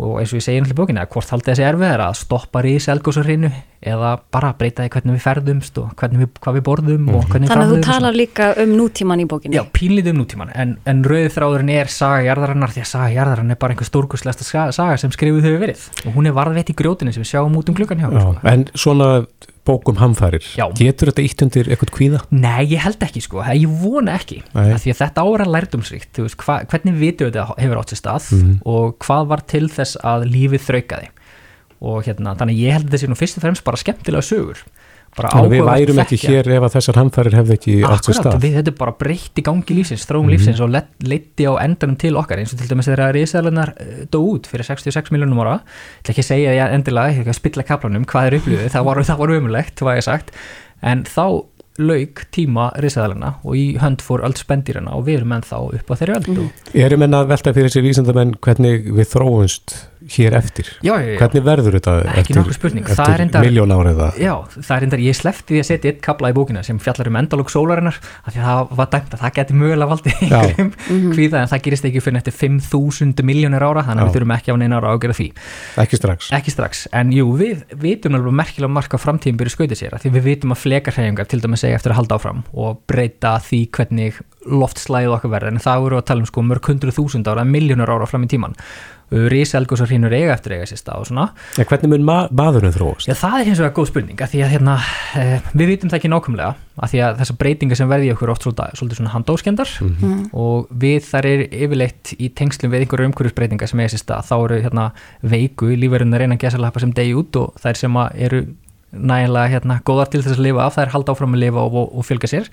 og 0.00 0.20
eins 0.20 0.32
og 0.32 0.40
ég 0.40 0.44
segi 0.44 0.60
náttúrulega 0.60 0.80
bókina, 0.80 1.04
hvort 1.12 1.32
haldið 1.34 1.52
þessi 1.52 1.66
erfið 1.68 1.90
er 1.90 2.02
að 2.04 2.16
stoppa 2.20 2.62
í 2.64 2.72
selgósarhinu 2.80 3.50
eða 3.90 4.12
bara 4.32 4.50
breyta 4.56 4.84
því 4.84 4.92
hvernig 4.94 5.16
við 5.16 5.22
ferðumst 5.24 5.78
og 5.80 6.04
við, 6.12 6.26
hvað 6.40 6.56
við 6.58 6.64
borðum 6.66 7.04
mm. 7.04 7.12
og 7.16 7.28
hvernig. 7.30 7.50
Þannig 7.50 7.66
að 7.66 7.74
þú 7.74 7.78
talar 7.86 8.16
líka 8.16 8.48
um 8.64 8.74
nútíman 8.76 9.22
í 9.22 9.28
bókinu. 9.30 9.56
Já, 9.56 9.62
pínlítið 9.76 10.14
um 10.14 10.20
nútíman, 10.22 10.52
en, 10.52 10.74
en 10.90 11.04
rauðið 11.06 11.36
þráðurinn 11.36 11.72
er 11.76 11.92
saga 11.92 12.24
jarðarannar 12.28 12.74
því 12.74 12.84
að 12.84 12.90
saga 12.92 13.14
jarðarann 13.14 13.54
er 13.54 13.60
bara 13.60 13.76
einhver 13.76 13.88
stórkurslegasta 13.88 14.66
saga 14.76 14.98
sem 15.00 15.14
skrifuð 15.16 15.48
hefur 15.48 15.64
verið 15.64 15.86
og 16.04 16.18
hún 16.18 16.28
er 16.28 16.36
varðveit 16.36 16.72
í 16.72 16.76
grjótinu 16.76 17.14
sem 17.16 17.24
við 17.24 17.32
sjáum 17.32 17.56
út 17.60 17.72
um 17.72 17.78
klukkan 17.80 18.04
hjá. 18.04 18.10
Já, 18.10 18.20
sko. 18.20 18.36
en 18.52 18.68
svona 18.74 19.10
bókum 19.68 19.98
hamfærir, 20.00 20.44
Já. 20.56 20.66
getur 20.76 21.10
þetta 21.10 21.24
ítt 21.24 21.44
undir 21.44 21.70
eitthvað 21.70 21.92
kvíða? 21.96 22.20
Nei, 22.32 22.64
ég 22.72 22.82
held 22.84 23.02
ekki 23.04 23.22
sko, 23.24 23.42
ég 23.44 23.78
vona 23.82 24.16
ekki, 24.18 24.40
að 24.56 24.76
því 24.84 24.94
að 24.94 25.00
þetta 25.02 25.24
ára 25.28 25.46
lærdumsrikt, 25.54 26.20
veist, 26.24 26.38
hva, 26.40 26.60
hvernig 26.70 26.98
vitum 27.00 27.30
þetta 27.30 27.46
hefur 27.60 27.80
átt 27.80 27.92
sér 27.92 28.00
stað 28.00 28.28
mm. 28.36 28.52
og 28.72 28.96
hvað 29.04 29.30
var 29.34 29.44
til 29.52 29.66
þess 29.72 30.00
að 30.00 30.28
lífið 30.32 30.66
þraukaði? 30.68 31.10
Og 31.80 32.04
hérna, 32.04 32.34
þannig 32.36 32.60
ég 32.60 32.76
held 32.76 32.90
þessi 32.92 33.08
nú 33.08 33.16
fyrst 33.16 33.38
og 33.40 33.44
fremst 33.46 33.64
bara 33.64 33.80
skemmtilega 33.80 34.26
sögur 34.26 34.64
við 35.50 35.64
værum 35.66 36.00
ekki 36.04 36.18
hér 36.22 36.48
ef 36.56 36.66
að 36.66 36.74
þessar 36.76 36.98
hamfærir 37.00 37.36
hefði 37.40 37.56
ekki 37.56 37.74
átt 37.86 38.06
sér 38.06 38.18
stað. 38.18 38.38
Við 38.44 38.56
þetta 38.60 38.74
bara 38.78 38.94
breytti 39.00 39.44
gangi 39.46 39.76
lífsins, 39.76 40.06
þróum 40.06 40.22
mm 40.22 40.28
-hmm. 40.28 40.34
lífsins 40.36 40.60
og 40.60 40.70
leiti 41.10 41.46
á 41.50 41.52
endanum 41.64 41.96
til 41.98 42.14
okkar 42.16 42.38
eins 42.38 42.54
og 42.54 42.60
til 42.60 42.70
dæmis 42.70 42.86
þegar 42.86 43.14
risaðlunar 43.14 43.74
eh, 43.76 44.06
dó 44.10 44.20
út 44.22 44.46
fyrir 44.46 44.64
66 44.64 45.10
miljónum 45.10 45.42
ára, 45.42 45.60
ég 45.60 46.02
ætla 46.02 46.14
ekki 46.14 46.24
að 46.24 46.30
segja 46.32 46.54
ég 46.54 46.74
endilega, 46.74 47.10
ekki 47.10 47.28
að 47.28 47.40
spilla 47.40 47.62
kaplanum 47.62 48.04
hvað 48.04 48.26
er 48.26 48.38
upplýðið, 48.38 48.68
það 48.70 48.84
var, 48.84 49.04
var 49.22 49.30
umulegt, 49.30 49.80
hvað 49.80 49.96
ég 49.96 50.06
sagt, 50.06 50.30
en 50.80 51.04
þá 51.04 51.44
laug 51.80 52.22
tíma 52.34 52.70
risaðalina 52.82 53.34
og 53.46 53.56
í 53.56 53.64
hönd 53.80 54.02
fór 54.04 54.24
öll 54.26 54.36
spendirina 54.38 54.92
og 54.96 55.06
við 55.06 55.20
erum 55.20 55.32
ennþá 55.38 55.60
upp 55.78 55.92
á 55.92 55.94
þeirri 56.00 56.16
öll. 56.18 56.34
Mm. 56.34 56.50
Erum 56.84 57.04
enna 57.06 57.22
velta 57.30 57.54
fyrir 57.56 57.70
þessi 57.70 57.84
vísendamenn 57.86 58.34
hvernig 58.44 58.90
við 58.90 59.08
þróumst 59.14 59.76
hér 60.16 60.36
eftir? 60.38 60.68
Já, 60.82 60.92
já, 60.98 61.06
já. 61.12 61.18
Hvernig 61.20 61.44
verður 61.46 61.76
þetta 61.78 61.94
ekki 62.14 62.36
eftir, 62.38 62.78
eftir 62.82 63.22
endar, 63.24 63.46
miljón 63.46 63.74
árið 63.74 64.00
það? 64.00 64.18
Já, 64.22 64.32
það 64.56 64.72
er 64.76 64.86
endar, 64.86 65.02
ég 65.04 65.18
slefti 65.18 65.54
því 65.54 65.60
að 65.62 65.68
setja 65.70 65.92
eitt 65.92 66.00
kabla 66.04 66.30
í 66.32 66.36
bókina 66.36 66.62
sem 66.66 66.80
fjallar 66.82 67.10
um 67.10 67.18
endalók 67.20 67.52
sólarinnar 67.52 68.00
af 68.00 68.32
því 68.34 68.40
að 68.40 68.48
það 68.48 68.74
var 68.80 68.90
dæmt 68.94 69.14
að 69.16 69.24
það 69.24 69.34
geti 69.38 69.58
mögulega 69.60 69.90
valdið 69.90 70.16
einhverjum 70.20 70.72
mhm. 70.90 71.14
hvíða 71.16 71.42
en 71.42 71.52
það 71.52 71.64
gerist 71.66 71.88
ekki 71.90 72.04
fyrir 72.04 72.18
nætti 72.18 72.34
5.000 72.34 73.26
miljónir 73.30 73.66
ára 73.66 73.86
þannig 73.86 74.04
að 74.04 74.10
við 74.10 74.18
þurfum 74.18 74.34
ekki 74.36 74.54
á 74.54 74.56
neina 74.60 74.80
ára 74.80 74.90
að 74.90 74.98
ágjöra 74.98 75.18
því 75.20 75.28
Ekki 75.84 76.00
strax 76.00 76.30
Ekki 76.40 76.54
strax, 76.54 76.84
en 76.96 77.14
jú, 77.14 77.28
við 77.38 77.64
vitum 77.80 78.18
alveg 78.18 78.36
merkilega 78.42 78.72
marka 78.72 79.00
framtíðin 79.00 79.38
byrju 79.40 79.56
skautið 79.56 79.82
sér 79.82 79.98
því 80.00 80.14
við 80.16 80.28
vitum 80.30 80.54
að 80.54 80.62
flekarhæfingar 80.64 81.30
til 81.30 81.42
dæmis 81.42 81.64
segja 81.64 81.78
eftir 81.78 81.94
að 81.94 82.02
halda 82.02 82.20
áfram 82.20 82.44
og 82.52 82.82
breyta 82.90 83.36
því 83.44 83.62
hvernig 83.76 84.20
loftslæðið 84.48 85.16
okkar 85.16 85.34
verður 85.34 85.54
en 85.54 85.62
það 85.62 85.82
voru 85.84 85.98
að 86.00 86.06
tala 86.08 86.24
um 86.24 86.30
sko 86.30 86.44
mörg 86.46 86.70
hundru 86.70 86.94
þúsund 86.96 87.28
ára, 87.28 87.44
miljónur 87.44 87.92
ára 87.92 88.08
fram 88.08 88.24
í 88.24 88.30
tíman 88.30 88.56
riselgusar 89.10 89.90
hínur 89.90 90.14
eiga 90.14 90.34
eftir 90.36 90.54
eiga 90.54 90.66
sér 90.70 90.78
stað 90.78 91.02
og 91.02 91.08
svona. 91.08 91.26
Ja, 91.58 91.66
hvernig 91.66 91.90
mun 91.90 92.04
ma 92.06 92.16
maðurinn 92.30 92.74
þróast? 92.74 93.08
Já, 93.10 93.16
það 93.18 93.36
er 93.40 93.48
hins 93.48 93.62
vegar 93.62 93.74
góð 93.74 93.88
spurning 93.90 94.22
að 94.22 94.34
því 94.34 94.42
að 94.44 94.52
hérna, 94.54 94.76
eh, 95.18 95.48
við 95.52 95.72
vitum 95.72 95.90
það 95.90 95.98
ekki 95.98 96.12
nákvæmlega 96.12 96.52
að 96.80 96.92
því 96.92 97.02
að 97.06 97.18
þessar 97.20 97.38
breytingar 97.42 97.80
sem 97.80 97.90
verði 97.90 98.12
okkur 98.14 98.32
oft 98.32 98.46
svolítið, 98.46 98.78
svolítið 98.78 99.00
svona 99.00 99.14
handóskendar 99.14 99.72
mm 99.80 99.96
-hmm. 100.00 100.22
og 100.32 100.68
við 100.70 101.00
þar 101.10 101.26
er 101.26 101.40
yfirleitt 101.50 102.14
í 102.18 102.30
tengslum 102.30 102.72
við 102.72 102.86
einhverju 102.86 103.10
umhverjusbreytingar 103.10 103.68
sem 103.68 103.80
eiga 103.80 103.92
sér 103.92 104.04
stað 104.04 104.26
þá 104.30 104.36
eru 104.44 104.62
hérna, 104.62 104.92
veiku 105.22 105.66
lífverðin 105.74 106.14
að 106.14 106.20
reyna 106.20 106.34
að 106.34 106.44
gesa 106.46 106.58
lappa 106.58 106.80
sem 106.80 106.92
degi 106.92 107.14
út 107.14 107.36
og 107.36 107.54
þær 107.60 107.76
sem 107.76 107.96
eru 108.14 108.46
nægilega 108.92 109.50
hérna, 109.50 109.80
góðar 109.84 110.10
til 110.10 110.22
þess 110.22 110.38
að 110.38 110.46
lifa 110.46 110.66
af, 110.66 110.74
þær 110.74 110.94
halda 110.94 111.12
áfram 111.12 111.34
að 111.34 111.44
lifa 111.44 111.60
og, 111.62 111.74
og, 111.74 111.98
og 111.98 112.06
fylga 112.06 112.26
sér 112.26 112.50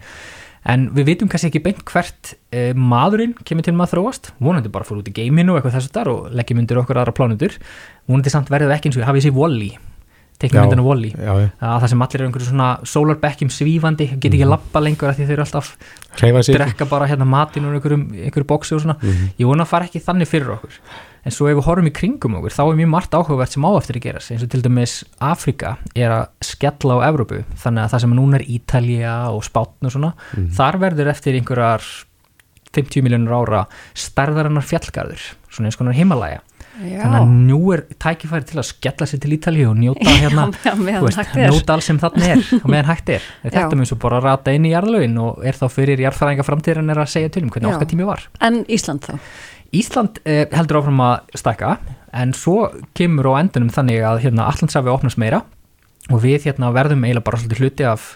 en 0.68 0.88
við 0.95 1.11
vitum 1.11 1.32
kannski 1.32 1.51
ekki 1.51 1.63
beint 1.63 1.84
hvert 1.88 2.34
e, 2.51 2.72
maðurinn 2.76 3.36
kemur 3.47 3.65
til 3.65 3.76
maður 3.78 3.97
þróast. 3.97 4.32
Vonandi 4.43 4.72
bara 4.74 4.88
fór 4.88 5.01
út 5.01 5.11
í 5.11 5.15
geiminu 5.15 5.53
og 5.53 5.59
eitthvað 5.59 5.78
þess 5.78 5.91
að 5.91 5.99
þar 5.99 6.13
og 6.13 6.32
leggjum 6.36 6.63
undir 6.63 6.82
okkur 6.84 7.01
aðra 7.01 7.15
plánutur 7.15 7.59
vonandi 8.07 8.34
samt 8.34 8.51
verður 8.53 8.76
ekki 8.76 8.91
eins 8.91 8.99
og 8.99 9.07
hafið 9.07 9.30
sér 9.30 9.38
Wall-E 9.38 9.78
teknum 10.38 10.68
myndinu 10.68 10.86
Wall-E. 10.86 11.11
það 11.57 11.88
sem 11.91 12.03
allir 12.05 12.20
eru 12.20 12.28
einhverju 12.30 12.49
svona 12.51 12.70
solarbekkjum 12.86 13.49
svífandi 13.53 14.09
get 14.13 14.30
ekki 14.30 14.45
mm 14.45 14.51
lappa 14.51 14.82
lengur 14.84 15.09
að 15.09 15.20
því 15.20 15.28
þau 15.28 15.34
eru 15.36 15.45
alltaf 15.45 15.72
drekka 16.20 16.86
bara 16.89 17.07
hérna 17.09 17.26
matin 17.26 17.65
og 17.65 17.78
einhverju, 17.78 17.97
einhverju 18.28 18.47
bóksi 18.47 18.76
og 18.76 18.84
svona. 18.84 18.97
Mm 19.01 19.09
-hmm. 19.09 19.32
ég 19.39 19.47
vona 19.49 19.63
að 19.63 19.72
fara 19.74 19.86
ekki 19.86 19.99
þannig 19.99 20.28
fyrir 20.28 20.53
okkur 20.53 20.80
en 21.28 21.36
svo 21.36 21.49
ef 21.51 21.57
við 21.59 21.65
horfum 21.67 21.89
í 21.89 21.93
kringum 21.95 22.38
okkur 22.39 22.55
þá 22.55 22.63
er 22.63 22.78
mjög 22.80 22.91
margt 22.93 23.15
áhugavert 23.17 23.55
sem 23.55 23.67
áeftir 23.67 23.99
að 23.99 24.05
gera 24.07 24.21
eins 24.23 24.45
og 24.45 24.51
til 24.53 24.63
dæmis 24.63 24.97
Afrika 25.19 25.73
er 25.91 26.13
að 26.15 26.28
skella 26.47 26.99
á 27.03 27.07
Evrópu. 27.09 27.41
Þannig 27.59 27.84
að 27.84 27.93
það 27.93 28.03
sem 28.05 28.17
núna 28.17 28.39
er 28.39 28.45
Ítalja 28.55 29.15
og 29.36 29.43
Spátn 29.47 29.89
og 29.89 29.95
svona 29.95 30.13
mm. 30.15 30.51
þar 30.55 30.80
verður 30.86 31.11
eftir 31.11 31.39
einhverjar 31.39 31.89
50 32.78 33.03
miljónur 33.03 33.36
ára 33.41 33.65
stærðarannar 33.97 34.65
fjallgarður 34.67 35.32
svona 35.51 35.71
eins 35.71 35.80
konar 35.80 35.97
Himalaya. 35.97 36.43
Já. 36.78 36.99
þannig 37.01 37.17
að 37.17 37.30
nú 37.47 37.59
er 37.73 37.82
tækifæri 37.97 38.45
til 38.51 38.59
að 38.61 38.67
skella 38.67 39.05
sér 39.09 39.21
til 39.23 39.32
Ítali 39.34 39.63
og 39.65 39.80
njóta 39.80 40.11
hérna 40.21 40.43
Já, 40.67 40.99
veist, 41.01 41.32
njóta 41.34 41.73
alls 41.73 41.88
sem 41.89 41.97
þannig 42.01 42.34
er 42.36 42.43
og 42.59 42.67
meðan 42.69 42.89
hægt 42.91 43.09
er. 43.15 43.25
Þetta 43.47 43.80
mjög 43.80 43.89
svo 43.89 43.97
bara 44.03 44.19
að 44.19 44.28
rata 44.28 44.53
inn 44.53 44.67
í 44.69 44.73
jarðlögin 44.75 45.17
og 45.23 45.41
er 45.41 45.57
þá 45.57 45.65
fyrir 45.73 46.03
jarðfæringa 46.05 46.45
framtíðan 46.45 46.93
er 46.93 47.01
að 47.01 47.09
segja 47.15 47.34
til 47.34 47.47
um 47.47 47.53
hvernig 47.53 47.73
okkar 47.73 47.89
tími 47.89 48.05
var. 48.05 48.28
En 48.45 48.61
Ísland 48.69 49.09
þá? 49.09 49.17
Ísland 49.76 50.22
eh, 50.26 50.45
heldur 50.55 50.82
áfram 50.82 51.03
að 51.03 51.38
stækka 51.38 51.78
en 52.15 52.34
svo 52.38 52.70
kemur 52.97 53.34
á 53.36 53.43
endunum 53.43 53.72
þannig 53.74 54.03
að 54.07 54.24
hérna, 54.26 54.47
Allandsafi 54.47 54.91
opnast 54.91 55.20
meira 55.20 55.43
og 56.07 56.22
við 56.24 56.47
hérna, 56.47 56.72
verðum 56.76 57.03
eiginlega 57.03 57.28
bara 57.28 57.41
svolítið 57.41 57.63
hluti 57.63 57.88
af 57.88 58.13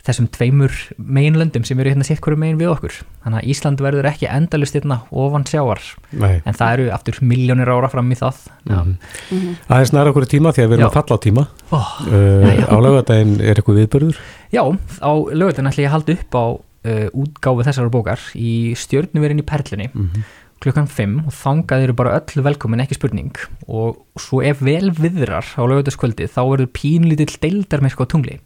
þessum 0.00 0.30
tveimur 0.32 0.72
meginlöndum 0.96 1.64
sem 1.68 1.80
eru 1.82 1.92
hérna 1.92 2.06
sitt 2.08 2.22
hverju 2.24 2.38
megin 2.40 2.56
við 2.60 2.70
okkur 2.72 2.94
þannig 3.20 3.42
að 3.42 3.50
Ísland 3.52 3.82
verður 3.84 4.08
ekki 4.08 4.30
endalust 4.30 4.78
hérna 4.78 5.02
ofan 5.12 5.44
sjáar 5.48 5.82
Nei. 6.16 6.40
en 6.40 6.56
það 6.56 6.72
eru 6.76 6.86
aftur 6.96 7.20
miljónir 7.20 7.68
ára 7.68 7.90
fram 7.92 8.08
í 8.08 8.16
það 8.16 8.40
mm 8.64 8.72
-hmm. 8.72 8.96
mm 8.96 9.38
-hmm. 9.40 9.54
Það 9.68 9.80
er 9.80 9.90
snæra 9.92 10.10
okkur 10.10 10.26
tíma 10.26 10.52
því 10.56 10.62
að 10.64 10.68
við 10.68 10.76
erum 10.78 10.84
Já. 10.84 10.88
að 10.88 10.98
falla 10.98 11.16
á 11.16 11.24
tíma 11.26 11.46
oh. 11.70 11.88
uh, 12.08 12.64
á 12.72 12.76
lögadaginn 12.80 13.40
er 13.40 13.54
eitthvað 13.56 13.78
viðbörður? 13.80 14.16
Já, 14.52 14.64
á 15.04 15.12
lögadaginn 15.32 15.68
ætlum 15.68 15.84
ég 15.84 15.90
að 15.90 15.96
halda 15.96 16.12
upp 16.12 16.32
á 16.34 16.44
uh, 16.48 17.08
útgáfu 17.12 17.64
þessari 17.68 17.90
bókar 17.92 18.20
í 18.34 18.72
stjórnuverin 18.74 19.42
í 19.44 19.44
Perlunni 19.44 19.90
mm 19.92 20.08
-hmm 20.08 20.24
klukkan 20.60 20.88
5 20.90 21.14
og 21.26 21.34
þangað 21.34 21.86
eru 21.86 21.94
bara 21.96 22.16
öll 22.18 22.44
velkomin 22.44 22.82
ekki 22.84 22.98
spurning. 22.98 23.32
Og 23.68 24.02
svo 24.20 24.42
ef 24.44 24.60
vel 24.64 24.92
viðrar 24.96 25.46
á 25.56 25.62
lögutaskvöldi 25.64 26.28
þá 26.28 26.42
eru 26.44 26.68
pínlítill 26.68 27.32
deildarmerk 27.40 28.00
á 28.00 28.06
tungli. 28.10 28.40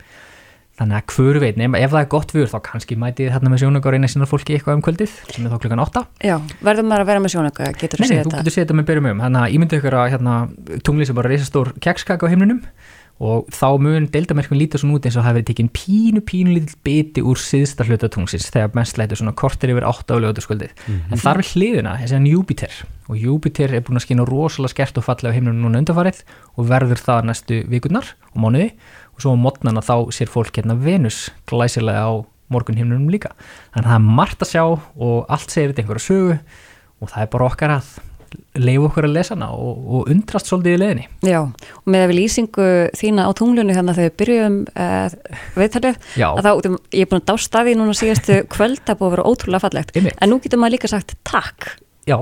Þannig 0.74 0.96
að 0.98 1.12
hverju 1.14 1.40
veit, 1.42 1.58
nefn 1.58 1.76
ef 1.78 1.92
það 1.92 2.00
er 2.00 2.08
gott 2.10 2.32
viður 2.34 2.48
þá 2.50 2.56
kannski 2.66 2.96
mæti 2.98 3.28
þarna 3.30 3.50
með 3.52 3.60
sjónöku 3.62 3.86
og 3.86 3.94
reyna 3.94 4.08
sína 4.10 4.26
fólki 4.26 4.56
eitthvað 4.56 4.80
um 4.80 4.82
kvöldið 4.82 5.12
sem 5.30 5.44
er 5.46 5.52
þá 5.52 5.60
klukkan 5.62 5.82
8 5.84 6.02
Já, 6.26 6.34
verður 6.66 6.88
maður 6.88 7.04
að 7.04 7.10
vera 7.12 7.22
með 7.22 7.32
sjónöku, 7.36 7.68
getur 7.78 8.02
þú 8.02 8.08
séð 8.08 8.18
þetta? 8.18 8.24
Nei, 8.24 8.34
þú 8.34 8.40
getur 8.40 8.54
séð 8.56 8.64
þetta 8.64 8.76
með 8.80 8.88
byrjum 8.88 9.06
um, 9.12 9.22
þannig 9.22 9.44
að 9.44 9.54
ég 9.54 9.62
myndi 9.62 9.78
ykkur 9.78 9.96
að 10.00 10.08
hérna, 10.16 10.34
tungli 10.88 11.06
sem 11.06 11.18
bara 11.20 11.30
reysastór 11.30 11.70
kekskaka 11.86 12.26
á 12.26 12.32
himnunum 12.34 12.58
og 13.22 13.46
þá 13.54 13.68
mun 13.78 14.08
deildamerkjum 14.10 14.58
lítið 14.58 14.82
svona 14.82 14.98
út 14.98 15.06
eins 15.06 15.14
og 15.14 15.22
það 15.22 15.28
hefur 15.28 15.38
verið 15.38 15.50
tekinn 15.52 15.70
pínu 15.78 16.22
pínu 16.26 16.56
lítill 16.56 16.80
biti 16.84 17.22
úr 17.22 17.38
síðsta 17.38 17.86
hlutatungsins 17.86 18.50
þegar 18.50 18.74
mest 18.74 18.98
lætur 18.98 19.20
svona 19.20 19.36
kortir 19.38 19.70
yfir 19.70 19.86
8 19.86 20.18
á 20.18 20.22
lögutasköldið 20.24 20.72
mm 20.74 20.94
-hmm. 20.94 21.12
en 21.12 21.18
þar 21.18 21.38
við 21.38 21.52
hliðina 21.54 21.94
er 22.02 22.08
séðan 22.08 22.26
Júpiter 22.26 22.72
og 23.08 23.20
Júpiter 23.20 23.72
er 23.74 23.84
búin 23.84 24.00
að 24.00 24.06
skýna 24.06 24.24
rosalega 24.28 24.72
skert 24.72 24.98
og 24.98 25.04
falla 25.04 25.28
á 25.28 25.34
heimlunum 25.36 25.66
núna 25.66 25.82
undarfarið 25.82 26.22
og 26.56 26.68
verður 26.70 27.00
það 27.04 27.26
næstu 27.28 27.58
vikurnar 27.68 28.14
og 28.32 28.38
mánuði. 28.40 28.70
Og 29.14 29.22
svo 29.22 29.34
á 29.36 29.38
mótnana 29.38 29.84
þá 29.84 30.10
sér 30.14 30.30
fólk 30.32 30.56
hérna 30.56 30.78
Venus 30.80 31.28
glæsilega 31.50 32.00
á 32.08 32.12
morgun 32.52 32.78
heimlunum 32.80 33.12
líka. 33.12 33.34
Þannig 33.74 33.84
að 33.84 33.92
það 33.92 33.98
er 34.00 34.16
margt 34.20 34.44
að 34.44 34.52
sjá 34.54 34.64
og 34.64 35.18
allt 35.28 35.52
segir 35.52 35.72
þetta 35.72 35.84
einhverja 35.84 36.06
sögu 36.08 36.38
og 37.00 37.12
það 37.12 37.22
er 37.22 37.30
bara 37.34 37.48
okkar 37.50 37.76
að 37.76 37.92
leifu 38.61 38.86
okkur 38.88 39.09
að 39.09 39.16
lesa 39.16 39.34
hana 39.34 39.50
og, 39.57 39.80
og 39.98 40.11
undrast 40.12 40.50
svolítið 40.50 40.76
í 40.76 40.80
leðinni. 40.82 41.07
Já, 41.26 41.40
og 41.42 41.90
með 41.90 42.05
að 42.05 42.12
við 42.12 42.18
lýsingu 42.20 42.68
þína 43.00 43.26
á 43.26 43.30
tunglunni 43.38 43.76
þannig 43.76 43.94
að 43.94 44.00
þau 44.00 44.18
byrjuðum 44.22 44.59
uh, 44.70 45.16
viðtalið, 45.59 45.98
að 46.28 46.46
þá, 46.46 46.52
ég 46.94 47.02
er 47.02 47.11
búin 47.11 47.22
að 47.22 47.28
dásta 47.32 47.64
því 47.66 47.76
núna 47.80 47.98
síðastu 47.98 48.38
kvöld, 48.55 48.82
það 48.86 49.00
búið 49.00 49.11
að 49.11 49.16
vera 49.16 49.28
ótrúlega 49.32 49.64
fallegt, 49.66 49.98
en 49.98 50.32
nú 50.32 50.40
getur 50.44 50.62
maður 50.62 50.76
líka 50.76 50.92
sagt 50.94 51.16
takk. 51.26 51.74
Já, 52.09 52.18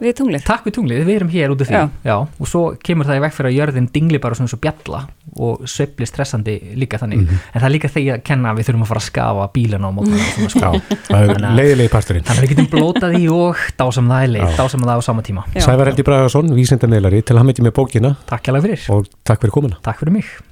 Við 0.00 0.14
tunglið. 0.16 0.44
Takk 0.46 0.64
við 0.64 0.74
tunglið, 0.78 1.00
við 1.04 1.16
erum 1.18 1.30
hér 1.32 1.52
út 1.52 1.60
af 1.60 1.68
því. 1.68 1.76
Já. 1.76 1.88
Já. 2.08 2.14
Og 2.40 2.48
svo 2.48 2.62
kemur 2.80 3.08
það 3.08 3.18
í 3.18 3.22
vekk 3.26 3.36
fyrir 3.36 3.50
að 3.50 3.56
jörðin 3.58 3.88
dingli 3.92 4.20
bara 4.22 4.38
svona 4.38 4.48
svo 4.52 4.58
bjalla 4.62 5.02
og 5.40 5.66
söfli 5.70 6.08
stressandi 6.08 6.56
líka 6.80 6.98
þannig. 6.98 7.20
Mhm. 7.20 7.40
En 7.52 7.60
það 7.60 7.68
er 7.68 7.74
líka 7.74 7.92
þegar 7.92 8.18
að 8.18 8.24
kenna 8.24 8.50
að 8.50 8.58
við 8.58 8.68
þurfum 8.70 8.84
að 8.86 8.90
fara 8.90 9.00
að 9.00 9.08
skafa 9.10 9.48
bílana 9.54 9.86
á 9.86 9.92
mótana 9.92 10.24
og 10.24 10.34
svona 10.34 10.50
sko. 10.50 10.60
Já, 10.60 10.98
það 11.10 11.30
er 11.36 11.56
leiðilegi 11.60 11.92
parturinn. 11.92 12.24
Þannig 12.24 12.40
að 12.40 12.46
við 12.46 12.54
getum 12.54 12.70
blótað 12.74 13.16
í 13.20 13.24
og 13.30 13.64
dásam 13.76 14.10
það 14.10 14.24
er 14.24 14.34
leið, 14.34 14.56
dásam 14.56 14.86
það 14.88 14.96
á 14.96 15.02
sama 15.04 15.22
tíma. 15.22 15.46
Sævar 15.56 15.92
Helgi 15.92 16.06
Bragarsson, 16.08 16.54
vísindamilari, 16.56 17.22
til 17.22 17.36
að 17.36 17.44
hafa 17.44 17.68
með 17.68 17.76
bókina. 17.76 18.16
Takk 18.26 18.42
hjá 18.48 18.60
fyrir. 18.60 18.86
Og 18.90 19.06
takk 19.22 19.44
fyrir 19.44 19.52
komuna. 19.52 19.76
Takk 19.84 20.00
fyrir 20.00 20.16
mig. 20.16 20.49